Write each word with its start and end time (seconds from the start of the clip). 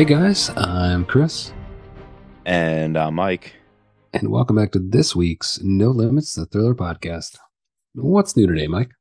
Hey 0.00 0.06
guys, 0.06 0.48
I'm 0.56 1.04
Chris, 1.04 1.52
And 2.46 2.96
I'm 2.96 3.16
Mike, 3.16 3.56
and 4.14 4.30
welcome 4.30 4.56
back 4.56 4.72
to 4.72 4.78
this 4.78 5.14
week's 5.14 5.60
No 5.62 5.90
Limits 5.90 6.32
the 6.32 6.46
Thriller 6.46 6.74
podcast. 6.74 7.36
What's 7.92 8.34
new 8.34 8.46
today, 8.46 8.66
Mike? 8.66 8.92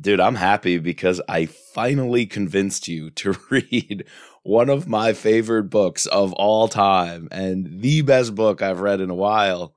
dude, 0.00 0.18
I'm 0.18 0.36
happy 0.36 0.78
because 0.78 1.20
I 1.28 1.44
finally 1.44 2.24
convinced 2.24 2.88
you 2.88 3.10
to 3.10 3.36
read 3.50 4.06
one 4.44 4.70
of 4.70 4.88
my 4.88 5.12
favorite 5.12 5.64
books 5.64 6.06
of 6.06 6.32
all 6.32 6.66
time 6.66 7.28
and 7.30 7.82
the 7.82 8.00
best 8.00 8.34
book 8.34 8.62
I've 8.62 8.80
read 8.80 9.02
in 9.02 9.10
a 9.10 9.14
while. 9.14 9.74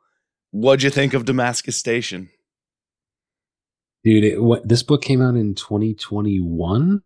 What'd 0.52 0.84
you 0.84 0.92
think 0.92 1.14
of 1.14 1.26
Damascus 1.26 1.76
Station? 1.76 2.30
Dude, 4.06 4.24
it, 4.24 4.42
what, 4.42 4.66
this 4.66 4.82
book 4.82 5.02
came 5.02 5.22
out 5.22 5.36
in 5.36 5.56
2021, 5.56 7.02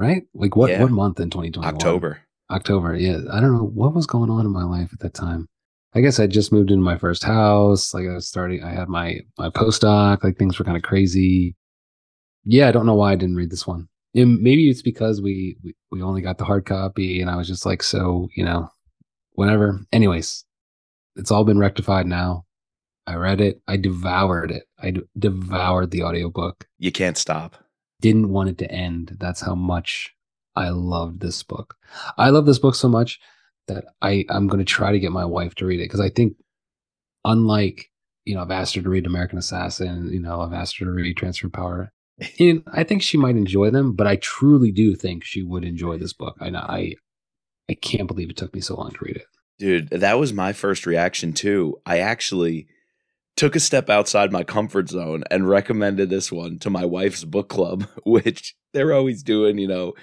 right? 0.00 0.22
Like 0.34 0.56
what 0.56 0.70
Yeah. 0.70 0.82
what 0.82 0.90
month 0.90 1.20
in 1.20 1.30
2020? 1.30 1.66
October. 1.68 2.20
October, 2.50 2.96
yeah. 2.96 3.18
I 3.30 3.38
don't 3.40 3.52
know 3.56 3.70
what 3.72 3.94
was 3.94 4.06
going 4.06 4.30
on 4.30 4.44
in 4.44 4.50
my 4.52 4.64
life 4.64 4.92
at 4.92 4.98
that 5.00 5.14
time. 5.14 5.46
I 5.94 6.00
guess 6.00 6.18
I 6.18 6.26
just 6.26 6.52
moved 6.52 6.70
into 6.70 6.82
my 6.82 6.96
first 6.98 7.22
house. 7.22 7.92
Like 7.94 8.06
I 8.08 8.14
was 8.14 8.26
starting, 8.26 8.62
I 8.64 8.70
had 8.72 8.88
my 8.88 9.20
my 9.38 9.50
postdoc. 9.50 10.24
Like 10.24 10.36
things 10.38 10.58
were 10.58 10.64
kind 10.64 10.76
of 10.76 10.82
crazy. 10.82 11.54
Yeah, 12.44 12.68
I 12.68 12.72
don't 12.72 12.86
know 12.86 12.94
why 12.94 13.12
I 13.12 13.16
didn't 13.16 13.36
read 13.36 13.50
this 13.50 13.66
one. 13.66 13.88
And 14.14 14.40
maybe 14.40 14.68
it's 14.70 14.82
because 14.82 15.20
we, 15.20 15.56
we 15.62 15.74
we 15.92 16.02
only 16.02 16.22
got 16.22 16.38
the 16.38 16.44
hard 16.44 16.64
copy, 16.64 17.20
and 17.20 17.30
I 17.30 17.36
was 17.36 17.46
just 17.46 17.64
like, 17.66 17.82
so 17.82 18.28
you 18.34 18.44
know, 18.44 18.68
whatever. 19.34 19.80
Anyways, 19.92 20.44
it's 21.16 21.30
all 21.30 21.44
been 21.44 21.58
rectified 21.58 22.06
now. 22.06 22.44
I 23.06 23.14
read 23.14 23.40
it. 23.40 23.60
I 23.68 23.76
devoured 23.76 24.50
it. 24.52 24.64
I 24.80 24.90
d- 24.92 25.02
devoured 25.18 25.90
the 25.90 26.02
audiobook 26.04 26.66
You 26.78 26.90
can't 26.92 27.16
stop. 27.18 27.56
Didn't 28.00 28.30
want 28.30 28.48
it 28.48 28.58
to 28.58 28.70
end. 28.70 29.16
That's 29.18 29.40
how 29.40 29.54
much 29.54 30.14
I 30.56 30.70
loved 30.70 31.20
this 31.20 31.42
book. 31.42 31.76
I 32.18 32.30
love 32.30 32.46
this 32.46 32.58
book 32.58 32.74
so 32.74 32.88
much 32.88 33.20
that 33.68 33.84
I 34.02 34.24
I'm 34.28 34.48
going 34.48 34.58
to 34.58 34.64
try 34.64 34.92
to 34.92 34.98
get 34.98 35.12
my 35.12 35.24
wife 35.24 35.54
to 35.56 35.66
read 35.66 35.80
it 35.80 35.84
because 35.84 36.00
I 36.00 36.10
think 36.10 36.36
unlike 37.24 37.90
you 38.24 38.34
know 38.34 38.42
I've 38.42 38.50
asked 38.50 38.74
her 38.74 38.82
to 38.82 38.88
read 38.88 39.06
American 39.06 39.38
Assassin, 39.38 40.10
you 40.12 40.20
know 40.20 40.40
I've 40.40 40.52
asked 40.52 40.78
her 40.78 40.84
to 40.84 40.90
read 40.90 41.16
Transfer 41.16 41.48
Power. 41.48 41.92
And 42.38 42.62
I 42.70 42.84
think 42.84 43.00
she 43.00 43.16
might 43.16 43.36
enjoy 43.36 43.70
them, 43.70 43.94
but 43.94 44.06
I 44.06 44.16
truly 44.16 44.70
do 44.70 44.94
think 44.94 45.24
she 45.24 45.42
would 45.42 45.64
enjoy 45.64 45.96
this 45.96 46.12
book. 46.12 46.36
I 46.38 46.50
know 46.50 46.58
I 46.58 46.94
I 47.70 47.74
can't 47.74 48.08
believe 48.08 48.28
it 48.28 48.36
took 48.36 48.52
me 48.52 48.60
so 48.60 48.76
long 48.76 48.90
to 48.90 49.04
read 49.04 49.16
it. 49.16 49.26
Dude, 49.58 49.88
that 49.90 50.18
was 50.18 50.32
my 50.32 50.52
first 50.52 50.84
reaction 50.86 51.32
too. 51.32 51.80
I 51.86 51.98
actually 51.98 52.66
took 53.36 53.56
a 53.56 53.60
step 53.60 53.88
outside 53.88 54.32
my 54.32 54.44
comfort 54.44 54.88
zone 54.88 55.24
and 55.30 55.48
recommended 55.48 56.10
this 56.10 56.30
one 56.30 56.58
to 56.58 56.70
my 56.70 56.84
wife's 56.84 57.24
book 57.24 57.48
club, 57.48 57.86
which 58.04 58.54
they're 58.72 58.92
always 58.92 59.22
doing, 59.22 59.58
you 59.58 59.68
know, 59.68 59.94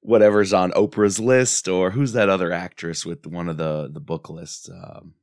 whatever's 0.00 0.52
on 0.52 0.70
Oprah's 0.72 1.18
list 1.18 1.68
or 1.68 1.90
who's 1.90 2.12
that 2.12 2.28
other 2.28 2.52
actress 2.52 3.04
with 3.04 3.26
one 3.26 3.48
of 3.48 3.56
the 3.56 3.90
the 3.92 4.00
book 4.00 4.30
lists? 4.30 4.68
Um, 4.70 5.14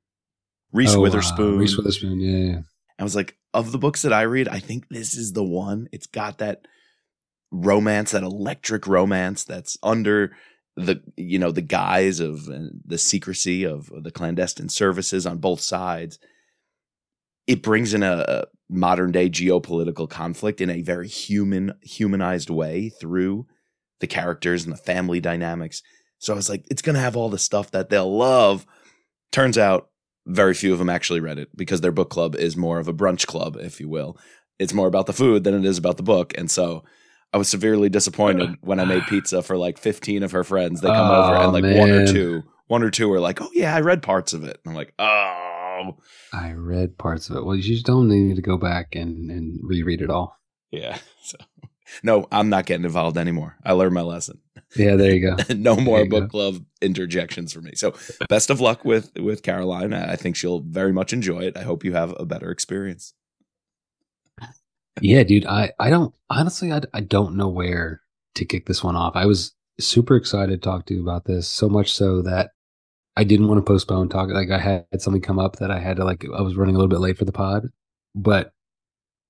Reese 0.71 0.95
Oh, 0.95 0.99
uh, 0.99 1.01
Witherspoon. 1.01 1.57
Reese 1.57 1.77
Witherspoon. 1.77 2.19
Yeah, 2.19 2.53
yeah. 2.53 2.61
I 2.99 3.03
was 3.03 3.15
like, 3.15 3.37
of 3.53 3.71
the 3.71 3.77
books 3.77 4.01
that 4.01 4.13
I 4.13 4.23
read, 4.23 4.47
I 4.47 4.59
think 4.59 4.89
this 4.89 5.15
is 5.15 5.33
the 5.33 5.43
one. 5.43 5.87
It's 5.91 6.07
got 6.07 6.39
that 6.39 6.65
romance, 7.51 8.11
that 8.11 8.23
electric 8.23 8.87
romance 8.87 9.43
that's 9.43 9.77
under 9.83 10.35
the 10.75 11.01
you 11.15 11.37
know 11.37 11.51
the 11.51 11.61
guise 11.61 12.19
of 12.19 12.49
uh, 12.49 12.59
the 12.85 12.97
secrecy 12.97 13.63
of 13.63 13.91
the 14.03 14.11
clandestine 14.11 14.69
services 14.69 15.25
on 15.25 15.37
both 15.37 15.61
sides. 15.61 16.17
It 17.47 17.61
brings 17.61 17.93
in 17.93 18.03
a, 18.03 18.45
modern 18.69 19.11
day 19.11 19.29
geopolitical 19.29 20.09
conflict 20.09 20.59
in 20.59 20.69
a 20.69 20.81
very 20.81 21.07
human, 21.07 21.73
humanized 21.81 22.49
way 22.49 22.89
through 22.89 23.45
the 23.99 24.07
characters 24.07 24.63
and 24.63 24.73
the 24.73 24.77
family 24.77 25.19
dynamics. 25.19 25.81
So 26.17 26.33
I 26.33 26.35
was 26.35 26.49
like, 26.49 26.65
it's 26.71 26.81
gonna 26.81 26.99
have 26.99 27.15
all 27.15 27.29
the 27.29 27.37
stuff 27.37 27.71
that 27.71 27.89
they'll 27.89 28.17
love. 28.17 28.65
Turns 29.31 29.57
out 29.57 29.89
very 30.25 30.53
few 30.53 30.73
of 30.73 30.79
them 30.79 30.89
actually 30.89 31.19
read 31.19 31.37
it 31.37 31.49
because 31.55 31.81
their 31.81 31.91
book 31.91 32.09
club 32.09 32.35
is 32.35 32.57
more 32.57 32.79
of 32.79 32.87
a 32.87 32.93
brunch 32.93 33.27
club, 33.27 33.57
if 33.59 33.79
you 33.79 33.89
will. 33.89 34.17
It's 34.57 34.73
more 34.73 34.87
about 34.87 35.05
the 35.05 35.13
food 35.13 35.43
than 35.43 35.53
it 35.53 35.65
is 35.65 35.77
about 35.77 35.97
the 35.97 36.03
book. 36.03 36.33
And 36.37 36.49
so 36.49 36.83
I 37.33 37.37
was 37.37 37.49
severely 37.49 37.89
disappointed 37.89 38.55
when 38.61 38.79
I 38.79 38.85
made 38.85 39.03
pizza 39.03 39.41
for 39.41 39.57
like 39.57 39.77
15 39.77 40.23
of 40.23 40.31
her 40.31 40.43
friends. 40.43 40.81
They 40.81 40.87
come 40.87 41.11
over 41.11 41.35
Oh, 41.35 41.41
and 41.41 41.53
like 41.53 41.77
one 41.77 41.91
or 41.91 42.07
two, 42.07 42.43
one 42.67 42.83
or 42.83 42.89
two 42.89 43.11
are 43.11 43.19
like, 43.19 43.41
oh 43.41 43.49
yeah, 43.53 43.75
I 43.75 43.81
read 43.81 44.01
parts 44.01 44.33
of 44.33 44.43
it. 44.43 44.59
And 44.63 44.71
I'm 44.71 44.75
like, 44.75 44.93
oh, 44.97 45.52
I 46.33 46.51
read 46.53 46.97
parts 46.97 47.29
of 47.29 47.37
it. 47.37 47.45
Well, 47.45 47.55
you 47.55 47.63
just 47.63 47.85
don't 47.85 48.07
need 48.07 48.35
to 48.35 48.41
go 48.41 48.57
back 48.57 48.95
and 48.95 49.29
and 49.31 49.59
reread 49.63 50.01
it 50.01 50.09
all. 50.09 50.39
yeah. 50.71 50.97
So 51.23 51.37
no, 52.01 52.27
I'm 52.31 52.49
not 52.49 52.65
getting 52.65 52.85
involved 52.85 53.17
anymore. 53.17 53.55
I 53.63 53.73
learned 53.73 53.93
my 53.93 54.01
lesson. 54.01 54.39
Yeah, 54.75 54.95
there 54.95 55.13
you 55.13 55.21
go. 55.21 55.37
no 55.55 55.75
more 55.75 55.99
you 55.99 56.07
go. 56.07 56.21
book 56.21 56.31
club 56.31 56.65
interjections 56.81 57.53
for 57.53 57.61
me. 57.61 57.71
So 57.75 57.93
best 58.27 58.49
of 58.49 58.59
luck 58.59 58.83
with 58.83 59.11
with 59.15 59.43
Caroline. 59.43 59.93
I 59.93 60.13
I 60.13 60.15
think 60.15 60.35
she'll 60.35 60.61
very 60.61 60.91
much 60.91 61.13
enjoy 61.13 61.41
it. 61.41 61.55
I 61.55 61.61
hope 61.63 61.83
you 61.83 61.93
have 61.93 62.13
a 62.19 62.25
better 62.25 62.49
experience. 62.51 63.13
Yeah, 65.01 65.23
dude. 65.23 65.45
I 65.45 65.71
I 65.79 65.89
don't 65.89 66.13
honestly. 66.29 66.71
I 66.71 66.81
I 66.93 67.01
don't 67.01 67.35
know 67.35 67.49
where 67.49 68.01
to 68.35 68.45
kick 68.45 68.65
this 68.65 68.83
one 68.83 68.95
off. 68.95 69.15
I 69.15 69.25
was 69.25 69.53
super 69.79 70.15
excited 70.15 70.61
to 70.61 70.69
talk 70.69 70.85
to 70.87 70.93
you 70.93 71.01
about 71.01 71.25
this. 71.25 71.47
So 71.47 71.69
much 71.69 71.91
so 71.91 72.21
that 72.23 72.51
I 73.15 73.23
didn't 73.23 73.47
want 73.47 73.59
to 73.59 73.69
postpone 73.69 74.09
talk. 74.09 74.29
Like 74.29 74.49
I 74.49 74.59
had 74.59 75.01
something 75.01 75.21
come 75.21 75.39
up 75.39 75.57
that 75.57 75.71
I 75.71 75.79
had 75.79 75.97
to 75.97 76.05
like. 76.05 76.25
I 76.35 76.41
was 76.41 76.55
running 76.55 76.75
a 76.75 76.77
little 76.77 76.89
bit 76.89 76.99
late 76.99 77.17
for 77.17 77.25
the 77.25 77.31
pod, 77.31 77.67
but 78.15 78.51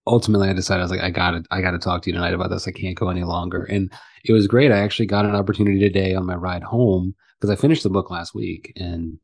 ultimately 0.08 0.50
I 0.50 0.54
decided 0.54 0.82
I 0.82 0.84
was 0.84 0.92
like, 0.92 1.02
I 1.02 1.10
got 1.10 1.32
to 1.32 1.44
I 1.52 1.62
got 1.62 1.72
to 1.72 1.80
talk 1.80 2.02
to 2.04 2.10
you 2.10 2.14
tonight 2.14 2.34
about 2.34 2.50
this. 2.50 2.68
I 2.68 2.72
can't 2.72 2.96
go 2.96 3.10
any 3.10 3.24
longer. 3.24 3.64
And 3.64 3.92
it 4.24 4.34
was 4.34 4.48
great. 4.48 4.72
I 4.72 4.80
actually 4.80 5.06
got 5.06 5.26
an 5.26 5.36
opportunity 5.36 5.80
today 5.80 6.16
on 6.16 6.26
my 6.26 6.36
ride 6.36 6.64
home 6.64 7.16
because 7.40 7.50
I 7.50 7.60
finished 7.60 7.84
the 7.84 7.90
book 7.90 8.10
last 8.10 8.34
week 8.34 8.72
and 8.78 9.18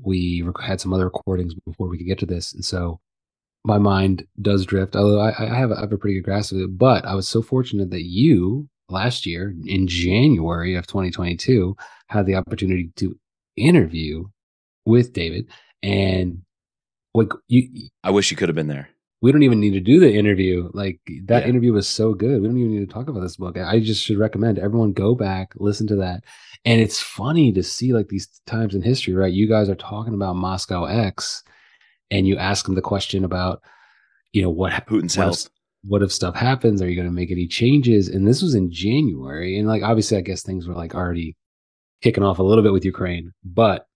we 0.00 0.48
had 0.60 0.80
some 0.80 0.92
other 0.92 1.06
recordings 1.06 1.54
before 1.54 1.88
we 1.88 1.98
could 1.98 2.06
get 2.06 2.18
to 2.20 2.26
this. 2.26 2.54
And 2.54 2.64
so 2.64 3.00
my 3.64 3.78
mind 3.78 4.26
does 4.40 4.64
drift, 4.64 4.96
although 4.96 5.20
I, 5.20 5.34
I 5.38 5.54
have, 5.54 5.70
a, 5.70 5.76
I 5.76 5.80
have 5.80 5.92
a 5.92 5.98
pretty 5.98 6.14
good 6.14 6.24
grasp 6.24 6.52
of 6.52 6.60
it. 6.60 6.78
But 6.78 7.04
I 7.04 7.14
was 7.14 7.28
so 7.28 7.42
fortunate 7.42 7.90
that 7.90 8.04
you 8.04 8.68
last 8.88 9.26
year 9.26 9.54
in 9.66 9.86
January 9.86 10.74
of 10.76 10.86
2022 10.86 11.76
had 12.06 12.24
the 12.24 12.36
opportunity 12.36 12.90
to 12.96 13.18
interview 13.58 14.24
with 14.86 15.12
David. 15.12 15.46
And 15.82 16.42
like 17.14 17.32
you, 17.48 17.88
I 18.04 18.10
wish 18.10 18.30
you 18.30 18.36
could 18.36 18.48
have 18.48 18.56
been 18.56 18.68
there. 18.68 18.88
we 19.20 19.32
don't 19.32 19.42
even 19.42 19.58
need 19.58 19.72
to 19.72 19.80
do 19.80 19.98
the 19.98 20.12
interview. 20.14 20.70
Like 20.74 21.00
that 21.24 21.42
Yeah. 21.42 21.48
interview 21.48 21.72
was 21.72 21.88
so 21.88 22.14
good. 22.14 22.40
We 22.40 22.46
don't 22.46 22.56
even 22.56 22.70
need 22.72 22.88
to 22.88 22.92
talk 22.94 23.08
about 23.08 23.20
this 23.20 23.36
book. 23.36 23.56
I 23.58 23.80
just 23.80 24.04
should 24.04 24.16
recommend 24.18 24.60
everyone 24.60 24.92
go 24.92 25.16
back, 25.16 25.54
listen 25.56 25.88
to 25.88 25.96
that. 25.96 26.22
And 26.64 26.80
it's 26.80 27.00
funny 27.00 27.50
to 27.52 27.62
see 27.64 27.92
like 27.92 28.08
these 28.08 28.28
times 28.46 28.76
in 28.76 28.82
history, 28.82 29.14
right? 29.14 29.32
You 29.32 29.48
guys 29.48 29.68
are 29.68 29.74
talking 29.74 30.14
about 30.14 30.36
Moscow 30.36 30.84
X 30.84 31.42
and 32.12 32.28
you 32.28 32.36
ask 32.36 32.64
them 32.64 32.76
the 32.76 32.80
question 32.80 33.24
about, 33.24 33.60
you 34.32 34.40
know, 34.42 34.50
what 34.50 34.72
Putin's 34.86 35.16
what 35.16 35.24
health. 35.24 35.46
if, 35.46 35.50
what 35.90 36.02
if 36.04 36.12
stuff 36.12 36.36
happens? 36.36 36.80
Are 36.80 36.88
you 36.88 36.94
going 36.94 37.08
to 37.08 37.12
make 37.12 37.32
any 37.32 37.48
changes? 37.48 38.06
And 38.08 38.24
this 38.26 38.40
was 38.40 38.54
in 38.54 38.70
January. 38.70 39.58
And 39.58 39.66
like, 39.66 39.82
obviously, 39.82 40.16
I 40.16 40.20
guess 40.22 40.42
things 40.42 40.68
were 40.68 40.74
like 40.74 40.94
already 40.94 41.36
kicking 42.02 42.24
off 42.24 42.38
a 42.38 42.42
little 42.42 42.62
bit 42.62 42.72
with 42.72 42.84
Ukraine, 42.84 43.32
but 43.44 43.86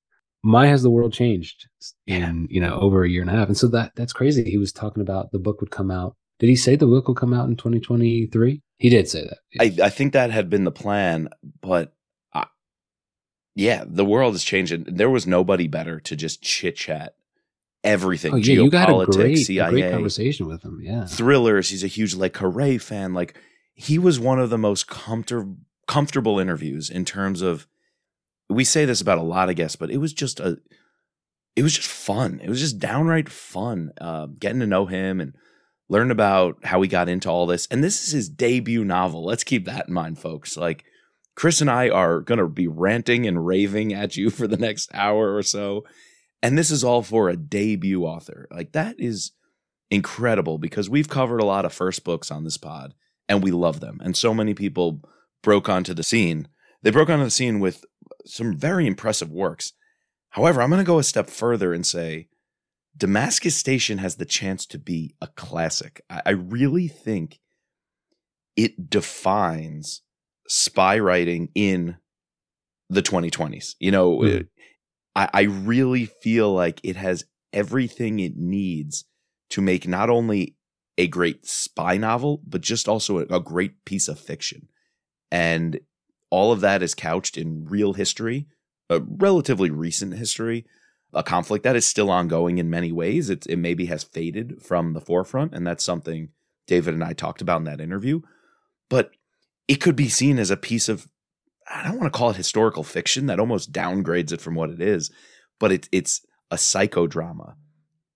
my 0.43 0.67
has 0.67 0.83
the 0.83 0.91
world 0.91 1.13
changed 1.13 1.69
in, 2.07 2.49
you 2.51 2.61
know, 2.61 2.79
over 2.79 3.05
a 3.05 3.09
year 3.09 3.23
and 3.23 3.31
a 3.31 3.35
half. 3.35 3.49
And 3.49 3.57
so 3.57 3.69
that 3.69 3.93
that's 3.95 4.13
crazy. 4.13 4.51
He 4.51 4.59
was 4.59 4.73
talking 4.73 5.03
about 5.03 5.31
the 5.31 5.39
book 5.39 5.61
would 5.61 5.71
come 5.71 5.91
out. 5.91 6.17
Did 6.39 6.49
he 6.49 6.57
say 6.57 6.75
the 6.75 6.87
book 6.87 7.07
will 7.07 7.15
come 7.15 7.33
out 7.33 7.49
in 7.49 7.57
2023? 7.57 8.63
He 8.79 8.89
did 8.89 9.09
say 9.09 9.23
that. 9.23 9.39
I, 9.61 9.87
I 9.87 9.91
think 9.91 10.13
that 10.13 10.33
had 10.33 10.51
been 10.51 10.65
the 10.65 10.73
plan, 10.73 11.29
but 11.61 11.95
I, 12.35 12.47
yeah, 13.55 13.85
the 13.87 14.05
world 14.05 14.35
is 14.35 14.43
changing. 14.43 14.85
There 14.89 15.11
was 15.11 15.27
nobody 15.27 15.69
better 15.69 16.01
to 16.01 16.17
just 16.17 16.43
chit 16.43 16.75
chat 16.75 17.15
everything. 17.85 18.35
oh, 18.35 18.37
yeah. 18.37 18.55
You 18.55 18.71
got 18.71 18.89
a 18.89 18.93
geopolitics, 18.93 19.17
great, 19.17 19.39
a 19.39 19.45
CIA, 19.45 19.71
great 19.71 19.93
conversation 19.93 20.47
with 20.47 20.63
him. 20.63 20.81
Yeah. 20.83 21.07
thrillers. 21.07 21.71
He's 21.71 21.85
a 21.85 21.89
huge 21.89 22.15
like 22.15 22.35
Carré 22.35 22.81
fan. 22.81 23.15
Like 23.15 23.37
he 23.75 23.99
was 23.99 24.19
one 24.19 24.39
of 24.39 24.51
the 24.51 24.59
most 24.59 24.87
comfortable 24.87 25.57
comfortable 25.87 26.39
interviews 26.39 26.91
in 26.91 27.05
terms 27.05 27.43
of. 27.43 27.67
We 28.53 28.65
say 28.65 28.85
this 28.85 29.01
about 29.01 29.19
a 29.19 29.23
lot 29.23 29.49
of 29.49 29.57
guests, 29.57 29.77
but 29.77 29.91
it 29.91 29.99
was 29.99 30.13
just 30.13 30.41
a. 30.41 30.59
It 31.55 31.63
was 31.63 31.75
just 31.75 31.89
fun. 31.89 32.41
It 32.43 32.49
was 32.49 32.61
just 32.61 32.79
downright 32.79 33.29
fun. 33.29 33.93
Uh, 34.01 34.27
getting 34.39 34.61
to 34.61 34.67
know 34.67 34.87
him 34.87 35.21
and 35.21 35.35
learn 35.91 36.11
about 36.11 36.65
how 36.65 36.81
he 36.81 36.89
got 36.89 37.11
into 37.11 37.29
all 37.29 37.47
this. 37.47 37.67
And 37.67 37.85
this 37.85 38.07
is 38.07 38.13
his 38.13 38.29
debut 38.31 38.85
novel. 38.85 39.23
Let's 39.23 39.45
keep 39.45 39.67
that 39.67 39.89
in 39.89 39.95
mind, 39.95 40.19
folks. 40.19 40.57
Like 40.57 40.85
Chris 41.35 41.61
and 41.61 41.71
I 41.71 41.91
are 41.91 42.21
going 42.21 42.39
to 42.39 42.49
be 42.49 42.67
ranting 42.67 43.27
and 43.27 43.47
raving 43.47 43.93
at 43.93 44.17
you 44.17 44.31
for 44.31 44.47
the 44.47 44.57
next 44.57 44.91
hour 44.95 45.37
or 45.37 45.43
so. 45.43 45.85
And 46.43 46.57
this 46.57 46.71
is 46.71 46.83
all 46.83 47.03
for 47.03 47.29
a 47.29 47.37
debut 47.37 48.05
author. 48.05 48.49
Like 48.51 48.73
that 48.73 48.97
is 48.99 49.33
incredible 49.91 50.57
because 50.57 50.89
we've 50.89 51.09
covered 51.09 51.41
a 51.41 51.47
lot 51.47 51.67
of 51.67 51.73
first 51.75 52.05
books 52.05 52.31
on 52.31 52.45
this 52.45 52.57
pod 52.57 52.95
and 53.29 53.43
we 53.43 53.51
love 53.51 53.81
them. 53.81 54.01
And 54.03 54.17
so 54.17 54.33
many 54.33 54.55
people 54.55 55.03
broke 55.43 55.69
onto 55.69 55.93
the 55.93 56.03
scene. 56.03 56.49
They 56.83 56.91
broke 56.91 57.11
onto 57.11 57.25
the 57.25 57.31
scene 57.31 57.61
with 57.61 57.85
some 58.27 58.57
very 58.57 58.87
impressive 58.87 59.31
works. 59.31 59.73
However, 60.31 60.63
I'm 60.63 60.71
going 60.71 60.81
to 60.81 60.87
go 60.87 60.99
a 60.99 61.05
step 61.05 61.29
further 61.29 61.73
and 61.73 61.87
say 61.87 62.29
Damascus 62.97 63.57
Station 63.57 63.99
has 63.99 64.17
the 64.17 64.25
chance 64.25 64.67
to 64.67 64.79
be 64.79 65.15
a 65.21 65.27
classic. 65.27 66.03
I, 66.09 66.23
I 66.27 66.31
really 66.31 66.89
think 66.89 67.39
it 68.57 68.91
defines 68.91 70.03
spy 70.49 70.99
writing 70.99 71.49
in 71.55 71.97
the 72.91 73.03
2020s. 73.03 73.75
You 73.81 73.91
know, 73.91 74.19
mm. 74.19 74.49
I, 75.15 75.29
I 75.33 75.43
really 75.43 76.07
feel 76.07 76.53
like 76.53 76.81
it 76.83 76.97
has 76.97 77.25
everything 77.53 78.19
it 78.19 78.37
needs 78.37 79.05
to 79.51 79.61
make 79.61 79.87
not 79.87 80.11
only 80.11 80.57
a 80.99 81.07
great 81.07 81.47
spy 81.47 81.97
novel, 81.97 82.43
but 82.47 82.61
just 82.61 82.89
also 82.89 83.19
a, 83.19 83.37
a 83.37 83.41
great 83.41 83.85
piece 83.85 84.09
of 84.09 84.19
fiction. 84.19 84.69
And 85.31 85.81
all 86.33 86.51
of 86.51 86.63
that 86.63 86.83
is 86.83 86.95
couched 86.95 87.37
in 87.37 87.67
real 87.67 87.93
history, 87.93 88.47
a 88.89 89.01
relatively 89.01 89.69
recent 89.69 90.15
history, 90.15 90.65
a 91.13 91.23
conflict 91.23 91.63
that 91.63 91.77
is 91.77 91.85
still 91.85 92.11
ongoing 92.11 92.57
in 92.57 92.71
many 92.71 92.91
ways. 92.91 93.29
It, 93.29 93.47
it 93.47 93.59
maybe 93.59 93.85
has 93.87 94.03
faded 94.03 94.63
from 94.63 94.95
the 94.95 95.01
forefront, 95.01 95.53
and 95.53 95.67
that's 95.67 95.85
something 95.85 96.31
David 96.67 96.95
and 96.95 97.05
I 97.05 97.13
talked 97.13 97.43
about 97.43 97.59
in 97.59 97.65
that 97.65 97.83
interview. 97.83 98.23
But 98.89 99.11
it 99.69 99.83
could 99.83 99.95
be 99.95 100.09
seen 100.09 100.39
as 100.39 100.51
a 100.51 100.57
piece 100.57 100.89
of 100.89 101.07
I 101.71 101.85
don't 101.85 101.99
want 101.99 102.11
to 102.11 102.19
call 102.19 102.31
it 102.31 102.37
historical 102.37 102.83
fiction. 102.83 103.27
That 103.27 103.39
almost 103.39 103.71
downgrades 103.71 104.33
it 104.33 104.41
from 104.41 104.55
what 104.55 104.71
it 104.71 104.81
is. 104.81 105.11
But 105.61 105.71
it, 105.71 105.89
it's 105.93 106.23
a 106.51 106.57
psychodrama. 106.57 107.57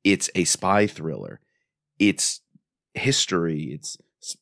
It's 0.04 0.30
a 0.34 0.44
spy 0.44 0.86
thriller. 0.86 1.40
It's 1.98 2.40
history. 2.94 3.72
It's 3.72 3.98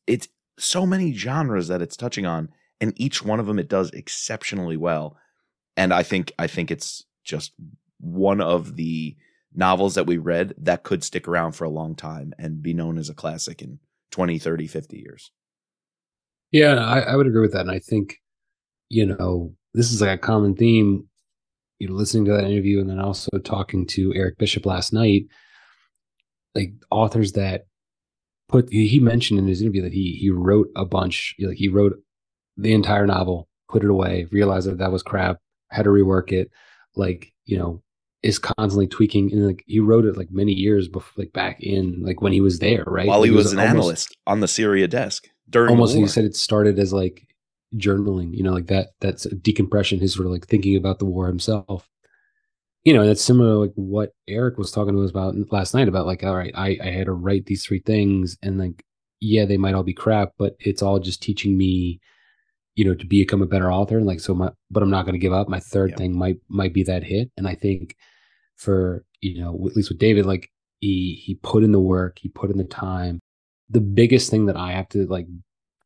it's 0.07 0.29
so 0.61 0.87
many 0.87 1.13
genres 1.13 1.67
that 1.67 1.83
it's 1.83 1.97
touching 1.97 2.25
on, 2.25 2.51
and 2.81 2.93
each 2.97 3.25
one 3.25 3.41
of 3.41 3.47
them 3.47 3.59
it 3.59 3.69
does 3.69 3.91
exceptionally 3.91 4.77
well. 4.77 5.17
And 5.77 5.93
I 5.93 6.03
think 6.03 6.33
I 6.39 6.47
think 6.47 6.71
it's 6.71 7.05
just 7.25 7.53
one 7.99 8.41
of 8.41 8.77
the 8.77 9.17
novels 9.55 9.95
that 9.95 10.07
we 10.07 10.19
read 10.19 10.55
that 10.59 10.83
could 10.83 11.05
stick 11.05 11.29
around 11.29 11.53
for 11.53 11.65
a 11.65 11.71
long 11.71 11.95
time 11.95 12.35
and 12.39 12.63
be 12.63 12.75
known 12.75 12.99
as 12.99 13.09
a 13.09 13.15
classic 13.15 13.63
in 13.63 13.79
20, 14.11 14.39
30, 14.39 14.67
50 14.67 14.99
years. 14.99 15.31
Yeah, 16.51 16.85
I, 16.85 17.01
I 17.01 17.17
would 17.17 17.27
agree 17.27 17.41
with 17.41 17.53
that. 17.53 17.63
And 17.63 17.71
I 17.71 17.79
think 17.79 18.21
you 18.89 19.07
know, 19.07 19.53
this 19.73 19.93
is 19.93 20.01
like 20.01 20.11
a 20.11 20.19
common 20.19 20.55
theme, 20.55 21.09
you 21.79 21.89
know, 21.89 21.95
listening 21.95 22.25
to 22.27 22.33
that 22.33 22.45
interview 22.45 22.81
and 22.81 22.89
then 22.89 23.01
also 23.01 23.31
talking 23.43 23.87
to 23.89 24.15
Eric 24.15 24.39
Bishop 24.39 24.67
last 24.67 24.93
night, 24.93 25.27
like 26.55 26.73
authors 26.91 27.33
that 27.33 27.67
put 28.49 28.71
he 28.71 29.01
mentioned 29.01 29.39
in 29.39 29.49
his 29.49 29.63
interview 29.63 29.83
that 29.83 29.93
he 29.93 30.17
he 30.21 30.31
wrote 30.31 30.69
a 30.77 30.85
bunch, 30.85 31.35
like 31.41 31.57
he 31.57 31.69
wrote 31.69 31.95
the 32.57 32.73
entire 32.73 33.07
novel, 33.07 33.49
put 33.69 33.85
it 33.85 33.91
away, 33.91 34.27
realized 34.31 34.69
that 34.69 34.79
that 34.79 34.93
was 34.93 35.03
crap, 35.03 35.39
had 35.71 35.85
to 35.85 35.91
rework 35.91 36.33
it, 36.33 36.51
like, 36.97 37.33
you 37.45 37.59
know, 37.59 37.83
is 38.23 38.39
constantly 38.39 38.87
tweaking 38.87 39.31
and 39.33 39.47
like 39.47 39.63
he 39.67 39.81
wrote 39.81 40.07
it 40.07 40.17
like 40.17 40.31
many 40.31 40.53
years 40.53 40.89
before 40.89 41.25
like 41.25 41.33
back 41.35 41.61
in 41.61 42.03
like 42.03 42.23
when 42.23 42.33
he 42.33 42.41
was 42.41 42.59
there, 42.59 42.85
right? 42.87 43.07
While 43.07 43.23
he, 43.23 43.31
he 43.31 43.37
was, 43.37 43.47
was, 43.47 43.53
an 43.53 43.59
almost, 43.59 43.75
analyst 43.75 44.17
on 44.27 44.41
the 44.41 44.49
Syria 44.49 44.89
desk 44.89 45.29
during 45.51 45.71
almost 45.71 45.95
he 45.95 46.07
said 46.07 46.25
it 46.25 46.35
started 46.35 46.79
as 46.79 46.93
like 46.93 47.27
journaling, 47.77 48.35
you 48.35 48.43
know, 48.43 48.53
like 48.53 48.69
that, 48.69 48.89
that's 49.01 49.27
a 49.27 49.35
decompression, 49.35 50.01
his 50.01 50.15
sort 50.15 50.27
of 50.27 50.33
like 50.33 50.47
thinking 50.47 50.77
about 50.77 50.99
the 50.99 51.05
war 51.05 51.27
himself. 51.27 51.89
You 52.85 52.93
know, 52.93 53.07
that's 53.07 53.23
similar 53.23 53.55
like 53.55 53.73
what 53.75 54.13
Eric 54.29 54.59
was 54.59 54.71
talking 54.71 54.95
to 54.95 55.03
us 55.03 55.11
about 55.11 55.35
last 55.51 55.75
night 55.75 55.89
about 55.89 56.07
like, 56.07 56.23
all 56.23 56.37
right, 56.37 56.53
I, 56.55 56.79
I 56.83 56.91
had 56.91 57.07
to 57.07 57.13
write 57.13 57.47
these 57.47 57.65
three 57.65 57.81
things 57.81 58.37
and 58.43 58.59
like, 58.59 58.85
yeah, 59.21 59.45
they 59.45 59.57
might 59.57 59.75
all 59.75 59.83
be 59.83 59.95
crap, 59.95 60.33
but 60.39 60.55
it's 60.61 60.83
all 60.83 60.99
just 60.99 61.23
teaching 61.23 61.57
me, 61.57 62.01
you 62.75 62.85
know, 62.85 62.95
to 62.95 63.07
become 63.07 63.43
a 63.43 63.47
better 63.47 63.71
author. 63.71 63.97
And 63.97 64.07
like, 64.07 64.21
so 64.21 64.35
my, 64.35 64.51
but 64.71 64.83
I'm 64.83 64.91
not 64.91 65.05
going 65.05 65.15
to 65.15 65.19
give 65.19 65.33
up. 65.33 65.49
My 65.49 65.61
third 65.61 65.91
yeah. 65.91 65.97
thing 65.97 66.19
might, 66.19 66.37
might 66.49 66.75
be 66.75 66.83
that 66.85 67.05
hit. 67.05 67.31
And 67.37 67.47
I 67.47 67.55
think 67.55 67.97
for, 68.57 69.05
you 69.21 69.41
know, 69.41 69.55
at 69.67 69.77
least 69.77 69.91
with 69.91 69.99
David, 69.99 70.27
like 70.27 70.51
he, 70.81 71.23
he 71.25 71.37
put 71.37 71.63
in 71.63 71.73
the 71.73 71.81
work, 71.81 72.19
he 72.21 72.29
put 72.29 72.51
in 72.51 72.59
the 72.59 72.65
time. 72.65 73.21
The 73.71 73.81
biggest 73.81 74.31
thing 74.31 74.47
that 74.47 74.57
I 74.57 74.73
have 74.73 74.89
to 74.91 75.07
like 75.07 75.27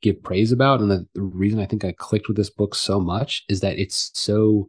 give 0.00 0.22
praise 0.22 0.50
about. 0.50 0.80
And 0.80 0.90
the, 0.90 1.06
the 1.14 1.22
reason 1.22 1.60
I 1.60 1.66
think 1.66 1.84
I 1.84 1.92
clicked 1.92 2.28
with 2.28 2.36
this 2.36 2.50
book 2.50 2.74
so 2.74 3.00
much 3.00 3.44
is 3.48 3.60
that 3.60 3.78
it's 3.78 4.10
so 4.14 4.68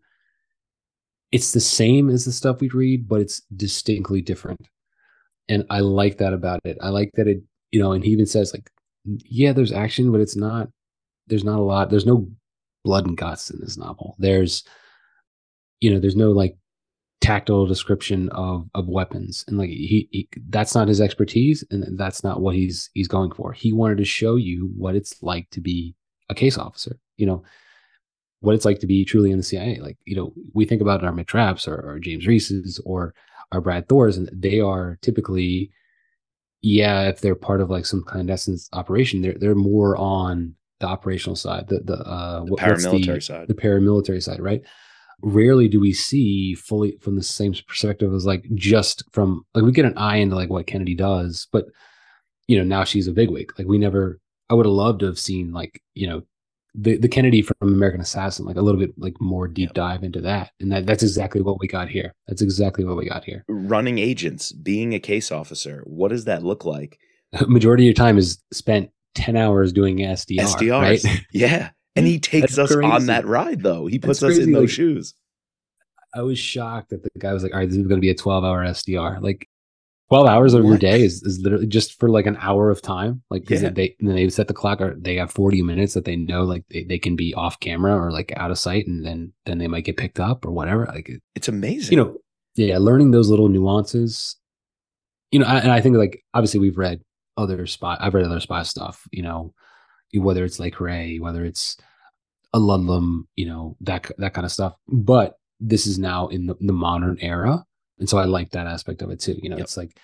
it's 1.31 1.51
the 1.51 1.59
same 1.59 2.09
as 2.09 2.25
the 2.25 2.31
stuff 2.31 2.59
we 2.59 2.69
read, 2.69 3.07
but 3.07 3.21
it's 3.21 3.41
distinctly 3.55 4.21
different. 4.21 4.67
And 5.47 5.63
I 5.69 5.79
like 5.79 6.17
that 6.17 6.33
about 6.33 6.59
it. 6.63 6.77
I 6.81 6.89
like 6.89 7.11
that 7.15 7.27
it, 7.27 7.43
you 7.71 7.79
know, 7.79 7.91
and 7.91 8.03
he 8.03 8.11
even 8.11 8.25
says 8.25 8.51
like, 8.53 8.69
yeah, 9.05 9.53
there's 9.53 9.71
action, 9.71 10.11
but 10.11 10.21
it's 10.21 10.35
not, 10.35 10.69
there's 11.29 11.43
not 11.43 11.59
a 11.59 11.63
lot, 11.63 11.89
there's 11.89 12.05
no 12.05 12.27
blood 12.83 13.07
and 13.07 13.17
guts 13.17 13.49
in 13.49 13.59
this 13.59 13.77
novel. 13.77 14.15
There's, 14.19 14.63
you 15.79 15.91
know, 15.91 15.99
there's 15.99 16.15
no 16.15 16.31
like 16.31 16.57
tactile 17.21 17.65
description 17.65 18.29
of 18.29 18.69
of 18.73 18.87
weapons. 18.87 19.45
And 19.47 19.57
like 19.57 19.69
he, 19.69 20.07
he, 20.11 20.29
that's 20.49 20.75
not 20.75 20.87
his 20.87 21.01
expertise 21.01 21.63
and 21.71 21.97
that's 21.97 22.23
not 22.23 22.41
what 22.41 22.55
he's 22.55 22.89
he's 22.93 23.07
going 23.07 23.31
for. 23.31 23.53
He 23.53 23.73
wanted 23.73 23.97
to 23.99 24.05
show 24.05 24.35
you 24.35 24.71
what 24.75 24.95
it's 24.95 25.21
like 25.21 25.49
to 25.51 25.61
be 25.61 25.95
a 26.29 26.35
case 26.35 26.57
officer 26.57 26.99
you 27.19 27.25
know 27.25 27.43
what 28.39 28.55
it's 28.55 28.65
like 28.65 28.79
to 28.79 28.87
be 28.87 29.05
truly 29.05 29.29
in 29.29 29.37
the 29.37 29.43
cia 29.43 29.79
like 29.81 29.97
you 30.05 30.15
know 30.15 30.33
we 30.53 30.65
think 30.65 30.81
about 30.81 31.03
our 31.03 31.11
Mitch 31.11 31.33
Rapps 31.33 31.67
or, 31.67 31.75
or 31.75 31.99
james 31.99 32.25
Reece's 32.25 32.79
or 32.85 33.13
our 33.51 33.61
brad 33.61 33.87
thors 33.87 34.17
and 34.17 34.29
they 34.33 34.59
are 34.59 34.97
typically 35.01 35.71
yeah 36.61 37.07
if 37.07 37.21
they're 37.21 37.35
part 37.35 37.61
of 37.61 37.69
like 37.69 37.85
some 37.85 38.03
clandestine 38.03 38.57
operation 38.73 39.21
they're 39.21 39.37
they're 39.37 39.55
more 39.55 39.95
on 39.97 40.55
the 40.79 40.87
operational 40.87 41.35
side 41.35 41.67
the 41.67 41.79
the 41.79 41.95
uh 41.95 42.43
the 42.45 42.55
paramilitary 42.55 43.15
the, 43.15 43.21
side 43.21 43.47
the 43.47 43.53
paramilitary 43.53 44.21
side 44.21 44.39
right 44.39 44.61
rarely 45.21 45.67
do 45.67 45.79
we 45.79 45.93
see 45.93 46.55
fully 46.55 46.97
from 47.01 47.15
the 47.15 47.23
same 47.23 47.53
perspective 47.67 48.13
as 48.13 48.25
like 48.25 48.45
just 48.53 49.03
from 49.11 49.45
like 49.53 49.63
we 49.63 49.71
get 49.71 49.85
an 49.85 49.97
eye 49.97 50.17
into 50.17 50.35
like 50.35 50.49
what 50.49 50.67
Kennedy 50.67 50.95
does, 50.95 51.47
but 51.51 51.65
you 52.47 52.57
know 52.57 52.63
now 52.63 52.83
she's 52.83 53.07
a 53.07 53.11
bigwig. 53.11 53.51
Like 53.57 53.67
we 53.67 53.77
never. 53.77 54.19
I 54.49 54.55
would 54.55 54.65
have 54.65 54.73
loved 54.73 55.01
to 55.01 55.05
have 55.05 55.19
seen 55.19 55.53
like 55.53 55.81
you 55.93 56.07
know 56.07 56.23
the 56.73 56.97
the 56.97 57.07
Kennedy 57.07 57.41
from 57.41 57.55
American 57.61 58.01
Assassin, 58.01 58.45
like 58.45 58.55
a 58.55 58.61
little 58.61 58.79
bit 58.79 58.93
like 58.97 59.19
more 59.19 59.47
deep 59.47 59.73
dive 59.73 60.03
into 60.03 60.21
that, 60.21 60.51
and 60.59 60.71
that 60.71 60.85
that's 60.85 61.03
exactly 61.03 61.41
what 61.41 61.59
we 61.59 61.67
got 61.67 61.89
here. 61.89 62.13
That's 62.27 62.41
exactly 62.41 62.85
what 62.85 62.97
we 62.97 63.07
got 63.07 63.23
here. 63.23 63.43
Running 63.47 63.99
agents, 63.99 64.51
being 64.51 64.93
a 64.93 64.99
case 64.99 65.31
officer, 65.31 65.83
what 65.85 66.09
does 66.09 66.25
that 66.25 66.43
look 66.43 66.65
like? 66.65 66.99
Majority 67.47 67.83
of 67.83 67.87
your 67.87 67.93
time 67.93 68.17
is 68.17 68.39
spent 68.51 68.89
ten 69.15 69.35
hours 69.35 69.73
doing 69.73 69.97
SDR. 69.97 70.39
SDRs, 70.39 71.03
right? 71.05 71.25
yeah. 71.33 71.69
And 71.95 72.05
he 72.05 72.19
takes 72.19 72.55
That's 72.55 72.71
us 72.71 72.75
crazy. 72.75 72.91
on 72.91 73.05
that 73.07 73.25
ride, 73.25 73.61
though. 73.61 73.87
He 73.87 73.99
puts 73.99 74.23
us 74.23 74.37
in 74.37 74.51
those 74.51 74.63
like, 74.63 74.69
shoes. 74.69 75.13
I 76.13 76.21
was 76.21 76.39
shocked 76.39 76.89
that 76.89 77.03
the 77.03 77.09
guy 77.19 77.33
was 77.33 77.43
like, 77.43 77.53
"All 77.53 77.59
right, 77.59 77.67
this 77.67 77.77
is 77.77 77.87
going 77.87 77.99
to 77.99 78.01
be 78.01 78.09
a 78.09 78.15
twelve-hour 78.15 78.63
SDR." 78.65 79.21
Like, 79.21 79.47
twelve 80.09 80.27
hours 80.27 80.53
of 80.53 80.63
what? 80.63 80.69
your 80.69 80.77
day 80.77 81.01
is, 81.03 81.21
is 81.23 81.39
literally 81.39 81.67
just 81.67 81.99
for 81.99 82.09
like 82.09 82.25
an 82.25 82.37
hour 82.39 82.69
of 82.69 82.81
time. 82.81 83.21
Like, 83.29 83.41
because 83.41 83.61
yeah. 83.61 83.69
they 83.69 83.95
they 84.01 84.29
set 84.29 84.47
the 84.47 84.53
clock, 84.53 84.81
or 84.81 84.95
they 84.95 85.15
have 85.15 85.31
forty 85.31 85.61
minutes 85.61 85.93
that 85.93 86.05
they 86.05 86.15
know 86.15 86.43
like 86.43 86.63
they, 86.69 86.83
they 86.83 86.99
can 86.99 87.15
be 87.15 87.33
off 87.33 87.59
camera 87.59 87.95
or 87.95 88.11
like 88.11 88.31
out 88.37 88.51
of 88.51 88.57
sight, 88.57 88.87
and 88.87 89.05
then 89.05 89.33
then 89.45 89.57
they 89.57 89.67
might 89.67 89.85
get 89.85 89.97
picked 89.97 90.19
up 90.19 90.45
or 90.45 90.51
whatever. 90.51 90.85
Like, 90.85 91.11
it's 91.35 91.47
amazing. 91.47 91.97
You 91.97 92.03
know, 92.03 92.17
yeah, 92.55 92.77
learning 92.77 93.11
those 93.11 93.29
little 93.29 93.49
nuances. 93.49 94.35
You 95.31 95.39
know, 95.39 95.45
and 95.45 95.71
I 95.71 95.81
think 95.81 95.95
like 95.95 96.23
obviously 96.33 96.59
we've 96.59 96.77
read 96.77 97.01
other 97.39 97.65
spy. 97.65 97.97
I've 97.99 98.13
read 98.13 98.25
other 98.25 98.39
spy 98.39 98.63
stuff. 98.63 99.07
You 99.11 99.23
know, 99.23 99.53
whether 100.13 100.43
it's 100.43 100.59
like 100.59 100.79
Ray, 100.79 101.19
whether 101.19 101.45
it's 101.45 101.77
a 102.53 102.59
Ludlum, 102.59 103.23
you 103.35 103.45
know, 103.45 103.75
that 103.81 104.11
that 104.17 104.33
kind 104.33 104.45
of 104.45 104.51
stuff. 104.51 104.75
But 104.87 105.35
this 105.59 105.87
is 105.87 105.99
now 105.99 106.27
in 106.27 106.47
the, 106.47 106.55
the 106.59 106.73
modern 106.73 107.17
era, 107.21 107.63
and 107.99 108.09
so 108.09 108.17
I 108.17 108.25
like 108.25 108.51
that 108.51 108.67
aspect 108.67 109.01
of 109.01 109.09
it 109.11 109.19
too. 109.19 109.39
You 109.41 109.49
know, 109.49 109.57
yep. 109.57 109.65
it's 109.65 109.77
like 109.77 109.97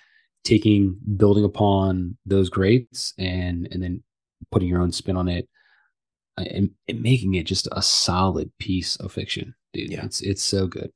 taking 0.44 0.96
building 1.16 1.44
upon 1.44 2.16
those 2.24 2.48
greats 2.48 3.12
and 3.18 3.68
and 3.70 3.82
then 3.82 4.02
putting 4.50 4.68
your 4.68 4.80
own 4.80 4.92
spin 4.92 5.16
on 5.16 5.28
it 5.28 5.48
and, 6.36 6.70
and 6.88 7.02
making 7.02 7.34
it 7.34 7.46
just 7.46 7.68
a 7.72 7.82
solid 7.82 8.52
piece 8.58 8.96
of 8.96 9.12
fiction, 9.12 9.54
dude. 9.72 9.90
Yeah. 9.90 10.04
It's 10.04 10.20
it's 10.20 10.42
so 10.42 10.66
good. 10.66 10.92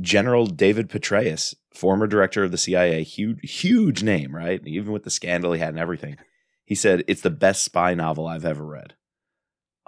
General 0.00 0.46
David 0.46 0.88
Petraeus, 0.88 1.54
former 1.72 2.06
director 2.06 2.44
of 2.44 2.50
the 2.50 2.58
CIA, 2.58 3.02
huge 3.02 3.38
huge 3.60 4.02
name, 4.02 4.34
right? 4.34 4.60
Even 4.66 4.92
with 4.92 5.04
the 5.04 5.10
scandal 5.10 5.52
he 5.52 5.60
had 5.60 5.70
and 5.70 5.78
everything. 5.78 6.16
He 6.64 6.74
said 6.74 7.04
it's 7.08 7.22
the 7.22 7.30
best 7.30 7.62
spy 7.62 7.94
novel 7.94 8.26
I've 8.26 8.44
ever 8.44 8.64
read. 8.64 8.94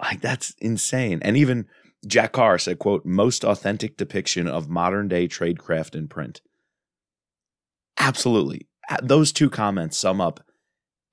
Like 0.01 0.21
that's 0.21 0.53
insane. 0.59 1.19
And 1.21 1.37
even 1.37 1.67
Jack 2.05 2.33
Carr 2.33 2.57
said, 2.57 2.79
quote, 2.79 3.05
most 3.05 3.45
authentic 3.45 3.95
depiction 3.95 4.47
of 4.47 4.69
modern 4.69 5.07
day 5.07 5.27
tradecraft 5.27 5.95
in 5.95 6.07
print. 6.07 6.41
Absolutely. 7.97 8.67
Those 9.01 9.31
two 9.31 9.49
comments 9.49 9.97
sum 9.97 10.19
up 10.19 10.41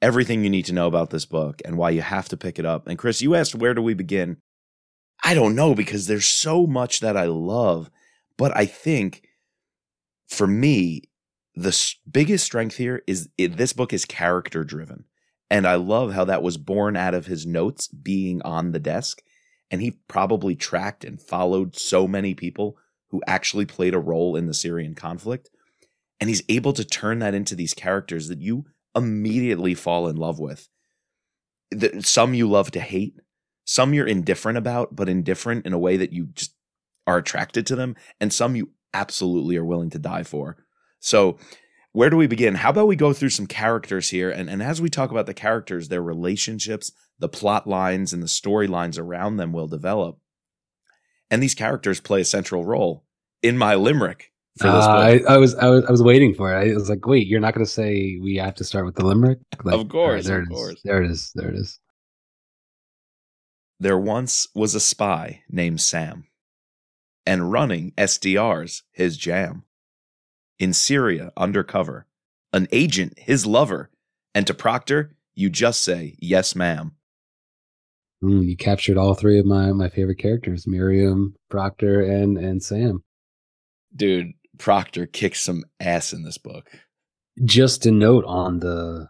everything 0.03 0.43
you 0.43 0.51
need 0.51 0.65
to 0.65 0.73
know 0.73 0.87
about 0.87 1.11
this 1.11 1.27
book 1.27 1.61
and 1.65 1.77
why 1.77 1.91
you 1.91 2.03
have 2.03 2.29
to 2.31 2.37
pick 2.37 2.59
it 2.59 2.65
up. 2.65 2.89
And 2.89 2.99
Chris, 2.99 3.23
you 3.23 3.35
asked 3.35 3.55
where 3.55 3.75
do 3.75 3.83
we 3.83 3.95
begin? 3.95 4.39
I 5.23 5.35
don't 5.35 5.55
know 5.55 5.75
because 5.75 6.07
there's 6.07 6.27
so 6.27 6.67
much 6.67 7.01
that 7.01 7.17
I 7.17 7.27
love, 7.27 7.91
but 8.39 8.57
I 8.57 8.65
think 8.65 9.23
for 10.31 10.47
me, 10.47 11.03
the 11.55 11.77
biggest 12.11 12.45
strength 12.45 12.77
here 12.77 13.03
is 13.07 13.29
it, 13.37 13.57
this 13.57 13.73
book 13.73 13.93
is 13.93 14.05
character 14.05 14.65
driven. 14.65 15.05
And 15.51 15.67
I 15.67 15.75
love 15.75 16.13
how 16.13 16.25
that 16.27 16.45
was 16.45 16.57
born 16.57 16.97
out 16.97 17.13
of 17.13 17.27
his 17.27 17.45
notes 17.45 17.89
being 17.89 18.41
on 18.43 18.71
the 18.71 18.79
desk. 18.79 19.21
And 19.71 19.83
he 19.83 19.99
probably 20.09 20.55
tracked 20.55 21.05
and 21.05 21.21
followed 21.21 21.77
so 21.77 22.07
many 22.07 22.35
people 22.35 22.79
who 23.09 23.21
actually 23.27 23.67
played 23.67 23.93
a 23.93 23.99
role 23.99 24.37
in 24.37 24.47
the 24.47 24.55
Syrian 24.55 24.95
conflict. 24.95 25.51
And 26.21 26.31
he's 26.31 26.45
able 26.49 26.73
to 26.75 26.85
turn 26.85 27.19
that 27.19 27.35
into 27.35 27.57
these 27.57 27.75
characters 27.75 28.29
that 28.29 28.41
you 28.41 28.67
immediately 28.95 29.75
fall 29.75 30.07
in 30.07 30.17
love 30.17 30.39
with. 30.39 30.69
Some 32.01 32.35
you 32.35 32.49
love 32.49 32.71
to 32.73 32.81
hate, 32.81 33.15
some 33.65 33.95
you're 33.95 34.07
indifferent 34.07 34.59
about, 34.59 34.95
but 34.95 35.09
indifferent 35.09 35.67
in 35.67 35.73
a 35.73 35.79
way 35.79 35.97
that 35.97 36.13
you 36.13 36.27
just 36.27 36.55
are 37.07 37.19
attracted 37.19 37.67
to 37.67 37.77
them, 37.77 37.97
and 38.21 38.33
some 38.33 38.55
you 38.55 38.71
absolutely 38.93 39.57
are 39.57 39.65
willing 39.65 39.91
to 39.91 39.99
die 39.99 40.23
for. 40.23 40.57
So, 41.01 41.39
where 41.93 42.11
do 42.11 42.17
we 42.17 42.27
begin? 42.27 42.55
How 42.55 42.71
about 42.71 42.87
we 42.87 42.97
go 42.97 43.13
through 43.13 43.31
some 43.31 43.47
characters 43.47 44.11
here? 44.11 44.31
And, 44.31 44.49
and 44.49 44.63
as 44.63 44.81
we 44.81 44.89
talk 44.89 45.11
about 45.11 45.27
the 45.27 45.35
characters, 45.35 45.89
their 45.89 46.03
relationships, 46.03 46.93
the 47.19 47.29
plot 47.29 47.67
lines, 47.67 48.13
and 48.13 48.23
the 48.23 48.29
storylines 48.29 48.99
around 48.99 49.37
them 49.37 49.53
will 49.53 49.67
develop. 49.67 50.19
And 51.31 51.43
these 51.43 51.55
characters 51.55 52.01
play 52.01 52.21
a 52.21 52.25
central 52.25 52.65
role 52.65 53.05
in 53.43 53.59
my 53.59 53.75
limerick. 53.75 54.31
Uh, 54.63 54.69
I, 54.69 55.21
I, 55.29 55.37
was 55.39 55.55
I 55.55 55.69
was 55.69 55.85
I 55.87 55.91
was 55.91 56.03
waiting 56.03 56.35
for 56.35 56.53
it. 56.53 56.71
I 56.71 56.75
was 56.75 56.91
like, 56.91 57.07
wait, 57.07 57.27
you're 57.27 57.41
not 57.41 57.55
going 57.55 57.65
to 57.65 57.71
say 57.71 58.19
we 58.21 58.37
have 58.37 58.55
to 58.57 58.65
start 58.65 58.85
with 58.85 58.97
the 58.97 59.07
limerick? 59.07 59.39
Like, 59.65 59.75
of 59.75 59.89
course, 59.89 60.25
right, 60.25 60.25
there 60.25 60.39
of 60.39 60.49
it 60.49 60.53
is. 60.53 60.59
course. 60.59 60.81
There 60.85 61.03
it 61.03 61.11
is. 61.11 61.33
There 61.35 61.49
it 61.49 61.55
is. 61.55 61.79
There 63.79 63.99
once 63.99 64.49
was 64.55 64.75
a 64.75 64.81
spy 64.81 65.43
named 65.49 65.81
Sam, 65.81 66.25
and 67.31 67.53
running 67.53 67.93
SDR's 67.93 68.83
his 68.91 69.17
jam. 69.17 69.63
In 70.59 70.73
Syria, 70.73 71.31
undercover, 71.37 72.09
an 72.53 72.67
agent, 72.73 73.17
his 73.17 73.47
lover, 73.47 73.89
and 74.35 74.49
to 74.49 74.53
Proctor, 74.53 75.15
you 75.33 75.49
just 75.49 75.85
say, 75.85 76.17
yes, 76.19 76.57
ma'am. 76.57 76.97
Mm, 78.21 78.45
you 78.49 78.57
captured 78.57 78.99
all 78.99 79.15
three 79.15 79.39
of 79.39 79.47
my 79.47 79.71
my 79.71 79.89
favorite 79.89 80.19
characters: 80.19 80.67
Miriam, 80.67 81.37
Proctor, 81.49 82.03
and 82.03 82.37
and 82.37 82.65
Sam. 82.65 83.05
Dude, 83.95 84.33
Proctor 84.59 85.07
kicks 85.07 85.41
some 85.41 85.63
ass 85.79 86.13
in 86.13 86.25
this 86.25 86.37
book. 86.37 86.69
Just 87.45 87.87
a 87.87 87.93
note 87.93 88.25
on 88.27 88.59
the 88.59 89.07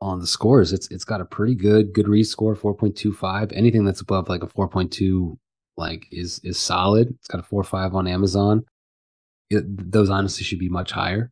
on 0.00 0.20
the 0.20 0.26
scores, 0.26 0.72
it's 0.72 0.90
it's 0.90 1.04
got 1.04 1.20
a 1.20 1.26
pretty 1.26 1.54
good 1.54 1.92
Goodreads 1.92 2.28
score, 2.28 2.56
four 2.56 2.74
point 2.74 2.96
two 2.96 3.12
five. 3.12 3.52
Anything 3.52 3.84
that's 3.84 4.00
above 4.00 4.30
like 4.30 4.42
a 4.42 4.48
four 4.48 4.68
point 4.68 4.90
two, 4.90 5.38
like 5.76 6.06
is 6.10 6.40
is 6.44 6.58
solid. 6.58 7.08
It's 7.10 7.28
got 7.28 7.40
a 7.40 7.44
four 7.44 7.60
or 7.60 7.64
five 7.64 7.94
on 7.94 8.06
Amazon. 8.06 8.64
It, 9.50 9.64
those 9.92 10.10
honestly 10.10 10.44
should 10.44 10.58
be 10.58 10.68
much 10.68 10.92
higher. 10.92 11.30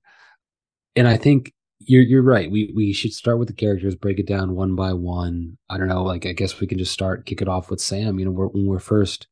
And 0.97 1.09
I 1.09 1.17
think 1.17 1.53
you're 1.81 2.03
you're 2.03 2.23
right. 2.23 2.51
We 2.51 2.73
we 2.75 2.93
should 2.93 3.13
start 3.13 3.39
with 3.39 3.49
the 3.49 3.55
characters, 3.55 3.95
break 3.95 4.19
it 4.19 4.27
down 4.27 4.55
one 4.55 4.75
by 4.75 4.93
one. 4.93 5.59
I 5.71 5.79
don't 5.79 5.89
know. 5.89 6.03
Like 6.03 6.27
I 6.27 6.33
guess 6.33 6.61
we 6.61 6.67
can 6.67 6.79
just 6.79 6.93
start 6.93 7.27
kick 7.27 7.43
it 7.43 7.49
off 7.49 7.71
with 7.71 7.81
Sam. 7.81 8.19
You 8.19 8.27
know, 8.27 8.31
we're, 8.31 8.47
when 8.47 8.67
we're 8.67 8.79
first 8.79 9.27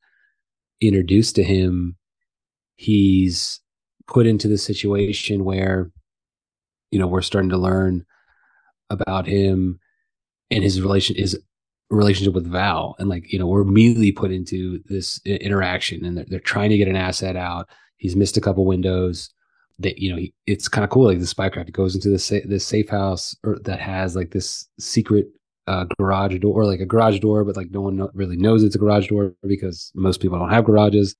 introduced 0.81 1.37
to 1.37 1.43
him, 1.45 1.97
he's 2.77 3.61
put 4.07 4.27
into 4.27 4.49
the 4.49 4.59
situation 4.59 5.45
where, 5.45 5.91
you 6.91 6.99
know, 6.99 7.07
we're 7.07 7.23
starting 7.23 7.51
to 7.51 7.59
learn 7.59 8.05
about 8.89 9.27
him 9.27 9.79
and 10.51 10.65
his 10.65 10.81
relation 10.81 11.15
is 11.17 11.39
relationship 11.91 12.35
with 12.35 12.47
Val, 12.51 12.95
and 12.99 13.09
like 13.09 13.33
you 13.33 13.39
know, 13.39 13.47
we're 13.47 13.63
immediately 13.63 14.13
put 14.13 14.31
into 14.31 14.81
this 14.87 15.21
interaction, 15.25 16.05
and 16.05 16.17
they're, 16.17 16.27
they're 16.29 16.41
trying 16.41 16.71
to 16.71 16.79
get 16.79 16.89
an 16.89 16.97
asset 16.97 17.37
out. 17.37 17.69
He's 17.97 18.17
missed 18.17 18.37
a 18.37 18.41
couple 18.41 18.65
windows. 18.65 19.31
That 19.79 19.99
you 19.99 20.11
know 20.11 20.19
he, 20.19 20.35
it's 20.47 20.69
kind 20.69 20.85
of 20.85 20.91
cool 20.91 21.07
like 21.07 21.21
the 21.21 21.25
spycraft 21.25 21.73
goes 21.73 21.95
into 21.95 22.11
this 22.11 22.25
sa- 22.25 22.47
this 22.47 22.67
safe 22.67 22.91
house 22.91 23.35
or 23.43 23.59
that 23.61 23.81
has 23.81 24.15
like 24.15 24.31
this 24.31 24.69
secret 24.79 25.29
uh, 25.67 25.87
garage 25.99 26.39
door 26.39 26.55
or 26.55 26.67
like 26.67 26.81
a 26.81 26.87
garage 26.87 27.19
door 27.21 27.45
but 27.45 27.57
like 27.57 27.71
no 27.71 27.81
one 27.81 27.97
no- 27.97 28.11
really 28.13 28.37
knows 28.37 28.63
it's 28.63 28.75
a 28.75 28.79
garage 28.79 29.09
door 29.09 29.35
because 29.47 29.91
most 29.95 30.21
people 30.21 30.39
don't 30.39 30.51
have 30.51 30.67
garages. 30.67 31.17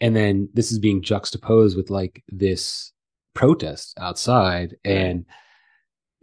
And 0.00 0.16
then 0.16 0.48
this 0.54 0.72
is 0.72 0.78
being 0.78 1.02
juxtaposed 1.02 1.76
with 1.76 1.90
like 1.90 2.22
this 2.28 2.92
protest 3.34 3.94
outside 3.98 4.76
and 4.84 5.26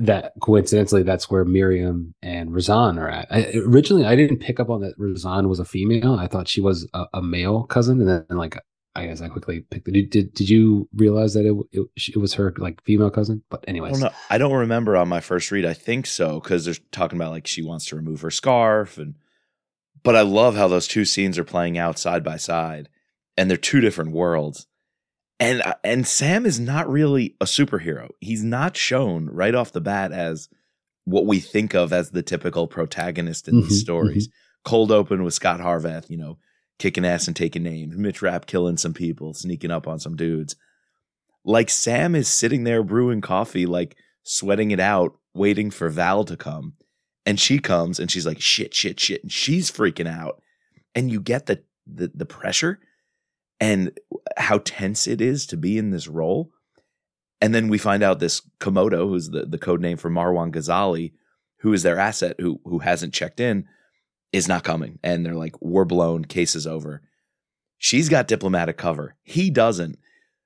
that 0.05 0.33
coincidentally 0.41 1.03
that's 1.03 1.29
where 1.29 1.45
Miriam 1.45 2.13
and 2.21 2.49
Razan 2.49 2.97
are 2.97 3.09
at. 3.09 3.27
I, 3.31 3.53
originally, 3.65 4.05
I 4.05 4.15
didn't 4.15 4.39
pick 4.39 4.59
up 4.59 4.69
on 4.69 4.81
that 4.81 4.97
Razan 4.97 5.47
was 5.47 5.59
a 5.59 5.65
female. 5.65 6.15
I 6.15 6.27
thought 6.27 6.47
she 6.47 6.61
was 6.61 6.87
a, 6.93 7.05
a 7.13 7.21
male 7.21 7.63
cousin, 7.63 7.99
and 8.01 8.09
then 8.09 8.37
like 8.37 8.57
I 8.95 9.07
guess 9.07 9.21
I 9.21 9.29
quickly 9.29 9.61
picked 9.61 9.87
it. 9.87 9.93
Did, 9.93 10.09
did, 10.09 10.33
did 10.33 10.49
you 10.49 10.87
realize 10.93 11.33
that 11.33 11.45
it, 11.45 11.55
it, 11.71 12.09
it 12.15 12.17
was 12.17 12.33
her 12.35 12.53
like 12.57 12.83
female 12.83 13.09
cousin? 13.09 13.43
But 13.49 13.63
anyways, 13.67 13.97
I 13.97 14.01
don't. 14.01 14.15
I 14.31 14.37
don't 14.37 14.53
remember 14.53 14.97
on 14.97 15.07
my 15.07 15.19
first 15.19 15.49
read. 15.51 15.65
I 15.65 15.73
think 15.73 16.05
so 16.05 16.39
because 16.39 16.65
they're 16.65 16.75
talking 16.91 17.17
about 17.17 17.31
like 17.31 17.47
she 17.47 17.61
wants 17.61 17.85
to 17.87 17.95
remove 17.95 18.21
her 18.21 18.31
scarf, 18.31 18.97
and 18.97 19.15
but 20.03 20.15
I 20.15 20.21
love 20.21 20.55
how 20.55 20.67
those 20.67 20.87
two 20.87 21.05
scenes 21.05 21.39
are 21.39 21.43
playing 21.43 21.77
out 21.77 21.97
side 21.97 22.23
by 22.23 22.37
side, 22.37 22.89
and 23.37 23.49
they're 23.49 23.57
two 23.57 23.81
different 23.81 24.11
worlds. 24.11 24.67
And 25.43 25.61
uh, 25.61 25.73
and 25.83 26.07
Sam 26.07 26.45
is 26.45 26.59
not 26.59 26.89
really 26.89 27.35
a 27.41 27.45
superhero. 27.45 28.09
He's 28.19 28.43
not 28.43 28.77
shown 28.77 29.27
right 29.27 29.53
off 29.53 29.71
the 29.71 29.81
bat 29.81 30.11
as 30.11 30.49
what 31.05 31.25
we 31.25 31.39
think 31.39 31.73
of 31.73 31.91
as 31.91 32.11
the 32.11 32.23
typical 32.23 32.67
protagonist 32.67 33.47
in 33.47 33.55
Mhm, 33.55 33.63
these 33.63 33.81
stories. 33.81 34.29
Cold 34.63 34.91
open 34.91 35.23
with 35.23 35.33
Scot 35.33 35.59
Harvath, 35.59 36.09
you 36.09 36.17
know, 36.17 36.37
kicking 36.79 37.05
ass 37.05 37.27
and 37.27 37.35
taking 37.35 37.63
names. 37.63 37.97
Mitch 37.97 38.21
Rapp 38.21 38.45
killing 38.45 38.77
some 38.77 38.93
people, 38.93 39.33
sneaking 39.33 39.71
up 39.71 39.87
on 39.87 39.99
some 39.99 40.15
dudes. 40.15 40.55
Like 41.43 41.69
Sam 41.69 42.15
is 42.15 42.29
sitting 42.29 42.63
there 42.63 42.83
brewing 42.83 43.19
coffee, 43.19 43.65
like 43.65 43.97
sweating 44.23 44.71
it 44.71 44.79
out, 44.79 45.17
waiting 45.33 45.69
for 45.71 45.89
Val 45.89 46.23
to 46.23 46.37
come. 46.37 46.75
And 47.25 47.37
she 47.39 47.59
comes 47.59 47.99
and 47.99 48.09
she's 48.09 48.25
like, 48.25 48.39
shit, 48.39 48.73
shit, 48.73 48.99
shit. 48.99 49.23
And 49.23 49.31
she's 49.31 49.69
freaking 49.69 50.07
out. 50.07 50.41
And 50.95 51.11
you 51.11 51.19
get 51.19 51.47
the 51.47 51.63
the, 51.85 52.11
the 52.15 52.25
pressure 52.25 52.79
and 53.63 53.97
how 54.35 54.57
tense 54.57 55.07
it 55.07 55.21
is 55.21 55.45
to 55.47 55.55
be 55.55 55.77
in 55.77 55.91
this 55.91 56.09
role. 56.09 56.51
And 57.39 57.55
then 57.55 57.69
we 57.69 57.77
find 57.77 58.03
out 58.03 58.19
this 58.19 58.41
Komodo, 58.59 59.07
who's 59.07 59.29
the, 59.29 59.45
the 59.45 59.57
code 59.57 59.79
name 59.79 59.95
for 59.95 60.09
Marwan 60.09 60.53
Ghazali, 60.53 61.13
who 61.59 61.71
is 61.71 61.81
their 61.81 61.97
asset, 61.97 62.35
who 62.39 62.59
who 62.65 62.79
hasn't 62.79 63.13
checked 63.13 63.39
in, 63.39 63.65
is 64.33 64.49
not 64.49 64.65
coming. 64.65 64.99
And 65.01 65.25
they're 65.25 65.33
like, 65.33 65.55
we're 65.61 65.85
blown, 65.85 66.25
case 66.25 66.55
is 66.55 66.67
over. 66.67 67.03
She's 67.77 68.09
got 68.09 68.27
diplomatic 68.27 68.77
cover. 68.77 69.15
He 69.23 69.49
doesn't. 69.49 69.97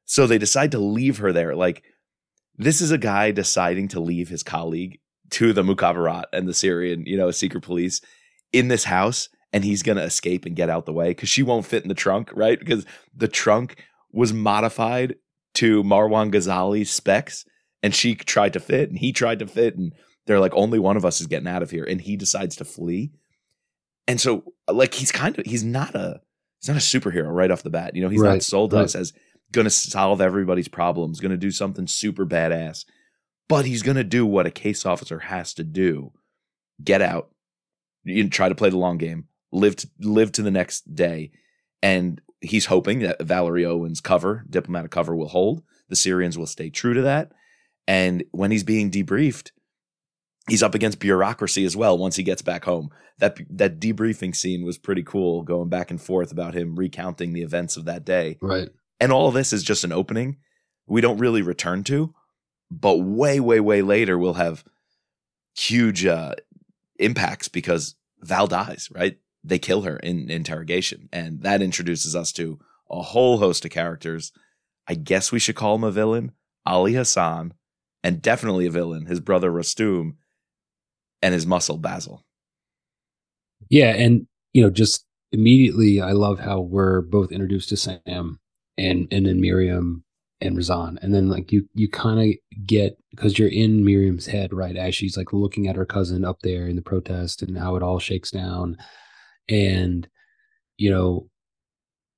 So 0.05 0.27
they 0.27 0.38
decide 0.38 0.71
to 0.74 0.79
leave 0.79 1.17
her 1.17 1.33
there. 1.33 1.55
Like, 1.55 1.83
this 2.55 2.81
is 2.81 2.91
a 2.91 3.00
guy 3.00 3.31
deciding 3.31 3.88
to 3.89 4.00
leave 4.00 4.29
his 4.29 4.43
colleague 4.43 5.00
to 5.31 5.53
the 5.53 5.63
Mukhabarat 5.63 6.25
and 6.33 6.47
the 6.47 6.53
Syrian, 6.53 7.03
you 7.07 7.17
know, 7.17 7.31
secret 7.31 7.63
police 7.63 8.00
in 8.53 8.67
this 8.67 8.83
house, 8.83 9.29
and 9.57 9.65
he's 9.65 9.81
gonna 9.81 10.03
escape 10.03 10.45
and 10.45 10.55
get 10.55 10.69
out 10.69 10.85
the 10.85 10.93
way 10.93 11.09
because 11.09 11.29
she 11.29 11.41
won't 11.41 11.65
fit 11.65 11.81
in 11.81 11.89
the 11.89 11.95
trunk, 11.95 12.29
right? 12.35 12.59
Because 12.59 12.85
the 13.15 13.27
trunk 13.27 13.83
was 14.11 14.31
modified 14.31 15.15
to 15.55 15.83
Marwan 15.83 16.31
Ghazali's 16.31 16.91
specs, 16.91 17.43
and 17.81 17.95
she 17.95 18.13
tried 18.13 18.53
to 18.53 18.59
fit, 18.59 18.89
and 18.89 18.99
he 18.99 19.11
tried 19.11 19.39
to 19.39 19.47
fit, 19.47 19.75
and 19.75 19.93
they're 20.27 20.39
like, 20.39 20.53
only 20.53 20.77
one 20.77 20.95
of 20.95 21.05
us 21.05 21.19
is 21.21 21.25
getting 21.25 21.47
out 21.47 21.63
of 21.63 21.71
here, 21.71 21.83
and 21.83 21.99
he 22.01 22.15
decides 22.15 22.55
to 22.57 22.65
flee. 22.65 23.13
And 24.07 24.21
so, 24.21 24.43
like, 24.71 24.93
he's 24.93 25.11
kind 25.11 25.39
of 25.39 25.45
he's 25.47 25.63
not 25.63 25.95
a 25.95 26.21
he's 26.61 26.67
not 26.69 26.77
a 26.77 26.79
superhero 26.79 27.33
right 27.33 27.49
off 27.49 27.63
the 27.63 27.71
bat. 27.71 27.95
You 27.95 28.03
know, 28.03 28.09
he's 28.09 28.21
Right, 28.21 28.33
not 28.33 28.43
sold 28.43 28.69
to 28.71 28.75
right. 28.77 28.85
us 28.85 28.93
as 28.93 29.11
gonna 29.51 29.71
solve 29.71 30.21
everybody's 30.21 30.67
problems, 30.67 31.19
gonna 31.19 31.35
do 31.35 31.49
something 31.49 31.87
super 31.87 32.27
badass, 32.27 32.85
but 33.49 33.65
he's 33.65 33.81
gonna 33.81 34.03
do 34.03 34.23
what 34.23 34.45
a 34.45 34.51
case 34.51 34.85
officer 34.85 35.17
has 35.17 35.55
to 35.55 35.63
do: 35.63 36.11
get 36.83 37.01
out, 37.01 37.31
you 38.03 38.29
try 38.29 38.49
to 38.49 38.55
play 38.55 38.69
the 38.69 38.77
long 38.77 38.97
game, 38.99 39.25
live 39.51 39.75
to, 39.77 39.89
live 39.99 40.31
to 40.33 40.41
the 40.41 40.51
next 40.51 40.95
day, 40.95 41.31
and 41.81 42.21
he's 42.41 42.65
hoping 42.65 42.99
that 42.99 43.21
Valerie 43.21 43.65
Owen's 43.65 44.01
cover, 44.01 44.45
diplomatic 44.49 44.91
cover, 44.91 45.15
will 45.15 45.29
hold. 45.29 45.63
The 45.89 45.95
Syrians 45.95 46.37
will 46.37 46.47
stay 46.47 46.69
true 46.69 46.93
to 46.93 47.01
that, 47.03 47.31
and 47.87 48.23
when 48.31 48.51
he's 48.51 48.63
being 48.63 48.91
debriefed, 48.91 49.51
he's 50.49 50.63
up 50.63 50.75
against 50.75 50.99
bureaucracy 50.99 51.65
as 51.65 51.75
well. 51.75 51.97
Once 51.97 52.15
he 52.15 52.23
gets 52.23 52.41
back 52.41 52.65
home, 52.65 52.89
that 53.19 53.37
that 53.49 53.79
debriefing 53.79 54.35
scene 54.35 54.65
was 54.65 54.77
pretty 54.77 55.03
cool, 55.03 55.43
going 55.43 55.69
back 55.69 55.91
and 55.91 56.01
forth 56.01 56.31
about 56.31 56.53
him 56.53 56.75
recounting 56.75 57.33
the 57.33 57.41
events 57.41 57.77
of 57.77 57.85
that 57.85 58.05
day. 58.05 58.37
right. 58.41 58.69
And 58.99 59.11
all 59.11 59.27
of 59.27 59.35
this 59.35 59.53
is 59.53 59.61
just 59.61 59.83
an 59.83 59.91
opening 59.91 60.37
we 60.87 61.01
don't 61.01 61.17
really 61.17 61.41
return 61.41 61.83
to, 61.83 62.13
but 62.71 62.97
way, 62.97 63.39
way, 63.39 63.59
way 63.59 63.81
later 63.81 64.17
we'll 64.17 64.33
have 64.35 64.63
huge 65.55 66.05
uh, 66.05 66.33
impacts 66.97 67.49
because 67.49 67.95
Val 68.21 68.47
dies, 68.47 68.89
right? 68.91 69.17
They 69.47 69.59
kill 69.59 69.83
her 69.83 69.97
in 69.97 70.29
interrogation. 70.29 71.09
And 71.11 71.41
that 71.43 71.61
introduces 71.61 72.15
us 72.15 72.31
to 72.33 72.59
a 72.89 73.01
whole 73.01 73.37
host 73.37 73.65
of 73.65 73.71
characters. 73.71 74.31
I 74.87 74.95
guess 74.95 75.31
we 75.31 75.39
should 75.39 75.55
call 75.55 75.75
him 75.75 75.83
a 75.83 75.91
villain, 75.91 76.31
Ali 76.65 76.93
Hassan, 76.93 77.53
and 78.03 78.21
definitely 78.21 78.65
a 78.65 78.71
villain, 78.71 79.05
his 79.05 79.19
brother 79.19 79.51
Rustum, 79.51 80.17
and 81.21 81.33
his 81.33 81.45
muscle 81.45 81.77
Basil. 81.77 82.23
Yeah, 83.69 83.93
and 83.93 84.27
you 84.53 84.61
know, 84.61 84.69
just 84.69 85.05
immediately, 85.31 85.99
I 86.01 86.11
love 86.11 86.39
how 86.39 86.61
we're 86.61 87.01
both 87.01 87.31
introduced 87.31 87.69
to 87.69 87.77
Sam 87.77 88.39
and 88.77 89.07
and 89.11 89.25
then 89.25 89.41
Miriam 89.41 90.03
and 90.39 90.55
Razan, 90.55 90.97
and 91.01 91.13
then 91.13 91.29
like 91.29 91.51
you 91.51 91.67
you 91.73 91.89
kind 91.89 92.19
of 92.19 92.65
get 92.65 92.97
because 93.11 93.37
you're 93.37 93.49
in 93.49 93.83
Miriam's 93.83 94.27
head 94.27 94.53
right 94.53 94.75
as 94.77 94.95
she's 94.95 95.17
like 95.17 95.33
looking 95.33 95.67
at 95.67 95.75
her 95.75 95.85
cousin 95.85 96.23
up 96.23 96.41
there 96.43 96.67
in 96.67 96.75
the 96.75 96.81
protest 96.81 97.41
and 97.41 97.57
how 97.57 97.75
it 97.75 97.83
all 97.83 97.99
shakes 97.99 98.31
down, 98.31 98.77
and 99.49 100.07
you 100.77 100.89
know, 100.91 101.27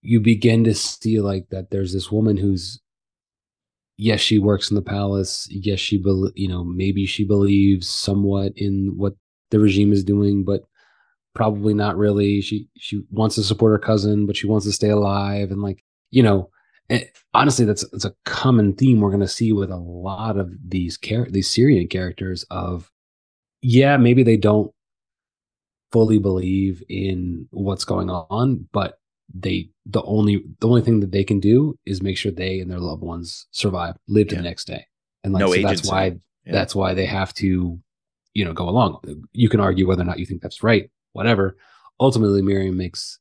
you 0.01 0.19
begin 0.19 0.63
to 0.65 0.73
see 0.73 1.19
like 1.19 1.49
that 1.49 1.71
there's 1.71 1.93
this 1.93 2.11
woman 2.11 2.37
who's 2.37 2.79
yes 3.97 4.21
she 4.21 4.39
works 4.39 4.71
in 4.71 4.75
the 4.75 4.81
palace 4.81 5.45
yes 5.51 5.77
she 5.77 5.97
bel 5.97 6.31
you 6.33 6.47
know 6.47 6.63
maybe 6.63 7.05
she 7.05 7.25
believes 7.25 7.89
somewhat 7.89 8.53
in 8.55 8.93
what 8.95 9.13
the 9.51 9.59
regime 9.59 9.91
is 9.91 10.05
doing 10.05 10.45
but 10.45 10.63
probably 11.39 11.73
not 11.73 11.97
really. 11.97 12.41
She 12.41 12.67
she 12.77 13.01
wants 13.11 13.35
to 13.35 13.43
support 13.43 13.71
her 13.71 13.79
cousin, 13.79 14.25
but 14.25 14.35
she 14.35 14.47
wants 14.47 14.65
to 14.65 14.71
stay 14.71 14.89
alive, 14.89 15.51
and 15.51 15.61
like 15.61 15.83
you 16.11 16.23
know, 16.23 16.49
it, 16.89 17.17
honestly, 17.33 17.65
that's 17.65 17.83
it's 17.93 18.05
a 18.05 18.15
common 18.25 18.73
theme 18.73 18.99
we're 18.99 19.09
going 19.09 19.21
to 19.21 19.27
see 19.27 19.53
with 19.53 19.71
a 19.71 19.77
lot 19.77 20.37
of 20.37 20.51
these 20.67 20.97
char- 20.97 21.29
these 21.29 21.49
Syrian 21.49 21.87
characters. 21.87 22.43
Of 22.51 22.91
yeah, 23.61 23.97
maybe 23.97 24.23
they 24.23 24.37
don't 24.37 24.71
fully 25.91 26.19
believe 26.19 26.83
in 26.89 27.47
what's 27.51 27.85
going 27.85 28.09
on, 28.09 28.67
but 28.71 28.99
they 29.33 29.69
the 29.85 30.01
only 30.03 30.43
the 30.59 30.67
only 30.67 30.81
thing 30.81 30.99
that 31.01 31.11
they 31.11 31.23
can 31.23 31.39
do 31.39 31.77
is 31.85 32.01
make 32.01 32.17
sure 32.17 32.31
they 32.31 32.59
and 32.59 32.71
their 32.71 32.79
loved 32.79 33.03
ones 33.03 33.47
survive, 33.51 33.95
live 34.07 34.27
to 34.29 34.35
the 34.35 34.41
next 34.41 34.65
day, 34.65 34.85
and 35.23 35.33
like 35.33 35.41
no 35.41 35.53
so 35.53 35.61
that's 35.61 35.89
why 35.89 36.05
yeah. 36.45 36.53
that's 36.53 36.75
why 36.75 36.93
they 36.93 37.05
have 37.05 37.33
to, 37.35 37.79
you 38.33 38.45
know, 38.45 38.53
go 38.53 38.67
along. 38.67 38.99
You 39.31 39.49
can 39.49 39.59
argue 39.59 39.87
whether 39.87 40.01
or 40.01 40.05
not 40.05 40.19
you 40.19 40.25
think 40.25 40.41
that's 40.41 40.63
right, 40.63 40.89
whatever. 41.13 41.57
Ultimately, 41.99 42.41
Miriam 42.41 42.77
makes 42.77 43.19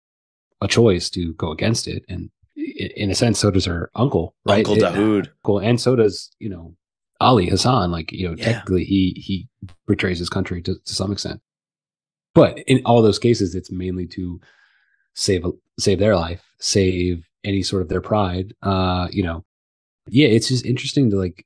a 0.60 0.68
choice 0.68 1.10
to 1.10 1.34
go 1.34 1.50
against 1.50 1.86
it, 1.88 2.04
and 2.08 2.30
in 2.56 3.10
a 3.10 3.14
sense, 3.14 3.38
so 3.38 3.50
does 3.50 3.66
her 3.66 3.90
uncle, 3.94 4.34
right? 4.46 4.66
Uncle 4.66 4.76
Dahoud. 4.76 5.28
Uncle, 5.44 5.58
and 5.58 5.80
so 5.80 5.94
does 5.94 6.30
you 6.38 6.48
know 6.48 6.74
Ali 7.20 7.48
Hassan. 7.48 7.90
Like 7.90 8.12
you 8.12 8.28
know, 8.28 8.34
yeah. 8.36 8.44
technically, 8.44 8.84
he 8.84 9.12
he 9.16 9.48
betrays 9.86 10.18
his 10.18 10.30
country 10.30 10.62
to, 10.62 10.74
to 10.74 10.94
some 10.94 11.12
extent, 11.12 11.40
but 12.34 12.58
in 12.66 12.82
all 12.84 13.02
those 13.02 13.18
cases, 13.18 13.54
it's 13.54 13.70
mainly 13.70 14.06
to 14.08 14.40
save 15.14 15.44
save 15.78 15.98
their 15.98 16.16
life, 16.16 16.42
save 16.60 17.24
any 17.44 17.62
sort 17.62 17.82
of 17.82 17.88
their 17.88 18.00
pride. 18.00 18.54
Uh, 18.62 19.08
you 19.10 19.22
know, 19.22 19.44
yeah, 20.08 20.28
it's 20.28 20.48
just 20.48 20.66
interesting 20.66 21.10
to 21.10 21.16
like 21.16 21.44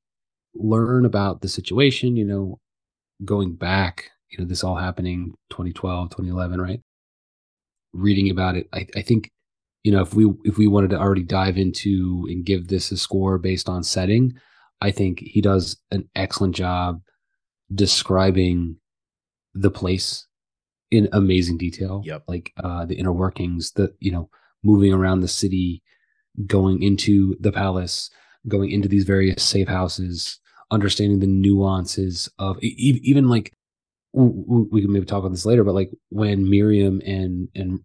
learn 0.55 1.05
about 1.05 1.41
the 1.41 1.49
situation. 1.49 2.17
You 2.17 2.25
know, 2.25 2.61
going 3.25 3.55
back, 3.55 4.11
you 4.31 4.39
know, 4.39 4.45
this 4.45 4.65
all 4.65 4.77
happening 4.77 5.35
2012, 5.51 6.11
2011, 6.11 6.61
right? 6.61 6.81
Reading 7.93 8.31
about 8.31 8.57
it, 8.57 8.69
I, 8.73 8.87
I 8.97 9.03
think 9.03 9.31
you 9.83 9.91
know 9.93 10.01
if 10.01 10.15
we 10.15 10.31
if 10.45 10.59
we 10.59 10.67
wanted 10.67 10.91
to 10.91 10.99
already 10.99 11.23
dive 11.23 11.59
into 11.59 12.27
and 12.29 12.45
give 12.45 12.69
this 12.69 12.93
a 12.93 12.97
score 12.97 13.39
based 13.39 13.69
on 13.69 13.83
setting 13.83 14.33
i 14.81 14.91
think 14.91 15.21
he 15.21 15.41
does 15.41 15.77
an 15.91 16.09
excellent 16.15 16.55
job 16.55 17.01
describing 17.75 18.77
the 19.55 19.71
place 19.71 20.27
in 20.93 21.09
amazing 21.13 21.57
detail 21.57 22.03
yep. 22.05 22.23
like 22.29 22.53
uh 22.63 22.85
the 22.85 22.95
inner 22.95 23.13
workings 23.13 23.73
the 23.73 23.93
you 23.99 24.13
know 24.13 24.29
moving 24.63 24.93
around 24.93 25.21
the 25.21 25.29
city 25.29 25.83
going 26.47 26.83
into 26.83 27.35
the 27.41 27.51
palace 27.51 28.11
going 28.47 28.71
into 28.71 28.89
these 28.89 29.05
various 29.05 29.43
safe 29.43 29.69
houses 29.69 30.39
understanding 30.71 31.19
the 31.21 31.27
nuances 31.27 32.29
of 32.39 32.59
even 32.61 33.29
like 33.29 33.53
we 34.13 34.83
can 34.83 34.93
maybe 34.93 35.07
talk 35.07 35.21
about 35.21 35.31
this 35.31 35.47
later 35.47 35.65
but 35.65 35.75
like 35.75 35.91
when 36.11 36.49
miriam 36.49 37.01
and 37.05 37.49
and 37.55 37.81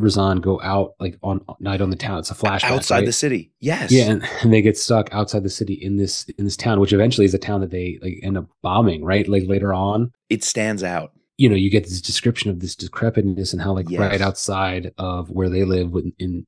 Razan 0.00 0.40
go 0.40 0.60
out 0.60 0.94
like 0.98 1.16
on 1.22 1.44
night 1.60 1.80
on 1.80 1.90
the 1.90 1.96
town. 1.96 2.18
It's 2.18 2.30
a 2.30 2.34
flashback 2.34 2.64
outside 2.64 2.96
right? 2.98 3.06
the 3.06 3.12
city. 3.12 3.52
Yes. 3.60 3.92
Yeah, 3.92 4.10
and, 4.10 4.28
and, 4.42 4.52
they 4.52 4.60
get 4.60 4.76
stuck 4.76 5.08
outside 5.12 5.44
the 5.44 5.50
city 5.50 5.74
in 5.74 5.96
this 5.96 6.24
in 6.36 6.44
this 6.44 6.56
town, 6.56 6.80
which 6.80 6.92
eventually 6.92 7.24
is 7.24 7.34
a 7.34 7.38
town 7.38 7.60
that 7.60 7.70
they 7.70 7.98
like 8.02 8.18
end 8.22 8.36
up 8.36 8.46
bombing. 8.60 9.04
Right, 9.04 9.28
like 9.28 9.44
later 9.46 9.72
on, 9.72 10.10
it 10.28 10.42
stands 10.42 10.82
out. 10.82 11.12
You 11.36 11.48
know, 11.48 11.56
you 11.56 11.70
get 11.70 11.84
this 11.84 12.00
description 12.00 12.50
of 12.50 12.60
this 12.60 12.76
decrepitness 12.76 13.52
and 13.52 13.60
how 13.60 13.74
like 13.74 13.90
yes. 13.90 14.00
right 14.00 14.20
outside 14.20 14.92
of 14.98 15.30
where 15.30 15.48
they 15.48 15.64
live 15.64 15.92
in, 15.94 16.12
in 16.18 16.46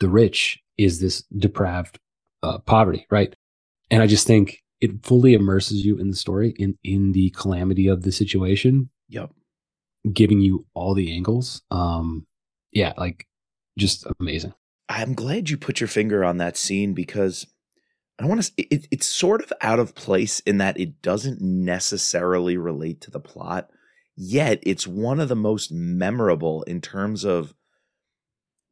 the 0.00 0.08
rich 0.08 0.58
is 0.76 1.00
this 1.00 1.22
depraved 1.36 1.98
uh, 2.42 2.58
poverty, 2.58 3.06
right? 3.10 3.34
And 3.90 4.02
I 4.02 4.06
just 4.06 4.26
think 4.26 4.62
it 4.80 5.04
fully 5.04 5.34
immerses 5.34 5.84
you 5.84 5.98
in 5.98 6.10
the 6.10 6.16
story 6.16 6.54
in 6.58 6.78
in 6.84 7.12
the 7.12 7.30
calamity 7.30 7.88
of 7.88 8.02
the 8.02 8.12
situation. 8.12 8.90
Yep. 9.08 9.30
Giving 10.12 10.40
you 10.40 10.66
all 10.74 10.94
the 10.94 11.12
angles. 11.12 11.62
Um, 11.70 12.26
yeah, 12.72 12.92
like 12.96 13.26
just 13.78 14.06
amazing. 14.20 14.54
I'm 14.88 15.14
glad 15.14 15.50
you 15.50 15.56
put 15.56 15.80
your 15.80 15.88
finger 15.88 16.24
on 16.24 16.36
that 16.38 16.56
scene 16.56 16.92
because 16.92 17.46
I 18.18 18.26
want 18.26 18.42
to. 18.42 18.52
It, 18.56 18.86
it's 18.90 19.06
sort 19.06 19.42
of 19.42 19.52
out 19.60 19.78
of 19.78 19.94
place 19.94 20.40
in 20.40 20.58
that 20.58 20.78
it 20.78 21.02
doesn't 21.02 21.40
necessarily 21.40 22.56
relate 22.56 23.00
to 23.02 23.10
the 23.10 23.20
plot, 23.20 23.70
yet 24.16 24.60
it's 24.62 24.86
one 24.86 25.20
of 25.20 25.28
the 25.28 25.36
most 25.36 25.70
memorable 25.70 26.62
in 26.64 26.80
terms 26.80 27.24
of 27.24 27.54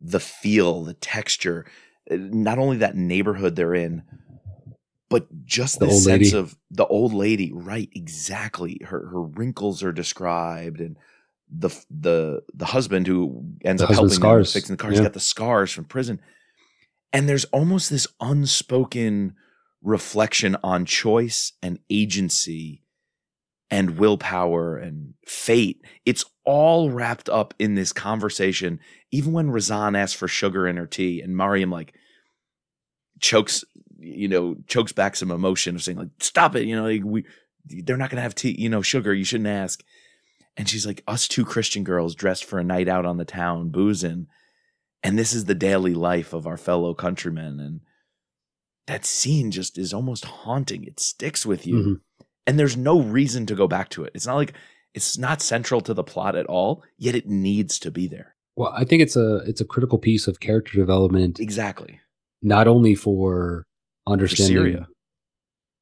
the 0.00 0.20
feel, 0.20 0.84
the 0.84 0.94
texture, 0.94 1.66
eh, 2.10 2.16
not 2.18 2.58
only 2.58 2.78
that 2.78 2.96
neighborhood 2.96 3.56
they're 3.56 3.74
in, 3.74 4.02
but 5.08 5.26
just 5.44 5.78
the, 5.78 5.86
the 5.86 5.92
sense 5.92 6.32
lady. 6.32 6.36
of 6.36 6.56
the 6.70 6.86
old 6.86 7.12
lady. 7.12 7.52
Right, 7.54 7.88
exactly. 7.94 8.80
Her 8.84 9.06
her 9.06 9.22
wrinkles 9.22 9.82
are 9.82 9.92
described 9.92 10.80
and 10.80 10.96
the 11.50 11.70
the 11.90 12.42
the 12.54 12.66
husband 12.66 13.06
who 13.06 13.44
ends 13.64 13.80
the 13.80 13.86
up 13.86 13.94
helping 13.94 14.10
scars. 14.10 14.52
them 14.52 14.60
fixing 14.60 14.76
the 14.76 14.80
car. 14.80 14.90
Yeah. 14.90 14.98
He's 14.98 15.04
got 15.06 15.12
the 15.12 15.20
scars 15.20 15.70
from 15.70 15.84
prison, 15.84 16.20
and 17.12 17.28
there's 17.28 17.44
almost 17.46 17.90
this 17.90 18.06
unspoken 18.20 19.34
reflection 19.82 20.56
on 20.64 20.86
choice 20.86 21.52
and 21.62 21.78
agency 21.90 22.83
and 23.74 23.98
willpower 23.98 24.76
and 24.76 25.14
fate. 25.26 25.84
It's 26.06 26.24
all 26.44 26.90
wrapped 26.90 27.28
up 27.28 27.54
in 27.58 27.74
this 27.74 27.92
conversation. 27.92 28.78
Even 29.10 29.32
when 29.32 29.48
Razan 29.48 29.98
asks 29.98 30.16
for 30.16 30.28
sugar 30.28 30.68
in 30.68 30.76
her 30.76 30.86
tea, 30.86 31.20
and 31.20 31.36
Mariam 31.36 31.72
like 31.72 31.92
chokes, 33.18 33.64
you 33.98 34.28
know, 34.28 34.54
chokes 34.68 34.92
back 34.92 35.16
some 35.16 35.32
emotion 35.32 35.74
of 35.74 35.82
saying 35.82 35.98
like, 35.98 36.10
"Stop 36.20 36.54
it!" 36.54 36.66
You 36.66 36.76
know, 36.76 36.84
like, 36.84 37.02
we 37.04 37.24
they're 37.64 37.96
not 37.96 38.10
to 38.10 38.20
have 38.20 38.36
tea, 38.36 38.54
you 38.56 38.68
know, 38.68 38.80
sugar. 38.80 39.12
You 39.12 39.24
shouldn't 39.24 39.48
ask. 39.48 39.82
And 40.56 40.68
she's 40.68 40.86
like, 40.86 41.02
us 41.08 41.26
two 41.26 41.44
Christian 41.44 41.82
girls 41.82 42.14
dressed 42.14 42.44
for 42.44 42.60
a 42.60 42.64
night 42.64 42.86
out 42.86 43.04
on 43.04 43.16
the 43.16 43.24
town, 43.24 43.70
boozing. 43.70 44.28
And 45.02 45.18
this 45.18 45.32
is 45.32 45.46
the 45.46 45.54
daily 45.56 45.94
life 45.94 46.32
of 46.32 46.46
our 46.46 46.56
fellow 46.56 46.94
countrymen. 46.94 47.58
And 47.58 47.80
that 48.86 49.04
scene 49.04 49.50
just 49.50 49.76
is 49.78 49.92
almost 49.92 50.26
haunting. 50.26 50.84
It 50.84 51.00
sticks 51.00 51.44
with 51.44 51.66
you. 51.66 51.74
Mm-hmm. 51.74 51.94
And 52.46 52.58
there's 52.58 52.76
no 52.76 53.00
reason 53.00 53.46
to 53.46 53.54
go 53.54 53.66
back 53.66 53.88
to 53.90 54.04
it. 54.04 54.12
It's 54.14 54.26
not 54.26 54.36
like 54.36 54.54
it's 54.92 55.18
not 55.18 55.42
central 55.42 55.80
to 55.82 55.94
the 55.94 56.04
plot 56.04 56.36
at 56.36 56.46
all, 56.46 56.82
yet 56.98 57.14
it 57.14 57.28
needs 57.28 57.78
to 57.80 57.90
be 57.90 58.06
there. 58.06 58.34
Well, 58.56 58.72
I 58.74 58.84
think 58.84 59.02
it's 59.02 59.16
a 59.16 59.38
it's 59.38 59.60
a 59.60 59.64
critical 59.64 59.98
piece 59.98 60.28
of 60.28 60.40
character 60.40 60.78
development. 60.78 61.40
Exactly. 61.40 62.00
Not 62.42 62.68
only 62.68 62.94
for 62.94 63.66
understanding 64.06 64.56
for 64.56 64.62
Syria. 64.62 64.88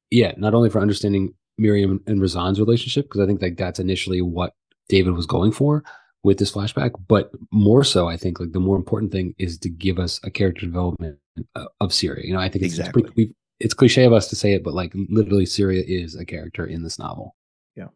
Yeah, 0.09 0.33
not 0.37 0.53
only 0.53 0.69
for 0.69 0.79
understanding 0.79 1.33
Miriam 1.57 2.01
and 2.07 2.21
Razan's 2.21 2.59
relationship, 2.59 3.05
because 3.05 3.21
I 3.21 3.25
think 3.25 3.41
like 3.41 3.57
that's 3.57 3.79
initially 3.79 4.21
what 4.21 4.53
David 4.89 5.13
was 5.13 5.25
going 5.25 5.51
for 5.51 5.83
with 6.23 6.37
this 6.37 6.51
flashback, 6.51 6.91
but 7.07 7.31
more 7.51 7.83
so, 7.83 8.07
I 8.07 8.17
think 8.17 8.39
like 8.39 8.53
the 8.53 8.59
more 8.59 8.75
important 8.75 9.11
thing 9.11 9.35
is 9.37 9.57
to 9.59 9.69
give 9.69 9.99
us 9.99 10.19
a 10.23 10.31
character 10.31 10.65
development 10.65 11.19
uh, 11.55 11.65
of 11.81 11.93
Syria. 11.93 12.25
You 12.25 12.33
know, 12.33 12.39
I 12.39 12.49
think 12.49 12.63
it's 12.63 12.75
exactly. 12.75 13.03
it's, 13.03 13.13
pretty, 13.13 13.35
it's 13.63 13.73
cliche 13.73 14.03
of 14.03 14.13
us 14.13 14.27
to 14.27 14.35
say 14.35 14.53
it, 14.53 14.63
but 14.63 14.73
like 14.73 14.93
literally, 15.09 15.45
Syria 15.45 15.83
is 15.85 16.15
a 16.15 16.25
character 16.25 16.65
in 16.65 16.83
this 16.83 16.99
novel. 16.99 17.35
Yeah, 17.75 17.87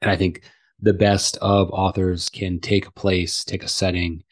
and 0.00 0.10
I 0.10 0.16
think 0.16 0.42
the 0.80 0.92
best 0.92 1.36
of 1.38 1.70
authors 1.70 2.28
can 2.28 2.58
take 2.58 2.86
a 2.86 2.92
place, 2.92 3.44
take 3.44 3.62
a 3.62 3.68
setting, 3.68 4.24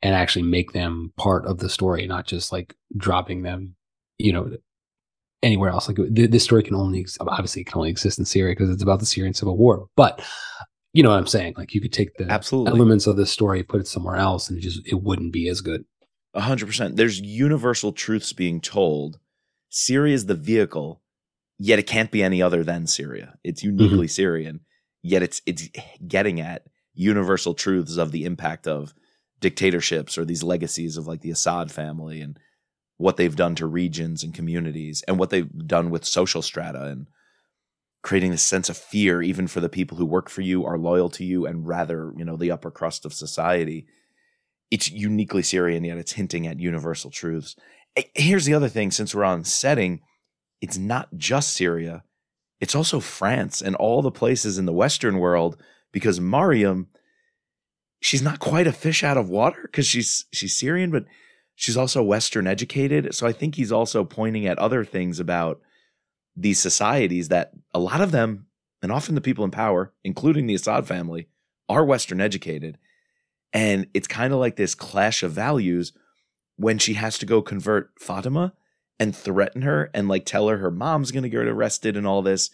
and 0.00 0.14
actually 0.14 0.44
make 0.44 0.72
them 0.72 1.12
part 1.16 1.44
of 1.46 1.58
the 1.58 1.68
story, 1.68 2.06
not 2.06 2.26
just 2.26 2.52
like 2.52 2.74
dropping 2.96 3.42
them, 3.42 3.74
you 4.16 4.32
know, 4.32 4.50
anywhere 5.42 5.70
else. 5.70 5.88
Like 5.88 5.98
this 6.08 6.44
story 6.44 6.62
can 6.62 6.76
only 6.76 7.04
obviously 7.20 7.62
it 7.62 7.66
can 7.66 7.78
only 7.78 7.90
exist 7.90 8.18
in 8.18 8.24
Syria 8.24 8.52
because 8.52 8.70
it's 8.70 8.82
about 8.82 9.00
the 9.00 9.06
Syrian 9.06 9.34
civil 9.34 9.56
war. 9.56 9.88
But 9.96 10.24
you 10.92 11.02
know 11.02 11.10
what 11.10 11.18
I'm 11.18 11.26
saying? 11.26 11.54
Like 11.56 11.74
you 11.74 11.80
could 11.80 11.92
take 11.92 12.14
the 12.16 12.30
Absolutely. 12.30 12.72
elements 12.72 13.06
of 13.06 13.16
this 13.16 13.30
story, 13.30 13.62
put 13.62 13.80
it 13.80 13.88
somewhere 13.88 14.16
else, 14.16 14.48
and 14.48 14.58
it 14.58 14.62
just 14.62 14.86
it 14.86 15.02
wouldn't 15.02 15.32
be 15.32 15.48
as 15.48 15.60
good. 15.60 15.84
A 16.34 16.40
hundred 16.40 16.66
percent. 16.66 16.96
There's 16.96 17.20
universal 17.20 17.92
truths 17.92 18.32
being 18.32 18.60
told. 18.60 19.18
Syria 19.68 20.14
is 20.14 20.26
the 20.26 20.34
vehicle, 20.34 21.02
yet 21.58 21.78
it 21.78 21.86
can't 21.86 22.10
be 22.10 22.22
any 22.22 22.40
other 22.40 22.64
than 22.64 22.86
Syria. 22.86 23.34
It's 23.44 23.62
uniquely 23.62 24.06
mm-hmm. 24.06 24.06
Syrian, 24.06 24.60
yet 25.02 25.22
it's 25.22 25.42
it's 25.46 25.68
getting 26.06 26.40
at 26.40 26.64
universal 26.94 27.54
truths 27.54 27.96
of 27.96 28.12
the 28.12 28.24
impact 28.24 28.66
of 28.66 28.94
dictatorships 29.40 30.18
or 30.18 30.24
these 30.24 30.42
legacies 30.42 30.96
of 30.96 31.06
like 31.06 31.20
the 31.20 31.30
Assad 31.30 31.70
family 31.70 32.20
and 32.20 32.38
what 32.96 33.16
they've 33.16 33.36
done 33.36 33.54
to 33.54 33.66
regions 33.66 34.22
and 34.22 34.34
communities 34.34 35.02
and 35.06 35.18
what 35.18 35.30
they've 35.30 35.66
done 35.66 35.90
with 35.90 36.04
social 36.04 36.42
strata 36.42 36.82
and 36.82 37.06
creating 38.02 38.32
this 38.32 38.42
sense 38.42 38.68
of 38.68 38.76
fear 38.76 39.22
even 39.22 39.46
for 39.46 39.60
the 39.60 39.68
people 39.68 39.96
who 39.96 40.04
work 40.04 40.28
for 40.28 40.42
you 40.42 40.64
are 40.64 40.78
loyal 40.78 41.08
to 41.08 41.24
you 41.24 41.46
and 41.46 41.66
rather 41.66 42.12
you 42.16 42.24
know 42.24 42.36
the 42.36 42.50
upper 42.50 42.70
crust 42.70 43.04
of 43.04 43.12
society 43.12 43.86
it's 44.70 44.90
uniquely 44.90 45.42
syrian 45.42 45.84
yet 45.84 45.98
it's 45.98 46.12
hinting 46.12 46.46
at 46.46 46.60
universal 46.60 47.10
truths 47.10 47.56
here's 48.14 48.44
the 48.44 48.54
other 48.54 48.68
thing 48.68 48.90
since 48.90 49.14
we're 49.14 49.24
on 49.24 49.44
setting 49.44 50.00
it's 50.60 50.78
not 50.78 51.08
just 51.16 51.52
syria 51.52 52.04
it's 52.60 52.74
also 52.74 53.00
france 53.00 53.60
and 53.60 53.76
all 53.76 54.02
the 54.02 54.10
places 54.10 54.58
in 54.58 54.66
the 54.66 54.72
western 54.72 55.18
world 55.18 55.56
because 55.92 56.20
mariam 56.20 56.88
she's 58.00 58.22
not 58.22 58.38
quite 58.38 58.66
a 58.66 58.72
fish 58.72 59.02
out 59.02 59.16
of 59.16 59.28
water 59.28 59.60
because 59.62 59.86
she's 59.86 60.26
she's 60.32 60.56
syrian 60.56 60.90
but 60.90 61.04
she's 61.54 61.76
also 61.76 62.02
western 62.02 62.46
educated 62.46 63.14
so 63.14 63.26
i 63.26 63.32
think 63.32 63.54
he's 63.54 63.72
also 63.72 64.04
pointing 64.04 64.46
at 64.46 64.58
other 64.58 64.84
things 64.84 65.18
about 65.18 65.60
these 66.38 66.60
societies 66.60 67.28
that 67.28 67.50
a 67.74 67.80
lot 67.80 68.00
of 68.00 68.12
them, 68.12 68.46
and 68.80 68.92
often 68.92 69.14
the 69.14 69.20
people 69.20 69.44
in 69.44 69.50
power, 69.50 69.92
including 70.04 70.46
the 70.46 70.54
Assad 70.54 70.86
family, 70.86 71.28
are 71.68 71.84
Western 71.84 72.20
educated. 72.20 72.78
And 73.52 73.88
it's 73.92 74.06
kind 74.06 74.32
of 74.32 74.38
like 74.38 74.56
this 74.56 74.74
clash 74.74 75.22
of 75.22 75.32
values 75.32 75.92
when 76.58 76.78
she 76.78 76.94
has 76.94 77.16
to 77.18 77.26
go 77.26 77.40
convert 77.40 77.90
Fatima 77.98 78.52
and 78.98 79.16
threaten 79.16 79.62
her 79.62 79.90
and 79.94 80.08
like 80.08 80.26
tell 80.26 80.48
her 80.48 80.58
her 80.58 80.70
mom's 80.70 81.12
going 81.12 81.22
to 81.22 81.28
get 81.28 81.46
arrested 81.46 81.96
and 81.96 82.06
all 82.06 82.20
this. 82.20 82.50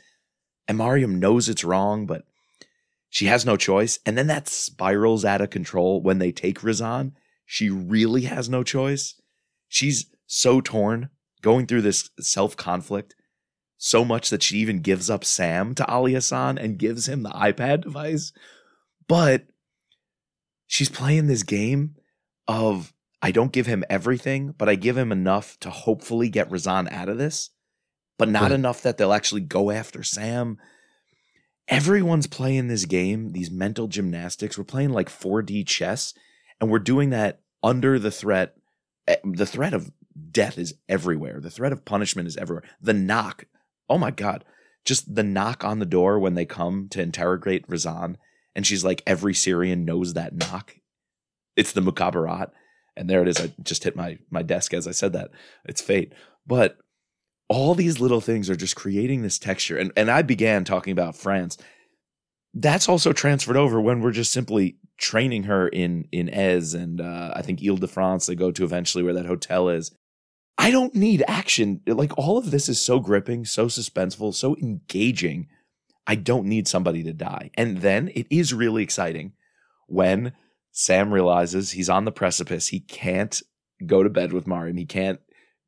And 0.68 0.78
Mariam 0.78 1.18
knows 1.18 1.48
it's 1.48 1.64
wrong, 1.64 2.06
but 2.06 2.24
she 3.10 3.26
has 3.26 3.44
no 3.44 3.56
choice. 3.56 3.98
And 4.06 4.16
then 4.16 4.26
that 4.28 4.48
spirals 4.48 5.24
out 5.24 5.40
of 5.40 5.50
control 5.50 6.02
when 6.02 6.18
they 6.18 6.32
take 6.32 6.60
Razan. 6.60 7.12
She 7.46 7.70
really 7.70 8.22
has 8.22 8.48
no 8.48 8.62
choice. 8.62 9.20
She's 9.68 10.06
so 10.26 10.60
torn, 10.60 11.10
going 11.42 11.66
through 11.66 11.82
this 11.82 12.10
self 12.20 12.56
conflict 12.56 13.14
so 13.76 14.02
much 14.02 14.30
that 14.30 14.42
she 14.42 14.56
even 14.56 14.80
gives 14.80 15.10
up 15.10 15.26
Sam 15.26 15.74
to 15.74 15.86
Ali 15.86 16.14
Hassan 16.14 16.56
and 16.56 16.78
gives 16.78 17.06
him 17.06 17.22
the 17.22 17.28
iPad 17.28 17.82
device. 17.82 18.32
But 19.06 19.46
she's 20.66 20.88
playing 20.88 21.26
this 21.26 21.42
game 21.42 21.96
of 22.48 22.93
I 23.24 23.30
don't 23.30 23.52
give 23.52 23.64
him 23.64 23.84
everything, 23.88 24.54
but 24.58 24.68
I 24.68 24.74
give 24.74 24.98
him 24.98 25.10
enough 25.10 25.58
to 25.60 25.70
hopefully 25.70 26.28
get 26.28 26.50
Razan 26.50 26.92
out 26.92 27.08
of 27.08 27.16
this, 27.16 27.48
but 28.18 28.28
not 28.28 28.42
right. 28.42 28.52
enough 28.52 28.82
that 28.82 28.98
they'll 28.98 29.14
actually 29.14 29.40
go 29.40 29.70
after 29.70 30.02
Sam. 30.02 30.58
Everyone's 31.66 32.26
playing 32.26 32.68
this 32.68 32.84
game, 32.84 33.32
these 33.32 33.50
mental 33.50 33.88
gymnastics. 33.88 34.58
We're 34.58 34.64
playing 34.64 34.90
like 34.90 35.08
4D 35.08 35.66
chess, 35.66 36.12
and 36.60 36.70
we're 36.70 36.78
doing 36.80 37.08
that 37.10 37.40
under 37.62 37.98
the 37.98 38.10
threat. 38.10 38.56
Eh, 39.08 39.16
the 39.24 39.46
threat 39.46 39.72
of 39.72 39.90
death 40.30 40.58
is 40.58 40.74
everywhere. 40.86 41.40
The 41.40 41.48
threat 41.48 41.72
of 41.72 41.86
punishment 41.86 42.28
is 42.28 42.36
everywhere. 42.36 42.64
The 42.82 42.92
knock, 42.92 43.46
oh 43.88 43.96
my 43.96 44.10
God, 44.10 44.44
just 44.84 45.14
the 45.14 45.24
knock 45.24 45.64
on 45.64 45.78
the 45.78 45.86
door 45.86 46.18
when 46.18 46.34
they 46.34 46.44
come 46.44 46.88
to 46.90 47.00
interrogate 47.00 47.66
Razan. 47.68 48.16
And 48.54 48.66
she's 48.66 48.84
like, 48.84 49.02
every 49.06 49.32
Syrian 49.32 49.86
knows 49.86 50.12
that 50.12 50.34
knock. 50.34 50.76
It's 51.56 51.72
the 51.72 51.80
Mukhabarat 51.80 52.50
and 52.96 53.08
there 53.08 53.22
it 53.22 53.28
is. 53.28 53.40
I 53.40 53.52
just 53.62 53.84
hit 53.84 53.96
my 53.96 54.18
my 54.30 54.42
desk 54.42 54.74
as 54.74 54.86
I 54.86 54.92
said 54.92 55.12
that. 55.12 55.30
It's 55.64 55.82
fate. 55.82 56.12
But 56.46 56.78
all 57.48 57.74
these 57.74 58.00
little 58.00 58.20
things 58.20 58.48
are 58.48 58.56
just 58.56 58.76
creating 58.76 59.22
this 59.22 59.38
texture. 59.38 59.76
And 59.76 59.92
and 59.96 60.10
I 60.10 60.22
began 60.22 60.64
talking 60.64 60.92
about 60.92 61.16
France. 61.16 61.56
That's 62.52 62.88
also 62.88 63.12
transferred 63.12 63.56
over 63.56 63.80
when 63.80 64.00
we're 64.00 64.12
just 64.12 64.32
simply 64.32 64.78
training 64.98 65.44
her 65.44 65.68
in 65.68 66.08
in 66.12 66.28
Ez 66.28 66.74
and 66.74 67.00
uh, 67.00 67.32
I 67.34 67.42
think 67.42 67.60
Ile 67.62 67.76
de 67.76 67.88
France. 67.88 68.26
They 68.26 68.34
go 68.34 68.50
to 68.52 68.64
eventually 68.64 69.02
where 69.04 69.14
that 69.14 69.26
hotel 69.26 69.68
is. 69.68 69.90
I 70.56 70.70
don't 70.70 70.94
need 70.94 71.24
action. 71.26 71.80
Like 71.86 72.16
all 72.16 72.38
of 72.38 72.50
this 72.50 72.68
is 72.68 72.80
so 72.80 73.00
gripping, 73.00 73.44
so 73.44 73.66
suspenseful, 73.66 74.34
so 74.34 74.56
engaging. 74.56 75.48
I 76.06 76.14
don't 76.14 76.46
need 76.46 76.68
somebody 76.68 77.02
to 77.02 77.12
die. 77.12 77.50
And 77.54 77.78
then 77.78 78.10
it 78.14 78.26
is 78.30 78.54
really 78.54 78.82
exciting 78.82 79.32
when 79.88 80.32
Sam 80.76 81.14
realizes 81.14 81.70
he's 81.70 81.88
on 81.88 82.04
the 82.04 82.10
precipice. 82.10 82.66
He 82.66 82.80
can't 82.80 83.40
go 83.86 84.02
to 84.02 84.10
bed 84.10 84.32
with 84.32 84.48
Mariam. 84.48 84.76
He 84.76 84.84
can't 84.84 85.20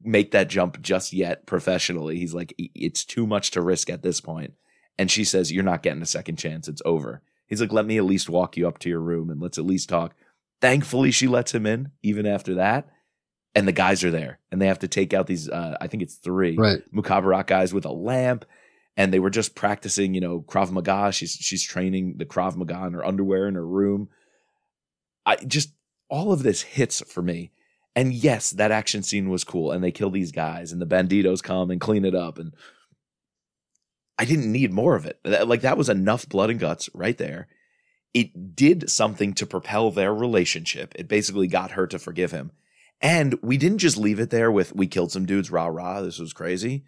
make 0.02 0.32
that 0.32 0.48
jump 0.48 0.82
just 0.82 1.12
yet 1.12 1.46
professionally. 1.46 2.18
He's 2.18 2.34
like, 2.34 2.52
it's 2.58 3.04
too 3.04 3.24
much 3.24 3.52
to 3.52 3.62
risk 3.62 3.88
at 3.88 4.02
this 4.02 4.20
point. 4.20 4.54
And 4.98 5.08
she 5.08 5.22
says, 5.22 5.52
You're 5.52 5.62
not 5.62 5.84
getting 5.84 6.02
a 6.02 6.06
second 6.06 6.36
chance. 6.36 6.66
It's 6.66 6.82
over. 6.84 7.22
He's 7.46 7.60
like, 7.60 7.72
Let 7.72 7.86
me 7.86 7.98
at 7.98 8.04
least 8.04 8.28
walk 8.28 8.56
you 8.56 8.66
up 8.66 8.78
to 8.80 8.88
your 8.88 8.98
room 8.98 9.30
and 9.30 9.40
let's 9.40 9.58
at 9.58 9.64
least 9.64 9.88
talk. 9.88 10.12
Thankfully, 10.60 11.12
she 11.12 11.28
lets 11.28 11.54
him 11.54 11.66
in 11.66 11.92
even 12.02 12.26
after 12.26 12.54
that. 12.54 12.88
And 13.54 13.68
the 13.68 13.72
guys 13.72 14.02
are 14.02 14.10
there 14.10 14.40
and 14.50 14.60
they 14.60 14.66
have 14.66 14.80
to 14.80 14.88
take 14.88 15.14
out 15.14 15.28
these, 15.28 15.48
uh, 15.48 15.76
I 15.80 15.86
think 15.86 16.02
it's 16.02 16.16
three 16.16 16.56
right. 16.56 16.82
Mukhabarat 16.92 17.46
guys 17.46 17.72
with 17.72 17.84
a 17.84 17.92
lamp. 17.92 18.44
And 18.96 19.12
they 19.12 19.18
were 19.20 19.30
just 19.30 19.54
practicing, 19.54 20.14
you 20.14 20.20
know, 20.20 20.40
Krav 20.40 20.72
Maga. 20.72 21.12
She's 21.12 21.32
she's 21.32 21.62
training 21.62 22.16
the 22.16 22.26
Krav 22.26 22.56
Maga 22.56 22.86
in 22.86 22.94
her 22.94 23.06
underwear 23.06 23.46
in 23.46 23.54
her 23.54 23.66
room 23.66 24.08
I 25.26 25.36
just 25.36 25.72
all 26.08 26.32
of 26.32 26.42
this 26.42 26.62
hits 26.62 27.02
for 27.02 27.20
me. 27.20 27.50
And 27.94 28.12
yes, 28.12 28.50
that 28.50 28.70
action 28.70 29.02
scene 29.02 29.30
was 29.30 29.42
cool, 29.42 29.72
and 29.72 29.82
they 29.82 29.90
kill 29.90 30.10
these 30.10 30.32
guys, 30.32 30.70
and 30.70 30.80
the 30.80 30.86
banditos 30.86 31.42
come 31.42 31.70
and 31.70 31.80
clean 31.80 32.04
it 32.04 32.14
up, 32.14 32.38
and 32.38 32.52
I 34.18 34.24
didn't 34.24 34.52
need 34.52 34.72
more 34.72 34.96
of 34.96 35.06
it. 35.06 35.18
Like 35.24 35.62
that 35.62 35.78
was 35.78 35.88
enough 35.88 36.28
blood 36.28 36.50
and 36.50 36.60
guts 36.60 36.88
right 36.94 37.16
there. 37.16 37.48
It 38.14 38.56
did 38.56 38.88
something 38.88 39.34
to 39.34 39.46
propel 39.46 39.90
their 39.90 40.14
relationship. 40.14 40.94
It 40.96 41.08
basically 41.08 41.48
got 41.48 41.72
her 41.72 41.86
to 41.88 41.98
forgive 41.98 42.32
him. 42.32 42.52
And 43.02 43.38
we 43.42 43.58
didn't 43.58 43.78
just 43.78 43.98
leave 43.98 44.18
it 44.20 44.30
there 44.30 44.50
with 44.50 44.74
we 44.74 44.86
killed 44.86 45.12
some 45.12 45.26
dudes, 45.26 45.50
rah 45.50 45.66
rah, 45.66 46.00
this 46.00 46.18
was 46.18 46.32
crazy. 46.32 46.84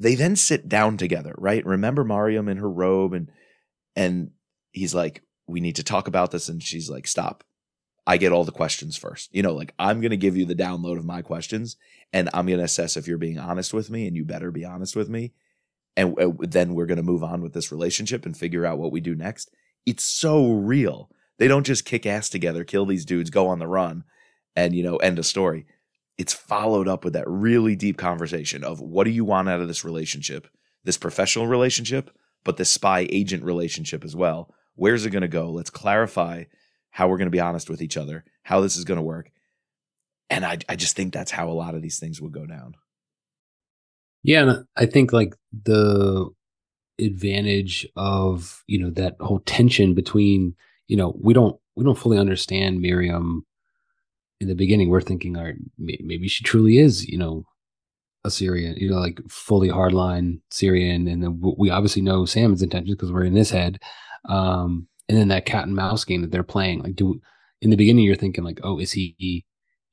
They 0.00 0.16
then 0.16 0.34
sit 0.34 0.68
down 0.68 0.96
together, 0.96 1.34
right? 1.38 1.64
Remember 1.64 2.02
Mariam 2.02 2.48
in 2.48 2.56
her 2.56 2.70
robe 2.70 3.12
and 3.12 3.30
and 3.94 4.30
he's 4.72 4.94
like, 4.94 5.22
we 5.48 5.60
need 5.60 5.76
to 5.76 5.82
talk 5.82 6.06
about 6.06 6.30
this. 6.30 6.48
And 6.48 6.62
she's 6.62 6.90
like, 6.90 7.06
stop. 7.06 7.42
I 8.06 8.16
get 8.16 8.32
all 8.32 8.44
the 8.44 8.52
questions 8.52 8.96
first. 8.96 9.28
You 9.34 9.42
know, 9.42 9.52
like 9.52 9.74
I'm 9.78 10.00
going 10.00 10.12
to 10.12 10.16
give 10.16 10.36
you 10.36 10.44
the 10.44 10.54
download 10.54 10.98
of 10.98 11.04
my 11.04 11.22
questions 11.22 11.76
and 12.12 12.30
I'm 12.32 12.46
going 12.46 12.58
to 12.58 12.64
assess 12.64 12.96
if 12.96 13.06
you're 13.06 13.18
being 13.18 13.38
honest 13.38 13.74
with 13.74 13.90
me 13.90 14.06
and 14.06 14.16
you 14.16 14.24
better 14.24 14.50
be 14.50 14.64
honest 14.64 14.96
with 14.96 15.08
me. 15.08 15.32
And 15.96 16.18
uh, 16.18 16.30
then 16.40 16.74
we're 16.74 16.86
going 16.86 16.96
to 16.96 17.02
move 17.02 17.22
on 17.22 17.42
with 17.42 17.52
this 17.52 17.72
relationship 17.72 18.24
and 18.24 18.36
figure 18.36 18.64
out 18.64 18.78
what 18.78 18.92
we 18.92 19.00
do 19.00 19.14
next. 19.14 19.50
It's 19.84 20.04
so 20.04 20.52
real. 20.52 21.10
They 21.38 21.48
don't 21.48 21.66
just 21.66 21.84
kick 21.84 22.06
ass 22.06 22.28
together, 22.28 22.64
kill 22.64 22.86
these 22.86 23.04
dudes, 23.04 23.30
go 23.30 23.48
on 23.48 23.58
the 23.58 23.66
run 23.66 24.04
and, 24.56 24.74
you 24.74 24.82
know, 24.82 24.96
end 24.96 25.18
a 25.18 25.22
story. 25.22 25.66
It's 26.16 26.32
followed 26.32 26.88
up 26.88 27.04
with 27.04 27.12
that 27.12 27.28
really 27.28 27.76
deep 27.76 27.96
conversation 27.96 28.64
of 28.64 28.80
what 28.80 29.04
do 29.04 29.10
you 29.10 29.24
want 29.24 29.48
out 29.48 29.60
of 29.60 29.68
this 29.68 29.84
relationship, 29.84 30.48
this 30.82 30.96
professional 30.96 31.46
relationship, 31.46 32.10
but 32.42 32.56
this 32.56 32.70
spy 32.70 33.06
agent 33.10 33.44
relationship 33.44 34.04
as 34.04 34.16
well 34.16 34.54
Where's 34.78 35.04
it 35.04 35.10
going 35.10 35.22
to 35.22 35.28
go? 35.28 35.50
Let's 35.50 35.70
clarify 35.70 36.44
how 36.90 37.08
we're 37.08 37.18
going 37.18 37.26
to 37.26 37.32
be 37.32 37.40
honest 37.40 37.68
with 37.68 37.82
each 37.82 37.96
other, 37.96 38.24
how 38.44 38.60
this 38.60 38.76
is 38.76 38.84
going 38.84 38.96
to 38.96 39.02
work. 39.02 39.30
And 40.30 40.44
I, 40.44 40.58
I 40.68 40.76
just 40.76 40.94
think 40.94 41.12
that's 41.12 41.30
how 41.30 41.48
a 41.48 41.52
lot 41.52 41.74
of 41.74 41.82
these 41.82 41.98
things 41.98 42.20
will 42.20 42.30
go 42.30 42.46
down. 42.46 42.74
Yeah, 44.22 44.42
and 44.42 44.66
I 44.76 44.86
think 44.86 45.12
like 45.12 45.34
the 45.52 46.28
advantage 47.00 47.86
of 47.96 48.62
you 48.66 48.78
know 48.78 48.90
that 48.90 49.16
whole 49.20 49.38
tension 49.40 49.94
between 49.94 50.56
you 50.88 50.96
know 50.96 51.16
we 51.20 51.32
don't 51.32 51.58
we 51.76 51.84
don't 51.84 51.98
fully 51.98 52.18
understand 52.18 52.80
Miriam 52.80 53.46
in 54.40 54.48
the 54.48 54.54
beginning. 54.54 54.88
We're 54.88 55.00
thinking, 55.00 55.36
all 55.36 55.44
right, 55.44 55.54
maybe 55.78 56.28
she 56.28 56.44
truly 56.44 56.78
is 56.78 57.06
you 57.08 57.18
know 57.18 57.44
a 58.24 58.30
Syrian, 58.30 58.76
you 58.76 58.90
know, 58.90 58.98
like 58.98 59.20
fully 59.28 59.68
hardline 59.68 60.40
Syrian, 60.50 61.08
and 61.08 61.22
then 61.22 61.40
we 61.56 61.70
obviously 61.70 62.02
know 62.02 62.24
Sam's 62.24 62.62
intentions 62.62 62.96
because 62.96 63.12
we're 63.12 63.24
in 63.24 63.34
his 63.34 63.50
head. 63.50 63.80
Um, 64.26 64.88
and 65.08 65.16
then 65.16 65.28
that 65.28 65.46
cat 65.46 65.66
and 65.66 65.74
mouse 65.74 66.04
game 66.04 66.22
that 66.22 66.30
they're 66.30 66.42
playing, 66.42 66.82
like, 66.82 66.96
do 66.96 67.20
in 67.60 67.70
the 67.70 67.76
beginning 67.76 68.04
you're 68.04 68.14
thinking 68.14 68.44
like, 68.44 68.60
oh, 68.62 68.78
is 68.78 68.92
he 68.92 69.44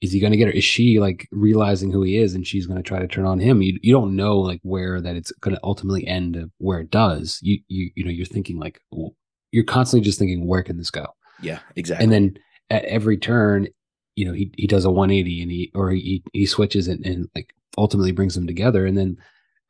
is 0.01 0.11
he 0.11 0.19
going 0.19 0.31
to 0.31 0.37
get 0.37 0.47
her? 0.47 0.53
Is 0.53 0.63
she 0.63 0.99
like 0.99 1.27
realizing 1.31 1.91
who 1.91 2.03
he 2.03 2.17
is 2.17 2.35
and 2.35 2.45
she's 2.45 2.67
going 2.67 2.77
to 2.77 2.87
try 2.87 2.99
to 2.99 3.07
turn 3.07 3.25
on 3.25 3.39
him? 3.39 3.61
You 3.61 3.79
you 3.81 3.93
don't 3.93 4.15
know 4.15 4.37
like 4.37 4.59
where 4.63 5.01
that 5.01 5.15
it's 5.15 5.31
going 5.41 5.55
to 5.55 5.61
ultimately 5.63 6.05
end 6.05 6.51
where 6.59 6.79
it 6.79 6.91
does. 6.91 7.39
You 7.41 7.59
you 7.67 7.91
you 7.95 8.03
know 8.03 8.11
you're 8.11 8.25
thinking 8.25 8.59
like 8.59 8.79
you're 9.51 9.63
constantly 9.63 10.05
just 10.05 10.19
thinking 10.19 10.47
where 10.47 10.63
can 10.63 10.77
this 10.77 10.91
go? 10.91 11.07
Yeah, 11.41 11.59
exactly. 11.75 12.03
And 12.03 12.13
then 12.13 12.37
at 12.69 12.85
every 12.85 13.17
turn, 13.17 13.67
you 14.15 14.25
know 14.25 14.33
he 14.33 14.51
he 14.57 14.67
does 14.67 14.85
a 14.85 14.91
180 14.91 15.41
and 15.41 15.51
he 15.51 15.71
or 15.73 15.91
he 15.91 16.23
he 16.33 16.45
switches 16.45 16.87
and, 16.87 17.05
and 17.05 17.27
like 17.35 17.53
ultimately 17.77 18.11
brings 18.11 18.35
them 18.35 18.47
together. 18.47 18.85
And 18.85 18.97
then 18.97 19.17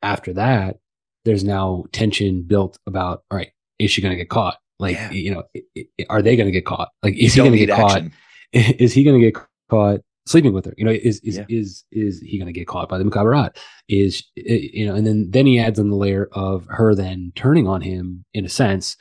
after 0.02 0.32
that, 0.34 0.76
there's 1.24 1.44
now 1.44 1.84
tension 1.92 2.42
built 2.42 2.78
about 2.86 3.24
all 3.30 3.38
right, 3.38 3.52
is 3.78 3.90
she 3.90 4.00
going 4.00 4.12
to 4.12 4.16
get 4.16 4.28
caught? 4.28 4.58
Like, 4.78 4.96
yeah. 4.96 5.10
you 5.10 5.34
know, 5.34 5.42
are 6.08 6.22
they 6.22 6.36
going 6.36 6.46
to 6.46 6.52
get 6.52 6.66
caught? 6.66 6.90
Like, 7.02 7.16
is 7.16 7.34
he 7.34 7.40
going 7.40 7.52
to 7.52 7.58
get 7.58 7.70
action. 7.70 8.10
caught? 8.10 8.80
Is 8.80 8.92
he 8.92 9.04
going 9.04 9.20
to 9.20 9.30
get 9.30 9.42
caught 9.70 10.00
sleeping 10.26 10.52
with 10.52 10.66
her? 10.66 10.74
You 10.76 10.84
know, 10.84 10.90
is 10.90 11.20
is 11.20 11.38
yeah. 11.38 11.46
is 11.48 11.84
is 11.90 12.20
he 12.20 12.38
going 12.38 12.46
to 12.46 12.58
get 12.58 12.66
caught 12.66 12.88
by 12.88 12.98
the 12.98 13.04
Mukhabarat? 13.04 13.56
Is 13.88 14.24
you 14.34 14.86
know, 14.86 14.94
and 14.94 15.06
then 15.06 15.30
then 15.30 15.46
he 15.46 15.58
adds 15.58 15.78
on 15.78 15.90
the 15.90 15.96
layer 15.96 16.28
of 16.32 16.66
her 16.68 16.94
then 16.94 17.32
turning 17.34 17.66
on 17.66 17.80
him 17.80 18.24
in 18.34 18.44
a 18.44 18.48
sense. 18.48 18.96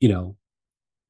You 0.00 0.08
know, 0.08 0.36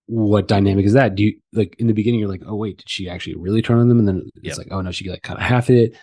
what 0.06 0.48
dynamic 0.48 0.86
is 0.86 0.94
that? 0.94 1.14
Do 1.14 1.24
you 1.24 1.38
like 1.52 1.76
in 1.78 1.86
the 1.86 1.92
beginning? 1.94 2.20
You're 2.20 2.28
like, 2.28 2.42
oh 2.46 2.56
wait, 2.56 2.78
did 2.78 2.88
she 2.88 3.08
actually 3.08 3.36
really 3.36 3.62
turn 3.62 3.78
on 3.78 3.88
them? 3.88 3.98
And 3.98 4.08
then 4.08 4.30
it's 4.36 4.56
yep. 4.56 4.58
like, 4.58 4.68
oh 4.70 4.80
no, 4.80 4.90
she 4.90 5.08
like 5.08 5.22
kind 5.22 5.38
of 5.38 5.44
half 5.44 5.70
it. 5.70 5.96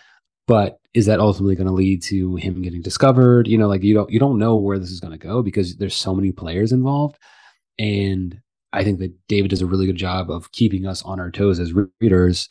But 0.46 0.78
is 0.94 1.06
that 1.06 1.20
ultimately 1.20 1.56
going 1.56 1.66
to 1.66 1.72
lead 1.72 2.02
to 2.04 2.36
him 2.36 2.62
getting 2.62 2.82
discovered? 2.82 3.48
You 3.48 3.58
know, 3.58 3.68
like 3.68 3.82
you 3.82 3.94
don't 3.94 4.10
you 4.10 4.18
don't 4.18 4.38
know 4.38 4.56
where 4.56 4.78
this 4.78 4.90
is 4.90 5.00
going 5.00 5.12
to 5.12 5.18
go 5.18 5.42
because 5.42 5.76
there's 5.76 5.96
so 5.96 6.14
many 6.14 6.32
players 6.32 6.72
involved, 6.72 7.18
and 7.78 8.40
I 8.72 8.84
think 8.84 8.98
that 9.00 9.12
David 9.28 9.50
does 9.50 9.62
a 9.62 9.66
really 9.66 9.86
good 9.86 9.96
job 9.96 10.30
of 10.30 10.52
keeping 10.52 10.86
us 10.86 11.02
on 11.02 11.18
our 11.18 11.30
toes 11.30 11.58
as 11.58 11.72
readers, 12.00 12.48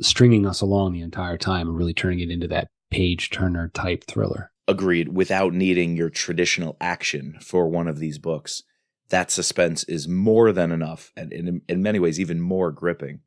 stringing 0.00 0.46
us 0.46 0.60
along 0.60 0.92
the 0.92 1.00
entire 1.00 1.38
time, 1.38 1.68
and 1.68 1.76
really 1.76 1.94
turning 1.94 2.20
it 2.20 2.30
into 2.30 2.48
that 2.48 2.68
page 2.90 3.30
turner 3.30 3.68
type 3.68 4.04
thriller. 4.04 4.50
Agreed. 4.66 5.08
Without 5.08 5.54
needing 5.54 5.96
your 5.96 6.10
traditional 6.10 6.76
action 6.80 7.38
for 7.40 7.68
one 7.68 7.88
of 7.88 7.98
these 7.98 8.18
books, 8.18 8.62
that 9.08 9.30
suspense 9.30 9.84
is 9.84 10.06
more 10.06 10.52
than 10.52 10.70
enough, 10.70 11.12
and 11.16 11.32
in, 11.32 11.62
in 11.68 11.82
many 11.82 11.98
ways, 11.98 12.20
even 12.20 12.40
more 12.40 12.70
gripping. 12.70 13.20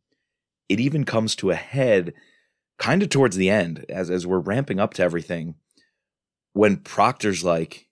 It 0.70 0.80
even 0.80 1.04
comes 1.04 1.36
to 1.38 1.50
a 1.50 1.56
head 1.56 2.14
kind 2.82 3.02
of 3.04 3.10
towards 3.10 3.38
the 3.38 3.50
end, 3.50 3.86
as 3.88 4.10
as 4.10 4.26
we're 4.28 4.40
ramping 4.40 4.80
up 4.80 4.94
to 4.96 5.04
everything, 5.04 5.56
when 6.54 6.78
Proctor's 6.78 7.44
like, 7.44 7.88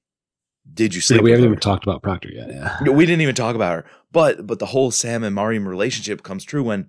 Did 0.73 0.93
you 0.95 0.99
sleep? 1.01 1.19
Yeah, 1.19 1.23
we 1.23 1.31
haven't 1.31 1.45
her? 1.45 1.51
even 1.51 1.59
talked 1.61 1.83
about 1.85 2.01
Proctor 2.03 2.29
yet. 2.33 2.49
Yeah. 2.49 2.77
No, 2.81 2.91
we 2.91 3.05
didn't 3.05 3.21
even 3.21 3.35
talk 3.35 3.55
about 3.55 3.73
her. 3.75 3.85
But 4.11 4.45
but 4.47 4.59
the 4.59 4.65
whole 4.67 4.91
Sam 4.91 5.23
and 5.23 5.33
Mariam 5.35 5.67
relationship 5.67 6.23
comes 6.23 6.43
true 6.43 6.63
when 6.63 6.87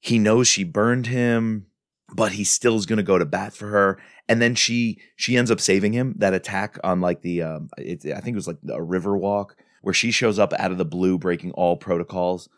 he 0.00 0.18
knows 0.18 0.46
she 0.46 0.62
burned 0.62 1.06
him, 1.08 1.66
but 2.14 2.32
he 2.32 2.44
still 2.44 2.76
is 2.76 2.86
going 2.86 2.98
to 2.98 3.02
go 3.02 3.18
to 3.18 3.24
bat 3.24 3.52
for 3.52 3.68
her. 3.68 3.98
And 4.28 4.40
then 4.42 4.54
she 4.54 5.00
she 5.16 5.36
ends 5.36 5.50
up 5.50 5.60
saving 5.60 5.94
him. 5.94 6.14
That 6.18 6.34
attack 6.34 6.78
on 6.84 7.00
like 7.00 7.22
the 7.22 7.42
um, 7.42 7.70
it, 7.78 8.04
I 8.14 8.20
think 8.20 8.34
it 8.34 8.42
was 8.42 8.46
like 8.46 8.58
a 8.68 8.82
river 8.82 9.16
walk 9.16 9.56
where 9.82 9.94
she 9.94 10.10
shows 10.10 10.38
up 10.38 10.52
out 10.58 10.70
of 10.70 10.76
the 10.78 10.84
blue, 10.84 11.18
breaking 11.18 11.52
all 11.52 11.76
protocols. 11.76 12.48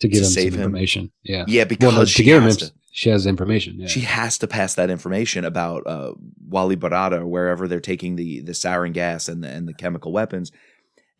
To 0.00 0.06
give 0.08 0.18
To 0.20 0.26
him 0.26 0.30
save 0.30 0.54
him. 0.54 0.60
information. 0.60 1.10
Yeah. 1.24 1.44
Yeah, 1.48 1.64
because 1.64 1.94
Well, 1.96 2.06
to 2.06 2.22
give 2.22 2.42
him, 2.42 2.50
to. 2.52 2.72
She 2.98 3.10
has 3.10 3.26
information. 3.26 3.78
Yeah. 3.78 3.86
She 3.86 4.00
has 4.00 4.38
to 4.38 4.48
pass 4.48 4.74
that 4.74 4.90
information 4.90 5.44
about 5.44 5.86
uh, 5.86 6.14
Wadi 6.44 6.74
Barada 6.74 7.24
wherever 7.24 7.68
they're 7.68 7.78
taking 7.78 8.16
the 8.16 8.40
the 8.40 8.50
sarin 8.50 8.92
gas 8.92 9.28
and 9.28 9.44
the, 9.44 9.48
and 9.48 9.68
the 9.68 9.72
chemical 9.72 10.10
weapons, 10.10 10.50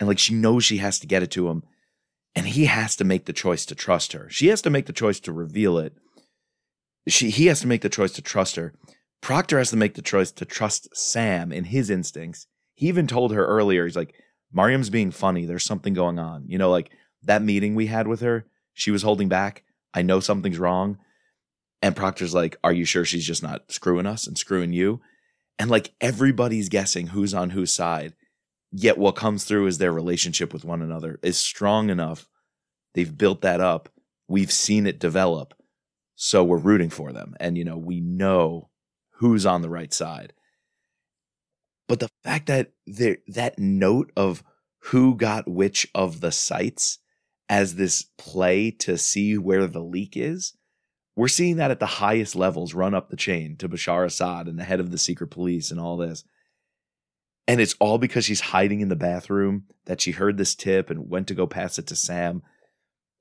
and 0.00 0.08
like 0.08 0.18
she 0.18 0.34
knows 0.34 0.64
she 0.64 0.78
has 0.78 0.98
to 0.98 1.06
get 1.06 1.22
it 1.22 1.30
to 1.30 1.48
him, 1.48 1.62
and 2.34 2.48
he 2.48 2.64
has 2.64 2.96
to 2.96 3.04
make 3.04 3.26
the 3.26 3.32
choice 3.32 3.64
to 3.66 3.76
trust 3.76 4.12
her. 4.12 4.28
She 4.28 4.48
has 4.48 4.60
to 4.62 4.70
make 4.70 4.86
the 4.86 4.92
choice 4.92 5.20
to 5.20 5.32
reveal 5.32 5.78
it. 5.78 5.92
She 7.06 7.30
he 7.30 7.46
has 7.46 7.60
to 7.60 7.68
make 7.68 7.82
the 7.82 7.88
choice 7.88 8.10
to 8.14 8.22
trust 8.22 8.56
her. 8.56 8.74
Proctor 9.20 9.58
has 9.58 9.70
to 9.70 9.76
make 9.76 9.94
the 9.94 10.02
choice 10.02 10.32
to 10.32 10.44
trust 10.44 10.88
Sam 10.96 11.52
in 11.52 11.62
his 11.62 11.90
instincts. 11.90 12.48
He 12.74 12.88
even 12.88 13.06
told 13.06 13.32
her 13.32 13.46
earlier, 13.46 13.84
he's 13.84 13.94
like, 13.94 14.16
Mariam's 14.52 14.90
being 14.90 15.12
funny. 15.12 15.44
There's 15.44 15.62
something 15.62 15.94
going 15.94 16.18
on. 16.18 16.42
You 16.48 16.58
know, 16.58 16.72
like 16.72 16.90
that 17.22 17.40
meeting 17.40 17.76
we 17.76 17.86
had 17.86 18.08
with 18.08 18.22
her, 18.22 18.46
she 18.74 18.90
was 18.90 19.04
holding 19.04 19.28
back. 19.28 19.62
I 19.94 20.02
know 20.02 20.18
something's 20.18 20.58
wrong. 20.58 20.98
And 21.82 21.96
Proctor's 21.96 22.34
like, 22.34 22.56
Are 22.64 22.72
you 22.72 22.84
sure 22.84 23.04
she's 23.04 23.26
just 23.26 23.42
not 23.42 23.70
screwing 23.70 24.06
us 24.06 24.26
and 24.26 24.36
screwing 24.36 24.72
you? 24.72 25.00
And 25.58 25.70
like 25.70 25.92
everybody's 26.00 26.68
guessing 26.68 27.08
who's 27.08 27.34
on 27.34 27.50
whose 27.50 27.72
side. 27.72 28.14
Yet 28.70 28.98
what 28.98 29.16
comes 29.16 29.44
through 29.44 29.66
is 29.66 29.78
their 29.78 29.92
relationship 29.92 30.52
with 30.52 30.64
one 30.64 30.82
another 30.82 31.18
is 31.22 31.38
strong 31.38 31.90
enough. 31.90 32.28
They've 32.94 33.16
built 33.16 33.40
that 33.42 33.60
up. 33.60 33.88
We've 34.28 34.52
seen 34.52 34.86
it 34.86 35.00
develop. 35.00 35.54
So 36.14 36.44
we're 36.44 36.58
rooting 36.58 36.90
for 36.90 37.12
them. 37.12 37.34
And, 37.40 37.56
you 37.56 37.64
know, 37.64 37.78
we 37.78 38.00
know 38.00 38.70
who's 39.18 39.46
on 39.46 39.62
the 39.62 39.70
right 39.70 39.92
side. 39.92 40.32
But 41.88 42.00
the 42.00 42.10
fact 42.22 42.46
that 42.46 42.72
there, 42.86 43.18
that 43.28 43.58
note 43.58 44.12
of 44.16 44.42
who 44.80 45.14
got 45.14 45.48
which 45.48 45.88
of 45.94 46.20
the 46.20 46.32
sites 46.32 46.98
as 47.48 47.76
this 47.76 48.04
play 48.18 48.70
to 48.70 48.98
see 48.98 49.38
where 49.38 49.66
the 49.66 49.82
leak 49.82 50.16
is, 50.16 50.54
we're 51.18 51.26
seeing 51.26 51.56
that 51.56 51.72
at 51.72 51.80
the 51.80 51.86
highest 51.86 52.36
levels 52.36 52.74
run 52.74 52.94
up 52.94 53.10
the 53.10 53.16
chain 53.16 53.56
to 53.56 53.68
Bashar 53.68 54.04
Assad 54.04 54.46
and 54.46 54.56
the 54.56 54.62
head 54.62 54.78
of 54.78 54.92
the 54.92 54.98
secret 54.98 55.32
police 55.32 55.72
and 55.72 55.80
all 55.80 55.96
this. 55.96 56.22
And 57.48 57.60
it's 57.60 57.74
all 57.80 57.98
because 57.98 58.24
she's 58.24 58.40
hiding 58.40 58.82
in 58.82 58.88
the 58.88 58.94
bathroom 58.94 59.64
that 59.86 60.00
she 60.00 60.12
heard 60.12 60.36
this 60.36 60.54
tip 60.54 60.90
and 60.90 61.10
went 61.10 61.26
to 61.26 61.34
go 61.34 61.48
pass 61.48 61.76
it 61.76 61.88
to 61.88 61.96
Sam. 61.96 62.42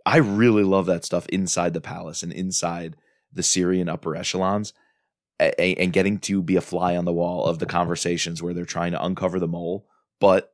I 0.06 0.18
really 0.18 0.64
love 0.64 0.86
that 0.86 1.06
stuff 1.06 1.26
inside 1.30 1.74
the 1.74 1.82
palace 1.82 2.22
and 2.22 2.32
inside 2.32 2.98
the 3.34 3.42
Syrian 3.42 3.90
upper 3.90 4.16
echelons 4.16 4.74
and 5.40 5.92
getting 5.92 6.20
to 6.20 6.44
be 6.44 6.56
a 6.56 6.62
fly 6.62 6.96
on 6.96 7.06
the 7.06 7.14
wall 7.14 7.46
of 7.46 7.58
the 7.58 7.66
conversations 7.66 8.44
where 8.44 8.54
they're 8.54 8.66
trying 8.66 8.92
to 8.92 9.04
uncover 9.04 9.40
the 9.40 9.48
mole, 9.48 9.88
but 10.20 10.54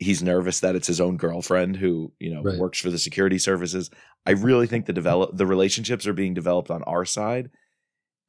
he's 0.00 0.22
nervous 0.22 0.60
that 0.60 0.74
it's 0.74 0.86
his 0.88 1.00
own 1.00 1.16
girlfriend 1.16 1.76
who, 1.76 2.10
you 2.18 2.34
know, 2.34 2.42
Right. 2.42 2.58
works 2.58 2.80
for 2.80 2.90
the 2.90 2.98
security 2.98 3.38
services. 3.38 3.90
I 4.26 4.32
really 4.32 4.66
think 4.66 4.86
the 4.86 4.92
develop 4.92 5.36
the 5.36 5.46
relationships 5.46 6.06
are 6.06 6.12
being 6.14 6.34
developed 6.34 6.70
on 6.70 6.82
our 6.84 7.04
side 7.04 7.50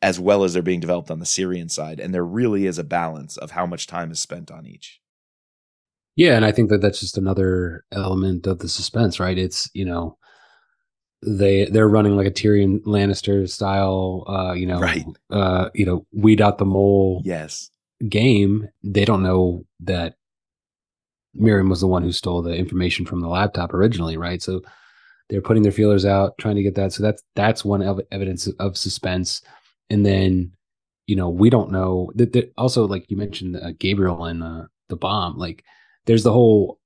as 0.03 0.19
well 0.19 0.43
as 0.43 0.53
they're 0.53 0.62
being 0.62 0.79
developed 0.81 1.10
on 1.10 1.19
the 1.19 1.25
Syrian 1.25 1.69
side 1.69 1.99
and 1.99 2.13
there 2.13 2.25
really 2.25 2.65
is 2.65 2.77
a 2.77 2.84
balance 2.84 3.38
of 3.38 3.51
how 3.51 3.65
much 3.65 3.88
time 3.88 4.12
is 4.12 4.19
spent 4.19 4.51
on 4.51 4.67
each. 4.67 4.99
Yeah, 6.17 6.36
and 6.36 6.43
I 6.45 6.51
think 6.51 6.69
that 6.69 6.81
that's 6.81 6.99
just 6.99 7.17
another 7.17 7.86
element 7.91 8.45
of 8.45 8.60
the 8.60 8.67
suspense, 8.67 9.19
right? 9.19 9.38
It's 9.38 9.69
you 9.73 9.86
know, 9.86 10.17
they 11.25 11.65
they're 11.65 11.88
running 11.88 12.15
like 12.17 12.27
a 12.27 12.31
Tyrion 12.31 12.81
Lannister 12.84 13.49
style, 13.49 14.25
uh, 14.27 14.53
you 14.53 14.65
know, 14.65 14.79
Right. 14.79 15.05
uh, 15.29 15.69
you 15.73 15.86
know, 15.86 16.05
weed 16.12 16.41
out 16.41 16.57
the 16.57 16.65
mole 16.65 17.21
Yes. 17.23 17.69
game. 18.10 18.67
They 18.84 19.05
don't 19.05 19.23
know 19.23 19.65
that 19.81 20.15
Miriam 21.34 21.70
was 21.70 21.82
the 21.82 21.88
one 21.88 22.04
who 22.04 22.12
stole 22.12 22.41
the 22.41 22.56
information 22.56 23.06
from 23.06 23.22
the 23.22 23.28
laptop 23.28 23.74
originally, 23.74 24.17
right? 24.17 24.41
So 24.41 24.62
they're 25.30 25.41
putting 25.41 25.63
their 25.63 25.72
feelers 25.72 26.06
out, 26.06 26.38
trying 26.38 26.56
to 26.56 26.63
get 26.63 26.76
that. 26.76 26.94
So 26.94 27.04
that's 27.04 27.24
that's 27.36 27.63
one 27.63 27.82
ev- 27.82 28.02
evidence 28.12 28.48
of 28.48 28.78
suspense, 28.78 29.41
and 29.89 30.06
then 30.06 30.52
you 31.08 31.15
know 31.15 31.30
we 31.30 31.50
don't 31.50 31.72
know 31.72 32.12
that. 32.15 32.34
that 32.34 32.52
also, 32.58 32.86
like 32.86 33.10
you 33.10 33.17
mentioned, 33.17 33.56
uh, 33.58 33.72
Gabriel 33.80 34.26
and 34.26 34.44
uh, 34.44 34.63
the 34.89 34.98
bomb. 34.98 35.38
Like 35.38 35.63
there's 36.06 36.24
the 36.24 36.34
whole 36.34 36.80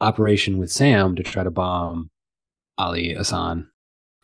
operation 0.00 0.58
with 0.58 0.70
Sam 0.70 1.16
to 1.16 1.22
try 1.22 1.42
to 1.42 1.50
bomb 1.50 2.10
Ali 2.76 3.14
Hassan, 3.14 3.68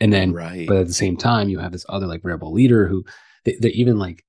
and 0.02 0.12
then 0.12 0.32
right. 0.32 0.66
but 0.66 0.78
at 0.78 0.86
the 0.88 0.92
same 0.92 1.16
time 1.16 1.48
you 1.48 1.60
have 1.60 1.72
this 1.72 1.86
other 1.88 2.06
like 2.06 2.24
rebel 2.24 2.52
leader 2.52 2.88
who 2.88 3.04
they, 3.44 3.56
they 3.60 3.70
even 3.70 3.98
like 3.98 4.24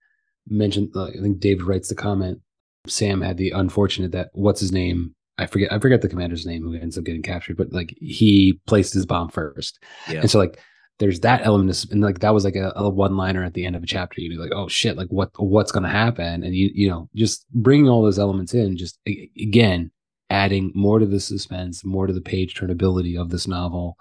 mentioned 0.48 0.90
uh, 0.96 1.06
i 1.06 1.22
think 1.22 1.40
david 1.40 1.64
writes 1.64 1.90
the 1.90 1.96
comment 1.96 2.40
sam 2.88 3.22
had 3.22 3.38
the 3.38 3.50
unfortunate 3.50 4.12
that 4.12 4.30
what's 4.34 4.60
his 4.60 4.72
name 4.72 5.16
i 5.38 5.46
forget 5.46 5.72
i 5.72 5.80
forget 5.80 6.02
the 6.02 6.10
commander's 6.10 6.46
name 6.46 6.64
who 6.64 6.76
ends 6.76 6.98
up 6.98 7.04
getting 7.04 7.22
captured 7.22 7.58
but 7.58 7.72
like 7.72 7.96
he 8.00 8.60
placed 8.68 8.94
his 8.94 9.06
bomb 9.06 9.30
first 9.30 9.84
yeah. 10.10 10.20
and 10.20 10.30
so 10.30 10.38
like 10.40 10.60
there's 11.00 11.22
that 11.22 11.44
element 11.44 11.84
of, 11.84 11.92
and 11.92 12.02
like 12.02 12.20
that 12.20 12.34
was 12.34 12.46
like 12.46 12.56
a, 12.56 12.72
a 12.76 12.90
one 12.90 13.18
liner 13.18 13.44
at 13.44 13.54
the 13.54 13.66
end 13.66 13.76
of 13.76 13.84
a 13.84 13.88
chapter 13.88 14.22
you'd 14.22 14.30
be 14.30 14.38
like 14.38 14.54
oh 14.54 14.68
shit 14.68 14.98
like 14.98 15.10
what 15.10 15.30
what's 15.38 15.72
gonna 15.72 15.90
happen 15.90 16.44
and 16.44 16.56
you 16.56 16.70
you 16.74 16.90
know 16.90 17.10
just 17.16 17.46
bringing 17.52 17.90
all 17.90 18.04
those 18.04 18.20
elements 18.20 18.54
in 18.54 18.78
just 18.78 19.00
again 19.38 19.92
adding 20.30 20.72
more 20.76 21.00
to 21.00 21.06
the 21.06 21.20
suspense 21.20 21.84
more 21.84 22.08
to 22.08 22.14
the 22.14 22.22
page 22.22 22.56
turnability 22.56 23.20
of 23.20 23.30
this 23.30 23.48
novel 23.48 23.98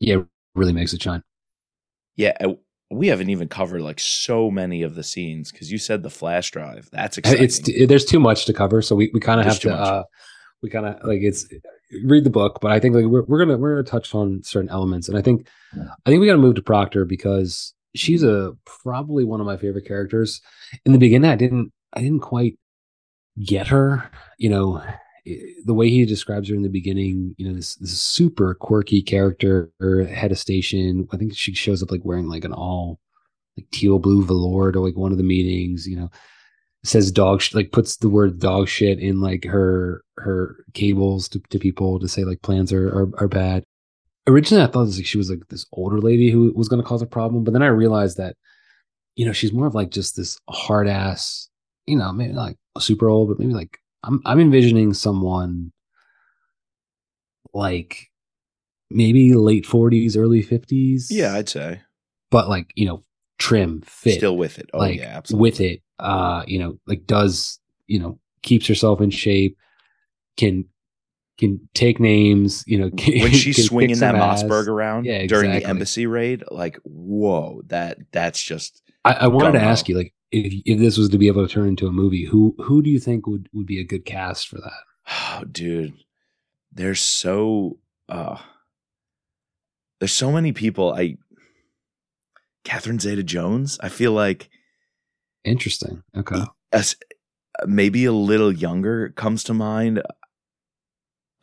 yeah 0.00 0.16
really 0.54 0.72
makes 0.72 0.92
it 0.92 1.02
shine 1.02 1.22
Yeah, 2.16 2.34
we 2.90 3.08
haven't 3.08 3.30
even 3.30 3.48
covered 3.48 3.82
like 3.82 4.00
so 4.00 4.50
many 4.50 4.82
of 4.82 4.94
the 4.94 5.02
scenes 5.02 5.52
because 5.52 5.70
you 5.70 5.78
said 5.78 6.02
the 6.02 6.10
flash 6.10 6.50
drive. 6.50 6.88
That's 6.92 7.18
exciting. 7.18 7.44
it's 7.44 7.60
there's 7.88 8.04
too 8.04 8.20
much 8.20 8.46
to 8.46 8.52
cover 8.52 8.80
so 8.82 8.96
we, 8.96 9.10
we 9.12 9.20
kind 9.20 9.40
of 9.40 9.46
have 9.46 9.60
to 9.60 9.74
uh 9.74 10.04
we 10.62 10.70
kind 10.70 10.86
of 10.86 10.96
like 11.04 11.20
it's 11.22 11.46
read 12.04 12.24
the 12.24 12.30
book 12.30 12.58
but 12.60 12.72
i 12.72 12.80
think 12.80 12.94
like 12.94 13.04
we're, 13.04 13.22
we're 13.24 13.38
gonna 13.38 13.56
we're 13.56 13.74
gonna 13.74 13.84
touch 13.84 14.14
on 14.14 14.42
certain 14.42 14.70
elements 14.70 15.08
and 15.08 15.16
i 15.16 15.22
think 15.22 15.46
i 15.74 16.10
think 16.10 16.20
we 16.20 16.26
gotta 16.26 16.38
move 16.38 16.54
to 16.54 16.62
proctor 16.62 17.04
because 17.04 17.74
she's 17.94 18.22
a 18.22 18.52
probably 18.64 19.24
one 19.24 19.40
of 19.40 19.46
my 19.46 19.56
favorite 19.56 19.86
characters. 19.86 20.40
In 20.84 20.92
the 20.92 20.98
beginning 20.98 21.30
i 21.30 21.36
didn't 21.36 21.72
i 21.92 22.00
didn't 22.00 22.20
quite 22.20 22.58
get 23.44 23.66
her 23.68 24.10
you 24.38 24.48
know 24.48 24.82
the 25.64 25.74
way 25.74 25.90
he 25.90 26.04
describes 26.04 26.48
her 26.48 26.54
in 26.54 26.62
the 26.62 26.68
beginning 26.68 27.34
you 27.36 27.48
know 27.48 27.54
this, 27.54 27.74
this 27.76 28.00
super 28.00 28.54
quirky 28.54 29.02
character 29.02 29.70
head 29.80 30.30
of 30.30 30.38
station. 30.38 31.08
I 31.12 31.16
think 31.16 31.36
she 31.36 31.52
shows 31.52 31.82
up 31.82 31.90
like 31.90 32.04
wearing 32.04 32.28
like 32.28 32.44
an 32.44 32.52
all 32.52 33.00
like 33.56 33.68
teal 33.70 33.98
blue 33.98 34.24
velour 34.24 34.70
to 34.72 34.80
like 34.80 34.96
one 34.96 35.12
of 35.12 35.18
the 35.18 35.24
meetings 35.24 35.86
you 35.86 35.96
know 35.96 36.10
says 36.86 37.10
dog 37.12 37.40
sh- 37.40 37.54
like 37.54 37.72
puts 37.72 37.96
the 37.96 38.08
word 38.08 38.38
dog 38.38 38.68
shit 38.68 38.98
in 38.98 39.20
like 39.20 39.44
her 39.44 40.02
her 40.18 40.64
cables 40.74 41.28
to, 41.28 41.40
to 41.50 41.58
people 41.58 41.98
to 41.98 42.08
say 42.08 42.24
like 42.24 42.42
plans 42.42 42.72
are, 42.72 42.88
are 42.88 43.08
are 43.18 43.28
bad. 43.28 43.64
Originally 44.28 44.64
i 44.64 44.66
thought 44.66 44.80
it 44.80 44.86
was 44.86 44.98
like 44.98 45.06
she 45.06 45.18
was 45.18 45.30
like 45.30 45.46
this 45.50 45.66
older 45.72 46.00
lady 46.00 46.30
who 46.30 46.52
was 46.56 46.68
going 46.68 46.82
to 46.82 46.88
cause 46.88 47.00
a 47.00 47.06
problem 47.06 47.44
but 47.44 47.52
then 47.52 47.62
i 47.62 47.68
realized 47.68 48.16
that 48.16 48.34
you 49.14 49.24
know 49.24 49.32
she's 49.32 49.52
more 49.52 49.68
of 49.68 49.74
like 49.74 49.90
just 49.90 50.16
this 50.16 50.36
hard 50.50 50.88
ass 50.88 51.48
you 51.86 51.96
know 51.96 52.12
maybe 52.12 52.32
like 52.32 52.56
super 52.76 53.08
old 53.08 53.28
but 53.28 53.38
maybe 53.38 53.54
like 53.54 53.78
i'm 54.02 54.20
i'm 54.26 54.40
envisioning 54.40 54.92
someone 54.92 55.70
like 57.54 58.10
maybe 58.90 59.34
late 59.34 59.66
40s 59.66 60.16
early 60.16 60.42
50s 60.42 61.06
yeah, 61.10 61.34
I'd 61.34 61.48
say. 61.48 61.80
But 62.30 62.48
like 62.48 62.72
you 62.74 62.86
know 62.86 63.02
trim 63.38 63.82
fit. 63.82 64.18
Still 64.18 64.36
with 64.36 64.58
it. 64.58 64.70
Oh 64.72 64.78
like 64.78 64.98
yeah, 64.98 65.16
absolutely. 65.16 65.50
with 65.50 65.60
it 65.60 65.82
uh 65.98 66.42
you 66.46 66.58
know 66.58 66.78
like 66.86 67.06
does 67.06 67.58
you 67.86 67.98
know 67.98 68.18
keeps 68.42 68.66
herself 68.66 69.00
in 69.00 69.10
shape 69.10 69.56
can 70.36 70.64
can 71.38 71.60
take 71.74 72.00
names 72.00 72.64
you 72.66 72.78
know 72.78 72.90
can, 72.96 73.20
when 73.20 73.32
she's 73.32 73.66
swinging 73.66 73.98
that. 73.98 74.14
Mossberg 74.14 74.68
around 74.68 75.04
Yeah, 75.04 75.26
during 75.26 75.52
the 75.52 75.64
embassy 75.64 76.06
raid, 76.06 76.44
like 76.50 76.78
whoa, 76.84 77.62
that 77.66 77.98
that's 78.12 78.42
just 78.42 78.82
i, 79.04 79.12
I 79.12 79.26
wanted 79.28 79.52
to 79.52 79.64
ask 79.64 79.88
you 79.88 79.96
like 79.96 80.14
if 80.32 80.52
if 80.64 80.78
this 80.78 80.98
was 80.98 81.08
to 81.10 81.18
be 81.18 81.28
able 81.28 81.46
to 81.46 81.52
turn 81.52 81.68
into 81.68 81.86
a 81.86 81.92
movie 81.92 82.24
who 82.24 82.54
who 82.58 82.82
do 82.82 82.90
you 82.90 82.98
think 82.98 83.26
would 83.26 83.48
would 83.52 83.66
be 83.66 83.80
a 83.80 83.84
good 83.84 84.04
cast 84.04 84.48
for 84.48 84.56
that 84.56 84.82
oh, 85.08 85.44
dude. 85.50 85.94
There's 86.72 87.00
so 87.00 87.78
uh 88.08 88.38
there's 89.98 90.12
so 90.12 90.30
many 90.30 90.52
people. 90.52 90.92
I 90.92 91.16
Catherine 92.64 92.98
Zeta 92.98 93.22
Jones. 93.22 93.78
I 93.80 93.88
feel 93.88 94.12
like 94.12 94.50
interesting 95.46 96.02
okay 96.16 96.42
as 96.72 96.96
maybe 97.66 98.04
a 98.04 98.12
little 98.12 98.52
younger 98.52 99.08
comes 99.10 99.42
to 99.44 99.54
mind. 99.54 100.02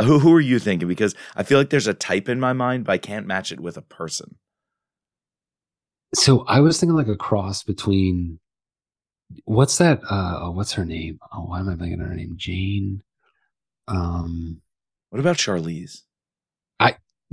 Who 0.02 0.20
who 0.20 0.34
are 0.34 0.42
you 0.42 0.60
thinking? 0.60 0.88
Because 0.88 1.16
I 1.36 1.44
feel 1.44 1.58
like 1.58 1.70
there's 1.70 1.88
a 1.88 1.94
type 1.94 2.28
in 2.30 2.40
my 2.40 2.54
mind, 2.54 2.84
but 2.86 2.92
I 2.94 2.98
can't 2.98 3.26
match 3.28 3.52
it 3.52 3.60
with 3.60 3.78
a 3.78 3.82
person. 3.82 4.36
so 6.16 6.44
i 6.48 6.60
was 6.60 6.80
thinking 6.80 6.96
like 6.96 7.08
a 7.08 7.16
cross 7.16 7.64
between 7.64 8.40
what's 9.46 9.78
that 9.80 10.00
uh 10.10 10.38
oh, 10.44 10.52
what's 10.52 10.74
her 10.74 10.86
name 10.86 11.18
oh 11.32 11.46
why 11.46 11.60
am 11.60 11.70
i 11.70 11.76
thinking 11.76 12.00
of 12.02 12.08
her 12.08 12.14
name 12.16 12.36
jane 12.38 13.02
Um, 13.88 14.62
What 15.10 15.20
about 15.20 15.38
Charlize? 15.38 16.04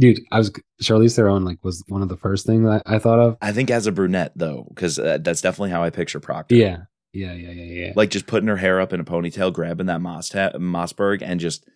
Dude, 0.01 0.21
I 0.33 0.39
was 0.39 0.51
Charlize 0.83 1.15
Theron 1.15 1.45
like 1.45 1.59
was 1.63 1.85
one 1.89 2.03
of 2.03 2.09
the 2.09 2.17
first 2.17 2.47
things 2.47 2.67
I, 2.67 2.83
I 2.87 2.99
thought 2.99 3.21
of. 3.21 3.37
I 3.41 3.53
think 3.53 3.71
as 3.71 3.87
a 3.87 3.93
brunette 3.93 4.33
though, 4.35 4.67
because 4.71 4.99
uh, 4.99 5.19
that's 5.21 5.43
definitely 5.43 5.71
how 5.71 5.85
I 5.85 5.91
picture 5.91 6.19
Proctor. 6.19 6.55
Yeah, 6.57 6.79
yeah, 7.13 7.35
yeah, 7.35 7.51
yeah, 7.51 7.85
yeah. 7.87 7.93
like 7.95 8.11
just 8.11 8.27
putting 8.27 8.49
her 8.49 8.57
hair 8.57 8.81
up 8.81 8.93
in 8.93 9.01
a 9.01 9.05
ponytail, 9.05 9.53
grabbing 9.53 9.87
that 9.87 10.01
Moss 10.01 10.31
Mossberg, 10.31 11.23
and 11.23 11.39
just 11.39 11.69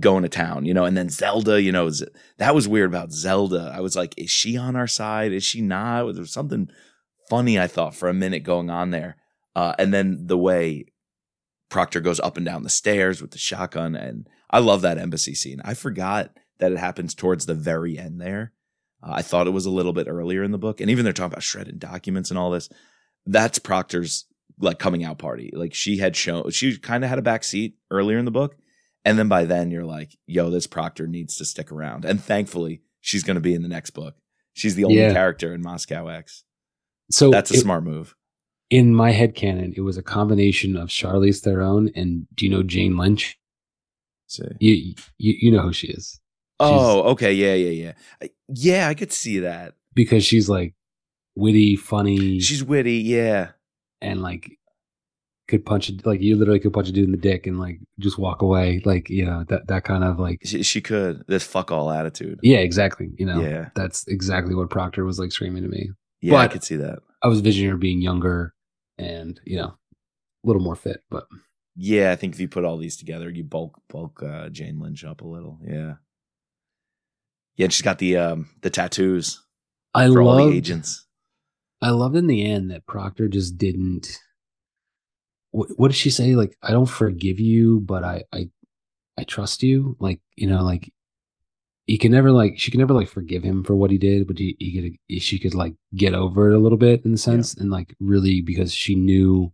going 0.00 0.22
to 0.22 0.28
town, 0.28 0.64
you 0.64 0.74
know. 0.74 0.84
And 0.84 0.96
then 0.96 1.10
Zelda, 1.10 1.60
you 1.62 1.70
know, 1.70 1.90
Z- 1.90 2.08
that 2.38 2.54
was 2.54 2.66
weird 2.66 2.90
about 2.90 3.12
Zelda. 3.12 3.72
I 3.74 3.80
was 3.80 3.94
like, 3.94 4.14
is 4.16 4.30
she 4.30 4.56
on 4.56 4.74
our 4.74 4.88
side? 4.88 5.32
Is 5.32 5.44
she 5.44 5.60
not? 5.60 6.06
was 6.06 6.16
There 6.16 6.26
something 6.26 6.68
funny 7.28 7.58
I 7.58 7.66
thought 7.66 7.94
for 7.94 8.08
a 8.08 8.14
minute 8.14 8.42
going 8.42 8.70
on 8.70 8.90
there. 8.90 9.16
Uh, 9.54 9.74
and 9.78 9.92
then 9.92 10.26
the 10.26 10.38
way 10.38 10.86
Proctor 11.68 12.00
goes 12.00 12.20
up 12.20 12.36
and 12.36 12.46
down 12.46 12.62
the 12.62 12.68
stairs 12.68 13.20
with 13.20 13.32
the 13.32 13.38
shotgun, 13.38 13.94
and 13.94 14.28
I 14.50 14.58
love 14.58 14.82
that 14.82 14.98
embassy 14.98 15.34
scene. 15.34 15.60
I 15.64 15.74
forgot 15.74 16.30
that 16.58 16.72
it 16.72 16.78
happens 16.78 17.14
towards 17.14 17.46
the 17.46 17.54
very 17.54 17.98
end 17.98 18.20
there. 18.20 18.52
Uh, 19.02 19.12
I 19.16 19.22
thought 19.22 19.46
it 19.46 19.50
was 19.50 19.66
a 19.66 19.70
little 19.70 19.92
bit 19.92 20.08
earlier 20.08 20.42
in 20.42 20.52
the 20.52 20.58
book, 20.58 20.80
and 20.80 20.90
even 20.90 21.04
they're 21.04 21.12
talking 21.12 21.32
about 21.32 21.42
shredded 21.42 21.78
documents 21.78 22.30
and 22.30 22.38
all 22.38 22.50
this. 22.50 22.68
That's 23.26 23.58
Proctor's 23.58 24.24
like 24.58 24.78
coming 24.78 25.04
out 25.04 25.18
party. 25.18 25.50
Like 25.54 25.74
she 25.74 25.98
had 25.98 26.16
shown, 26.16 26.50
she 26.50 26.78
kind 26.78 27.04
of 27.04 27.10
had 27.10 27.18
a 27.18 27.22
back 27.22 27.44
seat 27.44 27.76
earlier 27.90 28.18
in 28.18 28.24
the 28.24 28.30
book, 28.30 28.56
and 29.04 29.18
then 29.18 29.28
by 29.28 29.44
then 29.44 29.70
you're 29.70 29.84
like, 29.84 30.16
yo, 30.26 30.48
this 30.50 30.66
Proctor 30.66 31.06
needs 31.06 31.36
to 31.36 31.44
stick 31.44 31.70
around. 31.70 32.04
And 32.04 32.22
thankfully, 32.22 32.82
she's 33.00 33.22
going 33.22 33.34
to 33.36 33.40
be 33.40 33.54
in 33.54 33.62
the 33.62 33.68
next 33.68 33.90
book. 33.90 34.14
She's 34.54 34.74
the 34.74 34.84
only 34.84 34.96
Yeah. 34.98 35.12
character 35.12 35.52
in 35.52 35.60
Moscow 35.62 36.08
X. 36.08 36.44
so 37.10 37.30
That's 37.30 37.50
a 37.50 37.54
it- 37.54 37.60
smart 37.60 37.84
move. 37.84 38.14
in 38.70 38.94
my 38.94 39.12
head 39.12 39.34
canon, 39.34 39.74
it 39.76 39.82
was 39.82 39.96
a 39.98 40.02
combination 40.02 40.76
of 40.76 40.88
Charlize 40.88 41.40
Theron 41.40 41.90
and 41.94 42.26
do 42.34 42.46
you 42.46 42.50
know 42.50 42.62
Jane 42.62 42.96
Lynch? 42.96 43.38
See. 44.28 44.42
You 44.58 44.94
you, 45.18 45.34
you 45.40 45.52
know 45.52 45.62
who 45.62 45.72
she 45.72 45.86
is 45.88 46.20
Oh, 46.60 47.02
okay, 47.10 47.32
yeah, 47.32 47.54
yeah, 47.54 47.92
yeah, 48.22 48.28
yeah. 48.48 48.88
I 48.88 48.94
could 48.94 49.12
see 49.12 49.40
that. 49.40 49.74
because 49.94 50.24
she's 50.24 50.48
like 50.48 50.74
witty, 51.34 51.76
funny, 51.76 52.40
She's 52.40 52.64
witty, 52.64 52.96
yeah. 52.98 53.50
and 54.00 54.22
like 54.22 54.58
could 55.48 55.64
punch 55.64 55.88
it 55.90 56.04
like 56.04 56.20
you 56.20 56.34
literally 56.34 56.58
could 56.58 56.72
punch 56.72 56.88
a 56.88 56.92
dude 56.92 57.04
in 57.04 57.12
the 57.12 57.16
dick 57.16 57.46
and 57.46 57.60
like 57.60 57.78
just 58.00 58.18
walk 58.18 58.42
away 58.42 58.82
like 58.84 59.08
you 59.08 59.24
know 59.24 59.44
that 59.48 59.68
that 59.68 59.84
kind 59.84 60.02
of 60.02 60.18
like 60.18 60.40
She, 60.44 60.62
she 60.64 60.80
could. 60.80 61.22
This 61.28 61.44
fuck 61.44 61.70
all 61.70 61.90
attitude. 61.90 62.40
yeah 62.42 62.58
exactly 62.58 63.10
you 63.18 63.26
know 63.26 63.40
Yeah, 63.40 63.68
that's 63.76 64.04
exactly 64.08 64.54
what 64.56 64.70
Proctor 64.70 65.04
was 65.04 65.18
like 65.20 65.30
screaming 65.32 65.62
to 65.62 65.68
me. 65.68 65.90
yeah. 66.20 66.36
I 66.36 66.48
could 66.48 66.64
see 66.64 66.76
that. 66.76 66.98
I 67.22 67.28
was 67.28 67.40
visioning 67.40 67.70
her 67.70 67.76
being 67.76 68.00
younger 68.02 68.54
and 68.98 69.38
you 69.44 69.56
know 69.58 69.68
a 70.44 70.46
little 70.46 70.62
more 70.62 70.74
fit, 70.76 71.02
but 71.10 71.26
Yeah, 71.76 72.10
I 72.10 72.16
think 72.16 72.34
if 72.34 72.40
you 72.40 72.48
put 72.48 72.64
all 72.64 72.76
these 72.78 72.96
together, 72.96 73.30
you 73.30 73.44
bulk 73.44 73.80
bulk 73.88 74.22
uh, 74.24 74.48
Jane 74.48 74.80
Lynch 74.80 75.04
up 75.04 75.20
a 75.20 75.26
little. 75.28 75.60
Yeah, 75.64 75.94
yeah. 77.56 77.64
And 77.64 77.72
she's 77.72 77.82
got 77.82 77.98
the 77.98 78.16
um 78.16 78.48
the 78.62 78.70
tattoos 78.70 79.42
I 79.94 80.08
for 80.08 80.22
all 80.22 80.36
love 80.36 80.50
the 80.50 80.56
agents. 80.56 81.06
I 81.80 81.90
loved 81.90 82.16
in 82.16 82.26
the 82.26 82.44
end 82.44 82.70
that 82.70 82.86
Proctor 82.86 83.28
just 83.28 83.56
didn't. 83.58 84.18
What, 85.50 85.68
what 85.76 85.88
did 85.88 85.96
she 85.96 86.10
say? 86.10 86.34
Like, 86.34 86.56
I 86.62 86.70
don't 86.70 86.86
forgive 86.86 87.38
you, 87.38 87.80
but 87.80 88.04
I, 88.04 88.24
I, 88.32 88.48
I 89.18 89.24
trust 89.24 89.62
you. 89.62 89.96
Like, 90.00 90.20
you 90.36 90.46
know, 90.46 90.62
like 90.62 90.92
he 91.86 91.98
can 91.98 92.12
never 92.12 92.32
like 92.32 92.58
she 92.58 92.70
can 92.70 92.80
never 92.80 92.94
like 92.94 93.08
forgive 93.08 93.42
him 93.42 93.62
for 93.62 93.76
what 93.76 93.90
he 93.90 93.98
did, 93.98 94.26
but 94.26 94.38
he, 94.38 94.56
he 94.58 94.98
could 95.08 95.22
she 95.22 95.38
could 95.38 95.54
like 95.54 95.74
get 95.94 96.14
over 96.14 96.50
it 96.50 96.56
a 96.56 96.58
little 96.58 96.78
bit 96.78 97.04
in 97.04 97.12
the 97.12 97.18
sense 97.18 97.54
and 97.54 97.70
like 97.70 97.94
really 98.00 98.40
because 98.40 98.74
she 98.74 98.94
knew 98.94 99.52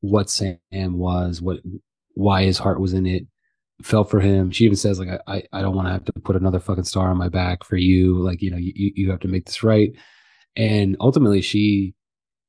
what 0.00 0.30
Sam 0.30 0.58
was, 0.72 1.42
what 1.42 1.60
why 2.14 2.44
his 2.44 2.58
heart 2.58 2.80
was 2.80 2.94
in 2.94 3.06
it, 3.06 3.26
felt 3.82 4.10
for 4.10 4.20
him. 4.20 4.50
She 4.50 4.64
even 4.64 4.76
says 4.76 4.98
like 4.98 5.08
I 5.26 5.42
I, 5.52 5.62
don't 5.62 5.74
want 5.74 5.88
to 5.88 5.92
have 5.92 6.04
to 6.04 6.12
put 6.24 6.36
another 6.36 6.60
fucking 6.60 6.84
star 6.84 7.10
on 7.10 7.16
my 7.16 7.28
back 7.28 7.64
for 7.64 7.76
you. 7.76 8.18
Like 8.18 8.42
you 8.42 8.50
know 8.50 8.56
you 8.56 8.92
you 8.94 9.10
have 9.10 9.20
to 9.20 9.28
make 9.28 9.46
this 9.46 9.62
right 9.62 9.92
and 10.56 10.96
ultimately 11.00 11.40
she 11.40 11.94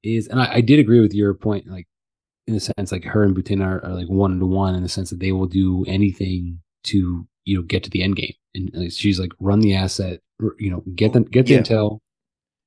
is 0.04 0.28
and 0.28 0.42
I, 0.42 0.56
I 0.56 0.62
did 0.62 0.80
agree 0.80 1.00
with 1.00 1.14
your 1.14 1.34
point 1.34 1.68
like 1.68 1.88
in 2.48 2.56
a 2.56 2.60
sense 2.60 2.92
like 2.92 3.04
her 3.06 3.24
and 3.24 3.36
Butina 3.36 3.66
are, 3.66 3.86
are 3.86 3.94
like 3.94 4.08
one 4.08 4.40
to 4.40 4.46
one 4.46 4.76
in 4.76 4.84
the 4.84 4.90
sense 4.90 5.12
that 5.12 5.20
they 5.20 5.32
will 5.32 5.46
do 5.46 5.86
anything 5.88 6.60
to 6.86 7.28
you 7.46 7.56
know 7.58 7.64
get 7.64 7.84
to 7.84 7.90
the 7.90 8.02
end 8.02 8.16
game 8.16 8.34
and 8.56 8.72
like, 8.74 8.92
she's 8.92 9.20
like 9.20 9.32
run 9.40 9.60
the 9.60 9.76
asset 9.76 10.20
you 10.58 10.72
know 10.72 10.84
get 10.96 11.14
them 11.14 11.24
get 11.24 11.46
the 11.46 11.54
Yeah. 11.54 11.62
intel 11.62 12.00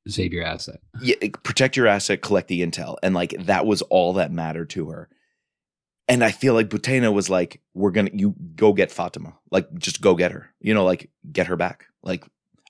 save 0.07 0.33
your 0.33 0.45
asset 0.45 0.81
Yeah, 1.01 1.17
protect 1.43 1.77
your 1.77 1.87
asset, 1.87 2.21
collect 2.23 2.49
the 2.49 2.65
intel, 2.65 2.97
and 3.03 3.15
like 3.15 3.35
that 3.47 3.67
was 3.67 3.83
all 3.83 4.13
that 4.15 4.31
mattered 4.31 4.71
to 4.71 4.91
her. 4.91 5.09
And 6.07 6.23
I 6.23 6.31
feel 6.33 6.55
like 6.55 6.69
Butina 6.69 7.13
was 7.13 7.31
like, 7.31 7.61
"We're 7.73 7.91
gonna 7.91 8.11
you 8.13 8.35
go 8.55 8.73
get 8.73 8.93
Fatima, 8.93 9.39
like 9.51 9.73
just 9.79 10.01
go 10.01 10.15
get 10.15 10.33
her, 10.33 10.53
you 10.61 10.75
know, 10.75 10.85
like 10.85 11.11
get 11.33 11.47
her 11.47 11.57
back. 11.57 11.87
Like 12.03 12.25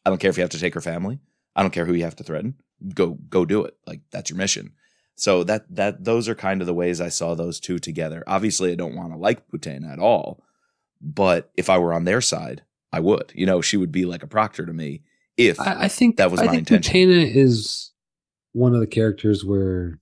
I 0.05 0.11
don't 0.11 0.19
care 0.19 0.31
if 0.31 0.37
you 0.37 0.43
have 0.43 0.51
to 0.51 0.61
take 0.61 0.75
her 0.75 0.81
family, 0.81 1.19
I 1.57 1.63
don't 1.63 1.73
care 1.73 1.85
who 1.87 1.95
you 1.95 2.05
have 2.05 2.17
to 2.17 2.25
threaten, 2.25 2.55
go 2.95 3.19
go 3.29 3.45
do 3.45 3.65
it. 3.65 3.77
Like 3.87 4.01
that's 4.11 4.31
your 4.31 4.37
mission." 4.37 4.73
So 5.17 5.45
that 5.45 5.65
that 5.75 6.05
those 6.05 6.29
are 6.29 6.35
kind 6.35 6.61
of 6.61 6.67
the 6.67 6.75
ways 6.75 7.01
I 7.01 7.09
saw 7.09 7.35
those 7.35 7.61
two 7.61 7.79
together. 7.79 8.23
Obviously, 8.27 8.73
I 8.73 8.77
don't 8.77 8.97
want 8.97 9.13
to 9.13 9.19
like 9.19 9.49
Butina 9.49 9.93
at 9.93 9.99
all, 9.99 10.43
but 11.01 11.51
if 11.57 11.69
I 11.71 11.79
were 11.79 11.93
on 11.93 12.05
their 12.05 12.21
side, 12.21 12.63
I 12.93 13.01
would. 13.01 13.33
You 13.35 13.47
know, 13.47 13.61
she 13.61 13.77
would 13.77 13.93
be 13.93 14.05
like 14.05 14.23
a 14.23 14.29
proctor 14.29 14.65
to 14.67 14.73
me 14.73 15.03
if 15.37 15.59
I, 15.59 15.85
I 15.85 15.89
think 15.89 16.17
That 16.17 16.31
was 16.31 16.41
I 16.41 16.45
my 16.47 16.51
think 16.53 16.71
intention. 16.71 16.95
Butina 16.95 17.35
is 17.35 17.93
one 18.53 18.75
of 18.75 18.81
the 18.81 18.87
characters 18.87 19.45
where 19.45 19.99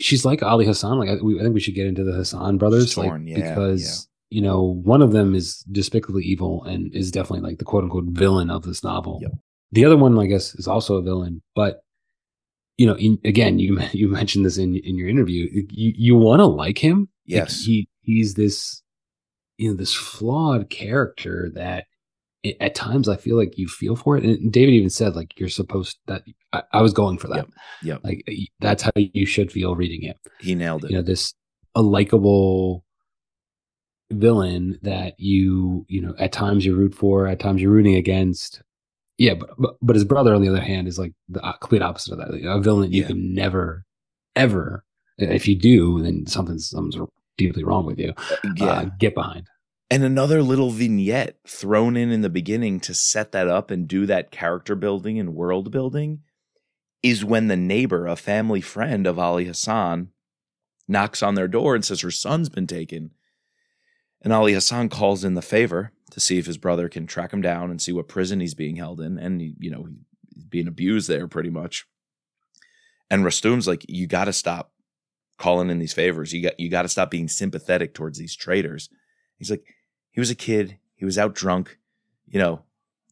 she's 0.00 0.24
like 0.24 0.42
Ali 0.42 0.66
Hassan. 0.66 0.98
Like 0.98 1.08
I, 1.08 1.14
we, 1.22 1.38
I 1.38 1.42
think 1.42 1.54
we 1.54 1.60
should 1.60 1.74
get 1.74 1.86
into 1.86 2.04
the 2.04 2.12
Hassan 2.12 2.58
brothers, 2.58 2.96
like, 2.96 3.12
yeah, 3.24 3.54
because 3.54 4.08
you 4.30 4.42
know 4.42 4.80
one 4.82 5.02
of 5.02 5.12
them 5.12 5.34
is 5.34 5.64
despicably 5.70 6.24
evil 6.24 6.64
and 6.64 6.94
is 6.94 7.10
definitely 7.10 7.48
like 7.48 7.58
the 7.58 7.64
quote 7.64 7.84
unquote 7.84 8.04
villain 8.06 8.50
of 8.50 8.62
this 8.62 8.82
novel. 8.82 9.18
Yep. 9.22 9.32
The 9.72 9.84
other 9.84 9.96
one, 9.96 10.18
I 10.18 10.26
guess, 10.26 10.54
is 10.56 10.66
also 10.66 10.96
a 10.96 11.02
villain, 11.02 11.42
but 11.54 11.82
you 12.76 12.86
know, 12.86 12.96
in, 12.96 13.18
again, 13.24 13.58
you 13.58 13.80
you 13.92 14.08
mentioned 14.08 14.44
this 14.44 14.58
in 14.58 14.76
in 14.76 14.96
your 14.96 15.08
interview. 15.08 15.48
You 15.70 15.92
you 15.96 16.16
want 16.16 16.40
to 16.40 16.46
like 16.46 16.78
him, 16.78 17.00
Like, 17.00 17.08
yes, 17.24 17.64
he 17.64 17.88
he's 18.00 18.34
this 18.34 18.82
you 19.58 19.70
know 19.70 19.76
this 19.76 19.94
flawed 19.94 20.70
character 20.70 21.50
that 21.54 21.84
i- 22.44 22.56
at 22.60 22.74
times 22.74 23.08
I 23.08 23.16
feel 23.16 23.36
like 23.36 23.56
you 23.58 23.68
feel 23.68 23.96
for 23.96 24.16
it. 24.16 24.24
And 24.24 24.52
David 24.52 24.74
even 24.74 24.90
said 24.90 25.14
like 25.16 25.38
you're 25.38 25.48
supposed 25.48 25.98
that 26.06 26.22
I, 26.52 26.62
I 26.72 26.82
was 26.82 26.92
going 26.92 27.18
for 27.18 27.28
that. 27.28 27.46
Yeah. 27.82 27.94
Yep. 27.94 28.00
Like 28.04 28.24
that's 28.60 28.82
how 28.82 28.90
you 28.96 29.26
should 29.26 29.50
feel 29.52 29.74
reading 29.76 30.02
it. 30.02 30.16
he 30.40 30.54
nailed 30.54 30.84
it. 30.84 30.90
You 30.90 30.96
know 30.96 31.02
this 31.02 31.34
a 31.74 31.82
likable 31.82 32.84
villain 34.12 34.78
that 34.82 35.14
you 35.18 35.84
you 35.88 36.00
know 36.00 36.14
at 36.18 36.32
times 36.32 36.64
you 36.66 36.74
root 36.74 36.94
for, 36.94 37.26
at 37.26 37.38
times 37.40 37.62
you're 37.62 37.70
rooting 37.70 37.94
against. 37.94 38.62
Yeah, 39.18 39.34
but 39.34 39.50
but, 39.58 39.76
but 39.82 39.96
his 39.96 40.04
brother 40.04 40.34
on 40.34 40.42
the 40.42 40.48
other 40.48 40.60
hand 40.60 40.88
is 40.88 40.98
like 40.98 41.12
the 41.28 41.44
uh, 41.44 41.52
complete 41.58 41.82
opposite 41.82 42.12
of 42.14 42.18
that. 42.18 42.32
Like, 42.32 42.42
a 42.44 42.60
villain 42.60 42.92
you 42.92 43.04
can 43.04 43.34
never 43.34 43.84
ever 44.36 44.84
if 45.18 45.46
you 45.46 45.54
do 45.54 46.02
then 46.02 46.26
something's 46.26 46.70
something's 46.70 46.96
deeply 47.36 47.62
wrong 47.64 47.84
with 47.86 47.98
you. 47.98 48.12
yeah. 48.56 48.64
Uh, 48.66 48.84
get 48.98 49.14
behind. 49.14 49.46
And 49.90 50.04
another 50.04 50.42
little 50.42 50.70
vignette 50.70 51.36
thrown 51.46 51.96
in 51.96 52.12
in 52.12 52.20
the 52.20 52.30
beginning 52.30 52.78
to 52.80 52.94
set 52.94 53.32
that 53.32 53.48
up 53.48 53.72
and 53.72 53.88
do 53.88 54.06
that 54.06 54.30
character 54.30 54.76
building 54.76 55.18
and 55.18 55.34
world 55.34 55.72
building 55.72 56.20
is 57.02 57.24
when 57.24 57.48
the 57.48 57.56
neighbor, 57.56 58.06
a 58.06 58.14
family 58.14 58.60
friend 58.60 59.06
of 59.06 59.18
Ali 59.18 59.46
Hassan, 59.46 60.10
knocks 60.86 61.22
on 61.22 61.34
their 61.34 61.48
door 61.48 61.74
and 61.74 61.84
says 61.84 62.02
her 62.02 62.10
son's 62.10 62.48
been 62.48 62.66
taken. 62.66 63.10
And 64.22 64.32
Ali 64.32 64.52
Hassan 64.52 64.90
calls 64.90 65.24
in 65.24 65.34
the 65.34 65.42
favor 65.42 65.92
to 66.10 66.20
see 66.20 66.38
if 66.38 66.46
his 66.46 66.58
brother 66.58 66.88
can 66.88 67.06
track 67.06 67.32
him 67.32 67.40
down 67.40 67.70
and 67.70 67.80
see 67.80 67.92
what 67.92 68.08
prison 68.08 68.40
he's 68.40 68.54
being 68.54 68.76
held 68.76 69.00
in. 69.00 69.18
And, 69.18 69.40
you 69.40 69.70
know, 69.70 69.86
he's 70.34 70.44
being 70.44 70.68
abused 70.68 71.08
there 71.08 71.26
pretty 71.26 71.50
much. 71.50 71.86
And 73.10 73.24
Rustum's 73.24 73.66
like, 73.66 73.84
you 73.88 74.06
got 74.06 74.26
to 74.26 74.32
stop 74.32 74.72
calling 75.38 75.70
in 75.70 75.78
these 75.78 75.94
favors. 75.94 76.32
You 76.32 76.42
got 76.42 76.60
you 76.60 76.68
got 76.68 76.82
to 76.82 76.88
stop 76.88 77.10
being 77.10 77.28
sympathetic 77.28 77.94
towards 77.94 78.18
these 78.18 78.36
traitors. 78.36 78.88
He's 79.36 79.50
like, 79.50 79.64
he 80.10 80.20
was 80.20 80.30
a 80.30 80.34
kid. 80.34 80.78
He 80.96 81.04
was 81.04 81.18
out 81.18 81.34
drunk, 81.34 81.78
you 82.26 82.38
know, 82.38 82.62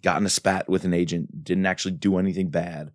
got 0.02 0.20
in 0.20 0.26
a 0.26 0.30
spat 0.30 0.68
with 0.68 0.84
an 0.84 0.94
agent, 0.94 1.44
didn't 1.44 1.66
actually 1.66 1.92
do 1.92 2.18
anything 2.18 2.50
bad. 2.50 2.90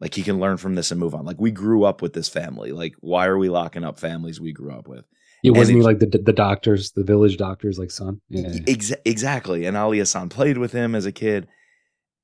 Like 0.00 0.14
he 0.14 0.22
can 0.22 0.40
learn 0.40 0.56
from 0.56 0.74
this 0.74 0.90
and 0.90 0.98
move 0.98 1.14
on. 1.14 1.24
Like 1.24 1.40
we 1.40 1.52
grew 1.52 1.84
up 1.84 2.02
with 2.02 2.12
this 2.12 2.28
family. 2.28 2.72
Like 2.72 2.94
why 3.00 3.26
are 3.26 3.38
we 3.38 3.48
locking 3.48 3.84
up 3.84 3.98
families 3.98 4.40
we 4.40 4.52
grew 4.52 4.72
up 4.72 4.88
with? 4.88 5.04
It 5.44 5.52
wasn't 5.52 5.78
it- 5.78 5.82
like 5.84 5.98
the 6.00 6.06
the 6.06 6.32
doctors, 6.32 6.92
the 6.92 7.04
village 7.04 7.36
doctors, 7.36 7.78
like 7.78 7.90
son. 7.90 8.20
Yeah. 8.28 8.48
Exa- 8.48 9.00
exactly. 9.04 9.64
And 9.64 9.76
Ali 9.76 9.98
Hassan 10.00 10.28
played 10.28 10.58
with 10.58 10.72
him 10.72 10.94
as 10.94 11.06
a 11.06 11.12
kid. 11.12 11.46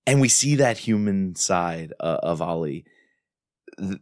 And 0.07 0.21
we 0.21 0.29
see 0.29 0.55
that 0.57 0.79
human 0.79 1.35
side 1.35 1.93
uh, 2.01 2.19
of 2.23 2.41
Ali. 2.41 2.85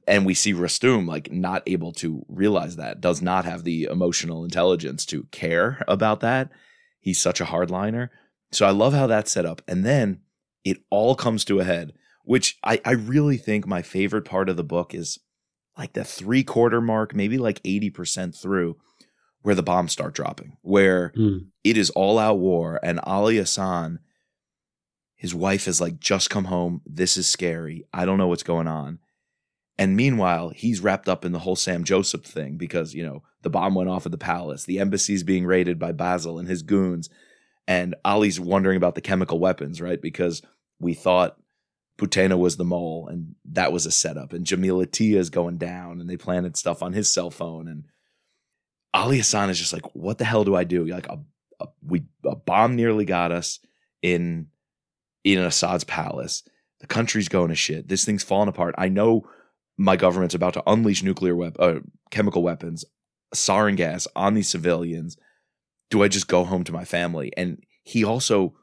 And 0.06 0.24
we 0.24 0.34
see 0.34 0.52
Rustum 0.54 1.06
like 1.06 1.30
not 1.30 1.62
able 1.66 1.92
to 1.94 2.24
realize 2.28 2.76
that, 2.76 3.00
does 3.00 3.20
not 3.20 3.44
have 3.44 3.64
the 3.64 3.84
emotional 3.90 4.44
intelligence 4.44 5.04
to 5.06 5.24
care 5.24 5.82
about 5.86 6.20
that. 6.20 6.50
He's 7.06 7.20
such 7.20 7.40
a 7.40 7.44
hardliner. 7.44 8.08
So 8.50 8.66
I 8.66 8.70
love 8.70 8.92
how 8.92 9.06
that's 9.06 9.30
set 9.30 9.46
up. 9.46 9.62
And 9.68 9.84
then 9.84 10.22
it 10.64 10.78
all 10.90 11.14
comes 11.14 11.44
to 11.44 11.60
a 11.60 11.64
head, 11.64 11.92
which 12.24 12.58
I, 12.64 12.80
I 12.84 12.90
really 12.94 13.36
think 13.36 13.64
my 13.64 13.80
favorite 13.80 14.24
part 14.24 14.48
of 14.48 14.56
the 14.56 14.64
book 14.64 14.92
is 14.92 15.20
like 15.78 15.92
the 15.92 16.02
three 16.02 16.42
quarter 16.42 16.80
mark, 16.80 17.14
maybe 17.14 17.38
like 17.38 17.62
80% 17.62 18.36
through, 18.36 18.76
where 19.42 19.54
the 19.54 19.62
bombs 19.62 19.92
start 19.92 20.14
dropping, 20.14 20.56
where 20.62 21.12
Mm. 21.16 21.46
it 21.62 21.76
is 21.76 21.90
all 21.90 22.18
out 22.18 22.38
war, 22.40 22.80
and 22.82 22.98
Ali 23.04 23.36
Hassan, 23.36 24.00
his 25.14 25.32
wife 25.32 25.68
is 25.68 25.80
like 25.80 26.00
just 26.00 26.28
come 26.28 26.46
home. 26.46 26.82
This 26.84 27.16
is 27.16 27.28
scary. 27.28 27.86
I 27.92 28.04
don't 28.04 28.18
know 28.18 28.26
what's 28.26 28.42
going 28.42 28.66
on. 28.66 28.98
And 29.78 29.94
meanwhile, 29.96 30.48
he's 30.50 30.80
wrapped 30.80 31.08
up 31.08 31.24
in 31.24 31.30
the 31.30 31.38
whole 31.38 31.54
Sam 31.54 31.84
Joseph 31.84 32.24
thing 32.24 32.56
because, 32.56 32.94
you 32.94 33.04
know, 33.06 33.22
the 33.46 33.50
bomb 33.50 33.76
went 33.76 33.88
off 33.88 34.06
at 34.06 34.10
the 34.10 34.18
palace, 34.18 34.64
the 34.64 34.80
embassy's 34.80 35.22
being 35.22 35.46
raided 35.46 35.78
by 35.78 35.92
Basil 35.92 36.40
and 36.40 36.48
his 36.48 36.62
goons. 36.62 37.08
And 37.68 37.94
Ali's 38.04 38.40
wondering 38.40 38.76
about 38.76 38.96
the 38.96 39.00
chemical 39.00 39.38
weapons, 39.38 39.80
right? 39.80 40.02
Because 40.02 40.42
we 40.80 40.94
thought 40.94 41.36
Butina 41.96 42.36
was 42.36 42.56
the 42.56 42.64
mole 42.64 43.06
and 43.06 43.36
that 43.52 43.72
was 43.72 43.86
a 43.86 43.92
setup. 43.92 44.32
And 44.32 44.44
Jamil 44.44 44.84
Atia 44.84 45.14
is 45.14 45.30
going 45.30 45.58
down 45.58 46.00
and 46.00 46.10
they 46.10 46.16
planted 46.16 46.56
stuff 46.56 46.82
on 46.82 46.92
his 46.92 47.08
cell 47.08 47.30
phone. 47.30 47.68
And 47.68 47.84
Ali 48.92 49.18
Hassan 49.18 49.48
is 49.48 49.60
just 49.60 49.72
like, 49.72 49.94
what 49.94 50.18
the 50.18 50.24
hell 50.24 50.42
do 50.42 50.56
I 50.56 50.64
do? 50.64 50.84
Like 50.84 51.06
a, 51.06 51.20
a 51.60 51.68
we 51.86 52.02
a 52.24 52.34
bomb 52.34 52.74
nearly 52.74 53.04
got 53.04 53.30
us 53.30 53.60
in 54.02 54.48
in 55.22 55.38
Assad's 55.38 55.84
palace. 55.84 56.42
The 56.80 56.88
country's 56.88 57.28
going 57.28 57.50
to 57.50 57.54
shit. 57.54 57.86
This 57.86 58.04
thing's 58.04 58.24
falling 58.24 58.48
apart. 58.48 58.74
I 58.76 58.88
know 58.88 59.28
my 59.76 59.94
government's 59.94 60.34
about 60.34 60.54
to 60.54 60.62
unleash 60.66 61.04
nuclear 61.04 61.36
wep- 61.36 61.60
uh, 61.60 61.76
chemical 62.10 62.42
weapons, 62.42 62.84
sarin 63.34 63.76
gas 63.76 64.06
on 64.16 64.34
these 64.34 64.48
civilians. 64.48 65.16
Do 65.90 66.02
I 66.02 66.08
just 66.08 66.28
go 66.28 66.44
home 66.44 66.64
to 66.64 66.72
my 66.72 66.84
family? 66.84 67.32
And 67.36 67.64
he 67.82 68.04
also, 68.04 68.54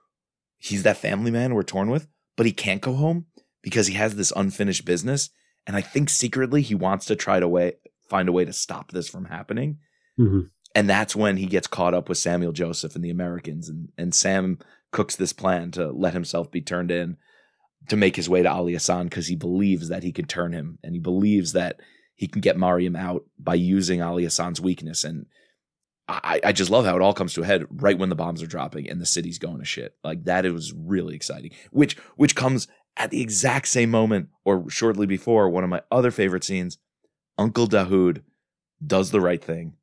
he's 0.57 0.83
that 0.83 0.97
family 0.97 1.31
man 1.31 1.53
we're 1.53 1.63
torn 1.63 1.89
with, 1.89 2.07
but 2.35 2.45
he 2.45 2.51
can't 2.51 2.81
go 2.81 2.93
home 2.93 3.27
because 3.61 3.87
he 3.87 3.93
has 3.95 4.15
this 4.15 4.33
unfinished 4.35 4.85
business. 4.85 5.29
And 5.65 5.75
I 5.75 5.81
think 5.81 6.09
secretly 6.09 6.61
he 6.61 6.75
wants 6.75 7.05
to 7.05 7.15
try 7.15 7.39
to 7.39 7.47
way, 7.47 7.73
find 8.09 8.27
a 8.27 8.33
way 8.33 8.45
to 8.45 8.53
stop 8.53 8.91
this 8.91 9.07
from 9.07 9.25
happening. 9.25 9.77
Mhm. 10.19 10.49
And 10.75 10.89
that's 10.89 11.15
when 11.15 11.37
he 11.37 11.45
gets 11.45 11.67
caught 11.67 11.93
up 11.93 12.09
with 12.09 12.17
Samuel 12.17 12.51
Joseph 12.51 12.95
and 12.95 13.03
the 13.03 13.11
Americans. 13.11 13.69
And, 13.69 13.89
and 13.97 14.13
Sam 14.13 14.59
cooks 14.91 15.15
this 15.15 15.33
plan 15.33 15.71
to 15.71 15.91
let 15.91 16.13
himself 16.13 16.51
be 16.51 16.61
turned 16.61 16.91
in 16.91 17.17
to 17.89 17.95
make 17.95 18.15
his 18.15 18.29
way 18.29 18.41
to 18.41 18.51
Ali 18.51 18.73
Hassan 18.73 19.05
because 19.05 19.27
he 19.27 19.35
believes 19.35 19.89
that 19.89 20.03
he 20.03 20.11
can 20.11 20.25
turn 20.25 20.53
him 20.53 20.79
and 20.83 20.93
he 20.93 20.99
believes 20.99 21.53
that 21.53 21.79
he 22.15 22.27
can 22.27 22.41
get 22.41 22.57
Mariam 22.57 22.95
out 22.95 23.25
by 23.39 23.55
using 23.55 24.01
Ali 24.01 24.23
Hassan's 24.23 24.61
weakness. 24.61 25.03
And 25.03 25.25
I, 26.07 26.39
I 26.43 26.51
just 26.51 26.71
love 26.71 26.85
how 26.85 26.95
it 26.95 27.01
all 27.01 27.13
comes 27.13 27.33
to 27.33 27.41
a 27.41 27.45
head 27.45 27.65
right 27.69 27.97
when 27.97 28.09
the 28.09 28.15
bombs 28.15 28.43
are 28.43 28.47
dropping 28.47 28.89
and 28.89 29.01
the 29.01 29.05
city's 29.05 29.39
going 29.39 29.59
to 29.59 29.65
shit. 29.65 29.95
Like 30.03 30.25
that, 30.25 30.45
it 30.45 30.51
was 30.51 30.73
really 30.73 31.15
exciting. 31.15 31.51
Which 31.71 31.97
which 32.15 32.35
comes 32.35 32.67
at 32.97 33.09
the 33.09 33.21
exact 33.21 33.67
same 33.67 33.89
moment 33.89 34.29
or 34.45 34.69
shortly 34.69 35.05
before 35.05 35.49
one 35.49 35.63
of 35.63 35.69
my 35.69 35.81
other 35.91 36.11
favorite 36.11 36.43
scenes. 36.43 36.77
Uncle 37.37 37.67
Dahoud 37.67 38.21
does 38.85 39.11
the 39.11 39.21
right 39.21 39.43
thing. 39.43 39.73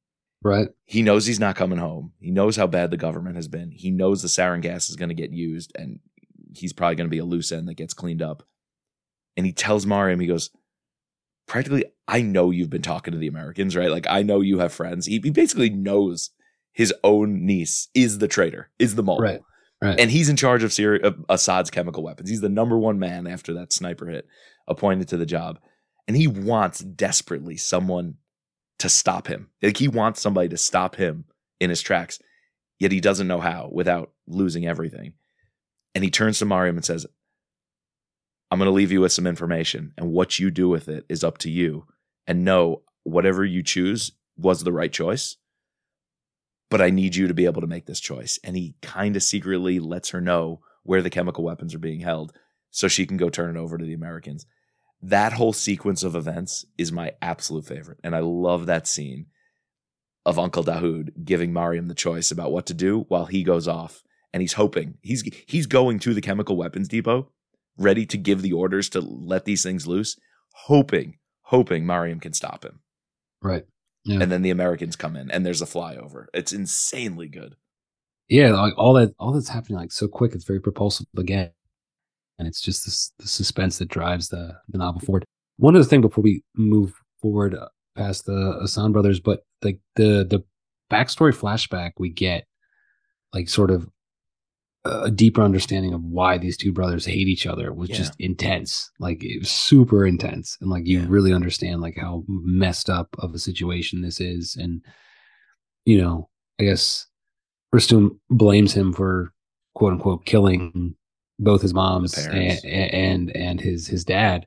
Right. 0.42 0.68
He 0.84 1.02
knows 1.02 1.26
he's 1.26 1.40
not 1.40 1.56
coming 1.56 1.78
home. 1.78 2.12
He 2.18 2.30
knows 2.30 2.56
how 2.56 2.66
bad 2.66 2.90
the 2.90 2.96
government 2.96 3.36
has 3.36 3.48
been. 3.48 3.72
He 3.72 3.90
knows 3.90 4.22
the 4.22 4.28
sarin 4.28 4.62
gas 4.62 4.88
is 4.88 4.96
going 4.96 5.08
to 5.08 5.14
get 5.14 5.32
used 5.32 5.72
and 5.74 5.98
he's 6.54 6.72
probably 6.72 6.96
going 6.96 7.08
to 7.08 7.14
be 7.14 7.18
a 7.18 7.24
loose 7.24 7.52
end 7.52 7.68
that 7.68 7.74
gets 7.74 7.94
cleaned 7.94 8.22
up. 8.22 8.44
And 9.36 9.44
he 9.44 9.52
tells 9.52 9.86
Mariam, 9.86 10.20
he 10.20 10.26
goes, 10.26 10.50
practically, 11.50 11.84
I 12.06 12.22
know 12.22 12.52
you've 12.52 12.70
been 12.70 12.80
talking 12.80 13.10
to 13.10 13.18
the 13.18 13.26
Americans, 13.26 13.74
right? 13.74 13.90
Like, 13.90 14.06
I 14.08 14.22
know 14.22 14.40
you 14.40 14.60
have 14.60 14.72
friends. 14.72 15.06
He, 15.06 15.18
he 15.20 15.30
basically 15.30 15.68
knows 15.68 16.30
his 16.72 16.94
own 17.02 17.44
niece 17.44 17.88
is 17.92 18.18
the 18.18 18.28
traitor, 18.28 18.70
is 18.78 18.94
the 18.94 19.02
mole. 19.02 19.18
Right. 19.18 19.40
Right. 19.82 19.98
And 19.98 20.12
he's 20.12 20.28
in 20.28 20.36
charge 20.36 20.62
of, 20.62 20.72
Syria, 20.72 21.00
of 21.02 21.24
Assad's 21.28 21.68
chemical 21.68 22.04
weapons. 22.04 22.30
He's 22.30 22.40
the 22.40 22.48
number 22.48 22.78
one 22.78 23.00
man 23.00 23.26
after 23.26 23.52
that 23.54 23.72
sniper 23.72 24.06
hit 24.06 24.28
appointed 24.68 25.08
to 25.08 25.16
the 25.16 25.26
job. 25.26 25.58
And 26.06 26.16
he 26.16 26.28
wants 26.28 26.78
desperately 26.80 27.56
someone 27.56 28.14
to 28.78 28.88
stop 28.88 29.26
him. 29.26 29.48
Like 29.60 29.76
he 29.76 29.88
wants 29.88 30.20
somebody 30.20 30.50
to 30.50 30.56
stop 30.56 30.94
him 30.94 31.24
in 31.58 31.68
his 31.68 31.82
tracks, 31.82 32.20
yet 32.78 32.92
he 32.92 33.00
doesn't 33.00 33.26
know 33.26 33.40
how 33.40 33.70
without 33.72 34.12
losing 34.28 34.66
everything. 34.66 35.14
And 35.96 36.04
he 36.04 36.10
turns 36.10 36.38
to 36.38 36.44
Mariam 36.44 36.76
and 36.76 36.84
says, 36.84 37.06
I'm 38.50 38.58
going 38.58 38.66
to 38.66 38.72
leave 38.72 38.92
you 38.92 39.00
with 39.00 39.12
some 39.12 39.26
information, 39.26 39.92
and 39.96 40.10
what 40.10 40.38
you 40.38 40.50
do 40.50 40.68
with 40.68 40.88
it 40.88 41.04
is 41.08 41.22
up 41.22 41.38
to 41.38 41.50
you. 41.50 41.86
And 42.26 42.44
know 42.44 42.82
whatever 43.04 43.44
you 43.44 43.62
choose 43.62 44.12
was 44.36 44.62
the 44.62 44.72
right 44.72 44.92
choice, 44.92 45.36
but 46.68 46.80
I 46.80 46.90
need 46.90 47.16
you 47.16 47.26
to 47.28 47.34
be 47.34 47.46
able 47.46 47.60
to 47.60 47.66
make 47.66 47.86
this 47.86 48.00
choice. 48.00 48.38
And 48.44 48.56
he 48.56 48.76
kind 48.82 49.16
of 49.16 49.22
secretly 49.22 49.78
lets 49.78 50.10
her 50.10 50.20
know 50.20 50.60
where 50.82 51.02
the 51.02 51.10
chemical 51.10 51.44
weapons 51.44 51.74
are 51.74 51.80
being 51.80 52.00
held 52.00 52.32
so 52.70 52.88
she 52.88 53.06
can 53.06 53.16
go 53.16 53.28
turn 53.28 53.56
it 53.56 53.58
over 53.58 53.76
to 53.76 53.84
the 53.84 53.94
Americans. 53.94 54.46
That 55.02 55.32
whole 55.32 55.52
sequence 55.52 56.02
of 56.02 56.14
events 56.14 56.64
is 56.78 56.92
my 56.92 57.12
absolute 57.20 57.66
favorite. 57.66 57.98
And 58.04 58.14
I 58.14 58.20
love 58.20 58.66
that 58.66 58.86
scene 58.86 59.26
of 60.24 60.38
Uncle 60.38 60.62
Dahoud 60.62 61.24
giving 61.24 61.52
Mariam 61.52 61.88
the 61.88 61.94
choice 61.94 62.30
about 62.30 62.52
what 62.52 62.66
to 62.66 62.74
do 62.74 63.06
while 63.08 63.26
he 63.26 63.42
goes 63.42 63.66
off 63.66 64.02
and 64.32 64.42
he's 64.42 64.52
hoping 64.52 64.98
he's 65.02 65.24
he's 65.46 65.66
going 65.66 65.98
to 66.00 66.14
the 66.14 66.20
chemical 66.20 66.56
weapons 66.56 66.88
depot 66.88 67.30
ready 67.78 68.06
to 68.06 68.18
give 68.18 68.42
the 68.42 68.52
orders 68.52 68.88
to 68.88 69.00
let 69.00 69.44
these 69.44 69.62
things 69.62 69.86
loose 69.86 70.16
hoping 70.54 71.18
hoping 71.42 71.86
Mariam 71.86 72.20
can 72.20 72.32
stop 72.32 72.64
him 72.64 72.80
right. 73.42 73.64
Yeah. 74.04 74.20
and 74.20 74.32
then 74.32 74.42
the 74.42 74.50
Americans 74.50 74.96
come 74.96 75.16
in 75.16 75.30
and 75.30 75.44
there's 75.44 75.62
a 75.62 75.66
flyover 75.66 76.26
it's 76.34 76.52
insanely 76.52 77.28
good 77.28 77.56
yeah, 78.30 78.52
like 78.52 78.74
all 78.78 78.94
that, 78.94 79.12
all 79.18 79.32
that's 79.32 79.48
happening 79.48 79.76
like 79.76 79.90
so 79.90 80.06
quick. 80.06 80.34
It's 80.34 80.44
very 80.44 80.60
propulsive 80.60 81.08
again, 81.18 81.50
and 82.38 82.46
it's 82.46 82.60
just 82.60 82.86
this 82.86 83.12
the 83.18 83.26
suspense 83.26 83.78
that 83.78 83.88
drives 83.88 84.28
the 84.28 84.56
the 84.68 84.78
novel 84.78 85.00
forward. 85.00 85.24
One 85.56 85.74
other 85.74 85.84
thing 85.84 86.00
before 86.00 86.22
we 86.22 86.44
move 86.56 86.94
forward 87.20 87.56
uh, 87.56 87.68
past 87.96 88.26
the 88.26 88.56
Hassan 88.60 88.92
brothers, 88.92 89.18
but 89.18 89.40
like 89.62 89.80
the 89.96 90.24
the 90.24 90.44
backstory 90.88 91.34
flashback 91.36 91.92
we 91.98 92.08
get, 92.08 92.44
like 93.34 93.48
sort 93.48 93.72
of 93.72 93.88
a 94.84 95.10
deeper 95.10 95.42
understanding 95.42 95.92
of 95.92 96.02
why 96.02 96.38
these 96.38 96.56
two 96.56 96.72
brothers 96.72 97.04
hate 97.04 97.28
each 97.28 97.46
other 97.46 97.72
was 97.72 97.90
Yeah. 97.90 97.96
just 97.96 98.14
intense. 98.18 98.90
Like 98.98 99.22
it 99.22 99.38
was 99.40 99.50
super 99.50 100.06
intense, 100.06 100.56
and 100.60 100.70
like 100.70 100.86
you 100.86 101.00
Yeah. 101.00 101.06
really 101.08 101.32
understand 101.34 101.80
like 101.82 101.96
how 101.98 102.24
messed 102.28 102.88
up 102.88 103.08
of 103.18 103.34
a 103.34 103.38
situation 103.38 104.00
this 104.00 104.20
is, 104.20 104.56
and 104.56 104.80
you 105.84 105.98
know, 105.98 106.28
I 106.58 106.64
guess 106.64 107.06
Rustum 107.74 108.18
blames 108.30 108.72
him 108.72 108.92
for 108.92 109.32
quote 109.74 109.92
unquote 109.92 110.24
killing 110.24 110.94
both 111.38 111.62
his 111.62 111.72
moms 111.74 112.16
and, 112.18 112.64
and 112.64 113.36
and 113.36 113.60
his 113.60 113.86
his 113.86 114.04
dad, 114.04 114.46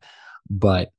but 0.50 0.92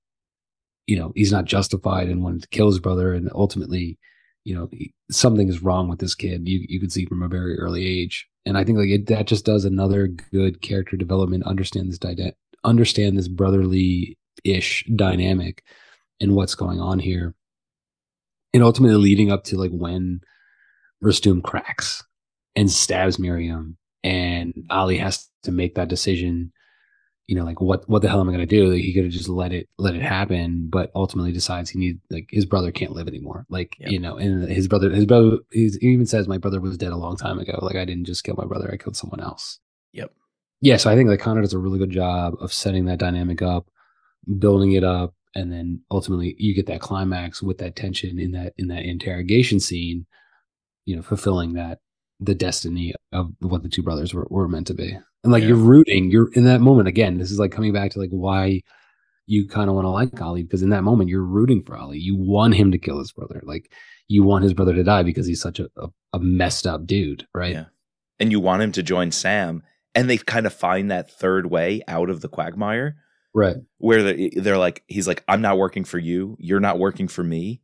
you 0.87 0.97
know 0.97 1.13
he's 1.17 1.33
not 1.33 1.45
justified 1.45 2.09
in 2.09 2.23
wanting 2.23 2.41
to 2.41 2.49
kill 2.49 2.67
his 2.69 2.79
brother, 2.81 3.13
and 3.15 3.31
ultimately, 3.35 3.99
you 4.45 4.55
know, 4.55 4.69
something 5.11 5.49
is 5.49 5.63
wrong 5.63 5.89
with 5.89 5.99
this 5.99 6.15
kid. 6.15 6.47
You 6.49 6.65
you 6.69 6.79
could 6.81 6.93
see 6.93 7.05
from 7.07 7.23
a 7.23 7.29
very 7.29 7.59
early 7.59 7.85
age, 7.87 8.29
and 8.47 8.59
I 8.59 8.65
think 8.65 8.79
like 8.79 8.89
it, 8.89 9.07
that 9.07 9.27
just 9.27 9.45
does 9.45 9.65
another 9.65 10.07
good 10.07 10.61
character 10.61 10.97
development. 10.97 11.45
Understand 11.47 11.93
this 11.93 12.33
understand 12.65 13.17
this 13.17 13.29
brotherly 13.29 14.17
ish 14.45 14.85
dynamic 14.97 15.63
and 16.21 16.35
what's 16.35 16.55
going 16.55 16.81
on 16.81 16.99
here, 16.99 17.35
and 18.53 18.63
ultimately 18.63 18.97
leading 18.97 19.31
up 19.31 19.45
to 19.45 19.57
like 19.57 19.71
when 19.71 20.21
Rustum 21.03 21.43
cracks 21.43 22.03
and 22.57 22.71
stabs 22.71 23.19
Miriam, 23.19 23.77
and 24.03 24.55
Ali 24.71 24.99
has 24.99 25.29
to 25.43 25.53
make 25.53 25.75
that 25.75 25.89
decision. 25.89 26.53
You 27.27 27.37
know, 27.37 27.45
like 27.45 27.61
what 27.61 27.89
what 27.89 28.03
the 28.03 28.09
hell 28.09 28.21
am 28.21 28.29
I 28.29 28.33
going 28.33 28.47
to 28.47 28.57
do? 28.57 28.71
Like, 28.71 28.83
he 28.83 28.93
could 28.93 29.05
have 29.05 29.13
just 29.13 29.29
let 29.29 29.53
it 29.53 29.69
let 29.79 29.95
it 29.95 30.03
happen, 30.03 30.69
but 30.69 30.91
ultimately 30.95 31.33
decides 31.33 31.71
he 31.71 31.79
needs 31.79 32.01
like 32.11 32.29
his 32.31 32.45
brother 32.45 32.71
can't 32.71 32.93
live 32.93 33.09
anymore. 33.09 33.47
Like 33.49 33.77
Yep. 33.79 33.91
you 33.91 33.99
know, 33.99 34.17
and 34.17 34.51
his 34.51 34.69
brother 34.69 34.91
his 34.91 35.07
brother 35.07 35.39
he's, 35.51 35.77
he 35.77 35.89
even 35.89 36.07
says 36.07 36.29
my 36.29 36.39
brother 36.39 36.61
was 36.61 36.77
dead 36.77 36.93
a 36.93 36.97
long 36.97 37.17
time 37.17 37.39
ago. 37.39 37.59
Like 37.63 37.77
I 37.77 37.85
didn't 37.85 38.05
just 38.05 38.25
kill 38.25 38.37
my 38.37 38.45
brother, 38.45 38.71
I 38.71 38.77
killed 38.77 38.97
someone 38.97 39.21
else. 39.21 39.59
Yep. 39.93 40.13
Yeah, 40.61 40.77
so 40.77 40.91
I 40.91 40.97
think 40.97 41.09
like 41.09 41.21
Connor 41.21 41.43
does 41.43 41.53
a 41.53 41.59
really 41.59 41.79
good 41.79 41.91
job 41.91 42.35
of 42.41 42.53
setting 42.53 42.87
that 42.87 42.99
dynamic 42.99 43.43
up, 43.43 43.69
building 44.39 44.73
it 44.73 44.85
up, 44.85 45.15
and 45.35 45.53
then 45.53 45.81
ultimately 45.91 46.35
you 46.39 46.55
get 46.55 46.67
that 46.67 46.81
climax 46.81 47.43
with 47.43 47.59
that 47.59 47.77
tension 47.77 48.19
in 48.19 48.33
that 48.33 48.55
in 48.57 48.69
that 48.69 48.85
interrogation 48.85 49.61
scene 49.61 50.07
you 50.85 50.95
know 50.95 51.03
fulfilling 51.03 51.55
that 51.55 51.79
the 52.25 52.35
destiny 52.35 52.95
of 53.13 53.31
what 53.41 53.63
the 53.63 53.69
two 53.69 53.83
brothers 53.83 54.15
were, 54.15 54.27
were 54.31 54.49
meant 54.49 54.67
to 54.69 54.75
be. 54.75 54.97
And 55.23 55.33
like 55.33 55.43
Yeah. 55.43 55.51
you're 55.51 55.57
rooting 55.57 56.11
you're 56.11 56.31
in 56.33 56.45
that 56.45 56.61
moment 56.61 56.89
again 56.89 57.19
this 57.19 57.31
is 57.31 57.39
like 57.39 57.53
coming 57.53 57.73
back 57.73 57.91
to 57.93 57.99
like 58.01 58.11
why 58.11 58.61
you 59.27 59.49
kind 59.49 59.69
of 59.71 59.75
want 59.75 59.87
to 59.87 59.91
like 59.91 60.21
ali 60.21 60.43
because 60.43 60.63
in 60.63 60.69
that 60.71 60.85
moment 60.85 61.09
you're 61.11 61.25
rooting 61.25 61.63
for 61.63 61.77
ali. 61.77 61.99
You 61.99 62.17
want 62.17 62.55
him 62.55 62.73
to 62.73 62.79
kill 62.79 62.99
his 62.99 63.13
brother. 63.13 63.41
Like 63.45 63.73
you 64.09 64.23
want 64.23 64.45
his 64.45 64.53
brother 64.55 64.75
to 64.75 64.85
die 64.85 65.03
because 65.03 65.27
he's 65.27 65.41
such 65.41 65.59
a, 65.61 65.69
a, 65.77 65.89
a 66.13 66.19
messed 66.21 66.67
up 66.67 66.87
dude 66.87 67.27
right? 67.35 67.53
Yeah. 67.53 67.65
and 68.21 68.31
you 68.31 68.39
want 68.41 68.63
him 68.63 68.73
to 68.73 68.83
join 68.83 69.11
Sam 69.13 69.63
and 69.95 70.11
they 70.11 70.19
kind 70.19 70.47
of 70.47 70.53
find 70.53 70.91
that 70.91 71.11
third 71.11 71.47
way 71.51 71.81
out 71.89 72.11
of 72.11 72.21
the 72.21 72.29
quagmire 72.29 72.97
right. 73.33 73.57
where 73.79 74.03
they're, 74.03 74.31
they're 74.37 74.59
like 74.59 74.83
he's 74.89 75.09
like 75.09 75.25
i'm 75.29 75.41
not 75.41 75.57
working 75.59 75.85
for 75.85 75.99
you. 75.99 76.37
You're 76.39 76.61
not 76.61 76.79
working 76.79 77.09
for 77.09 77.25
me 77.25 77.63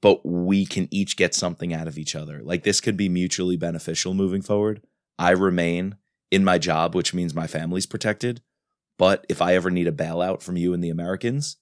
but 0.00 0.24
we 0.24 0.64
can 0.64 0.88
each 0.90 1.16
get 1.16 1.34
something 1.34 1.72
out 1.72 1.88
of 1.88 1.98
each 1.98 2.14
other 2.14 2.40
like 2.42 2.62
this 2.62 2.80
could 2.80 2.96
be 2.96 3.08
mutually 3.08 3.56
beneficial 3.56 4.14
moving 4.14 4.42
forward 4.42 4.82
i 5.18 5.30
remain 5.30 5.96
in 6.30 6.44
my 6.44 6.58
job 6.58 6.94
which 6.94 7.14
means 7.14 7.34
my 7.34 7.46
family's 7.46 7.86
protected 7.86 8.40
but 8.98 9.24
if 9.28 9.40
i 9.42 9.54
ever 9.54 9.70
need 9.70 9.88
a 9.88 9.92
bailout 9.92 10.42
from 10.42 10.56
you 10.56 10.72
and 10.72 10.82
the 10.82 10.90
americans 10.90 11.56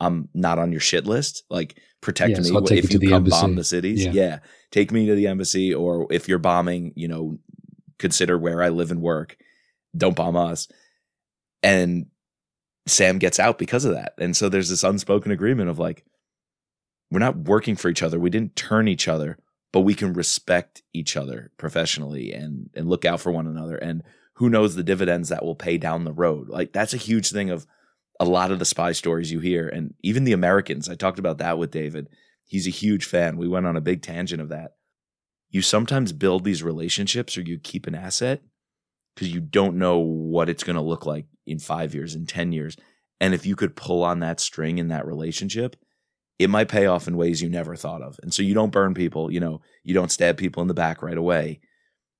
I'm 0.00 0.28
not 0.34 0.58
on 0.58 0.72
your 0.72 0.80
shit 0.80 1.06
list. 1.06 1.44
Like 1.50 1.78
protect 2.00 2.30
Yeah, 2.30 2.38
me 2.38 2.44
so 2.44 2.58
if 2.58 2.70
you 2.70 2.76
you 2.76 2.82
to 2.82 2.98
the 2.98 3.08
come 3.08 3.24
bomb 3.24 3.56
the 3.56 3.64
cities. 3.64 4.04
Yeah. 4.04 4.12
Yeah. 4.12 4.38
take 4.70 4.92
me 4.92 5.06
to 5.06 5.14
the 5.14 5.26
embassy, 5.26 5.74
or 5.74 6.06
if 6.10 6.28
you're 6.28 6.38
bombing, 6.38 6.92
you 6.94 7.08
know, 7.08 7.38
consider 7.98 8.38
where 8.38 8.62
I 8.62 8.68
live 8.68 8.90
and 8.90 9.02
work. 9.02 9.36
Don't 9.96 10.16
bomb 10.16 10.36
us. 10.36 10.68
And 11.62 12.06
Sam 12.86 13.18
gets 13.18 13.40
out 13.40 13.58
because 13.58 13.84
of 13.84 13.94
that. 13.94 14.14
And 14.18 14.36
so 14.36 14.48
there's 14.48 14.68
this 14.68 14.84
unspoken 14.84 15.32
agreement 15.32 15.68
of 15.68 15.78
like, 15.78 16.04
we're 17.10 17.18
not 17.18 17.36
working 17.36 17.76
for 17.76 17.88
each 17.88 18.02
other. 18.02 18.18
We 18.18 18.30
didn't 18.30 18.56
turn 18.56 18.88
each 18.88 19.08
other, 19.08 19.38
but 19.72 19.80
we 19.80 19.94
can 19.94 20.12
respect 20.12 20.82
each 20.92 21.16
other 21.16 21.50
professionally 21.56 22.32
and 22.32 22.70
and 22.74 22.88
look 22.88 23.04
out 23.04 23.20
for 23.20 23.32
one 23.32 23.46
another. 23.46 23.76
And 23.76 24.02
who 24.34 24.48
knows 24.48 24.74
the 24.74 24.82
dividends 24.82 25.28
that 25.28 25.44
will 25.44 25.56
pay 25.56 25.78
down 25.78 26.04
the 26.04 26.12
road. 26.12 26.48
Like 26.48 26.72
that's 26.72 26.94
a 26.94 26.98
huge 26.98 27.30
thing 27.30 27.50
of 27.50 27.66
a 28.20 28.24
lot 28.24 28.50
of 28.50 28.58
the 28.58 28.64
spy 28.64 28.92
stories 28.92 29.32
you 29.32 29.40
hear, 29.40 29.68
and 29.68 29.94
even 30.02 30.24
the 30.24 30.32
Americans. 30.32 30.88
I 30.88 30.94
talked 30.94 31.18
about 31.18 31.38
that 31.38 31.58
with 31.58 31.70
David. 31.70 32.08
He's 32.44 32.66
a 32.66 32.70
huge 32.70 33.04
fan. 33.04 33.36
We 33.36 33.48
went 33.48 33.66
on 33.66 33.76
a 33.76 33.80
big 33.80 34.02
tangent 34.02 34.40
of 34.40 34.48
that. 34.48 34.72
You 35.50 35.62
sometimes 35.62 36.12
build 36.12 36.44
these 36.44 36.62
relationships 36.62 37.36
or 37.36 37.42
you 37.42 37.58
keep 37.58 37.86
an 37.86 37.94
asset 37.94 38.42
because 39.14 39.32
you 39.32 39.40
don't 39.40 39.76
know 39.76 39.98
what 39.98 40.48
it's 40.48 40.64
going 40.64 40.76
to 40.76 40.82
look 40.82 41.06
like 41.06 41.26
in 41.46 41.58
five 41.58 41.94
years, 41.94 42.14
in 42.14 42.26
10 42.26 42.52
years. 42.52 42.76
And 43.20 43.34
if 43.34 43.44
you 43.44 43.56
could 43.56 43.76
pull 43.76 44.02
on 44.02 44.20
that 44.20 44.40
string 44.40 44.78
in 44.78 44.88
that 44.88 45.06
relationship, 45.06 45.76
it 46.38 46.50
might 46.50 46.68
pay 46.68 46.86
off 46.86 47.08
in 47.08 47.16
ways 47.16 47.42
you 47.42 47.48
never 47.48 47.74
thought 47.76 48.02
of. 48.02 48.18
And 48.22 48.32
so 48.32 48.42
you 48.42 48.54
don't 48.54 48.72
burn 48.72 48.94
people, 48.94 49.30
you 49.30 49.40
know, 49.40 49.60
you 49.82 49.94
don't 49.94 50.12
stab 50.12 50.36
people 50.36 50.60
in 50.62 50.68
the 50.68 50.74
back 50.74 51.02
right 51.02 51.18
away. 51.18 51.60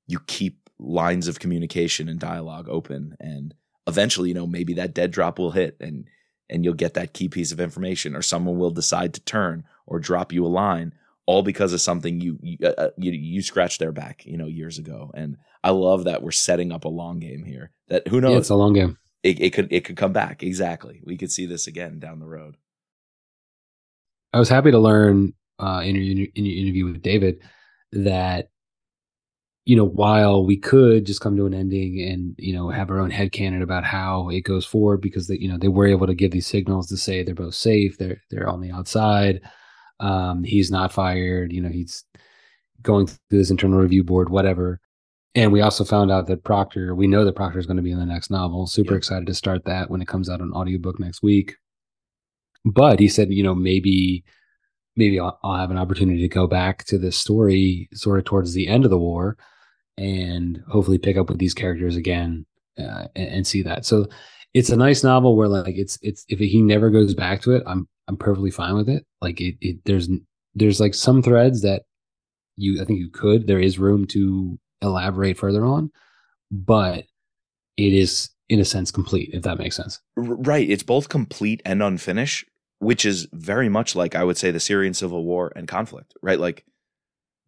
You 0.06 0.20
keep 0.26 0.68
lines 0.78 1.28
of 1.28 1.38
communication 1.40 2.08
and 2.08 2.18
dialogue 2.20 2.68
open 2.68 3.16
and 3.20 3.54
eventually, 3.86 4.28
you 4.28 4.34
know, 4.34 4.46
maybe 4.46 4.74
that 4.74 4.94
dead 4.94 5.10
drop 5.10 5.38
will 5.38 5.52
hit 5.52 5.76
and 5.80 6.06
and 6.50 6.64
you'll 6.64 6.74
get 6.74 6.94
that 6.94 7.12
key 7.12 7.28
piece 7.28 7.52
of 7.52 7.60
information 7.60 8.16
or 8.16 8.22
someone 8.22 8.58
will 8.58 8.70
decide 8.70 9.12
to 9.14 9.20
turn 9.20 9.64
or 9.86 9.98
drop 10.00 10.32
you 10.32 10.46
a 10.46 10.48
line 10.48 10.94
all 11.26 11.42
because 11.42 11.72
of 11.74 11.80
something 11.80 12.20
you 12.20 12.38
you, 12.42 12.56
uh, 12.66 12.88
you 12.96 13.12
you 13.12 13.42
scratched 13.42 13.78
their 13.80 13.92
back, 13.92 14.24
you 14.24 14.36
know, 14.38 14.46
years 14.46 14.78
ago. 14.78 15.10
And 15.14 15.36
I 15.62 15.70
love 15.70 16.04
that 16.04 16.22
we're 16.22 16.30
setting 16.30 16.72
up 16.72 16.84
a 16.84 16.88
long 16.88 17.18
game 17.18 17.44
here. 17.44 17.70
That 17.88 18.08
who 18.08 18.20
Yeah, 18.24 18.30
knows 18.30 18.38
it's 18.38 18.50
a 18.50 18.54
long 18.54 18.72
game. 18.72 18.98
it, 19.22 19.40
it 19.40 19.50
could 19.52 19.68
it 19.72 19.84
could 19.84 19.96
come 19.96 20.12
back. 20.12 20.42
Exactly. 20.42 21.00
We 21.04 21.16
could 21.18 21.30
see 21.30 21.46
this 21.46 21.66
again 21.66 21.98
down 21.98 22.18
the 22.20 22.26
road. 22.26 22.56
I 24.32 24.38
was 24.38 24.48
happy 24.48 24.70
to 24.70 24.78
learn 24.78 25.32
uh, 25.58 25.82
in, 25.84 25.96
your, 25.96 26.26
in 26.34 26.44
your 26.44 26.58
interview 26.58 26.84
with 26.86 27.02
David 27.02 27.40
that 27.92 28.48
you 29.64 29.76
know 29.76 29.84
while 29.84 30.44
we 30.46 30.56
could 30.56 31.04
just 31.06 31.20
come 31.20 31.36
to 31.36 31.46
an 31.46 31.54
ending 31.54 32.00
and 32.00 32.34
you 32.38 32.54
know 32.54 32.70
have 32.70 32.90
our 32.90 32.98
own 33.00 33.10
headcanon 33.10 33.62
about 33.62 33.84
how 33.84 34.28
it 34.30 34.40
goes 34.42 34.64
forward 34.64 35.00
because 35.00 35.26
they 35.28 35.36
you 35.36 35.48
know 35.48 35.58
they 35.58 35.68
were 35.68 35.86
able 35.86 36.06
to 36.06 36.14
give 36.14 36.30
these 36.30 36.46
signals 36.46 36.86
to 36.88 36.96
say 36.96 37.22
they're 37.22 37.34
both 37.34 37.54
safe 37.54 37.98
they're 37.98 38.20
they're 38.30 38.48
on 38.48 38.60
the 38.60 38.70
outside 38.70 39.40
um 40.00 40.42
he's 40.42 40.70
not 40.70 40.92
fired 40.92 41.52
you 41.52 41.60
know 41.60 41.68
he's 41.68 42.04
going 42.82 43.06
through 43.06 43.18
this 43.30 43.50
internal 43.50 43.78
review 43.78 44.02
board 44.02 44.30
whatever 44.30 44.80
and 45.34 45.52
we 45.52 45.60
also 45.60 45.84
found 45.84 46.10
out 46.10 46.26
that 46.26 46.44
proctor 46.44 46.94
we 46.94 47.06
know 47.06 47.24
that 47.24 47.36
proctor 47.36 47.58
is 47.58 47.66
going 47.66 47.76
to 47.76 47.82
be 47.82 47.92
in 47.92 47.98
the 47.98 48.06
next 48.06 48.30
novel 48.30 48.66
super 48.66 48.94
Yep. 48.94 48.98
excited 48.98 49.26
to 49.26 49.34
start 49.34 49.64
that 49.66 49.90
when 49.90 50.00
it 50.00 50.08
comes 50.08 50.30
out 50.30 50.40
on 50.40 50.52
audiobook 50.52 50.98
next 50.98 51.22
week 51.22 51.56
but 52.72 53.00
he 53.00 53.08
said 53.08 53.32
you 53.32 53.42
know 53.42 53.54
maybe 53.54 54.24
maybe 54.96 55.20
I'll, 55.20 55.38
I'll 55.42 55.56
have 55.56 55.70
an 55.70 55.78
opportunity 55.78 56.20
to 56.22 56.28
go 56.28 56.46
back 56.46 56.84
to 56.84 56.98
this 56.98 57.16
story 57.16 57.88
sort 57.92 58.18
of 58.18 58.24
towards 58.24 58.52
the 58.52 58.68
end 58.68 58.84
of 58.84 58.90
the 58.90 58.98
war 58.98 59.36
and 59.96 60.62
hopefully 60.68 60.98
pick 60.98 61.16
up 61.16 61.28
with 61.28 61.38
these 61.38 61.54
characters 61.54 61.96
again 61.96 62.46
uh, 62.78 63.06
and, 63.14 63.28
and 63.28 63.46
see 63.46 63.62
that. 63.62 63.86
So 63.86 64.06
it's 64.54 64.70
a 64.70 64.76
nice 64.76 65.04
novel 65.04 65.36
where 65.36 65.48
like 65.48 65.76
it's 65.76 65.98
it's 66.02 66.24
if 66.28 66.38
he 66.38 66.62
never 66.62 66.90
goes 66.90 67.14
back 67.14 67.42
to 67.42 67.52
it 67.52 67.62
i'm 67.66 67.86
i'm 68.08 68.16
perfectly 68.16 68.50
fine 68.50 68.74
with 68.74 68.88
it. 68.88 69.04
Like 69.20 69.40
it, 69.40 69.56
it 69.60 69.76
there's 69.84 70.08
there's 70.54 70.80
like 70.80 70.94
some 70.94 71.22
threads 71.22 71.62
that 71.62 71.82
you 72.56 72.80
i 72.80 72.84
think 72.84 72.98
you 72.98 73.10
could 73.10 73.46
there 73.46 73.60
is 73.60 73.78
room 73.78 74.06
to 74.06 74.58
elaborate 74.82 75.38
further 75.38 75.64
on 75.64 75.90
but 76.50 77.04
it 77.76 77.92
is 77.92 78.30
in 78.48 78.60
a 78.60 78.64
sense 78.64 78.90
complete 78.90 79.30
if 79.32 79.42
that 79.42 79.58
makes 79.58 79.76
sense. 79.76 80.00
Right. 80.16 80.68
It's 80.68 80.82
both 80.82 81.08
complete 81.08 81.60
and 81.64 81.82
unfinished, 81.82 82.47
which 82.78 83.04
is 83.04 83.28
very 83.32 83.68
much 83.68 83.96
like 83.96 84.14
I 84.14 84.24
would 84.24 84.36
say 84.36 84.50
the 84.50 84.60
Syrian 84.60 84.94
civil 84.94 85.24
war 85.24 85.52
and 85.56 85.66
conflict, 85.66 86.14
right? 86.22 86.38
Like 86.38 86.64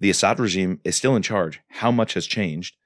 the 0.01 0.11
Assad 0.11 0.41
regime 0.41 0.81
is 0.85 0.97
still 0.97 1.17
in 1.17 1.23
charge. 1.23 1.61
How 1.69 1.91
much 1.91 2.15
has 2.15 2.27
changed? 2.27 2.77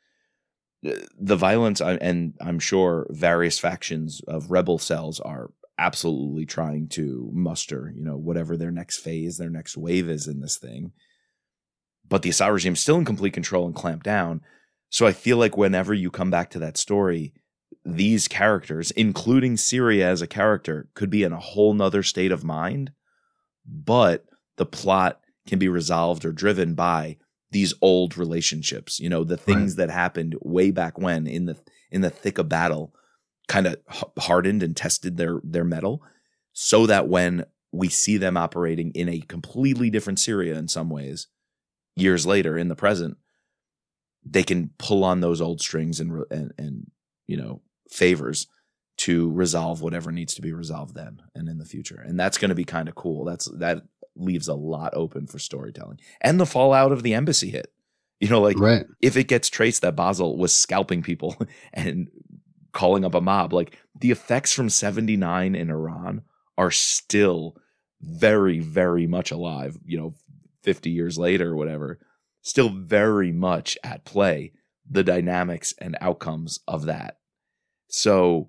The 0.82 1.07
the 1.18 1.36
violence, 1.36 1.80
and 1.80 2.34
I'm 2.40 2.59
sure 2.59 3.07
various 3.11 3.59
factions 3.59 4.20
of 4.28 4.51
rebel 4.51 4.78
cells 4.78 5.20
are 5.20 5.51
absolutely 5.78 6.47
trying 6.47 6.88
to 6.88 7.30
muster, 7.32 7.92
you 7.95 8.05
know, 8.05 8.16
whatever 8.16 8.57
their 8.57 8.70
next 8.70 8.99
phase, 8.99 9.38
their 9.38 9.51
next 9.51 9.76
wave 9.76 10.09
is 10.09 10.28
in 10.28 10.40
this 10.40 10.57
thing. 10.57 10.92
But 12.07 12.22
the 12.22 12.30
Assad 12.30 12.53
regime 12.53 12.74
is 12.74 12.80
still 12.80 12.99
in 12.99 13.05
complete 13.05 13.32
control 13.32 13.66
and 13.66 13.74
clamped 13.74 14.05
down. 14.05 14.42
So 14.90 15.07
I 15.07 15.12
feel 15.12 15.38
like 15.38 15.57
whenever 15.57 15.95
you 15.95 16.11
come 16.11 16.30
back 16.30 16.51
to 16.51 16.59
that 16.61 16.76
story, 16.76 17.32
these 17.85 18.28
characters, 18.28 18.91
including 18.93 19.57
Syria 19.57 20.09
as 20.09 20.22
a 20.22 20.26
character, 20.26 20.89
could 20.95 21.11
be 21.11 21.22
in 21.22 21.32
a 21.32 21.41
whole 21.41 21.74
nother 21.74 22.03
state 22.03 22.32
of 22.32 22.45
mind, 22.45 22.93
but 23.66 24.24
the 24.57 24.66
plot 24.66 25.20
can 25.47 25.59
be 25.59 25.68
resolved 25.68 26.24
or 26.24 26.32
driven 26.32 26.74
by 26.74 27.18
these 27.51 27.74
old 27.82 28.16
relationships. 28.16 28.99
You 28.99 29.09
know, 29.11 29.22
the 29.22 29.37
things 29.37 29.76
that 29.76 29.91
happened 29.91 30.35
way 30.41 30.70
back 30.70 30.99
when 30.99 31.26
in 31.26 31.47
the 31.47 31.57
in 31.91 32.01
the 32.01 32.11
thick 32.11 32.39
of 32.39 32.49
battle, 32.49 32.95
kind 33.49 33.66
of 33.66 33.76
hardened 34.18 34.62
and 34.62 34.76
tested 34.76 35.16
their 35.16 35.41
their 35.45 35.64
mettle, 35.64 36.03
so 36.53 36.87
that 36.87 37.09
when 37.09 37.45
we 37.70 37.89
see 37.89 38.16
them 38.16 38.37
operating 38.37 38.93
in 38.93 39.09
a 39.09 39.20
completely 39.20 39.91
different 39.91 40.18
Syria 40.18 40.57
in 40.57 40.68
some 40.68 40.89
ways, 40.89 41.28
years 41.97 42.24
later 42.24 42.57
in 42.57 42.68
the 42.68 42.76
present, 42.76 43.18
they 44.24 44.43
can 44.43 44.70
pull 44.78 45.05
on 45.05 45.20
those 45.20 45.41
old 45.41 45.61
strings 45.61 46.01
and 46.01 46.24
and 46.30 46.53
and 46.57 46.91
you 47.26 47.37
know 47.37 47.61
favors 47.91 48.47
to 48.97 49.30
resolve 49.32 49.82
whatever 49.82 50.12
needs 50.12 50.35
to 50.35 50.43
be 50.43 50.53
resolved 50.53 50.95
then 50.95 51.20
and 51.35 51.49
in 51.49 51.59
the 51.59 51.64
future. 51.64 52.01
And 52.01 52.18
that's 52.18 52.39
going 52.39 52.51
to 52.51 52.55
be 52.55 52.64
kind 52.64 52.89
of 52.89 52.95
cool. 52.95 53.24
That's 53.24 53.47
that 53.59 53.82
leaves 54.16 54.47
a 54.47 54.55
lot 54.55 54.95
open 54.95 55.26
for 55.26 55.39
storytelling. 55.39 55.99
And 56.20 56.39
the 56.39 56.47
fallout 56.47 56.93
of 56.93 57.03
the 57.03 57.14
embassy 57.14 57.51
hit. 57.51 57.70
You 58.20 58.28
know 58.28 58.41
like 58.41 58.59
right. 58.59 58.87
if 59.03 59.16
it 59.16 59.28
gets 59.28 59.51
traced 59.51 59.82
that 59.82 59.97
Basel 59.97 60.39
was 60.39 60.55
scalping 60.55 61.03
people 61.03 61.37
and 61.72 62.09
calling 62.72 63.05
up 63.05 63.14
a 63.14 63.20
mob, 63.20 63.53
like 63.53 63.78
the 64.01 64.11
effects 64.11 64.53
from 64.53 64.68
79 64.70 65.55
in 65.55 65.70
Iran 65.70 66.22
are 66.57 66.70
still 66.70 67.57
very, 68.01 68.61
very 68.61 69.07
much 69.07 69.30
alive, 69.30 69.78
you 69.85 69.99
know, 69.99 70.14
50 70.62 70.91
years 70.91 71.18
later 71.18 71.53
or 71.53 71.57
whatever, 71.57 71.99
still 72.43 72.68
very 72.68 73.32
much 73.32 73.76
at 73.82 74.05
play, 74.05 74.53
the 74.89 75.05
dynamics 75.05 75.74
and 75.78 75.97
outcomes 76.01 76.61
of 76.68 76.87
that. 76.87 77.18
So 77.89 78.49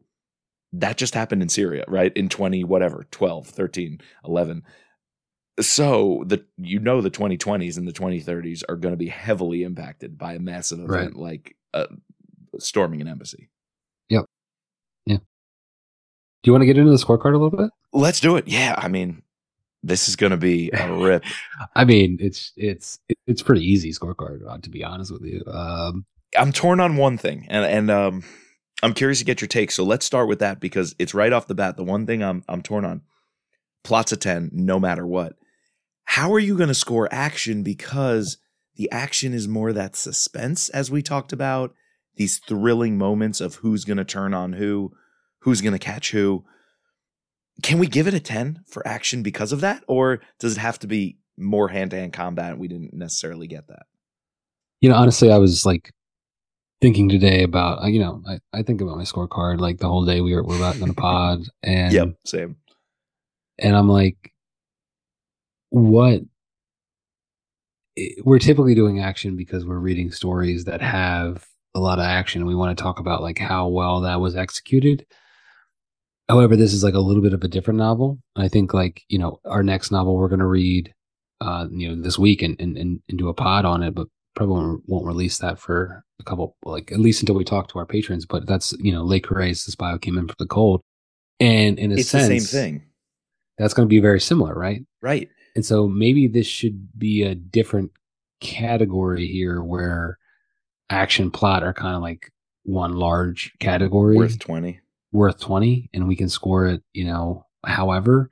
that 0.73 0.97
just 0.97 1.13
happened 1.13 1.41
in 1.41 1.49
Syria, 1.49 1.85
right? 1.87 2.11
In 2.15 2.29
20, 2.29 2.63
whatever, 2.63 3.05
12, 3.11 3.47
13, 3.47 4.01
11 4.25 4.63
so 5.61 6.21
the 6.27 6.43
you 6.57 6.79
know 6.79 6.99
the 6.99 7.09
2020s 7.09 7.77
and 7.77 7.87
the 7.87 7.93
2030s 7.93 8.61
are 8.67 8.75
going 8.75 8.91
to 8.91 8.97
be 8.97 9.07
heavily 9.07 9.63
impacted 9.63 10.17
by 10.17 10.33
a 10.33 10.39
massive 10.39 10.79
event 10.79 11.13
Right. 11.13 11.15
like 11.15 11.55
uh, 11.73 11.85
storming 12.59 12.99
an 12.99 13.07
embassy. 13.07 13.49
Yep. 14.09 14.25
Yeah. 15.05 15.15
Do 15.17 15.23
you 16.43 16.51
want 16.51 16.63
to 16.63 16.65
get 16.65 16.77
into 16.77 16.91
the 16.91 16.97
scorecard 16.97 17.35
a 17.35 17.37
little 17.37 17.51
bit 17.51 17.69
Let's 17.93 18.19
do 18.19 18.35
it. 18.35 18.49
Yeah, 18.49 18.75
I 18.77 18.89
mean, 18.89 19.21
this 19.81 20.09
is 20.09 20.17
going 20.17 20.31
to 20.31 20.37
be 20.37 20.71
a 20.73 20.91
rip. 21.01 21.23
I 21.73 21.85
mean, 21.85 22.17
it's 22.19 22.51
it's 22.57 22.99
it's 23.25 23.41
pretty 23.41 23.63
easy 23.63 23.93
scorecard 23.93 24.45
uh, 24.45 24.57
to 24.57 24.69
be 24.69 24.83
honest 24.83 25.13
with 25.13 25.23
you. 25.23 25.41
Um, 25.47 26.05
I'm 26.37 26.51
torn 26.51 26.81
on 26.81 26.97
one 26.97 27.17
thing, 27.17 27.45
and 27.49 27.63
and 27.63 27.89
um, 27.89 28.23
I'm 28.83 28.93
curious 28.93 29.19
to 29.19 29.25
get 29.25 29.41
your 29.41 29.47
take. 29.47 29.71
So 29.71 29.83
let's 29.83 30.05
start 30.05 30.27
with 30.27 30.39
that 30.39 30.59
because 30.59 30.95
it's 30.99 31.13
right 31.13 31.33
off 31.33 31.47
the 31.47 31.55
bat 31.55 31.77
the 31.77 31.83
one 31.83 32.05
thing 32.05 32.21
I'm 32.23 32.43
I'm 32.47 32.61
torn 32.61 32.85
on. 32.85 33.01
Plots 33.83 34.11
a 34.11 34.17
ten, 34.17 34.49
no 34.51 34.79
matter 34.79 35.05
what. 35.05 35.33
How 36.05 36.33
are 36.33 36.39
you 36.39 36.57
going 36.57 36.69
to 36.69 36.75
score 36.75 37.07
action? 37.11 37.63
Because 37.63 38.37
the 38.75 38.91
action 38.91 39.33
is 39.33 39.47
more 39.47 39.73
that 39.73 39.95
suspense, 39.95 40.69
as 40.69 40.91
we 40.91 41.01
talked 41.01 41.31
about. 41.33 41.73
These 42.17 42.39
thrilling 42.39 42.97
moments 42.97 43.41
of 43.41 43.55
who's 43.55 43.85
going 43.85 43.97
to 43.97 44.05
turn 44.05 44.33
on 44.33 44.53
who, 44.53 44.93
who's 45.39 45.61
going 45.61 45.73
to 45.73 45.79
catch 45.79 46.11
who. 46.11 46.45
Can 47.61 47.77
we 47.79 47.87
give 47.87 48.07
it 48.07 48.13
a 48.13 48.19
ten 48.19 48.61
for 48.67 48.85
action 48.87 49.23
because 49.23 49.51
of 49.51 49.61
that, 49.61 49.83
or 49.87 50.21
does 50.39 50.57
it 50.57 50.59
have 50.59 50.79
to 50.79 50.87
be 50.87 51.17
more 51.37 51.69
hand 51.69 51.91
to 51.91 51.97
hand 51.97 52.13
combat? 52.13 52.57
We 52.57 52.67
didn't 52.67 52.93
necessarily 52.93 53.47
get 53.47 53.67
that. 53.67 53.85
you 54.81 54.89
know, 54.89 54.95
honestly, 54.95 55.31
I 55.31 55.37
was 55.37 55.65
like 55.65 55.91
thinking 56.85 57.09
today 57.09 57.41
about 57.41 57.83
uh, 57.83 57.87
you 57.87 57.99
know, 57.99 58.21
I, 58.27 58.37
I 58.53 58.61
think 58.61 58.79
about 58.79 58.97
my 58.97 59.03
scorecard 59.03 59.59
like 59.59 59.79
the 59.79 59.87
whole 59.87 60.05
day 60.05 60.21
we 60.21 60.35
were 60.35 60.43
we're 60.43 60.57
about 60.57 60.79
on 60.79 60.91
a 60.91 60.93
pod, 60.93 61.39
and 61.63 61.91
yep, 61.91 62.09
same. 62.25 62.57
and 63.57 63.75
I'm 63.75 63.89
like, 63.89 64.31
what? 65.71 66.21
We're 68.23 68.39
typically 68.39 68.75
doing 68.75 68.99
action 68.99 69.35
because 69.35 69.65
we're 69.65 69.79
reading 69.79 70.11
stories 70.11 70.65
that 70.65 70.81
have 70.81 71.47
a 71.73 71.79
lot 71.79 71.97
of 71.97 72.05
action, 72.05 72.41
and 72.41 72.47
we 72.47 72.53
want 72.53 72.77
to 72.77 72.83
talk 72.83 72.99
about 72.99 73.23
like 73.23 73.39
how 73.39 73.67
well 73.67 74.01
that 74.01 74.21
was 74.21 74.35
executed. 74.35 75.07
However, 76.29 76.55
this 76.55 76.73
is 76.73 76.83
like 76.83 76.93
a 76.93 76.99
little 76.99 77.23
bit 77.23 77.33
of 77.33 77.43
a 77.43 77.47
different 77.47 77.79
novel. 77.79 78.19
I 78.35 78.47
think 78.47 78.75
like, 78.75 79.03
you 79.09 79.17
know, 79.17 79.39
our 79.45 79.63
next 79.63 79.89
novel 79.89 80.17
we're 80.17 80.27
gonna 80.27 80.47
read 80.47 80.93
uh, 81.41 81.65
you 81.71 81.89
know, 81.89 82.01
this 82.01 82.17
week 82.17 82.41
and, 82.41 82.59
and, 82.59 82.77
and, 82.77 82.99
and 83.09 83.17
do 83.17 83.27
a 83.27 83.33
pod 83.33 83.65
on 83.65 83.83
it, 83.83 83.93
but 83.93 84.07
probably 84.35 84.55
won't, 84.55 84.83
won't 84.87 85.05
release 85.05 85.37
that 85.39 85.59
for 85.59 86.03
a 86.19 86.23
couple, 86.23 86.55
like 86.63 86.91
at 86.91 86.99
least 86.99 87.21
until 87.21 87.35
we 87.35 87.43
talk 87.43 87.67
to 87.69 87.79
our 87.79 87.85
patrons. 87.85 88.25
But 88.25 88.45
that's, 88.45 88.73
you 88.79 88.91
know, 88.91 89.03
Le 89.03 89.19
Carré's 89.19 89.65
This 89.65 89.75
Bio 89.75 89.97
Came 89.97 90.17
In 90.17 90.27
From 90.27 90.35
the 90.39 90.45
Cold. 90.45 90.81
And 91.39 91.77
in 91.79 91.91
a 91.91 91.95
it's 91.95 92.09
sense, 92.09 92.27
the 92.27 92.39
same 92.39 92.61
thing. 92.61 92.83
That's 93.57 93.73
going 93.73 93.87
to 93.87 93.89
be 93.89 93.99
very 93.99 94.19
similar, 94.19 94.53
right? 94.53 94.85
Right. 95.01 95.29
And 95.55 95.65
so 95.65 95.87
maybe 95.87 96.27
this 96.27 96.47
should 96.47 96.97
be 96.97 97.23
a 97.23 97.35
different 97.35 97.91
category 98.41 99.27
here 99.27 99.63
where 99.63 100.17
action 100.89 101.31
plot 101.31 101.63
are 101.63 101.73
kind 101.73 101.95
of 101.95 102.01
like 102.01 102.31
one 102.63 102.93
large 102.93 103.53
category 103.59 104.17
Worth 104.17 104.39
20. 104.39 104.79
worth 105.11 105.39
20 105.39 105.89
and 105.93 106.07
we 106.07 106.15
can 106.15 106.29
score 106.29 106.67
it, 106.67 106.83
you 106.93 107.05
know, 107.05 107.45
however 107.65 108.29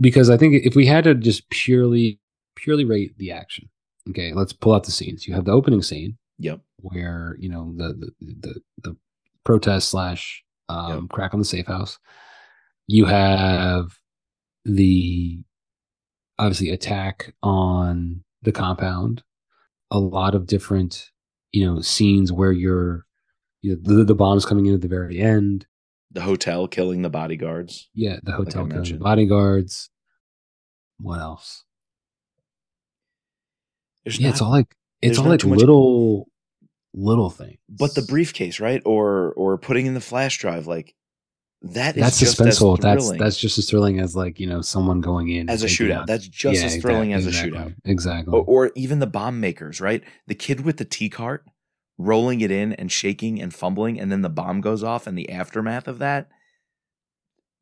because 0.00 0.30
I 0.30 0.36
think 0.36 0.64
if 0.64 0.74
we 0.74 0.86
had 0.86 1.04
to 1.04 1.14
just 1.14 1.48
purely 1.50 2.20
purely 2.54 2.84
rate 2.84 3.16
the 3.18 3.32
action. 3.32 3.68
Okay, 4.10 4.32
let's 4.32 4.52
pull 4.52 4.74
out 4.74 4.84
the 4.84 4.92
scenes. 4.92 5.26
You 5.26 5.34
have 5.34 5.44
the 5.44 5.52
opening 5.52 5.82
scene 5.82 6.16
Yep. 6.38 6.60
where, 6.78 7.36
you 7.40 7.48
know, 7.48 7.72
the 7.76 7.94
the 8.20 8.34
the, 8.40 8.60
the 8.82 8.96
protest 9.44 9.88
slash 9.88 10.42
um, 10.68 11.02
Yep. 11.02 11.10
crack 11.10 11.34
on 11.34 11.40
the 11.40 11.44
safe 11.46 11.66
house. 11.66 11.98
You 12.86 13.06
have 13.06 13.98
the 14.64 15.42
obviously 16.38 16.70
attack 16.70 17.34
on 17.42 18.22
the 18.42 18.52
compound. 18.52 19.22
A 19.90 19.98
lot 19.98 20.34
of 20.34 20.46
different, 20.46 21.10
you 21.52 21.64
know, 21.64 21.80
scenes 21.80 22.32
where 22.32 22.52
you're, 22.52 23.06
you 23.62 23.74
know, 23.74 23.80
the, 23.82 24.04
the 24.04 24.14
bombs 24.14 24.44
coming 24.44 24.66
in 24.66 24.74
at 24.74 24.80
the 24.82 24.88
very 24.88 25.18
end. 25.20 25.66
The 26.12 26.22
hotel 26.22 26.66
killing 26.68 27.02
the 27.02 27.10
bodyguards. 27.10 27.88
Yeah, 27.94 28.18
the 28.22 28.32
hotel 28.32 28.66
killing 28.66 28.92
the 28.92 28.98
bodyguards. 28.98 29.90
What 30.98 31.20
else? 31.20 31.64
There's 34.06 34.18
Yeah, 34.18 34.28
not, 34.28 34.32
it's 34.34 34.40
all 34.42 34.50
like 34.50 34.74
it's 35.02 35.18
all 35.18 35.26
like 35.26 35.40
too 35.40 35.48
much- 35.48 35.58
little 35.58 36.28
little 36.94 37.28
things. 37.28 37.58
but 37.68 37.94
the 37.94 38.02
briefcase, 38.02 38.60
right? 38.60 38.80
Or 38.86 39.32
or 39.34 39.58
putting 39.58 39.84
in 39.86 39.94
the 39.94 40.00
flash 40.00 40.38
drive, 40.38 40.66
like 40.66 40.94
that 41.62 41.96
is 41.96 42.02
that's 42.02 42.18
just 42.20 42.40
as 42.40 42.58
suspenseful. 42.58 42.78
That's 42.80 43.02
thrilling 43.04 43.18
that's 43.18 43.36
just 43.38 43.58
as 43.58 43.68
thrilling 43.68 43.98
as 44.00 44.14
like 44.14 44.38
you 44.38 44.46
know 44.46 44.60
someone 44.60 45.00
going 45.00 45.28
in 45.28 45.50
as 45.50 45.62
a 45.62 45.66
shootout. 45.66 45.92
out- 46.02 46.06
That's 46.06 46.26
just 46.28 46.60
Yeah, 46.60 46.66
as 46.66 46.76
thrilling 46.76 47.12
as 47.12 47.26
a 47.26 47.28
exactly, 47.28 47.58
shootout. 47.58 47.74
Exactly. 47.84 48.32
Or, 48.34 48.44
or 48.44 48.72
even 48.76 49.00
the 49.00 49.06
bomb 49.06 49.40
makers, 49.40 49.80
right? 49.80 50.02
The 50.26 50.34
kid 50.34 50.60
with 50.60 50.76
the 50.76 50.84
tea 50.84 51.08
cart 51.08 51.44
rolling 51.98 52.40
it 52.42 52.50
in 52.50 52.74
and 52.74 52.92
shaking 52.92 53.40
and 53.42 53.52
fumbling, 53.54 53.98
and 53.98 54.12
then 54.12 54.22
the 54.22 54.28
bomb 54.28 54.60
goes 54.60 54.82
off, 54.84 55.06
and 55.06 55.16
the 55.18 55.30
aftermath 55.30 55.88
of 55.88 55.98
that. 55.98 56.28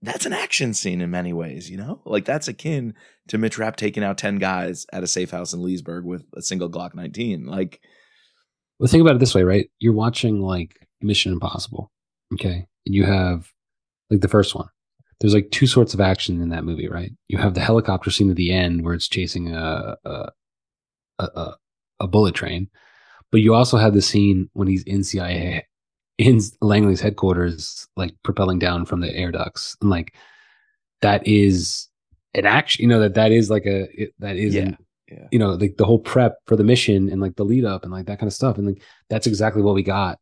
That's 0.05 0.27
an 0.27 0.33
action 0.33 0.75
scene 0.75 1.01
in 1.01 1.11
many 1.11 1.33
ways, 1.33 1.71
you 1.71 1.77
know? 1.77 2.01
Like 2.05 2.25
that's 2.25 2.49
akin 2.49 2.95
to 3.29 3.39
Mitch 3.39 3.59
Rapp 3.59 3.77
taking 3.77 4.05
out 4.05 4.19
10 4.19 4.37
guys 4.37 4.87
at 4.93 5.03
a 5.03 5.07
safe 5.07 5.31
house 5.31 5.53
in 5.53 5.63
Leesburg 5.63 6.05
with 6.05 6.25
a 6.35 6.43
single 6.43 6.69
Glock 6.69 6.95
19. 6.95 7.47
Like, 7.47 7.81
Well, 8.79 8.89
think 8.89 9.01
about 9.01 9.17
it 9.17 9.21
this 9.21 9.35
way, 9.35 9.43
right? 9.43 9.71
You're 9.79 9.95
watching 9.95 10.41
like 10.41 10.87
Mission 11.01 11.33
Impossible, 11.33 11.91
okay, 12.35 12.67
and 12.87 12.95
you 12.95 13.05
have 13.05 13.51
like 14.11 14.21
the 14.21 14.29
first 14.29 14.55
one. 14.55 14.69
There's 15.21 15.35
like 15.35 15.51
two 15.51 15.67
sorts 15.67 15.95
of 15.95 16.01
action 16.01 16.43
in 16.43 16.51
that 16.51 16.65
movie, 16.65 16.89
right? 16.89 17.13
You 17.29 17.39
have 17.39 17.55
the 17.55 17.61
helicopter 17.61 18.11
scene 18.11 18.31
at 18.31 18.37
the 18.37 18.53
end 18.53 18.85
where 18.85 18.95
it's 18.95 19.09
chasing 19.09 19.55
a 19.55 19.97
a 20.05 20.31
a, 21.19 21.25
a, 21.25 21.57
a 22.01 22.09
bullet 22.09 22.35
train, 22.35 22.69
but 23.31 23.41
you 23.41 23.55
also 23.55 23.79
have 23.79 23.95
the 23.95 24.03
scene 24.03 24.51
when 24.53 24.69
he's 24.69 24.83
in 24.83 25.05
CIA 25.05 25.67
in 26.19 26.41
Langley's 26.61 27.01
headquarters, 27.01 27.87
like 27.97 28.15
propelling 28.23 28.59
down 28.59 28.85
from 28.87 29.01
the 29.01 29.15
air 29.15 29.33
ducts, 29.33 29.77
and 29.81 29.91
like 29.91 30.15
that 31.03 31.27
is 31.27 31.89
an 32.35 32.47
action. 32.47 32.83
You 32.83 32.89
know 32.89 33.01
that 33.01 33.15
that 33.15 33.33
is 33.33 33.51
like 33.51 33.67
a 33.67 33.89
it, 34.03 34.15
that 34.21 34.37
is 34.37 34.55
an- 34.55 34.77
Yeah, 35.09 35.17
yeah. 35.19 35.29
you 35.33 35.39
know 35.39 35.51
like 35.53 35.77
the 35.77 35.85
whole 35.85 35.99
prep 35.99 36.37
for 36.47 36.57
the 36.57 36.65
mission 36.65 37.09
and 37.11 37.21
like 37.21 37.37
the 37.37 37.45
lead 37.45 37.65
up 37.65 37.83
and 37.85 37.93
like 37.93 38.07
that 38.07 38.19
kind 38.19 38.29
of 38.29 38.33
stuff 38.35 38.59
and 38.59 38.67
like 38.67 38.83
that's 39.11 39.27
exactly 39.27 39.63
what 39.63 39.75
we 39.75 39.83
got 39.83 40.19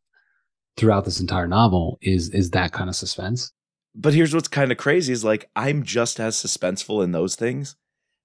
throughout 0.76 1.04
this 1.04 1.20
entire 1.20 1.46
novel 1.46 1.98
is 2.02 2.30
is 2.30 2.50
that 2.50 2.72
kind 2.72 2.88
of 2.88 2.96
suspense 2.96 3.52
But 3.94 4.14
here's 4.14 4.34
what's 4.34 4.48
kind 4.48 4.72
of 4.72 4.78
crazy 4.78 5.12
is 5.12 5.24
like 5.24 5.50
I'm 5.54 5.82
just 5.82 6.18
as 6.18 6.34
suspenseful 6.36 7.04
in 7.04 7.12
those 7.12 7.36
things 7.36 7.76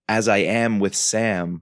as 0.07 0.27
I 0.29 0.37
am 0.37 0.79
with 0.79 0.95
Sam 0.95 1.61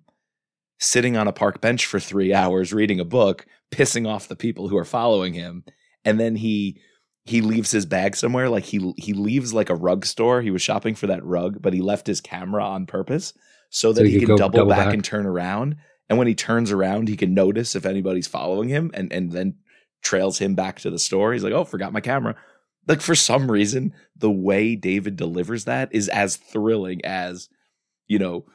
sitting 0.80 1.18
on 1.18 1.28
a 1.28 1.32
park 1.34 1.60
bench 1.62 1.86
for 1.88 2.00
3 2.00 2.34
hours 2.34 2.72
reading 2.74 3.00
a 3.00 3.06
book, 3.06 3.46
pissing 3.72 4.08
off 4.08 4.28
the 4.28 4.36
people 4.36 4.68
who 4.68 4.78
are 4.78 4.86
following 4.86 5.34
him, 5.34 5.64
and 6.06 6.20
then 6.20 6.36
he 6.36 6.80
he 7.26 7.42
leaves 7.42 7.72
his 7.72 7.86
bag 7.86 8.16
somewhere 8.16 8.50
like 8.50 8.64
he 8.64 8.94
he 8.98 9.14
leaves 9.14 9.54
like 9.54 9.70
a 9.70 9.76
rug 9.76 10.06
store. 10.06 10.42
He 10.42 10.52
was 10.52 10.62
shopping 10.62 10.96
for 10.96 11.08
that 11.08 11.26
rug, 11.26 11.62
but 11.62 11.74
he 11.74 11.82
left 11.82 12.08
his 12.08 12.22
camera 12.22 12.64
on 12.64 12.86
purpose 12.86 13.34
so 13.70 13.92
that 13.94 14.02
So 14.02 14.06
he 14.06 14.12
he 14.12 14.20
can 14.20 14.28
go 14.28 14.38
double, 14.38 14.60
double 14.60 14.70
back, 14.70 14.86
back. 14.86 14.94
and 14.94 15.04
turn 15.04 15.26
around. 15.26 15.76
And 16.08 16.20
when 16.20 16.28
he 16.28 16.36
turns 16.36 16.72
around, 16.72 17.08
he 17.08 17.18
can 17.18 17.34
notice 17.34 17.76
if 17.76 17.86
anybody's 17.86 18.28
following 18.28 18.70
him 18.70 18.92
and 18.94 19.12
and 19.12 19.32
then 19.32 19.56
trails 20.04 20.38
him 20.38 20.54
back 20.56 20.80
to 20.82 20.92
the 20.92 21.00
store. 21.00 21.34
He's 21.34 21.44
like, 21.44 21.54
"Oh, 21.54 21.66
forgot 21.66 21.92
my 21.94 22.02
camera." 22.02 22.36
like 22.88 23.02
for 23.02 23.16
some 23.16 23.50
reason 23.52 23.94
the 24.16 24.30
way 24.32 24.76
david 24.76 25.16
delivers 25.16 25.66
that 25.66 25.90
is 25.92 26.08
as 26.10 26.36
thrilling 26.36 27.04
as 27.04 27.50
you 28.08 28.20
know 28.20 28.46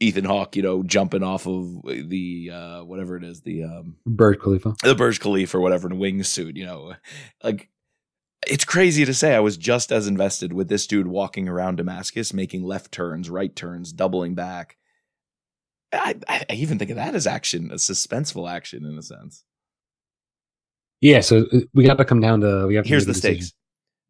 ethan 0.00 0.24
hawke 0.24 0.56
you 0.56 0.62
know 0.62 0.82
jumping 0.82 1.22
off 1.22 1.46
of 1.46 1.82
the 1.84 2.50
uh 2.52 2.84
whatever 2.84 3.16
it 3.16 3.24
is 3.24 3.40
the 3.42 3.64
um 3.64 3.96
bird 4.06 4.40
khalifa 4.40 4.74
the 4.82 4.94
burj 4.94 5.20
khalifa 5.20 5.56
or 5.56 5.60
whatever 5.60 5.88
in 5.88 5.96
a 5.96 5.96
wingsuit 5.96 6.56
you 6.56 6.66
know 6.66 6.94
like 7.42 7.68
it's 8.46 8.64
crazy 8.64 9.04
to 9.04 9.14
say 9.14 9.34
i 9.34 9.40
was 9.40 9.56
just 9.56 9.90
as 9.90 10.06
invested 10.06 10.52
with 10.52 10.68
this 10.68 10.86
dude 10.86 11.06
walking 11.06 11.48
around 11.48 11.76
damascus 11.76 12.34
making 12.34 12.62
left 12.62 12.92
turns 12.92 13.30
right 13.30 13.56
turns 13.56 13.92
doubling 13.92 14.34
back 14.34 14.76
i 15.92 16.14
i 16.28 16.44
even 16.50 16.78
think 16.78 16.90
of 16.90 16.96
that 16.96 17.14
as 17.14 17.26
action 17.26 17.70
a 17.70 17.76
suspenseful 17.76 18.50
action 18.50 18.84
in 18.84 18.98
a 18.98 19.02
sense 19.02 19.44
yeah 21.00 21.20
so 21.20 21.46
uh, 21.52 21.60
we 21.72 21.84
got 21.84 21.96
to 21.96 22.04
come 22.04 22.20
down 22.20 22.40
to 22.40 22.66
we 22.66 22.74
have 22.74 22.84
to 22.84 22.88
here's 22.88 23.06
the 23.06 23.12
decision. 23.12 23.42
stakes. 23.42 23.56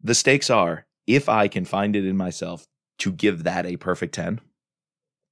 The 0.02 0.14
stakes 0.14 0.50
are 0.50 0.86
if 1.06 1.28
I 1.28 1.48
can 1.48 1.64
find 1.64 1.96
it 1.96 2.04
in 2.04 2.16
myself 2.16 2.66
to 2.98 3.12
give 3.12 3.44
that 3.44 3.66
a 3.66 3.76
perfect 3.76 4.14
10, 4.14 4.40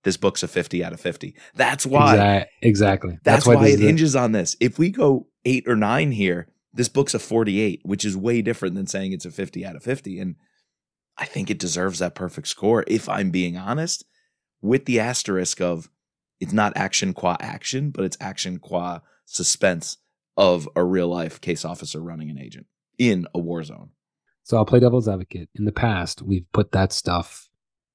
this 0.05 0.17
book's 0.17 0.43
a 0.43 0.49
50 0.49 0.85
out 0.85 0.93
of 0.93 1.01
50. 1.01 1.35
That's 1.55 1.85
why. 1.85 2.17
Exac- 2.17 2.47
exactly 2.63 3.19
That's, 3.25 3.47
why, 3.47 3.57
this 3.65 3.75
it 3.75 3.79
the- 3.79 3.87
hinges 3.87 4.15
on 4.17 4.33
this. 4.33 4.57
If 4.61 4.79
we 4.79 4.91
go 4.91 5.27
eight 5.45 5.65
or 5.67 5.77
nine 5.77 6.13
here, 6.13 6.49
this 6.73 6.89
book's 6.89 7.15
a 7.15 7.19
48, 7.19 7.81
which 7.85 8.05
is 8.05 8.17
way 8.17 8.43
different 8.43 8.75
than 8.75 8.87
saying 8.87 9.13
it's 9.13 9.27
a 9.27 9.31
50 9.31 9.65
out 9.65 9.77
of 9.77 9.83
50. 9.83 10.19
And 10.19 10.37
I 11.17 11.25
think 11.25 11.51
it 11.51 11.59
deserves 11.59 11.99
that 12.01 12.15
perfect 12.15 12.49
score, 12.49 12.85
if 12.87 13.09
I'm 13.09 13.31
being 13.31 13.57
honest, 13.57 14.05
with 14.61 14.85
the 14.87 15.01
asterisk 15.01 15.61
of 15.61 15.89
it's 16.41 16.53
not 16.53 16.77
action 16.77 17.13
qua 17.15 17.37
action, 17.41 17.91
but 17.91 18.05
it's 18.05 18.17
action 18.21 18.59
qua 18.59 19.01
suspense 19.25 19.99
of 20.37 20.69
a 20.75 20.85
real 20.85 21.09
life 21.09 21.41
case 21.41 21.65
officer 21.65 22.01
running 22.01 22.31
an 22.31 22.39
agent 22.39 22.67
in 22.99 23.27
a 23.35 23.39
war 23.39 23.63
zone 23.63 23.91
so 24.43 24.57
i'll 24.57 24.65
play 24.65 24.81
devil's 24.81 25.09
advocate 25.09 25.49
in 25.55 25.65
the 25.65 25.73
past 25.73 26.23
we've 26.23 26.51
put 26.53 26.73
that 26.73 26.93
stuff 26.93 27.49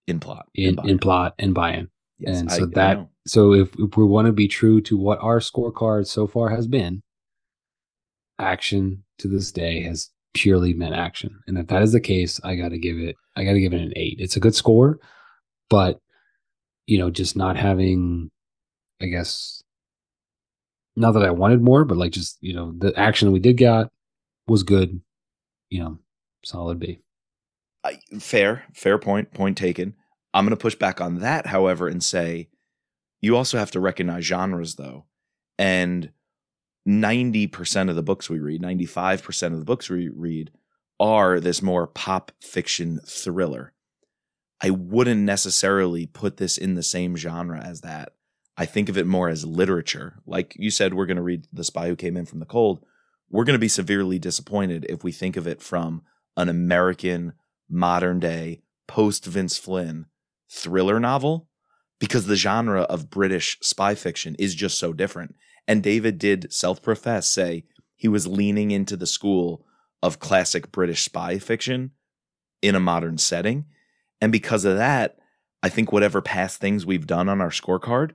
in 0.08 0.20
plot. 0.20 0.48
in 0.56 0.76
buy-in. 0.76 0.90
in 0.90 1.00
plot 1.00 1.36
and 1.38 1.54
buy-in 1.54 1.90
Yes, 2.20 2.40
and 2.40 2.52
so 2.52 2.64
I 2.64 2.66
that 2.76 2.98
know. 2.98 3.10
so 3.26 3.54
if, 3.54 3.70
if 3.80 3.96
we 3.98 4.04
want 4.04 4.28
to 4.28 4.34
be 4.34 4.48
true 4.48 4.82
to 4.82 4.98
what 4.98 5.20
our 5.22 5.40
scorecard 5.40 6.08
so 6.08 6.28
far 6.28 6.50
has 6.50 6.68
been 6.68 7.02
action 8.38 9.04
to 9.20 9.28
this 9.28 9.52
day 9.52 9.82
has 9.84 10.10
purely 10.34 10.74
meant 10.74 10.94
action 10.96 11.40
and 11.48 11.58
if 11.58 11.68
that 11.68 11.82
is 11.82 11.92
the 11.92 12.00
case 12.00 12.40
i 12.44 12.56
gotta 12.56 12.78
give 12.78 12.98
it 12.98 13.16
i 13.36 13.44
gotta 13.44 13.60
give 13.60 13.74
it 13.74 13.82
an 13.82 13.92
eight 13.96 14.18
it's 14.20 14.36
a 14.36 14.40
good 14.40 14.54
score 14.54 15.00
but 15.70 16.00
you 16.86 16.98
know 16.98 17.10
just 17.10 17.36
not 17.36 17.58
having 17.58 18.30
i 19.02 19.08
guess 19.08 19.64
not 20.96 21.14
that 21.14 21.24
i 21.24 21.32
wanted 21.32 21.62
more 21.62 21.84
but 21.84 21.98
like 21.98 22.12
just 22.12 22.38
you 22.42 22.54
know 22.54 22.74
the 22.78 22.98
action 22.98 23.32
we 23.32 23.40
did 23.40 23.58
got 23.58 23.90
was 24.48 24.62
good 24.64 25.02
you 25.70 25.80
know 25.80 25.98
solid 26.44 26.80
b 26.80 27.00
I, 27.84 28.00
fair, 28.20 28.64
fair 28.74 28.98
point. 28.98 29.34
Point 29.34 29.58
taken. 29.58 29.96
I'm 30.34 30.46
going 30.46 30.56
to 30.56 30.62
push 30.62 30.76
back 30.76 31.02
on 31.02 31.20
that, 31.20 31.48
however, 31.48 31.88
and 31.88 32.04
say 32.04 32.50
you 33.22 33.36
also 33.36 33.58
have 33.58 33.72
to 33.72 33.80
recognize 33.80 34.26
genres, 34.26 34.76
though. 34.76 35.06
And 35.58 36.12
90% 36.88 37.90
of 37.90 37.96
the 37.96 38.04
books 38.04 38.30
we 38.30 38.40
read, 38.40 38.62
95% 38.62 39.54
of 39.54 39.60
the 39.60 39.66
books 39.66 39.90
we 39.90 40.10
read 40.10 40.52
are 41.00 41.40
this 41.40 41.62
more 41.62 41.88
pop 41.88 42.32
fiction 42.42 43.00
thriller. 43.06 43.74
I 44.62 44.70
wouldn't 44.72 45.22
necessarily 45.22 46.06
put 46.06 46.38
this 46.38 46.58
in 46.58 46.76
the 46.76 46.84
same 46.84 47.16
genre 47.16 47.62
as 47.62 47.82
that. 47.82 48.14
I 48.58 48.66
think 48.66 48.90
of 48.90 48.98
it 48.98 49.08
more 49.08 49.30
as 49.30 49.46
literature. 49.46 50.20
Like 50.26 50.54
you 50.58 50.70
said, 50.70 50.94
we're 50.94 51.06
going 51.06 51.18
to 51.18 51.24
read 51.24 51.48
The 51.54 51.64
Spy 51.64 51.88
Who 51.88 51.96
Came 51.96 52.18
In 52.18 52.26
From 52.26 52.40
the 52.40 52.46
Cold. 52.46 52.86
We're 53.30 53.46
going 53.46 53.54
to 53.54 53.60
be 53.60 53.70
severely 53.70 54.20
disappointed 54.20 54.86
if 54.90 55.04
we 55.04 55.14
think 55.14 55.38
of 55.38 55.48
it 55.48 55.62
from 55.62 56.02
an 56.36 56.50
American 56.50 57.34
modern 57.70 58.20
day 58.20 58.62
post 58.88 59.26
Vince 59.26 59.58
Flynn 59.58 60.08
thriller 60.50 61.00
novel 61.00 61.48
because 62.00 62.26
the 62.26 62.36
genre 62.36 62.82
of 62.84 63.10
British 63.10 63.58
spy 63.62 63.96
fiction 63.96 64.36
is 64.40 64.56
just 64.56 64.80
so 64.80 64.94
different. 64.94 65.36
And 65.68 65.84
David 65.84 66.18
did 66.18 66.52
self 66.52 66.82
profess 66.82 67.28
say 67.28 67.66
he 67.96 68.08
was 68.08 68.28
leaning 68.28 68.72
into 68.72 68.96
the 68.96 69.06
school 69.06 69.66
of 70.02 70.20
classic 70.20 70.72
British 70.72 71.04
spy 71.04 71.38
fiction 71.38 71.92
in 72.62 72.76
a 72.76 72.80
modern 72.80 73.18
setting. 73.18 73.66
And 74.22 74.32
because 74.32 74.66
of 74.66 74.78
that, 74.78 75.18
I 75.62 75.70
think 75.70 75.92
whatever 75.92 76.22
past 76.22 76.60
things 76.60 76.86
we've 76.86 77.08
done 77.08 77.30
on 77.30 77.42
our 77.42 77.50
scorecard 77.50 78.12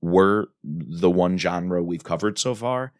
were 0.00 0.48
the 0.64 1.10
one 1.10 1.38
genre 1.38 1.82
we've 1.82 2.04
covered 2.04 2.38
so 2.38 2.54
far. 2.54 2.92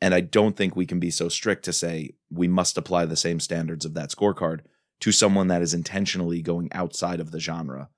And 0.00 0.14
I 0.14 0.20
don't 0.20 0.56
think 0.56 0.74
we 0.74 0.86
can 0.86 0.98
be 0.98 1.10
so 1.10 1.28
strict 1.28 1.64
to 1.66 1.72
say 1.72 2.10
we 2.30 2.48
must 2.48 2.78
apply 2.78 3.04
the 3.04 3.16
same 3.16 3.38
standards 3.38 3.84
of 3.84 3.94
that 3.94 4.10
scorecard 4.10 4.60
to 5.00 5.12
someone 5.12 5.48
that 5.48 5.62
is 5.62 5.74
intentionally 5.74 6.42
going 6.42 6.72
outside 6.72 7.20
of 7.20 7.32
the 7.32 7.40
genre 7.40 7.88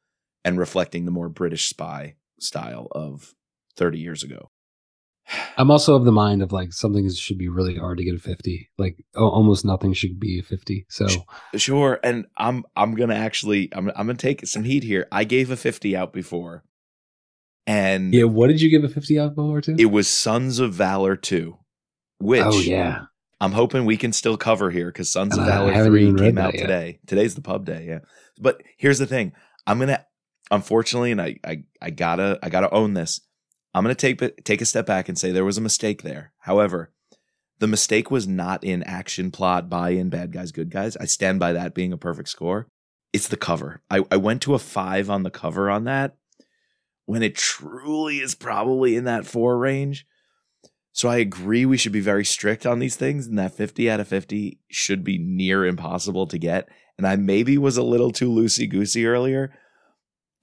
and 0.44 0.58
reflecting 0.58 1.04
the 1.04 1.10
more 1.10 1.28
British 1.28 1.68
spy 1.68 2.16
style 2.38 2.88
of 2.92 3.34
30 3.76 3.98
years 3.98 4.22
ago. 4.22 4.50
I'm 5.56 5.70
also 5.70 5.94
of 5.94 6.04
the 6.04 6.12
mind 6.12 6.42
of 6.42 6.52
like 6.52 6.72
something 6.72 7.08
should 7.10 7.38
be 7.38 7.48
really 7.48 7.76
hard 7.76 7.98
to 7.98 8.04
get 8.04 8.14
a 8.14 8.18
50. 8.18 8.70
Like 8.78 8.96
almost 9.14 9.64
nothing 9.64 9.92
should 9.92 10.18
be 10.18 10.38
a 10.38 10.42
50. 10.42 10.86
So 10.88 11.06
sure, 11.56 12.00
and 12.02 12.26
I'm 12.36 12.64
I'm 12.76 12.94
gonna 12.94 13.14
actually 13.14 13.68
I'm 13.72 13.88
I'm 13.90 14.06
gonna 14.06 14.14
take 14.14 14.46
some 14.46 14.64
heat 14.64 14.82
here. 14.82 15.06
I 15.12 15.24
gave 15.24 15.50
a 15.50 15.56
50 15.56 15.96
out 15.96 16.12
before, 16.12 16.64
and 17.66 18.12
yeah, 18.12 18.24
what 18.24 18.48
did 18.48 18.60
you 18.60 18.70
give 18.70 18.84
a 18.84 18.92
50 18.92 19.18
out 19.18 19.34
before 19.34 19.60
to? 19.62 19.76
It 19.78 19.86
was 19.86 20.08
Sons 20.08 20.58
of 20.58 20.74
Valor 20.74 21.16
2, 21.16 21.56
which 22.18 22.42
oh 22.44 22.58
yeah, 22.58 23.02
I'm 23.40 23.52
hoping 23.52 23.84
we 23.84 23.96
can 23.96 24.12
still 24.12 24.36
cover 24.36 24.70
here 24.70 24.86
because 24.86 25.10
Sons 25.10 25.36
and 25.36 25.42
of 25.42 25.46
Valor 25.46 25.84
3 25.84 26.14
came 26.14 26.38
out 26.38 26.54
yet. 26.54 26.60
today. 26.60 27.00
Today's 27.06 27.34
the 27.34 27.42
pub 27.42 27.64
day, 27.64 27.86
yeah. 27.88 28.00
But 28.40 28.62
here's 28.76 28.98
the 28.98 29.06
thing. 29.06 29.32
I'm 29.66 29.78
gonna 29.78 30.04
unfortunately, 30.52 31.10
and 31.10 31.20
I 31.20 31.36
I, 31.42 31.64
I 31.80 31.90
gotta 31.90 32.38
I 32.42 32.48
gotta 32.48 32.70
own 32.70 32.94
this. 32.94 33.20
I'm 33.74 33.82
gonna 33.82 33.96
take 33.96 34.44
take 34.44 34.60
a 34.60 34.66
step 34.66 34.86
back 34.86 35.08
and 35.08 35.18
say 35.18 35.32
there 35.32 35.44
was 35.44 35.58
a 35.58 35.62
mistake 35.62 36.02
there. 36.02 36.32
However, 36.40 36.92
the 37.58 37.66
mistake 37.66 38.10
was 38.10 38.28
not 38.28 38.62
in 38.62 38.84
action, 38.84 39.32
plot, 39.32 39.68
buy 39.68 39.90
in, 39.90 40.10
bad 40.10 40.32
guys, 40.32 40.52
good 40.52 40.70
guys. 40.70 40.96
I 40.96 41.06
stand 41.06 41.40
by 41.40 41.52
that 41.52 41.74
being 41.74 41.92
a 41.92 41.98
perfect 41.98 42.28
score. 42.28 42.68
It's 43.12 43.28
the 43.28 43.36
cover. 43.36 43.82
I, 43.90 44.04
I 44.10 44.16
went 44.16 44.42
to 44.42 44.54
a 44.54 44.58
five 44.58 45.10
on 45.10 45.22
the 45.22 45.30
cover 45.30 45.70
on 45.70 45.84
that 45.84 46.16
when 47.06 47.22
it 47.22 47.34
truly 47.34 48.18
is 48.18 48.34
probably 48.34 48.96
in 48.96 49.04
that 49.04 49.26
four 49.26 49.58
range. 49.58 50.06
So 50.92 51.08
I 51.08 51.16
agree 51.16 51.64
we 51.64 51.78
should 51.78 51.92
be 51.92 52.00
very 52.00 52.24
strict 52.24 52.66
on 52.66 52.78
these 52.78 52.96
things, 52.96 53.26
and 53.26 53.38
that 53.38 53.54
50 53.54 53.90
out 53.90 54.00
of 54.00 54.08
50 54.08 54.58
should 54.68 55.02
be 55.02 55.18
near 55.18 55.64
impossible 55.64 56.26
to 56.26 56.38
get. 56.38 56.68
And 56.98 57.06
I 57.06 57.16
maybe 57.16 57.56
was 57.56 57.76
a 57.76 57.82
little 57.82 58.12
too 58.12 58.28
loosey 58.28 58.68
goosey 58.68 59.06
earlier. 59.06 59.52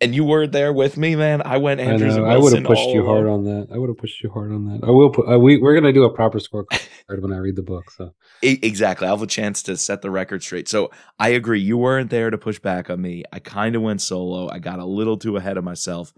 And 0.02 0.16
you 0.16 0.24
were 0.24 0.48
there 0.48 0.72
with 0.72 0.96
me, 0.96 1.18
man. 1.18 1.42
I 1.44 1.58
went 1.58 1.82
Andrews 1.82 2.18
I, 2.18 2.22
I 2.22 2.38
would 2.38 2.54
have 2.54 2.64
pushed 2.64 2.90
you 2.90 3.06
hard 3.06 3.28
on 3.28 3.44
that. 3.44 3.68
I 3.74 3.78
would 3.78 3.90
have 3.90 3.98
pushed 3.98 4.24
you 4.24 4.30
hard 4.30 4.52
on 4.52 4.66
that. 4.68 4.88
I 4.88 4.92
will 4.92 5.10
put. 5.10 5.30
Uh, 5.30 5.38
we 5.38 5.58
we're 5.58 5.74
gonna 5.74 5.92
do 5.92 6.06
a 6.06 6.10
proper 6.10 6.40
scorecard 6.40 6.88
when 7.22 7.34
I 7.34 7.38
read 7.38 7.58
the 7.58 7.64
book. 7.64 7.92
So 7.92 8.14
exactly, 8.42 9.08
I'll 9.08 9.18
have 9.18 9.24
a 9.24 9.28
chance 9.28 9.62
to 9.64 9.76
set 9.76 10.02
the 10.02 10.10
record 10.10 10.42
straight. 10.42 10.70
So 10.70 10.90
I 11.20 11.30
agree. 11.30 11.60
You 11.60 11.78
weren't 11.78 12.10
there 12.10 12.30
to 12.30 12.38
push 12.38 12.60
back 12.60 12.90
on 12.90 13.02
me. 13.02 13.24
I 13.34 13.40
kind 13.40 13.76
of 13.76 13.82
went 13.82 14.02
solo. 14.02 14.50
I 14.50 14.60
got 14.60 14.80
a 14.80 14.86
little 14.86 15.18
too 15.18 15.36
ahead 15.36 15.58
of 15.58 15.66
myself. 15.66 16.14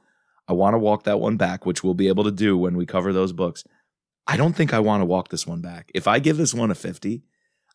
I 0.48 0.54
want 0.54 0.76
to 0.76 0.80
walk 0.80 1.06
that 1.06 1.20
one 1.20 1.38
back, 1.38 1.66
which 1.66 1.84
we'll 1.84 1.94
be 1.94 2.08
able 2.08 2.26
to 2.26 2.32
do 2.32 2.58
when 2.58 2.76
we 2.76 2.86
cover 2.86 3.14
those 3.14 3.34
books. 3.34 3.64
I 4.28 4.38
don't 4.38 4.54
think 4.54 4.74
I 4.74 4.80
want 4.80 5.02
to 5.02 5.06
walk 5.06 5.30
this 5.30 5.48
one 5.48 5.62
back. 5.62 5.92
If 5.96 6.08
I 6.08 6.20
give 6.20 6.38
this 6.38 6.54
one 6.54 6.72
a 6.72 6.76
50, 6.76 7.24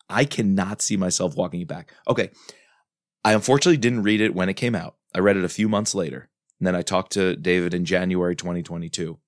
I 0.09 0.25
cannot 0.25 0.81
see 0.81 0.95
myself 0.95 1.35
walking 1.35 1.61
it 1.61 1.67
back. 1.67 1.93
Okay. 2.07 2.29
I 3.25 3.33
unfortunately 3.33 3.77
didn't 3.77 4.03
read 4.03 4.21
it 4.21 4.33
when 4.33 4.47
it 4.47 4.53
came 4.53 4.75
out. 4.75 4.96
I 5.15 5.19
read 5.19 5.37
it 5.37 5.43
a 5.43 5.49
few 5.49 5.69
months 5.69 5.95
later. 5.95 6.29
And 6.59 6.67
then 6.67 6.75
I 6.75 6.81
talked 6.81 7.11
to 7.13 7.35
David 7.35 7.73
in 7.73 7.85
January 7.85 8.35
2022. 8.35 9.19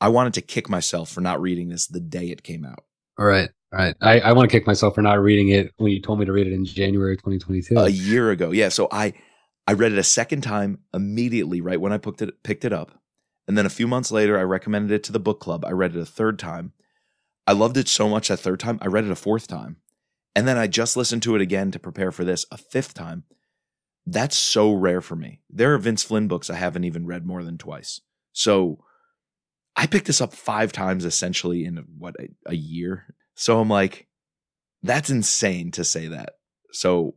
I 0.00 0.08
wanted 0.08 0.34
to 0.34 0.42
kick 0.42 0.68
myself 0.68 1.10
for 1.10 1.20
not 1.20 1.40
reading 1.40 1.68
this 1.68 1.86
the 1.86 2.00
day 2.00 2.30
it 2.30 2.42
came 2.42 2.64
out. 2.64 2.84
All 3.18 3.26
right. 3.26 3.50
All 3.72 3.78
right. 3.78 3.94
I, 4.00 4.20
I 4.20 4.32
want 4.32 4.50
to 4.50 4.56
kick 4.56 4.66
myself 4.66 4.94
for 4.94 5.02
not 5.02 5.20
reading 5.20 5.48
it 5.48 5.72
when 5.76 5.92
you 5.92 6.00
told 6.00 6.18
me 6.18 6.26
to 6.26 6.32
read 6.32 6.46
it 6.46 6.52
in 6.52 6.64
January 6.64 7.16
2022. 7.16 7.76
A 7.76 7.88
year 7.88 8.30
ago. 8.30 8.50
Yeah. 8.50 8.68
So 8.68 8.88
I 8.90 9.14
I 9.66 9.72
read 9.72 9.92
it 9.92 9.98
a 9.98 10.04
second 10.04 10.42
time 10.42 10.80
immediately 10.94 11.60
right 11.60 11.80
when 11.80 11.92
I 11.92 11.98
picked 11.98 12.22
it 12.22 12.42
picked 12.42 12.64
it 12.64 12.72
up. 12.72 13.00
And 13.48 13.56
then 13.56 13.66
a 13.66 13.70
few 13.70 13.86
months 13.86 14.10
later 14.10 14.38
I 14.38 14.42
recommended 14.42 14.92
it 14.92 15.02
to 15.04 15.12
the 15.12 15.20
book 15.20 15.40
club. 15.40 15.64
I 15.64 15.70
read 15.70 15.96
it 15.96 16.00
a 16.00 16.06
third 16.06 16.38
time. 16.38 16.72
I 17.46 17.52
loved 17.52 17.76
it 17.76 17.88
so 17.88 18.08
much 18.08 18.28
that 18.28 18.38
third 18.38 18.60
time. 18.60 18.78
I 18.82 18.86
read 18.86 19.04
it 19.04 19.10
a 19.10 19.16
fourth 19.16 19.46
time. 19.46 19.76
And 20.34 20.46
then 20.46 20.58
I 20.58 20.66
just 20.66 20.96
listened 20.96 21.22
to 21.22 21.34
it 21.34 21.40
again 21.40 21.70
to 21.70 21.78
prepare 21.78 22.12
for 22.12 22.24
this 22.24 22.44
a 22.50 22.58
fifth 22.58 22.92
time. 22.92 23.24
That's 24.06 24.36
so 24.36 24.72
rare 24.72 25.00
for 25.00 25.16
me. 25.16 25.40
There 25.50 25.74
are 25.74 25.78
Vince 25.78 26.02
Flynn 26.02 26.28
books 26.28 26.48
I 26.48 26.54
haven't 26.54 26.84
even 26.84 27.06
read 27.06 27.26
more 27.26 27.42
than 27.42 27.58
twice. 27.58 28.00
So 28.32 28.84
I 29.74 29.86
picked 29.86 30.06
this 30.06 30.20
up 30.20 30.32
five 30.32 30.72
times 30.72 31.04
essentially 31.04 31.64
in 31.64 31.84
what 31.98 32.14
a, 32.20 32.28
a 32.46 32.54
year. 32.54 33.14
So 33.34 33.60
I'm 33.60 33.68
like, 33.68 34.06
that's 34.82 35.10
insane 35.10 35.70
to 35.72 35.84
say 35.84 36.08
that. 36.08 36.34
So 36.70 37.16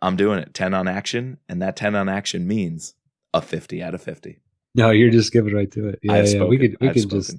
I'm 0.00 0.16
doing 0.16 0.40
it 0.40 0.52
10 0.52 0.74
on 0.74 0.88
action, 0.88 1.38
and 1.48 1.62
that 1.62 1.76
10 1.76 1.94
on 1.94 2.08
action 2.08 2.46
means 2.46 2.94
a 3.32 3.40
50 3.40 3.82
out 3.82 3.94
of 3.94 4.02
50. 4.02 4.40
No, 4.74 4.90
you're 4.90 5.10
just 5.10 5.32
giving 5.32 5.54
right 5.54 5.70
to 5.72 5.88
it. 5.88 6.00
Yeah, 6.02 6.22
yeah. 6.22 6.44
we 6.44 6.58
could 6.58 6.76
we 6.80 6.88
I've 6.88 6.94
could 6.94 7.02
spoken. 7.02 7.20
just 7.20 7.36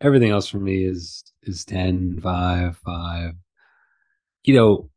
everything 0.00 0.30
else 0.30 0.48
for 0.48 0.58
me 0.58 0.84
is 0.84 1.22
is 1.42 1.64
10, 1.64 2.20
5, 2.20 2.76
5. 2.78 3.34
You 4.44 4.54
know, 4.54 4.90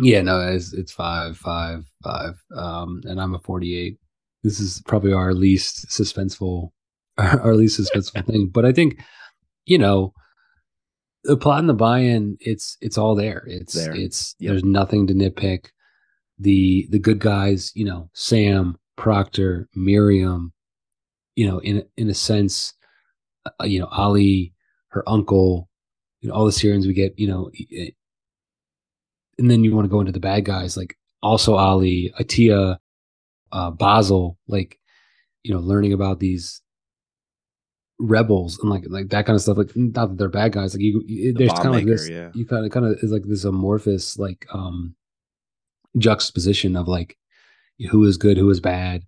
yeah, 0.00 0.22
no, 0.22 0.40
it's 0.40 0.72
it's 0.72 0.92
five, 0.92 1.36
five, 1.36 1.84
five. 2.02 2.34
Um, 2.56 3.00
and 3.04 3.20
I'm 3.20 3.34
a 3.34 3.38
48. 3.38 3.98
This 4.42 4.60
is 4.60 4.82
probably 4.86 5.12
our 5.12 5.34
least 5.34 5.88
suspenseful, 5.88 6.70
our 7.18 7.54
least 7.54 7.80
suspenseful 7.80 8.26
thing. 8.26 8.48
But 8.52 8.64
I 8.64 8.72
think, 8.72 9.00
you 9.66 9.78
know, 9.78 10.14
the 11.24 11.36
plot 11.36 11.60
and 11.60 11.68
the 11.68 11.74
buy-in, 11.74 12.36
it's 12.40 12.76
it's 12.80 12.98
all 12.98 13.14
there. 13.14 13.44
It's 13.46 13.74
there. 13.74 13.94
it's 13.94 14.34
yep. 14.38 14.50
there's 14.50 14.64
nothing 14.64 15.06
to 15.08 15.14
nitpick. 15.14 15.66
The 16.38 16.86
the 16.90 16.98
good 16.98 17.18
guys, 17.18 17.72
you 17.74 17.84
know, 17.84 18.08
Sam, 18.14 18.78
Proctor, 18.96 19.68
Miriam, 19.74 20.52
you 21.34 21.46
know, 21.46 21.58
in 21.58 21.84
in 21.96 22.08
a 22.08 22.14
sense, 22.14 22.74
uh, 23.46 23.64
you 23.64 23.80
know, 23.80 23.88
Ali, 23.90 24.54
her 24.88 25.08
uncle, 25.08 25.68
you 26.20 26.28
know, 26.28 26.34
all 26.34 26.46
the 26.46 26.52
Syrians 26.52 26.86
we 26.86 26.92
get, 26.92 27.18
you 27.18 27.26
know, 27.26 27.50
and 29.38 29.50
then 29.50 29.64
you 29.64 29.74
want 29.74 29.84
to 29.84 29.90
go 29.90 30.00
into 30.00 30.12
the 30.12 30.20
bad 30.20 30.44
guys 30.44 30.76
like 30.76 30.96
also 31.22 31.54
Ali, 31.54 32.12
Atia, 32.18 32.78
uh, 33.52 33.70
Basil, 33.70 34.38
like 34.46 34.78
you 35.42 35.52
know, 35.52 35.60
learning 35.60 35.92
about 35.92 36.20
these 36.20 36.60
rebels 37.98 38.58
and 38.60 38.70
like 38.70 38.84
like 38.88 39.08
that 39.08 39.26
kind 39.26 39.34
of 39.34 39.42
stuff. 39.42 39.56
Like 39.56 39.72
not 39.74 40.08
that 40.08 40.18
they're 40.18 40.28
bad 40.28 40.52
guys. 40.52 40.74
Like 40.74 40.82
you, 40.82 41.02
you 41.06 41.32
the 41.32 41.46
there's 41.46 41.52
kind 41.52 41.68
of 41.68 41.74
like 41.74 41.86
this. 41.86 42.08
Yeah. 42.08 42.30
You 42.34 42.46
kind 42.46 42.64
of 42.64 42.72
kind 42.72 42.86
of 42.86 42.98
is 43.02 43.10
like 43.10 43.24
this 43.24 43.44
amorphous 43.44 44.18
like 44.18 44.46
um 44.52 44.94
juxtaposition 45.96 46.76
of 46.76 46.88
like 46.88 47.16
who 47.90 48.04
is 48.04 48.16
good, 48.16 48.36
who 48.36 48.50
is 48.50 48.60
bad. 48.60 49.04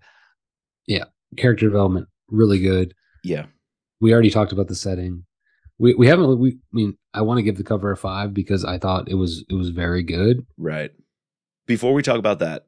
Yeah, 0.87 1.05
character 1.37 1.67
development 1.67 2.09
really 2.29 2.61
good. 2.61 2.95
Yeah, 3.23 3.47
we 4.01 4.13
already 4.13 4.31
talked 4.31 4.53
about 4.53 4.69
the 4.69 4.75
setting. 4.75 5.25
We 5.81 5.95
we 5.95 6.07
haven't. 6.07 6.39
We 6.39 6.51
I 6.51 6.55
mean, 6.73 6.99
I 7.15 7.23
want 7.23 7.39
to 7.39 7.43
give 7.43 7.57
the 7.57 7.65
cover 7.65 7.91
a 7.91 7.97
five 7.97 8.35
because 8.35 8.65
I 8.65 8.79
thought 8.79 9.09
it 9.09 9.15
was 9.15 9.45
it 9.49 9.55
was 9.55 9.71
very 9.71 10.03
good. 10.03 10.47
Right. 10.59 10.91
Before 11.67 11.95
we 11.95 12.03
talk 12.03 12.19
about 12.19 12.39
that, 12.41 12.67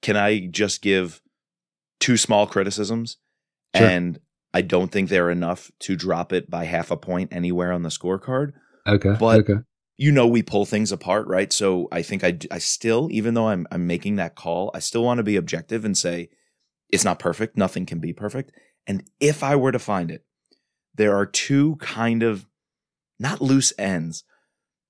can 0.00 0.16
I 0.16 0.46
just 0.46 0.80
give 0.80 1.20
two 2.00 2.16
small 2.16 2.46
criticisms? 2.46 3.18
Sure. 3.76 3.86
And 3.86 4.18
I 4.54 4.62
don't 4.62 4.90
think 4.90 5.08
they're 5.08 5.30
enough 5.30 5.70
to 5.80 5.94
drop 5.94 6.32
it 6.32 6.48
by 6.48 6.64
half 6.64 6.90
a 6.90 6.96
point 6.96 7.32
anywhere 7.32 7.70
on 7.70 7.82
the 7.82 7.90
scorecard. 7.90 8.52
Okay. 8.86 9.14
But 9.18 9.40
okay. 9.40 9.62
you 9.98 10.10
know 10.10 10.26
we 10.26 10.42
pull 10.42 10.64
things 10.64 10.90
apart, 10.90 11.26
right? 11.26 11.52
So 11.52 11.88
I 11.92 12.00
think 12.00 12.24
I 12.24 12.38
I 12.50 12.58
still 12.58 13.08
even 13.10 13.34
though 13.34 13.48
I'm 13.48 13.66
I'm 13.70 13.86
making 13.86 14.16
that 14.16 14.36
call, 14.36 14.70
I 14.72 14.78
still 14.78 15.04
want 15.04 15.18
to 15.18 15.24
be 15.24 15.36
objective 15.36 15.84
and 15.84 15.98
say 15.98 16.30
it's 16.88 17.04
not 17.04 17.18
perfect, 17.18 17.58
nothing 17.58 17.84
can 17.84 17.98
be 17.98 18.14
perfect. 18.14 18.52
And 18.86 19.04
if 19.20 19.42
I 19.42 19.54
were 19.54 19.72
to 19.72 19.78
find 19.78 20.10
it, 20.10 20.24
there 20.94 21.14
are 21.14 21.26
two 21.26 21.76
kind 21.76 22.22
of 22.22 22.46
not 23.18 23.40
loose 23.40 23.72
ends, 23.78 24.24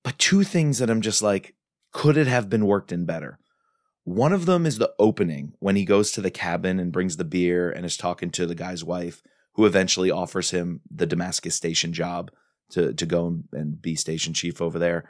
but 0.03 0.17
two 0.17 0.43
things 0.43 0.79
that 0.79 0.89
I'm 0.89 1.01
just 1.01 1.21
like, 1.21 1.55
could 1.91 2.17
it 2.17 2.27
have 2.27 2.49
been 2.49 2.65
worked 2.65 2.91
in 2.91 3.05
better? 3.05 3.39
One 4.03 4.33
of 4.33 4.45
them 4.45 4.65
is 4.65 4.77
the 4.77 4.93
opening 4.99 5.53
when 5.59 5.75
he 5.75 5.83
goes 5.83 6.11
to 6.11 6.21
the 6.21 6.29
cabin 6.29 6.79
and 6.79 6.91
brings 6.91 7.17
the 7.17 7.23
beer 7.23 7.71
and 7.71 7.85
is 7.85 7.97
talking 7.97 8.29
to 8.31 8.45
the 8.45 8.53
guy's 8.53 8.83
wife, 8.83 9.21
who 9.53 9.65
eventually 9.65 10.11
offers 10.11 10.51
him 10.51 10.81
the 10.91 11.07
Damascus 11.07 11.55
station 11.55 11.91
job 11.91 12.29
to, 12.71 12.93
to 12.93 13.05
go 13.05 13.39
and 13.51 13.81
be 13.81 13.95
station 13.95 14.33
chief 14.33 14.61
over 14.61 14.77
there. 14.77 15.09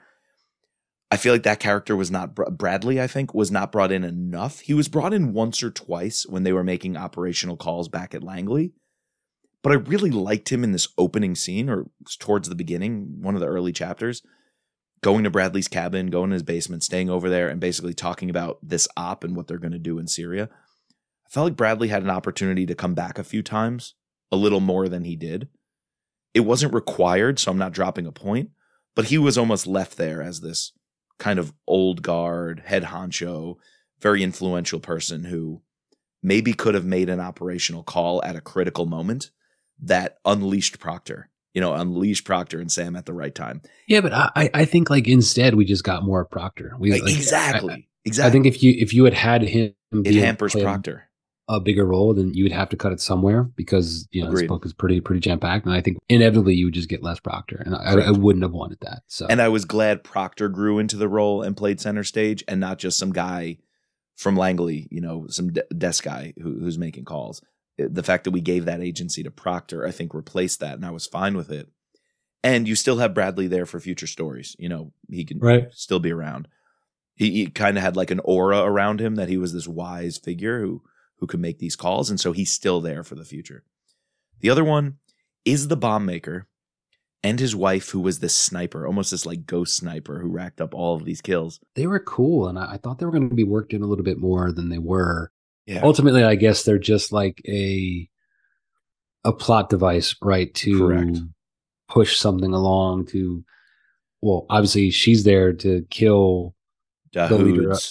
I 1.11 1.17
feel 1.17 1.33
like 1.33 1.43
that 1.43 1.59
character 1.59 1.95
was 1.95 2.09
not 2.09 2.35
Bradley. 2.35 2.99
I 3.01 3.07
think 3.07 3.33
was 3.33 3.51
not 3.51 3.71
brought 3.71 3.91
in 3.91 4.03
enough. 4.03 4.61
He 4.61 4.73
was 4.73 4.87
brought 4.87 5.13
in 5.13 5.33
once 5.33 5.61
or 5.61 5.71
twice 5.71 6.25
when 6.25 6.43
they 6.43 6.53
were 6.53 6.63
making 6.63 6.97
operational 6.97 7.57
calls 7.57 7.87
back 7.89 8.15
at 8.15 8.23
Langley, 8.23 8.73
but 9.65 9.71
I 9.71 9.77
really 9.77 10.11
liked 10.11 10.51
him 10.51 10.63
in 10.63 10.73
this 10.73 10.89
opening 10.95 11.33
scene 11.33 11.71
or 11.71 11.87
towards 12.19 12.47
the 12.47 12.53
beginning, 12.53 13.15
one 13.19 13.33
of 13.33 13.41
the 13.41 13.47
early 13.47 13.71
chapters, 13.71 14.21
going 15.01 15.23
to 15.23 15.31
Bradley's 15.31 15.67
cabin, 15.67 16.11
going 16.11 16.29
to 16.29 16.35
his 16.35 16.43
basement, 16.43 16.83
staying 16.83 17.09
over 17.09 17.31
there, 17.31 17.49
and 17.49 17.59
basically 17.59 17.95
talking 17.95 18.29
about 18.29 18.59
this 18.61 18.87
op 18.95 19.23
and 19.23 19.35
what 19.35 19.47
they're 19.47 19.57
going 19.57 19.73
to 19.73 19.79
do 19.79 19.97
in 19.97 20.05
Syria. 20.05 20.49
I 20.51 21.29
felt 21.31 21.45
like 21.45 21.55
Bradley 21.55 21.87
had 21.87 22.03
an 22.03 22.11
opportunity 22.11 22.67
to 22.67 22.75
come 22.75 22.93
back 22.93 23.17
a 23.17 23.23
few 23.23 23.41
times, 23.41 23.95
a 24.31 24.35
little 24.35 24.59
more 24.59 24.87
than 24.87 25.03
he 25.03 25.15
did. 25.15 25.47
It 26.35 26.41
wasn't 26.41 26.75
required, 26.75 27.39
so 27.39 27.49
I'm 27.49 27.57
not 27.57 27.73
dropping 27.73 28.05
a 28.05 28.11
point, 28.11 28.51
but 28.93 29.05
he 29.05 29.17
was 29.17 29.35
almost 29.35 29.65
left 29.65 29.97
there 29.97 30.21
as 30.21 30.41
this 30.41 30.73
kind 31.17 31.39
of 31.39 31.55
old 31.65 32.03
guard, 32.03 32.61
head 32.67 32.83
honcho, 32.83 33.55
very 33.99 34.21
influential 34.21 34.79
person 34.79 35.23
who 35.23 35.63
maybe 36.21 36.53
could 36.53 36.75
have 36.75 36.85
made 36.85 37.09
an 37.09 37.19
operational 37.19 37.81
call 37.81 38.23
at 38.23 38.35
a 38.35 38.41
critical 38.41 38.85
moment 38.85 39.31
that 39.83 40.17
unleashed 40.25 40.79
Proctor. 40.79 41.29
You 41.53 41.61
know, 41.61 41.73
unleashed 41.73 42.25
Proctor 42.25 42.59
and 42.59 42.69
Sam 42.71 42.95
at 42.97 43.05
the 43.05 43.13
right 43.13 43.33
time. 43.33 43.61
Yeah, 43.87 44.01
but 44.01 44.11
I, 44.13 44.49
I 44.53 44.65
think 44.65 44.89
like 44.89 45.07
instead 45.07 45.55
we 45.55 45.63
just 45.63 45.85
got 45.85 46.03
more 46.03 46.25
Proctor. 46.25 46.75
We 46.77 46.91
Like, 46.91 47.03
exactly. 47.03 47.73
I, 47.73 47.87
exactly. 48.03 48.27
I 48.29 48.31
think 48.31 48.45
if 48.45 48.61
you 48.61 48.73
if 48.77 48.93
you 48.93 49.05
had 49.05 49.13
had 49.13 49.41
him, 49.43 49.73
it 49.93 50.03
be- 50.03 50.19
hampers 50.19 50.53
a- 50.53 50.61
Proctor. 50.61 51.07
a 51.47 51.61
bigger 51.61 51.85
role, 51.85 52.13
then 52.13 52.33
you 52.33 52.43
would 52.43 52.51
have 52.51 52.67
to 52.69 52.75
cut 52.75 52.91
it 52.91 52.99
somewhere 52.99 53.43
because 53.43 54.05
you 54.11 54.21
know 54.21 54.27
Agreed. 54.27 54.41
this 54.43 54.47
book 54.49 54.65
is 54.65 54.73
pretty 54.73 54.99
pretty 54.99 55.21
jam 55.21 55.39
packed, 55.39 55.65
and 55.65 55.73
I 55.73 55.79
think 55.79 55.97
inevitably 56.09 56.55
you 56.55 56.65
would 56.65 56.73
just 56.73 56.89
get 56.89 57.01
less 57.03 57.21
Proctor, 57.21 57.63
and 57.65 57.73
I, 57.73 57.91
I 57.91 57.93
Correct. 57.93 58.17
wouldn't 58.17 58.43
have 58.43 58.51
wanted 58.51 58.79
that. 58.81 59.03
So 59.07 59.25
And 59.29 59.41
I 59.41 59.47
was 59.47 59.63
glad 59.63 60.03
Proctor 60.03 60.49
grew 60.49 60.77
into 60.79 60.97
the 60.97 61.07
role 61.07 61.41
and 61.41 61.55
played 61.55 61.79
center 61.79 62.03
stage 62.03 62.43
and 62.49 62.59
not 62.59 62.79
just 62.79 62.99
some 62.99 63.13
guy 63.13 63.59
from 64.17 64.35
Langley, 64.35 64.89
you 64.91 64.99
know, 64.99 65.27
some 65.29 65.53
de- 65.53 65.63
desk 65.77 66.03
guy 66.03 66.33
who, 66.41 66.59
who's 66.59 66.77
making 66.77 67.05
calls. 67.05 67.41
The 67.77 68.03
fact 68.03 68.23
that 68.23 68.31
we 68.31 68.41
gave 68.41 68.65
that 68.65 68.81
agency 68.81 69.21
to 69.23 69.31
Proctor, 69.31 69.85
I 69.85 69.91
think, 69.91 70.13
replaced 70.13 70.59
that, 70.61 70.75
and 70.75 70.85
I 70.85 70.91
was 70.91 71.07
fine 71.07 71.35
with 71.35 71.51
it. 71.51 71.67
And 72.43 72.67
you 72.67 72.75
still 72.75 72.97
have 72.99 73.13
Bradley 73.13 73.47
there 73.47 73.65
for 73.65 73.79
future 73.79 74.07
stories. 74.07 74.55
You 74.59 74.69
know, 74.69 74.93
he 75.09 75.25
can 75.25 75.39
Right. 75.39 75.67
still 75.73 75.99
be 75.99 76.11
around. 76.11 76.47
He, 77.15 77.31
he 77.31 77.47
kind 77.47 77.77
of 77.77 77.83
had 77.83 77.95
like 77.95 78.11
an 78.11 78.21
aura 78.23 78.59
around 78.59 79.01
him 79.01 79.15
that 79.15 79.29
he 79.29 79.37
was 79.37 79.51
this 79.53 79.67
wise 79.67 80.17
figure 80.17 80.61
who 80.61 80.83
who 81.19 81.27
could 81.27 81.39
make 81.39 81.59
these 81.59 81.77
calls, 81.77 82.09
and 82.09 82.19
so 82.19 82.33
he's 82.33 82.51
still 82.51 82.81
there 82.81 83.01
for 83.03 83.15
the 83.15 83.23
future. 83.23 83.63
The 84.41 84.49
other 84.49 84.65
one 84.65 84.97
is 85.45 85.69
the 85.69 85.77
bomb 85.77 86.05
maker 86.05 86.47
and 87.23 87.39
his 87.39 87.55
wife, 87.55 87.89
who 87.89 88.01
was 88.01 88.19
this 88.19 88.35
sniper, 88.35 88.85
almost 88.85 89.11
this 89.11 89.25
like 89.25 89.45
ghost 89.47 89.75
sniper 89.77 90.19
who 90.19 90.29
racked 90.29 90.59
up 90.61 90.75
all 90.75 90.95
of 90.95 91.05
these 91.05 91.21
kills. 91.21 91.59
they 91.73 91.87
were 91.87 91.99
cool, 92.01 92.47
and 92.47 92.59
I, 92.59 92.73
I 92.73 92.77
thought 92.77 92.99
they 92.99 93.05
were 93.05 93.11
going 93.13 93.29
to 93.29 93.35
be 93.35 93.43
worked 93.45 93.73
in 93.73 93.81
a 93.81 93.87
little 93.87 94.03
bit 94.03 94.19
more 94.19 94.51
than 94.51 94.69
they 94.69 94.77
were. 94.77 95.31
Yeah, 95.65 95.81
Ultimately, 95.83 96.23
I 96.23 96.35
guess 96.35 96.63
they're 96.63 96.77
just 96.77 97.11
like 97.11 97.41
a 97.47 98.07
a 99.23 99.33
plot 99.33 99.69
device, 99.69 100.15
right? 100.21 100.53
To 100.55 100.77
Correct. 100.77 101.17
push 101.89 102.17
something 102.17 102.53
along. 102.53 103.07
To 103.07 103.43
well, 104.21 104.45
obviously 104.49 104.91
she's 104.91 105.23
there 105.23 105.53
to 105.53 105.85
kill 105.89 106.55
the 107.13 107.37
leader 107.37 107.71
of- 107.71 107.81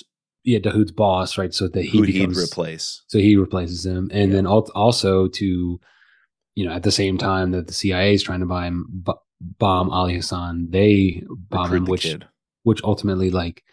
yeah 0.45 0.59
Dahoud's 0.59 0.93
boss, 0.93 1.37
right? 1.39 1.53
So 1.55 1.69
that 1.69 1.83
he 1.85 2.01
becomes 2.03 2.43
replace. 2.43 3.03
So 3.09 3.19
he 3.19 3.37
replaces 3.37 3.85
him, 3.87 4.11
and 4.13 4.31
Yeah. 4.31 4.37
then 4.37 4.47
also 4.47 5.27
to, 5.29 5.81
you 6.55 6.65
know, 6.67 6.73
at 6.73 6.83
the 6.85 6.93
same 6.93 7.19
time 7.19 7.51
that 7.53 7.67
the 7.67 7.73
CIA 7.73 8.15
is 8.15 8.23
trying 8.23 8.41
to 8.41 8.47
buy 8.47 8.67
him, 8.67 8.87
b- 9.05 9.13
bomb 9.59 9.91
Ali 9.91 10.15
Hassan, 10.17 10.69
they 10.71 11.23
bomb 11.51 11.65
Recruit 11.65 11.77
him, 11.79 11.85
which 11.87 12.03
kid. 12.03 12.29
which 12.63 12.83
ultimately, 12.85 13.31
like, 13.31 13.65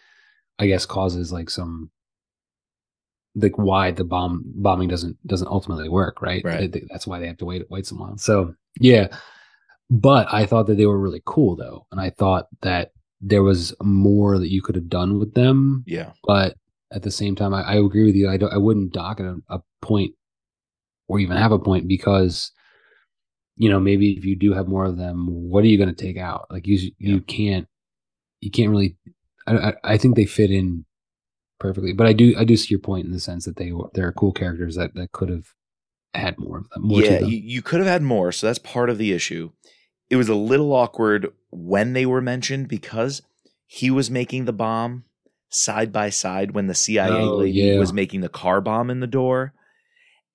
I 0.58 0.66
guess, 0.66 0.86
causes 0.86 1.30
like 1.32 1.50
some, 1.50 1.90
like, 3.34 3.56
why 3.58 3.90
the 3.90 4.04
bomb 4.04 4.42
bombing 4.46 4.88
doesn't 4.88 5.16
doesn't 5.26 5.48
ultimately 5.48 5.88
work, 5.88 6.20
right? 6.22 6.42
Right. 6.44 6.72
Th- 6.72 6.84
That's 6.90 7.06
why 7.06 7.18
they 7.18 7.26
have 7.26 7.38
to 7.38 7.44
wait 7.44 7.68
wait 7.70 7.86
some 7.86 7.98
while. 7.98 8.16
So 8.18 8.54
yeah, 8.80 9.08
but 9.90 10.32
I 10.32 10.46
thought 10.46 10.66
that 10.66 10.76
they 10.76 10.86
were 10.86 10.98
really 10.98 11.22
cool 11.24 11.56
though, 11.56 11.86
and 11.92 12.00
I 12.00 12.10
thought 12.10 12.46
that 12.62 12.92
there 13.20 13.42
was 13.42 13.74
more 13.82 14.38
that 14.38 14.50
you 14.50 14.60
could 14.62 14.74
have 14.74 14.88
done 14.88 15.18
with 15.18 15.34
them 15.34 15.84
Yeah, 15.86 16.12
but 16.24 16.56
at 16.92 17.02
the 17.02 17.10
same 17.10 17.34
time, 17.36 17.54
I, 17.54 17.62
I 17.62 17.74
agree 17.76 18.04
with 18.04 18.14
you. 18.16 18.28
I 18.28 18.36
don't. 18.36 18.52
I 18.52 18.58
wouldn't 18.58 18.92
dock 18.92 19.20
at 19.20 19.26
a, 19.26 19.36
a 19.48 19.60
point 19.80 20.12
or 21.08 21.18
even 21.20 21.36
have 21.36 21.52
a 21.52 21.58
point 21.58 21.86
because 21.88 22.50
you 23.56 23.68
know 23.70 23.78
maybe 23.80 24.12
if 24.12 24.24
you 24.24 24.36
do 24.36 24.52
have 24.52 24.68
more 24.68 24.84
of 24.84 24.96
them, 24.98 25.26
what 25.28 25.64
are 25.64 25.68
you 25.68 25.78
going 25.78 25.94
to 25.94 26.04
take 26.06 26.16
out? 26.18 26.46
Like 26.50 26.66
you, 26.66 26.76
Yeah. 26.76 26.90
you 27.14 27.20
can't, 27.22 27.66
you 28.40 28.50
can't 28.50 28.70
really. 28.70 28.96
I, 29.46 29.56
I, 29.56 29.74
I 29.84 29.98
think 29.98 30.16
they 30.16 30.24
fit 30.26 30.50
in 30.50 30.84
perfectly, 31.62 31.92
but 31.92 32.08
I 32.08 32.12
do, 32.12 32.34
I 32.36 32.44
do 32.44 32.56
see 32.56 32.70
your 32.70 32.80
point 32.80 33.06
in 33.06 33.12
the 33.12 33.20
sense 33.20 33.44
that 33.44 33.56
they 33.56 33.70
were 33.70 33.88
they're 33.94 34.12
cool 34.12 34.32
characters 34.32 34.74
that 34.74 34.94
that 34.94 35.12
could 35.12 35.28
have 35.30 35.46
had 36.12 36.38
more 36.38 36.58
of 36.58 36.68
them. 36.70 36.88
More 36.88 37.00
yeah. 37.00 37.20
them. 37.20 37.30
You, 37.30 37.38
you 37.38 37.62
could 37.62 37.78
have 37.78 37.88
had 37.88 38.02
more, 38.02 38.32
so 38.32 38.46
that's 38.48 38.58
part 38.58 38.90
of 38.90 38.98
the 38.98 39.12
issue. 39.12 39.52
It 40.10 40.16
was 40.16 40.28
a 40.28 40.34
little 40.34 40.72
awkward 40.72 41.28
when 41.50 41.92
they 41.92 42.04
were 42.04 42.20
mentioned 42.20 42.68
because 42.68 43.22
he 43.66 43.90
was 43.90 44.10
making 44.10 44.44
the 44.44 44.52
bomb 44.52 45.04
side 45.48 45.92
by 45.92 46.10
side 46.10 46.50
when 46.50 46.66
the 46.66 46.74
CIA 46.74 47.22
Oh, 47.22 47.36
lady 47.36 47.60
yeah. 47.60 47.78
was 47.78 47.92
making 47.92 48.20
the 48.20 48.28
car 48.28 48.60
bomb 48.60 48.90
in 48.90 49.00
the 49.00 49.06
door, 49.06 49.54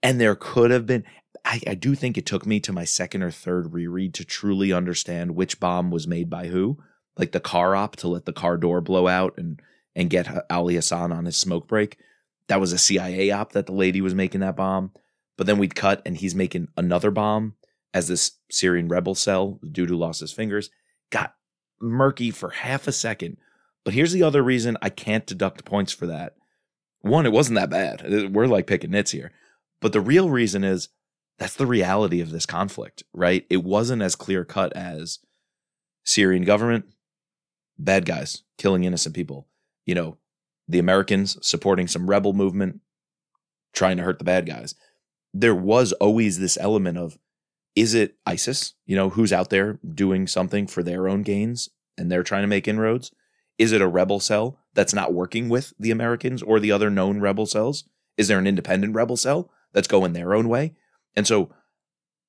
and 0.02 0.20
there 0.20 0.36
could 0.36 0.72
have 0.72 0.86
been. 0.86 1.04
I, 1.44 1.62
I 1.68 1.76
do 1.76 1.94
think 1.94 2.18
it 2.18 2.26
took 2.26 2.46
me 2.46 2.60
to 2.62 2.74
my 2.74 2.86
second 2.86 3.22
or 3.22 3.32
third 3.32 3.74
reread 3.74 4.14
to 4.16 4.26
truly 4.26 4.74
understand 4.74 5.36
which 5.36 5.60
bomb 5.60 5.92
was 5.92 6.08
made 6.08 6.30
by 6.30 6.48
who, 6.48 6.78
like 7.18 7.34
the 7.34 7.40
car 7.40 7.76
op 7.76 7.96
to 7.98 8.08
let 8.08 8.26
the 8.26 8.34
car 8.34 8.58
door 8.58 8.82
blow 8.82 9.08
out 9.08 9.34
and 9.38 9.62
and 9.98 10.12
get 10.12 10.46
Ali 10.50 10.76
Hassan 10.76 11.12
on 11.12 11.26
his 11.26 11.36
smoke 11.36 11.68
break. 11.68 11.98
That 12.48 12.62
was 12.62 12.72
a 12.72 12.78
CIA 12.78 13.32
op 13.32 13.52
that 13.54 13.66
the 13.66 13.74
lady 13.74 14.00
was 14.00 14.16
making 14.16 14.40
that 14.42 14.56
bomb. 14.56 14.92
But 15.38 15.48
then 15.48 15.58
we'd 15.58 15.76
cut 15.76 16.02
and 16.06 16.16
he's 16.16 16.36
making 16.36 16.70
another 16.78 17.12
bomb 17.12 17.56
as 17.94 18.08
this 18.08 18.38
Syrian 18.50 18.88
rebel 18.88 19.16
cell, 19.16 19.60
the 19.62 19.70
dude 19.70 19.90
who 19.90 19.98
lost 19.98 20.22
his 20.22 20.32
fingers, 20.32 20.70
got 21.10 21.34
murky 21.82 22.32
for 22.32 22.52
half 22.52 22.88
a 22.88 22.92
second. 22.92 23.38
But 23.84 23.96
here's 23.96 24.12
the 24.12 24.24
other 24.24 24.44
reason 24.44 24.78
I 24.82 24.90
can't 24.90 25.26
deduct 25.26 25.66
points 25.66 25.92
for 25.92 26.06
that. 26.06 26.36
One, 27.02 27.26
it 27.26 27.32
wasn't 27.32 27.58
that 27.60 27.70
bad. 27.70 28.34
We're 28.34 28.48
like 28.48 28.68
picking 28.68 28.92
nits 28.92 29.12
here. 29.12 29.32
But 29.82 29.94
the 29.94 30.02
real 30.02 30.30
reason 30.30 30.64
is 30.64 30.90
that's 31.40 31.56
the 31.56 31.68
reality 31.68 32.22
of 32.22 32.32
this 32.32 32.46
conflict, 32.46 33.04
right? 33.14 33.46
It 33.50 33.64
wasn't 33.64 34.02
as 34.02 34.16
clear 34.16 34.46
cut 34.46 34.76
as 34.76 35.20
Syrian 36.04 36.44
government, 36.44 36.86
bad 37.80 38.06
guys 38.06 38.44
killing 38.58 38.84
innocent 38.84 39.16
people. 39.16 39.48
You 39.88 39.96
know, 39.96 40.18
the 40.68 40.78
Americans 40.78 41.40
supporting 41.42 41.88
some 41.88 42.08
rebel 42.08 42.34
movement, 42.34 42.82
trying 43.74 43.98
to 43.98 44.04
hurt 44.04 44.20
the 44.20 44.26
bad 44.26 44.46
guys. 44.46 44.76
There 45.34 45.56
was 45.56 45.94
always 45.94 46.38
this 46.38 46.58
element 46.62 47.00
of 47.00 47.18
is 47.76 47.94
it 47.94 48.16
ISIS? 48.26 48.74
You 48.86 48.96
know, 48.96 49.10
who's 49.10 49.32
out 49.32 49.50
there 49.50 49.80
doing 49.94 50.26
something 50.26 50.66
for 50.66 50.82
their 50.82 51.08
own 51.08 51.22
gains 51.22 51.70
and 51.98 52.12
they're 52.12 52.24
trying 52.24 52.42
to 52.42 52.48
make 52.48 52.68
inroads? 52.68 53.12
Is 53.58 53.72
it 53.72 53.82
a 53.82 53.88
rebel 53.88 54.20
cell 54.20 54.60
that's 54.74 54.94
not 54.94 55.14
working 55.14 55.48
with 55.48 55.74
the 55.80 55.92
Americans 55.92 56.42
or 56.42 56.60
the 56.60 56.72
other 56.72 56.90
known 56.90 57.20
rebel 57.20 57.46
cells? 57.46 57.84
Is 58.18 58.28
there 58.28 58.40
an 58.40 58.48
independent 58.48 58.96
rebel 58.96 59.16
cell 59.16 59.52
that's 59.74 59.88
going 59.88 60.14
their 60.14 60.34
own 60.34 60.50
way? 60.50 60.74
And 61.16 61.28
so 61.28 61.52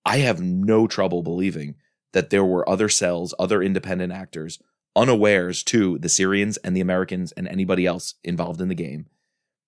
I 0.04 0.18
have 0.18 0.40
no 0.40 0.86
trouble 0.86 1.22
believing 1.22 1.76
that 2.12 2.30
there 2.30 2.44
were 2.44 2.68
other 2.68 2.88
cells, 2.88 3.34
other 3.38 3.62
independent 3.62 4.12
actors, 4.12 4.58
unawares 4.98 5.62
to 5.62 5.96
the 5.98 6.08
Syrians 6.08 6.56
and 6.58 6.76
the 6.76 6.80
Americans 6.80 7.30
and 7.32 7.46
anybody 7.46 7.86
else 7.86 8.14
involved 8.24 8.60
in 8.60 8.68
the 8.68 8.74
game, 8.74 9.06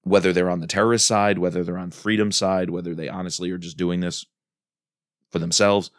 whether 0.03 0.33
they're 0.33 0.51
on 0.51 0.61
the 0.61 0.67
terrorist 0.67 1.07
side, 1.07 1.39
whether 1.39 1.63
they're 1.63 1.79
on 1.79 1.93
freedom 1.93 2.33
side, 2.33 2.69
whether 2.69 2.95
they 2.95 3.09
honestly 3.09 3.51
are 3.53 3.59
just 3.59 3.77
doing 3.77 4.01
this 4.01 4.27
for 5.31 5.39
themselves. 5.39 5.91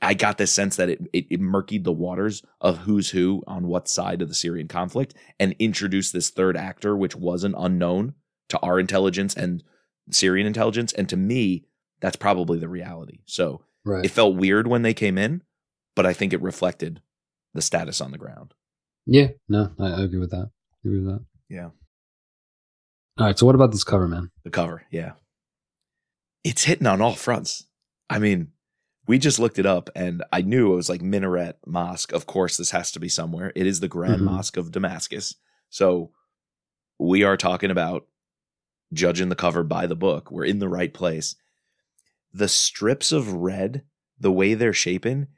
I- 0.00 0.14
got 0.14 0.38
this 0.38 0.52
sense 0.52 0.76
that 0.76 0.88
it, 0.88 1.00
it, 1.12 1.26
it 1.28 1.40
murkied 1.42 1.84
the 1.84 1.92
waters 1.92 2.42
of 2.62 2.78
who's 2.78 3.10
who 3.10 3.44
on 3.46 3.66
what 3.66 3.86
side 3.86 4.22
of 4.22 4.28
the 4.28 4.34
Syrian 4.34 4.68
conflict 4.68 5.12
and 5.38 5.54
introduced 5.58 6.14
this 6.14 6.30
third 6.30 6.56
actor, 6.56 6.96
which 6.96 7.14
wasn't 7.14 7.54
unknown 7.58 8.14
to 8.48 8.58
our 8.60 8.80
intelligence 8.80 9.34
and 9.34 9.62
Syrian 10.10 10.46
intelligence. 10.46 10.94
And 10.94 11.06
to 11.10 11.18
me, 11.18 11.66
that's 12.00 12.16
probably 12.16 12.58
the 12.58 12.68
reality. 12.68 13.18
So 13.26 13.60
right. 13.84 14.06
it 14.06 14.10
felt 14.10 14.36
weird 14.36 14.66
when 14.66 14.80
they 14.80 14.94
came 14.94 15.18
in, 15.18 15.42
but 15.94 16.06
I 16.06 16.14
think 16.14 16.32
it 16.32 16.40
reflected 16.40 17.02
the 17.54 17.62
status 17.62 18.00
on 18.00 18.10
the 18.10 18.18
ground. 18.18 18.52
yeah. 19.06 19.28
No, 19.48 19.70
I, 19.78 19.86
I 19.92 20.02
agree 20.02 20.18
with 20.18 20.30
that. 20.30 20.50
I 20.50 20.88
agree 20.88 21.00
with 21.00 21.08
that. 21.14 21.24
Yeah. 21.48 21.70
All 23.18 23.26
right. 23.26 23.38
So 23.38 23.46
what 23.46 23.54
about 23.54 23.70
this 23.72 23.84
cover, 23.84 24.08
man? 24.08 24.30
The 24.44 24.50
cover, 24.50 24.82
yeah. 24.90 25.12
It's 26.42 26.64
hitting 26.64 26.86
on 26.86 27.00
all 27.00 27.14
fronts. 27.14 27.66
I 28.10 28.18
mean, 28.18 28.48
we 29.06 29.18
just 29.18 29.38
looked 29.38 29.58
it 29.58 29.66
up 29.66 29.88
and 29.94 30.22
I 30.32 30.42
knew 30.42 30.72
it 30.72 30.76
was 30.76 30.88
like 30.88 31.00
Minaret 31.02 31.54
Mosque. 31.66 32.12
Of 32.12 32.26
course, 32.26 32.56
this 32.56 32.70
has 32.72 32.90
to 32.92 33.00
be 33.00 33.08
somewhere. 33.08 33.52
It 33.54 33.66
is 33.66 33.80
the 33.80 33.88
Grand 33.88 34.20
Mhm. 34.20 34.24
Mosque 34.24 34.56
of 34.56 34.72
Damascus. 34.72 35.34
So 35.70 36.10
we 36.98 37.22
are 37.22 37.36
talking 37.36 37.70
about 37.70 38.06
judging 38.92 39.28
the 39.28 39.36
cover 39.36 39.62
by 39.62 39.86
the 39.86 39.96
book. 39.96 40.30
We're 40.30 40.44
in 40.44 40.58
the 40.58 40.68
right 40.68 40.92
place. 40.92 41.36
The 42.32 42.48
strips 42.48 43.12
of 43.12 43.32
red, 43.32 43.84
the 44.18 44.32
way 44.32 44.54
they're 44.54 44.72
shaping, 44.72 45.28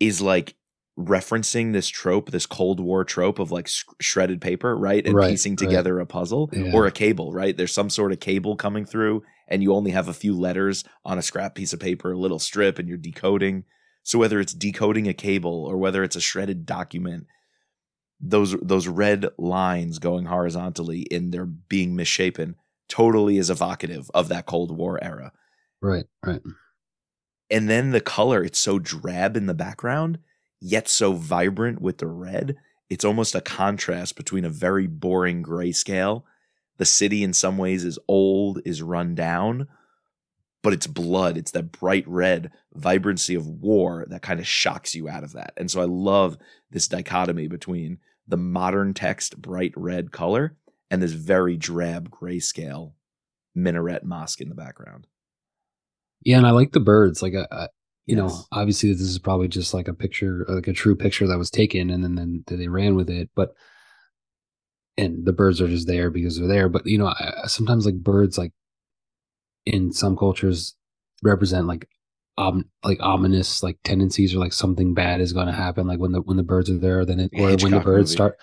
is 0.00 0.20
like 0.20 0.56
referencing 0.98 1.72
this 1.72 1.88
trope, 1.88 2.30
this 2.30 2.46
Cold 2.46 2.78
War 2.80 3.04
trope 3.04 3.38
of 3.38 3.50
like 3.50 3.66
sh- 3.66 3.84
shredded 4.00 4.40
paper, 4.40 4.76
right? 4.76 5.04
And 5.04 5.14
Right, 5.14 5.30
piecing 5.30 5.52
right. 5.54 5.58
together 5.58 5.98
a 5.98 6.06
puzzle 6.06 6.50
Yeah. 6.52 6.72
or 6.72 6.86
a 6.86 6.92
cable, 6.92 7.32
right? 7.32 7.56
There's 7.56 7.72
some 7.72 7.90
sort 7.90 8.12
of 8.12 8.20
cable 8.20 8.54
coming 8.56 8.84
through, 8.84 9.22
and 9.48 9.62
you 9.62 9.72
only 9.74 9.90
have 9.90 10.06
a 10.08 10.12
few 10.14 10.34
letters 10.38 10.84
on 11.04 11.18
a 11.18 11.22
scrap 11.22 11.54
piece 11.56 11.72
of 11.72 11.80
paper, 11.80 12.12
a 12.12 12.18
little 12.18 12.38
strip, 12.38 12.78
and 12.78 12.88
you're 12.88 12.96
decoding. 12.96 13.64
So 14.04 14.18
whether 14.18 14.38
it's 14.38 14.54
decoding 14.54 15.08
a 15.08 15.14
cable 15.14 15.64
or 15.64 15.76
whether 15.78 16.04
it's 16.04 16.16
a 16.16 16.20
shredded 16.20 16.64
document, 16.64 17.26
those 18.20 18.54
those 18.62 18.86
red 18.86 19.26
lines 19.36 19.98
going 19.98 20.26
horizontally 20.26 21.00
in 21.10 21.30
their 21.32 21.44
being 21.46 21.96
misshapen 21.96 22.54
totally 22.88 23.38
is 23.38 23.50
evocative 23.50 24.10
of 24.14 24.28
that 24.28 24.46
Cold 24.46 24.76
War 24.76 25.02
era. 25.02 25.32
Right. 25.82 26.04
Right. 26.24 26.40
And 27.50 27.68
then 27.68 27.90
the 27.90 28.00
color, 28.00 28.42
it's 28.44 28.58
so 28.58 28.78
drab 28.78 29.36
in 29.36 29.46
the 29.46 29.54
background, 29.54 30.18
yet 30.64 30.88
so 30.88 31.12
vibrant 31.12 31.82
with 31.82 31.98
the 31.98 32.06
red. 32.06 32.56
it's 32.88 33.04
almost 33.04 33.34
a 33.34 33.40
contrast 33.40 34.16
between 34.16 34.44
a 34.44 34.50
very 34.50 34.86
boring 34.86 35.42
grayscale. 35.42 36.22
The 36.78 36.84
city, 36.84 37.22
in 37.22 37.32
some 37.32 37.58
ways, 37.58 37.84
is 37.84 37.98
old, 38.08 38.60
is 38.64 38.82
run 38.82 39.14
down, 39.14 39.68
but 40.62 40.72
it's 40.72 40.86
blood. 40.86 41.36
It's 41.36 41.50
that 41.52 41.72
bright 41.72 42.06
red 42.06 42.50
vibrancy 42.72 43.34
of 43.34 43.46
war 43.46 44.06
that 44.08 44.22
kind 44.22 44.40
of 44.40 44.46
shocks 44.46 44.94
you 44.94 45.08
out 45.08 45.24
of 45.24 45.32
that. 45.32 45.52
And 45.56 45.70
so 45.70 45.80
I 45.80 45.84
love 45.84 46.36
this 46.70 46.88
dichotomy 46.88 47.48
between 47.48 47.98
the 48.26 48.36
modern 48.38 48.94
text, 48.94 49.40
bright 49.40 49.72
red 49.76 50.12
color, 50.12 50.56
and 50.90 51.02
this 51.02 51.12
very 51.12 51.56
drab 51.56 52.10
grayscale 52.10 52.92
minaret 53.54 54.04
mosque 54.04 54.40
in 54.40 54.48
the 54.48 54.54
background. 54.54 55.06
Yeah, 56.22 56.38
and 56.38 56.46
I 56.46 56.50
like 56.50 56.72
the 56.72 56.80
birds. 56.80 57.22
Like, 57.22 57.34
uh 57.34 57.68
you 58.06 58.16
yes. 58.16 58.32
know, 58.32 58.44
obviously 58.52 58.92
this 58.92 59.02
is 59.02 59.18
probably 59.18 59.48
just 59.48 59.72
like 59.72 59.88
a 59.88 59.94
picture, 59.94 60.44
like 60.48 60.68
a 60.68 60.72
true 60.72 60.94
picture 60.94 61.26
that 61.26 61.38
was 61.38 61.50
taken, 61.50 61.90
and 61.90 62.04
then 62.04 62.14
then 62.14 62.44
they 62.46 62.68
ran 62.68 62.96
with 62.96 63.08
it. 63.08 63.30
But 63.34 63.54
and 64.96 65.24
the 65.24 65.32
birds 65.32 65.60
are 65.60 65.68
just 65.68 65.86
there 65.86 66.10
because 66.10 66.38
they're 66.38 66.48
there. 66.48 66.68
But 66.68 66.86
you 66.86 66.98
know, 66.98 67.08
I, 67.08 67.46
sometimes 67.46 67.86
like 67.86 67.96
birds, 67.96 68.36
like 68.36 68.52
in 69.64 69.92
some 69.92 70.16
cultures, 70.16 70.74
represent 71.22 71.66
like 71.66 71.88
um 72.36 72.64
like 72.82 72.98
ominous 73.00 73.62
like 73.62 73.78
tendencies 73.84 74.34
or 74.34 74.38
like 74.38 74.52
something 74.52 74.92
bad 74.92 75.20
is 75.20 75.32
going 75.32 75.46
to 75.46 75.52
happen. 75.52 75.86
Like 75.86 75.98
when 75.98 76.12
the 76.12 76.20
when 76.20 76.36
the 76.36 76.42
birds 76.42 76.70
are 76.70 76.78
there, 76.78 77.06
then 77.06 77.20
it 77.20 77.30
or 77.38 77.48
Hitchcock 77.48 77.62
when 77.62 77.78
the 77.78 77.84
birds 77.84 78.10
movie. 78.10 78.16
start. 78.16 78.38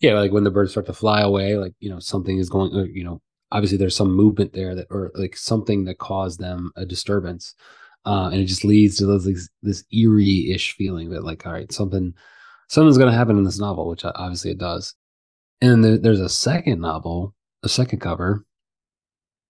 Yeah, 0.00 0.14
like 0.14 0.32
when 0.32 0.44
the 0.44 0.50
birds 0.50 0.72
start 0.72 0.86
to 0.86 0.92
fly 0.92 1.20
away, 1.20 1.56
like 1.56 1.74
you 1.78 1.88
know 1.88 2.00
something 2.00 2.38
is 2.38 2.50
going. 2.50 2.74
Or, 2.74 2.86
you 2.86 3.04
know, 3.04 3.22
obviously 3.52 3.78
there's 3.78 3.96
some 3.96 4.12
movement 4.12 4.54
there 4.54 4.74
that 4.74 4.88
or 4.90 5.12
like 5.14 5.36
something 5.36 5.84
that 5.84 5.98
caused 5.98 6.40
them 6.40 6.72
a 6.76 6.84
disturbance 6.84 7.54
uh, 8.06 8.28
and 8.32 8.40
it 8.40 8.46
just 8.46 8.64
leads 8.64 8.96
to 8.96 9.06
those, 9.06 9.24
this, 9.24 9.48
this 9.62 9.84
eerie-ish 9.92 10.74
feeling 10.76 11.10
that 11.10 11.24
like 11.24 11.46
all 11.46 11.52
right 11.52 11.72
something 11.72 12.14
something's 12.68 12.98
going 12.98 13.10
to 13.10 13.16
happen 13.16 13.38
in 13.38 13.44
this 13.44 13.58
novel 13.58 13.88
which 13.88 14.04
obviously 14.04 14.50
it 14.50 14.58
does 14.58 14.94
and 15.60 15.84
then 15.84 16.02
there's 16.02 16.20
a 16.20 16.28
second 16.28 16.80
novel 16.80 17.34
a 17.62 17.68
second 17.68 18.00
cover 18.00 18.44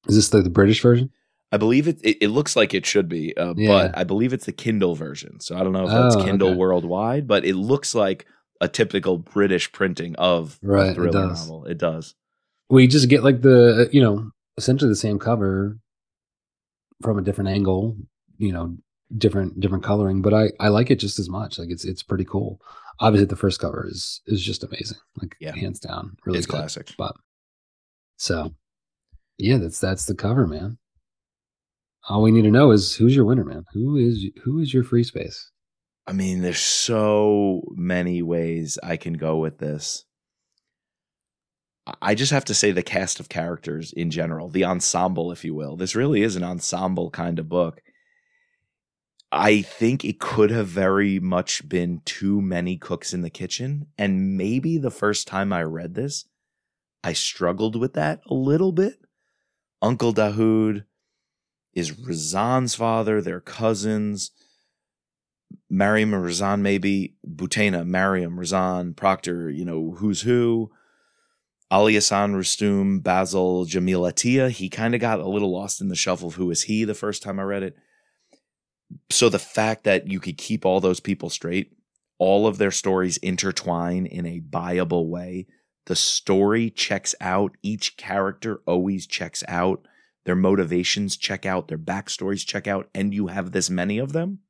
is 0.08 0.16
this 0.16 0.28
the, 0.28 0.42
the 0.42 0.50
british 0.50 0.80
version 0.80 1.10
I 1.52 1.56
believe 1.56 1.86
it, 1.86 2.00
it, 2.02 2.16
it. 2.20 2.28
looks 2.30 2.56
like 2.56 2.74
it 2.74 2.84
should 2.84 3.08
be, 3.08 3.36
uh, 3.36 3.54
yeah. 3.56 3.68
but 3.68 3.96
I 3.96 4.02
believe 4.02 4.32
it's 4.32 4.46
the 4.46 4.50
Kindle 4.50 4.96
version. 4.96 5.38
So 5.38 5.56
I 5.56 5.62
don't 5.62 5.72
know 5.72 5.84
if 5.84 5.90
that's 5.90 6.16
oh, 6.16 6.24
Kindle 6.24 6.48
okay. 6.48 6.56
worldwide, 6.56 7.28
but 7.28 7.44
it 7.44 7.54
looks 7.54 7.94
like 7.94 8.26
a 8.60 8.66
typical 8.66 9.18
British 9.18 9.70
printing 9.70 10.16
of 10.16 10.58
right, 10.62 10.90
a 10.90 10.94
thriller 10.94 11.26
it 11.26 11.28
novel. 11.28 11.64
It 11.66 11.78
does 11.78 12.16
we 12.70 12.86
just 12.86 13.08
get 13.08 13.24
like 13.24 13.42
the 13.42 13.88
you 13.92 14.00
know 14.00 14.30
essentially 14.56 14.88
the 14.88 14.96
same 14.96 15.18
cover 15.18 15.78
from 17.02 17.18
a 17.18 17.22
different 17.22 17.50
angle 17.50 17.96
you 18.38 18.52
know 18.52 18.76
different 19.16 19.60
different 19.60 19.84
coloring 19.84 20.22
but 20.22 20.34
i 20.34 20.50
i 20.60 20.68
like 20.68 20.90
it 20.90 20.96
just 20.96 21.18
as 21.18 21.28
much. 21.28 21.58
Like 21.58 21.70
it's 21.70 21.84
it's 21.84 22.02
pretty 22.02 22.24
cool. 22.24 22.60
Obviously 23.00 23.26
the 23.26 23.36
first 23.36 23.60
cover 23.60 23.86
is 23.88 24.20
is 24.26 24.44
just 24.44 24.64
amazing 24.64 24.98
like 25.20 25.36
yeah. 25.40 25.54
hands 25.54 25.80
down 25.80 26.16
really 26.24 26.38
it's 26.38 26.46
good. 26.46 26.56
classic. 26.56 26.92
but 26.96 27.14
so 28.16 28.54
yeah 29.38 29.58
that's 29.58 29.78
that's 29.78 30.06
the 30.06 30.14
cover 30.14 30.46
man. 30.46 30.78
All 32.08 32.22
we 32.22 32.32
need 32.32 32.42
to 32.42 32.50
know 32.50 32.70
is 32.70 32.94
who's 32.96 33.16
your 33.16 33.24
winner 33.24 33.44
man? 33.44 33.64
Who 33.72 33.96
is 33.96 34.26
who 34.42 34.58
is 34.58 34.74
your 34.74 34.84
free 34.84 35.04
space? 35.04 35.50
I 36.06 36.12
mean 36.12 36.42
there's 36.42 36.60
so 36.60 37.62
many 37.70 38.22
ways 38.22 38.78
i 38.82 38.96
can 38.96 39.14
go 39.14 39.38
with 39.38 39.58
this. 39.58 40.04
I 42.00 42.14
just 42.14 42.32
have 42.32 42.46
to 42.46 42.54
say 42.54 42.72
the 42.72 42.82
cast 42.82 43.20
of 43.20 43.28
characters 43.28 43.92
in 43.92 44.10
general, 44.10 44.48
the 44.48 44.64
ensemble, 44.64 45.30
if 45.32 45.44
you 45.44 45.54
will. 45.54 45.76
This 45.76 45.94
really 45.94 46.22
is 46.22 46.34
an 46.34 46.42
ensemble 46.42 47.10
kind 47.10 47.38
of 47.38 47.48
book. 47.48 47.82
I 49.36 49.62
think 49.62 50.04
it 50.04 50.20
could 50.20 50.50
have 50.50 50.68
very 50.68 51.18
much 51.18 51.68
been 51.68 52.02
too 52.04 52.40
many 52.40 52.76
cooks 52.76 53.12
in 53.12 53.22
the 53.22 53.30
kitchen. 53.30 53.88
And 53.98 54.36
maybe 54.36 54.78
the 54.78 54.92
first 54.92 55.26
time 55.26 55.52
I 55.52 55.64
read 55.64 55.94
this, 55.94 56.26
I 57.02 57.14
struggled 57.14 57.74
with 57.74 57.94
that 57.94 58.20
a 58.26 58.34
little 58.34 58.70
bit. 58.70 59.00
Uncle 59.82 60.14
Dahoud 60.14 60.84
is 61.72 61.90
Razan's 61.90 62.76
father, 62.76 63.20
they're 63.20 63.40
cousins. 63.40 64.30
Mariam 65.68 66.14
and 66.14 66.24
Razan, 66.24 66.60
maybe. 66.60 67.16
Butina, 67.26 67.84
Mariam, 67.84 68.36
Razan, 68.38 68.94
Proctor, 68.94 69.50
you 69.50 69.64
know, 69.64 69.96
who's 69.98 70.20
who. 70.22 70.70
Ali 71.72 71.94
Hassan 71.94 72.34
Rustum, 72.34 73.02
Basil, 73.02 73.66
Jamil 73.66 74.08
Atiyah. 74.08 74.50
He 74.50 74.68
kind 74.68 74.94
of 74.94 75.00
got 75.00 75.18
a 75.18 75.28
little 75.28 75.52
lost 75.52 75.80
in 75.80 75.88
the 75.88 75.96
shuffle 75.96 76.28
of 76.28 76.34
who 76.34 76.52
is 76.52 76.62
he 76.62 76.84
the 76.84 76.94
first 76.94 77.20
time 77.20 77.40
I 77.40 77.42
read 77.42 77.64
it. 77.64 77.76
So 79.10 79.28
the 79.28 79.38
fact 79.38 79.84
that 79.84 80.08
you 80.08 80.20
could 80.20 80.38
keep 80.38 80.64
all 80.64 80.80
those 80.80 81.00
people 81.00 81.30
straight, 81.30 81.76
all 82.18 82.46
of 82.46 82.58
their 82.58 82.70
stories 82.70 83.16
intertwine 83.18 84.06
in 84.06 84.26
a 84.26 84.40
buyable 84.40 85.08
way. 85.08 85.46
The 85.86 85.96
story 85.96 86.70
checks 86.70 87.14
out. 87.20 87.56
Each 87.62 87.96
character 87.96 88.60
always 88.66 89.06
checks 89.06 89.42
out. 89.48 89.86
Their 90.24 90.36
motivations 90.36 91.16
check 91.16 91.44
out. 91.44 91.68
Their 91.68 91.78
backstories 91.78 92.46
check 92.46 92.66
out. 92.66 92.88
And 92.94 93.12
you 93.12 93.26
have 93.26 93.52
this 93.52 93.68
many 93.68 93.98
of 93.98 94.12
them 94.12 94.40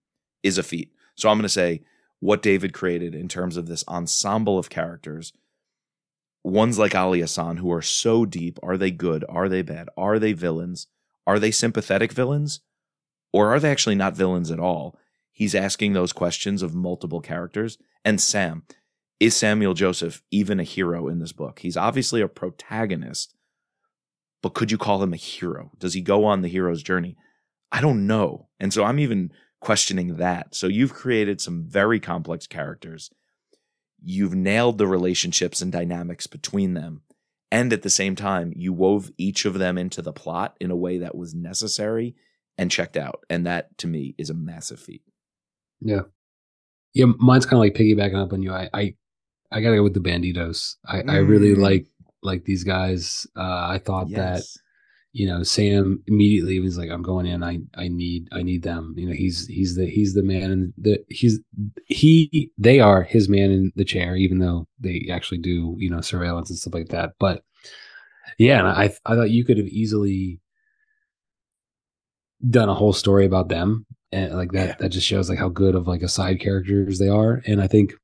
is 0.42 0.58
a 0.58 0.62
feat. 0.62 0.92
So 1.16 1.28
I'm 1.28 1.38
going 1.38 1.42
to 1.44 1.48
say 1.48 1.82
what 2.20 2.42
David 2.42 2.72
created 2.72 3.14
in 3.14 3.28
terms 3.28 3.56
of 3.56 3.66
this 3.66 3.84
ensemble 3.88 4.58
of 4.58 4.70
characters– 4.70 5.32
ones 6.44 6.78
like 6.78 6.94
Ali 6.94 7.20
Hassan 7.20 7.56
who 7.56 7.72
are 7.72 7.82
so 7.82 8.26
deep. 8.26 8.58
Are 8.62 8.76
they 8.76 8.90
good? 8.90 9.24
Are 9.28 9.48
they 9.48 9.62
bad? 9.62 9.88
Are 9.96 10.18
they 10.18 10.34
villains? 10.34 10.86
Are 11.26 11.38
they 11.38 11.50
sympathetic 11.50 12.12
villains? 12.12 12.60
Or 13.34 13.52
are 13.52 13.58
they 13.58 13.72
actually 13.72 13.96
not 13.96 14.16
villains 14.16 14.52
at 14.52 14.60
all? 14.60 14.96
He's 15.32 15.56
asking 15.56 15.92
those 15.92 16.12
questions 16.12 16.62
of 16.62 16.72
multiple 16.72 17.20
characters. 17.20 17.76
And 18.04 18.20
Sam, 18.20 18.62
is 19.18 19.34
Samuel 19.34 19.74
Joseph 19.74 20.22
even 20.30 20.60
a 20.60 20.62
hero 20.62 21.08
in 21.08 21.18
this 21.18 21.32
book? 21.32 21.58
He's 21.58 21.76
obviously 21.76 22.20
a 22.20 22.28
protagonist, 22.28 23.34
but 24.40 24.54
could 24.54 24.70
you 24.70 24.78
call 24.78 25.02
him 25.02 25.12
a 25.12 25.16
hero? 25.16 25.72
Does 25.78 25.94
he 25.94 26.00
go 26.00 26.24
on 26.24 26.42
the 26.42 26.48
hero's 26.48 26.84
journey? 26.84 27.16
I 27.72 27.80
don't 27.80 28.06
know. 28.06 28.46
And 28.60 28.72
so 28.72 28.84
I'm 28.84 29.00
even 29.00 29.32
questioning 29.60 30.18
that. 30.18 30.54
So 30.54 30.68
you've 30.68 30.94
created 30.94 31.40
some 31.40 31.64
very 31.64 31.98
complex 31.98 32.46
characters 32.46 33.10
you've 34.04 34.34
nailed 34.34 34.78
the 34.78 34.86
relationships 34.86 35.62
and 35.62 35.72
dynamics 35.72 36.26
between 36.26 36.74
them. 36.74 37.00
And 37.50 37.72
at 37.72 37.82
the 37.82 37.90
same 37.90 38.16
time, 38.16 38.52
you 38.54 38.72
wove 38.72 39.10
each 39.16 39.44
of 39.44 39.54
them 39.54 39.78
into 39.78 40.02
the 40.02 40.12
plot 40.12 40.56
in 40.60 40.70
a 40.70 40.76
way 40.76 40.98
that 40.98 41.16
was 41.16 41.34
necessary 41.34 42.14
and 42.58 42.70
checked 42.70 42.96
out. 42.96 43.24
And 43.30 43.46
that 43.46 43.76
to 43.78 43.86
me 43.86 44.14
is 44.18 44.30
a 44.30 44.34
massive 44.34 44.80
feat. 44.80 45.02
Yeah. 45.80 46.02
Yeah, 46.92 47.06
mine's 47.18 47.44
kind 47.44 47.54
of 47.54 47.60
like 47.60 47.74
piggybacking 47.74 48.22
up 48.22 48.32
on 48.32 48.42
you. 48.42 48.52
I 48.52 48.68
I, 48.72 48.94
I 49.50 49.60
gotta 49.60 49.76
go 49.76 49.82
with 49.82 49.94
the 49.94 50.00
banditos. 50.00 50.76
I, 50.86 50.98
mm. 50.98 51.10
I 51.10 51.16
really 51.16 51.54
mm. 51.54 51.58
like 51.58 51.86
like 52.22 52.44
these 52.44 52.62
guys. 52.62 53.26
Uh, 53.36 53.66
I 53.68 53.80
thought 53.84 54.08
yes. 54.08 54.18
that 54.18 54.60
you 55.14 55.28
know, 55.28 55.44
Sam 55.44 56.02
immediately 56.08 56.58
was 56.58 56.76
like, 56.76 56.90
"I'm 56.90 57.02
going 57.02 57.26
in. 57.26 57.44
I 57.44 57.60
I 57.76 57.86
need 57.86 58.28
I 58.32 58.42
need 58.42 58.64
them." 58.64 58.94
You 58.96 59.06
know, 59.06 59.14
he's 59.14 59.46
he's 59.46 59.76
the 59.76 59.86
he's 59.86 60.14
the 60.14 60.24
man 60.24 60.50
and 60.50 60.74
the 60.76 61.04
he's 61.08 61.38
he 61.86 62.50
they 62.58 62.80
are 62.80 63.04
his 63.04 63.28
man 63.28 63.52
in 63.52 63.72
the 63.76 63.84
chair, 63.84 64.16
even 64.16 64.40
though 64.40 64.66
they 64.80 65.06
actually 65.12 65.38
do 65.38 65.76
you 65.78 65.88
know 65.88 66.00
surveillance 66.00 66.50
and 66.50 66.58
stuff 66.58 66.74
like 66.74 66.88
that. 66.88 67.12
But 67.20 67.44
yeah, 68.38 68.58
and 68.58 68.66
I 68.66 68.92
I 69.06 69.14
thought 69.14 69.30
you 69.30 69.44
could 69.44 69.56
have 69.56 69.68
easily 69.68 70.40
done 72.48 72.68
a 72.68 72.74
whole 72.74 72.92
story 72.92 73.26
about 73.26 73.48
them 73.48 73.86
and 74.12 74.34
like 74.34 74.52
that. 74.52 74.68
Yeah. 74.68 74.76
That 74.78 74.88
just 74.90 75.06
shows 75.06 75.28
like 75.28 75.38
how 75.38 75.48
good 75.48 75.74
of 75.74 75.86
like 75.86 76.02
a 76.02 76.08
side 76.08 76.40
characters 76.40 76.98
they 76.98 77.08
are, 77.08 77.42
and 77.46 77.60
I 77.60 77.66
think 77.66 77.94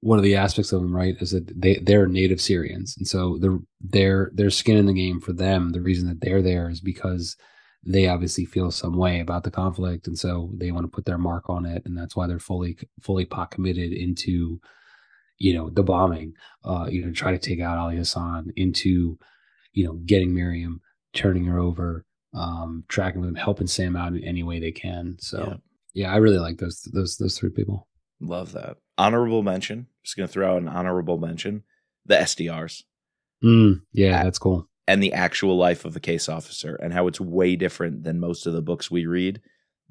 one 0.00 0.18
of 0.18 0.24
the 0.24 0.36
aspects 0.36 0.72
of 0.72 0.82
them, 0.82 0.94
right, 0.94 1.16
is 1.20 1.30
that 1.32 1.60
they 1.60 1.76
they're 1.76 2.06
native 2.06 2.40
Syrians, 2.40 2.96
and 2.96 3.08
so 3.08 3.38
the 3.38 3.62
their 3.80 4.30
their 4.34 4.50
skin 4.50 4.76
in 4.76 4.86
the 4.86 4.92
game 4.92 5.20
for 5.20 5.32
them. 5.32 5.70
The 5.70 5.80
reason 5.80 6.08
that 6.08 6.20
they're 6.20 6.42
there 6.42 6.70
is 6.70 6.80
because 6.80 7.36
they 7.84 8.08
obviously 8.08 8.44
feel 8.44 8.70
some 8.70 8.96
way 8.96 9.20
about 9.20 9.44
the 9.44 9.50
conflict, 9.50 10.06
and 10.06 10.18
so 10.18 10.50
they 10.54 10.70
want 10.70 10.84
to 10.84 10.94
put 10.94 11.04
their 11.06 11.18
mark 11.18 11.48
on 11.48 11.64
it, 11.66 11.82
and 11.84 11.96
that's 11.96 12.16
why 12.16 12.26
they're 12.26 12.38
fully 12.38 12.76
fully 13.00 13.24
pot 13.24 13.50
committed 13.50 13.92
into, 13.92 14.60
you 15.38 15.54
know, 15.54 15.70
the 15.70 15.82
bombing, 15.82 16.34
uh, 16.64 16.86
you 16.90 17.04
know, 17.04 17.12
try 17.12 17.30
to 17.30 17.38
take 17.38 17.60
out 17.60 17.78
Ali 17.78 17.96
Hassan, 17.96 18.52
into, 18.56 19.18
you 19.72 19.84
know, 19.84 19.94
getting 20.04 20.34
Miriam, 20.34 20.80
turning 21.14 21.44
her 21.46 21.58
over, 21.58 22.04
um, 22.34 22.84
tracking 22.88 23.22
them, 23.22 23.34
helping 23.34 23.66
Sam 23.66 23.96
out 23.96 24.14
in 24.14 24.24
any 24.24 24.42
way 24.42 24.60
they 24.60 24.72
can. 24.72 25.16
So 25.20 25.58
yeah, 25.94 26.04
yeah 26.06 26.12
I 26.12 26.16
really 26.16 26.38
like 26.38 26.58
those 26.58 26.82
those 26.92 27.16
those 27.16 27.38
three 27.38 27.50
people. 27.50 27.88
Love 28.20 28.52
that. 28.52 28.76
Honorable 28.98 29.42
mention. 29.42 29.86
Just 30.02 30.16
going 30.16 30.26
to 30.26 30.32
throw 30.32 30.54
out 30.54 30.62
an 30.62 30.68
honorable 30.68 31.18
mention. 31.18 31.64
The 32.06 32.16
SDRs. 32.16 32.82
Mm, 33.44 33.82
yeah, 33.92 34.22
that's 34.22 34.38
cool. 34.38 34.68
And 34.88 35.02
the 35.02 35.12
actual 35.12 35.56
life 35.56 35.84
of 35.84 35.96
a 35.96 36.00
case 36.00 36.28
officer 36.28 36.76
and 36.76 36.92
how 36.92 37.08
it's 37.08 37.20
way 37.20 37.56
different 37.56 38.04
than 38.04 38.20
most 38.20 38.46
of 38.46 38.52
the 38.52 38.62
books 38.62 38.90
we 38.90 39.06
read. 39.06 39.40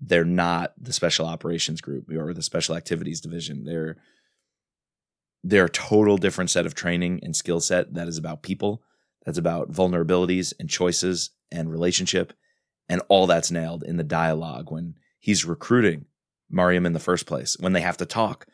They're 0.02 0.26
not 0.26 0.74
the 0.78 0.94
special 0.94 1.26
operations 1.26 1.82
group 1.82 2.10
or 2.10 2.34
the 2.34 2.42
special 2.42 2.76
activities 2.76 3.22
division. 3.22 3.64
They're 3.64 3.98
they're 5.44 5.66
a 5.66 5.70
total 5.70 6.18
different 6.18 6.50
set 6.50 6.66
of 6.66 6.74
training 6.74 7.20
and 7.22 7.36
skill 7.36 7.60
set 7.60 7.94
that 7.94 8.08
is 8.08 8.18
about 8.18 8.42
people, 8.42 8.82
that's 9.26 9.38
about 9.38 9.72
vulnerabilities 9.72 10.54
and 10.60 10.70
choices 10.70 11.32
and 11.52 11.72
relationship. 11.72 12.34
And 12.88 13.02
all 13.08 13.26
that's 13.26 13.52
nailed 13.52 13.84
in 13.84 13.98
the 13.98 14.04
dialogue 14.04 14.72
when 14.72 14.96
he's 15.20 15.46
recruiting 15.46 16.06
Mariam 16.50 16.86
in 16.86 16.94
the 16.94 17.00
first 17.00 17.26
place 17.26 17.58
when 17.60 17.74
they 17.74 17.82
have 17.82 17.98
to 17.98 18.06
talk 18.06 18.46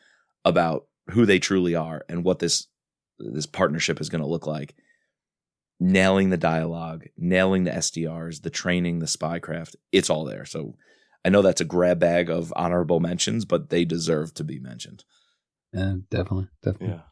about 0.44 0.86
who 1.10 1.26
they 1.26 1.38
truly 1.38 1.74
are 1.74 2.04
and 2.08 2.24
what 2.24 2.38
this 2.38 2.68
this 3.18 3.46
partnership 3.46 4.00
is 4.00 4.08
going 4.08 4.22
to 4.22 4.28
look 4.28 4.46
like. 4.46 4.74
Nailing 5.78 6.30
the 6.30 6.36
dialogue, 6.36 7.06
nailing 7.16 7.64
the 7.64 7.72
SDRs, 7.72 8.42
the 8.42 8.50
training, 8.50 9.00
the 9.00 9.06
spycraft, 9.06 9.76
it's 9.90 10.10
all 10.10 10.24
there. 10.24 10.44
So 10.44 10.76
I 11.24 11.28
know 11.28 11.42
that's 11.42 11.60
a 11.60 11.66
grab 11.66 11.98
bag 11.98 12.30
of 12.30 12.52
honorable 12.56 13.00
mentions, 13.00 13.44
but 13.44 13.68
they 13.68 13.84
deserve 13.84 14.34
to 14.34 14.44
be 14.44 14.58
mentioned. 14.58 15.04
Yeah, 15.72 15.94
definitely, 16.10 16.48
definitely. 16.62 16.96
Yeah. 16.96 17.02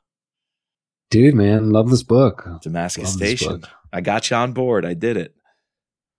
Dude, 1.10 1.34
man, 1.34 1.70
love 1.70 1.90
this 1.90 2.04
book. 2.04 2.46
Damascus 2.62 3.04
Love 3.04 3.12
Station. 3.14 3.60
book. 3.60 3.68
I 3.92 4.00
got 4.00 4.30
you 4.30 4.36
on 4.36 4.52
board. 4.52 4.84
I 4.84 4.94
did 4.94 5.16
it. 5.16 5.34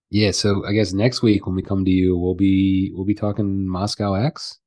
Yeah, 0.10 0.32
so 0.32 0.66
I 0.66 0.74
guess 0.74 0.92
next 0.92 1.22
week 1.22 1.46
when 1.46 1.56
we 1.56 1.62
come 1.62 1.86
to 1.86 1.92
you, 1.92 2.18
we'll 2.18 2.36
be 2.36 2.92
we'll 2.94 3.06
be 3.06 3.16
talking 3.16 3.66
Moscow 3.68 4.14
X. 4.14 4.60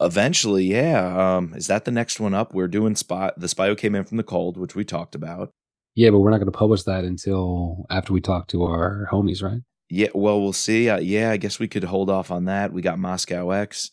Eventually, 0.00 0.64
yeah. 0.64 1.36
Um, 1.36 1.52
is 1.54 1.66
that 1.66 1.84
the 1.84 1.90
next 1.90 2.20
one 2.20 2.32
up? 2.32 2.54
We're 2.54 2.68
doing 2.68 2.94
spot. 2.94 3.34
The 3.38 3.48
spy 3.48 3.66
who 3.66 3.74
came 3.74 3.96
in 3.96 4.04
from 4.04 4.16
the 4.16 4.22
cold, 4.22 4.56
which 4.56 4.76
we 4.76 4.84
talked 4.84 5.16
about. 5.16 5.50
Yeah, 5.96 6.10
but 6.10 6.20
we're 6.20 6.30
not 6.30 6.38
going 6.38 6.50
to 6.50 6.56
publish 6.56 6.84
that 6.84 7.04
until 7.04 7.84
after 7.90 8.12
we 8.12 8.20
talk 8.20 8.46
to 8.48 8.62
our 8.62 9.08
homies, 9.10 9.42
right? 9.42 9.60
Yeah. 9.90 10.08
Well, 10.14 10.40
we'll 10.40 10.52
see. 10.52 10.88
Uh, 10.88 11.00
yeah, 11.00 11.32
I 11.32 11.36
guess 11.36 11.58
we 11.58 11.66
could 11.66 11.84
hold 11.84 12.08
off 12.08 12.30
on 12.30 12.44
that. 12.44 12.72
We 12.72 12.80
got 12.80 13.00
Moscow 13.00 13.50
X. 13.50 13.90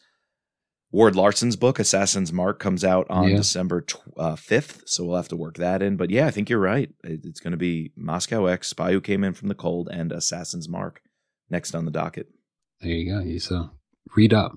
Ward 0.91 1.15
Larsen's 1.15 1.55
book, 1.57 1.79
Assassin's 1.79 2.31
Mark, 2.31 2.59
comes 2.59 2.83
out 2.83 3.05
on 3.09 3.29
Yeah. 3.29 3.38
December 3.38 3.81
tw- 3.81 3.97
uh, 4.17 4.35
5th. 4.35 4.83
So 4.88 5.05
we'll 5.05 5.17
have 5.17 5.27
to 5.29 5.35
work 5.35 5.57
that 5.57 5.81
in. 5.81 5.97
But 5.97 6.09
yeah, 6.09 6.27
I 6.27 6.31
think 6.31 6.49
you're 6.49 6.59
right. 6.59 6.89
It- 7.03 7.25
It's 7.25 7.39
going 7.41 7.51
to 7.51 7.57
be 7.57 7.91
Moscow 7.97 8.45
X, 8.45 8.69
Spy 8.69 8.93
Who 8.93 9.01
Came 9.01 9.23
In 9.23 9.33
from 9.33 9.49
the 9.49 9.55
Cold, 9.55 9.89
and 9.91 10.11
Assassin's 10.11 10.69
Mark 10.69 11.01
next 11.49 11.75
on 11.75 11.85
the 11.85 11.91
docket. 11.91 12.27
There 12.81 12.91
you 12.91 13.11
go. 13.13 13.19
You 13.19 13.39
so 13.39 13.71
read 14.15 14.33
up. 14.33 14.53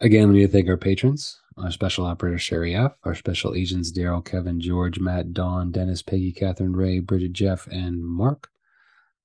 Again, 0.00 0.28
we 0.28 0.36
need 0.40 0.46
to 0.46 0.52
thank 0.52 0.68
our 0.68 0.76
patrons, 0.76 1.38
our 1.58 1.70
special 1.70 2.06
operator 2.06 2.38
Sherry 2.38 2.74
F, 2.74 2.92
our 3.04 3.14
special 3.14 3.54
agents 3.54 3.92
Daryl, 3.92 4.24
Kevin, 4.24 4.60
George, 4.60 4.98
Matt, 5.00 5.32
Dawn, 5.32 5.72
Dennis, 5.72 6.02
Peggy, 6.02 6.32
Catherine, 6.32 6.74
Ray, 6.74 7.00
Bridget, 7.00 7.32
Jeff, 7.32 7.66
and 7.66 8.02
Mark. 8.04 8.49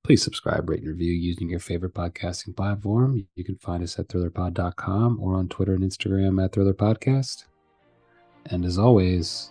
Please 0.06 0.22
subscribe, 0.22 0.70
rate, 0.70 0.82
and 0.82 0.90
review 0.90 1.12
using 1.12 1.50
your 1.50 1.60
favorite 1.60 1.96
podcasting 1.96 2.56
platform. 2.56 3.26
You 3.34 3.44
can 3.44 3.56
find 3.56 3.82
us 3.82 3.98
at 3.98 4.08
thrillerpod.com 4.08 5.20
or 5.20 5.34
on 5.34 5.48
Twitter 5.48 5.74
and 5.74 5.84
Instagram 5.84 6.44
at 6.46 6.52
thrillerpodcast. 6.52 7.46
And 8.46 8.66
as 8.66 8.78
always, 8.78 9.50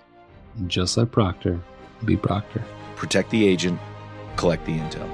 just 0.68 0.96
like 0.96 1.10
Proctor, 1.10 1.60
be 2.04 2.16
Proctor. 2.16 2.62
Protect 2.94 3.30
the 3.30 3.44
agent, 3.48 3.80
collect 4.36 4.64
the 4.64 4.78
intel. 4.78 5.10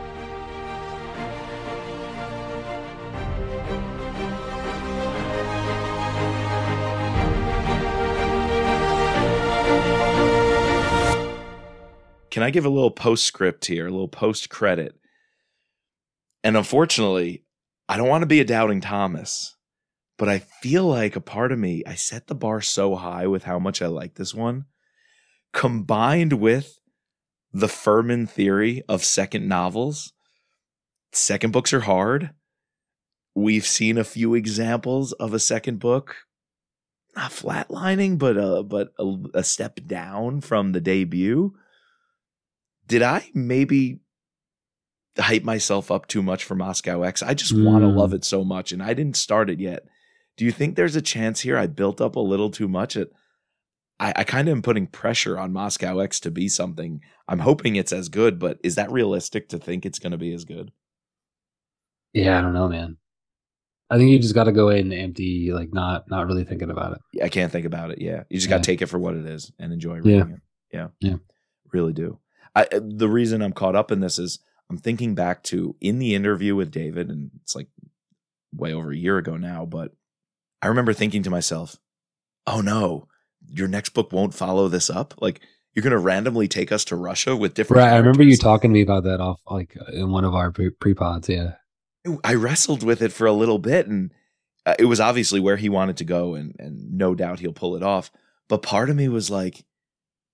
Can 12.29 12.43
I 12.43 12.51
give 12.51 12.67
a 12.67 12.69
little 12.69 12.91
postscript 12.91 13.65
here, 13.65 13.87
a 13.87 13.91
little 13.91 14.07
post 14.07 14.51
credit? 14.51 15.00
And 16.43 16.57
unfortunately, 16.57 17.45
I 17.89 17.97
don't 17.97 18.09
want 18.09 18.23
to 18.23 18.27
be 18.27 18.41
a 18.41 18.45
doubting 18.45 18.81
Thomas, 18.81 19.57
but 20.17 20.29
I 20.29 20.39
feel 20.39 20.85
like 20.87 21.17
a 21.17 21.21
part 21.21 21.53
of 21.53 21.59
me, 21.59 21.83
I 21.87 21.95
set 21.95 22.27
the 22.27 22.35
bar 22.35 22.61
so 22.61 22.97
high 22.97 23.27
with 23.27 23.45
how 23.45 23.59
much 23.59 23.83
I 23.83 23.87
like 23.87 24.15
this 24.15 24.35
one, 24.35 24.67
combined 25.53 26.35
with 26.35 26.79
the 27.53 27.69
Furman 27.69 28.27
theory 28.27 28.83
of 28.89 29.05
second 29.05 29.49
novels. 29.49 30.13
Second 31.13 31.53
books 31.53 31.73
are 31.73 31.81
hard. 31.81 32.31
We've 33.35 33.67
seen 33.67 33.99
a 33.99 34.05
few 34.05 34.35
examples 34.35 35.13
of 35.13 35.35
a 35.35 35.39
second 35.39 35.79
book 35.79 36.17
not 37.17 37.31
flatlining, 37.31 38.19
but 38.19 38.37
uh, 38.37 38.63
but 38.63 38.93
a, 38.99 39.17
a 39.35 39.45
step 39.45 39.81
down 39.87 40.41
from 40.41 40.73
the 40.73 40.81
debut. 40.81 41.55
Did 42.87 43.03
I 43.03 43.29
maybe 43.35 44.01
hype 45.21 45.45
myself 45.45 45.91
up 45.91 46.07
too 46.07 46.23
much 46.23 46.45
for 46.45 46.55
Moscow 46.55 47.03
X? 47.03 47.23
I 47.23 47.35
just 47.35 47.53
want 47.53 47.83
to 47.83 47.89
Mm. 47.89 47.97
love 47.97 48.13
it 48.15 48.25
so 48.25 48.45
much, 48.45 48.73
and 48.73 48.83
I 48.83 48.95
didn't 48.95 49.17
start 49.17 49.51
it 49.51 49.61
yet. 49.61 49.85
Do 50.37 50.45
you 50.45 50.53
think 50.53 50.75
there's 50.77 50.97
a 50.97 51.03
chance 51.03 51.41
here 51.41 51.57
I 51.59 51.67
built 51.67 52.01
up 52.01 52.17
a 52.17 52.21
little 52.21 52.51
too 52.51 52.69
much? 52.69 52.97
At 52.97 53.09
I, 53.99 54.13
I 54.17 54.25
kind 54.25 54.49
of 54.49 54.53
am 54.53 54.63
putting 54.63 54.87
pressure 54.87 55.39
on 55.39 55.53
Moscow 55.53 55.99
X 55.99 56.21
to 56.21 56.31
be 56.31 56.49
something. 56.49 57.01
I'm 57.29 57.41
hoping 57.41 57.77
it's 57.77 57.93
as 57.93 58.09
good, 58.09 58.39
but 58.39 58.59
is 58.65 58.77
that 58.77 58.91
realistic 58.91 59.49
to 59.51 59.59
think 59.59 59.85
it's 59.85 59.99
going 59.99 60.13
to 60.13 60.19
be 60.19 60.33
as 60.33 60.45
good? 60.45 60.73
Yeah, 62.13 62.39
I 62.39 62.43
don't 62.43 62.55
know, 62.55 62.69
man. 62.69 62.97
I 63.91 63.99
think 63.99 64.11
you 64.11 64.19
just 64.19 64.35
got 64.35 64.45
to 64.45 64.53
go 64.53 64.69
in 64.69 64.93
empty, 64.93 65.51
like 65.53 65.73
not 65.73 66.09
not 66.09 66.27
really 66.27 66.45
thinking 66.45 66.71
about 66.71 66.93
it. 66.93 67.23
I 67.23 67.29
can't 67.29 67.51
think 67.53 67.67
about 67.67 67.91
it. 67.91 68.01
Yeah, 68.01 68.23
you 68.31 68.39
just 68.39 68.49
Yeah. 68.49 68.57
got 68.57 68.63
to 68.63 68.67
take 68.67 68.83
it 68.83 68.87
for 68.87 68.99
what 68.99 69.17
it 69.17 69.27
is 69.27 69.53
and 69.59 69.73
enjoy 69.73 69.97
Yeah. 69.97 70.01
reading 70.23 70.31
it. 70.35 70.41
Yeah, 70.73 70.89
Yeah. 71.01 71.17
really 71.73 71.93
do. 71.93 72.19
I, 72.55 72.67
the 72.73 73.09
reason 73.09 73.43
I'm 73.43 73.53
caught 73.53 73.77
up 73.77 73.91
in 73.93 74.01
this 74.01 74.19
is 74.19 74.39
I'm 74.71 74.79
thinking 74.79 75.17
back 75.17 75.43
to 75.45 75.75
in 75.81 75.99
the 75.99 76.15
interview 76.15 76.55
with 76.55 76.71
David, 76.71 77.11
and 77.11 77.33
it's 77.43 77.57
like 77.57 77.67
way 78.55 78.73
over 78.73 78.93
a 78.93 78.97
year 78.97 79.19
ago 79.19 79.37
now, 79.37 79.67
but 79.67 79.93
I 80.63 80.69
remember 80.69 80.93
thinking 80.93 81.25
to 81.25 81.31
myself, 81.31 81.77
"Oh 82.47 82.61
no, 82.61 83.09
your 83.49 83.67
next 83.67 83.91
book 83.91 84.13
won't 84.13 84.33
follow 84.33 84.69
this 84.69 84.89
up. 84.89 85.15
Like 85.21 85.41
you're 85.75 85.83
going 85.83 85.91
to 85.91 85.99
randomly 85.99 86.47
take 86.47 86.71
us 86.71 86.85
to 86.87 86.97
Russia 86.97 87.35
with 87.35 87.55
different." 87.55 87.81
Right. 87.81 87.93
I 87.93 87.99
remember 87.99 88.23
you 88.23 88.37
talking 88.37 88.71
to 88.71 88.73
me 88.73 88.83
about 88.83 89.03
that 89.05 89.21
off 89.21 89.41
like 89.51 89.77
in 89.93 90.13
one 90.13 90.25
of 90.25 90.35
our 90.35 90.53
pre 90.53 90.95
pods. 90.95 91.29
Yeah. 91.29 91.55
I 92.25 92.35
wrestled 92.35 92.85
with 92.85 93.03
it 93.03 93.13
for 93.13 93.27
a 93.27 93.33
little 93.33 93.59
bit, 93.59 93.89
and 93.89 94.13
uh, 94.65 94.77
it 94.79 94.85
was 94.85 95.01
obviously 95.01 95.41
where 95.41 95.57
he 95.57 95.69
wanted 95.69 95.97
to 95.97 96.05
go, 96.05 96.37
and 96.37 96.55
and 96.61 96.93
no 96.93 97.17
doubt 97.17 97.41
he'll 97.41 97.53
pull 97.53 97.75
it 97.75 97.83
off. 97.83 98.13
But 98.49 98.63
part 98.63 98.89
of 98.89 98.95
me 98.95 99.09
was 99.09 99.31
like, 99.31 99.65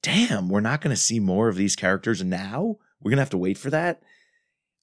"Damn, 0.02 0.50
we're 0.50 0.60
not 0.60 0.82
going 0.82 0.94
to 0.94 1.00
see 1.00 1.20
more 1.20 1.48
of 1.48 1.56
these 1.56 1.74
characters 1.74 2.22
now. 2.22 2.76
We're 3.00 3.10
going 3.10 3.16
to 3.16 3.22
have 3.22 3.30
to 3.30 3.38
wait 3.38 3.56
for 3.56 3.70
that." 3.70 4.02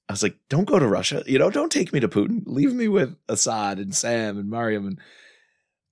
I 0.08 0.12
was 0.12 0.22
like, 0.22 0.36
"Don't 0.48 0.66
go 0.66 0.78
to 0.78 0.86
Russia. 0.86 1.22
You 1.26 1.38
know, 1.38 1.50
don't 1.50 1.72
take 1.72 1.92
me 1.92 2.00
to 2.00 2.08
Putin. 2.08 2.42
Leave 2.46 2.74
me 2.74 2.88
with 2.88 3.16
Assad 3.28 3.78
and 3.78 3.94
Sam 3.94 4.38
and 4.38 4.50
Mariam." 4.50 4.86
And 4.86 4.98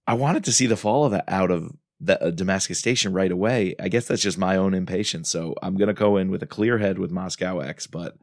I 0.06 0.14
wanted 0.14 0.44
to 0.44 0.52
see 0.52 0.66
the 0.66 0.76
fall 0.76 1.04
of 1.04 1.12
it 1.12 1.24
out 1.28 1.50
of 1.50 1.72
the 2.00 2.22
uh, 2.22 2.30
Damascus 2.30 2.78
Station 2.78 3.12
right 3.12 3.30
away. 3.32 3.74
I 3.80 3.88
guess 3.88 4.06
that's 4.06 4.22
just 4.22 4.36
my 4.38 4.56
own 4.56 4.74
impatience. 4.74 5.30
So 5.30 5.54
I'm 5.62 5.76
going 5.76 5.88
to 5.88 5.94
go 5.94 6.16
in 6.16 6.30
with 6.30 6.42
a 6.42 6.46
clear 6.46 6.78
head 6.78 6.98
with 6.98 7.10
Moscow 7.10 7.60
X, 7.60 7.86
but. 7.86 8.16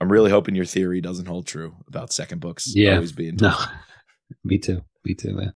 I'm 0.00 0.12
really 0.12 0.30
hoping 0.30 0.54
your 0.54 0.64
theory 0.64 1.00
doesn't 1.00 1.26
hold 1.26 1.48
true 1.48 1.74
about 1.88 2.12
second 2.12 2.40
books 2.40 2.72
Yeah. 2.72 2.94
always 2.94 3.10
being 3.10 3.34
No. 3.40 3.56
me 4.44 4.56
too. 4.56 4.82
Me 5.04 5.12
too, 5.16 5.34
man. 5.34 5.54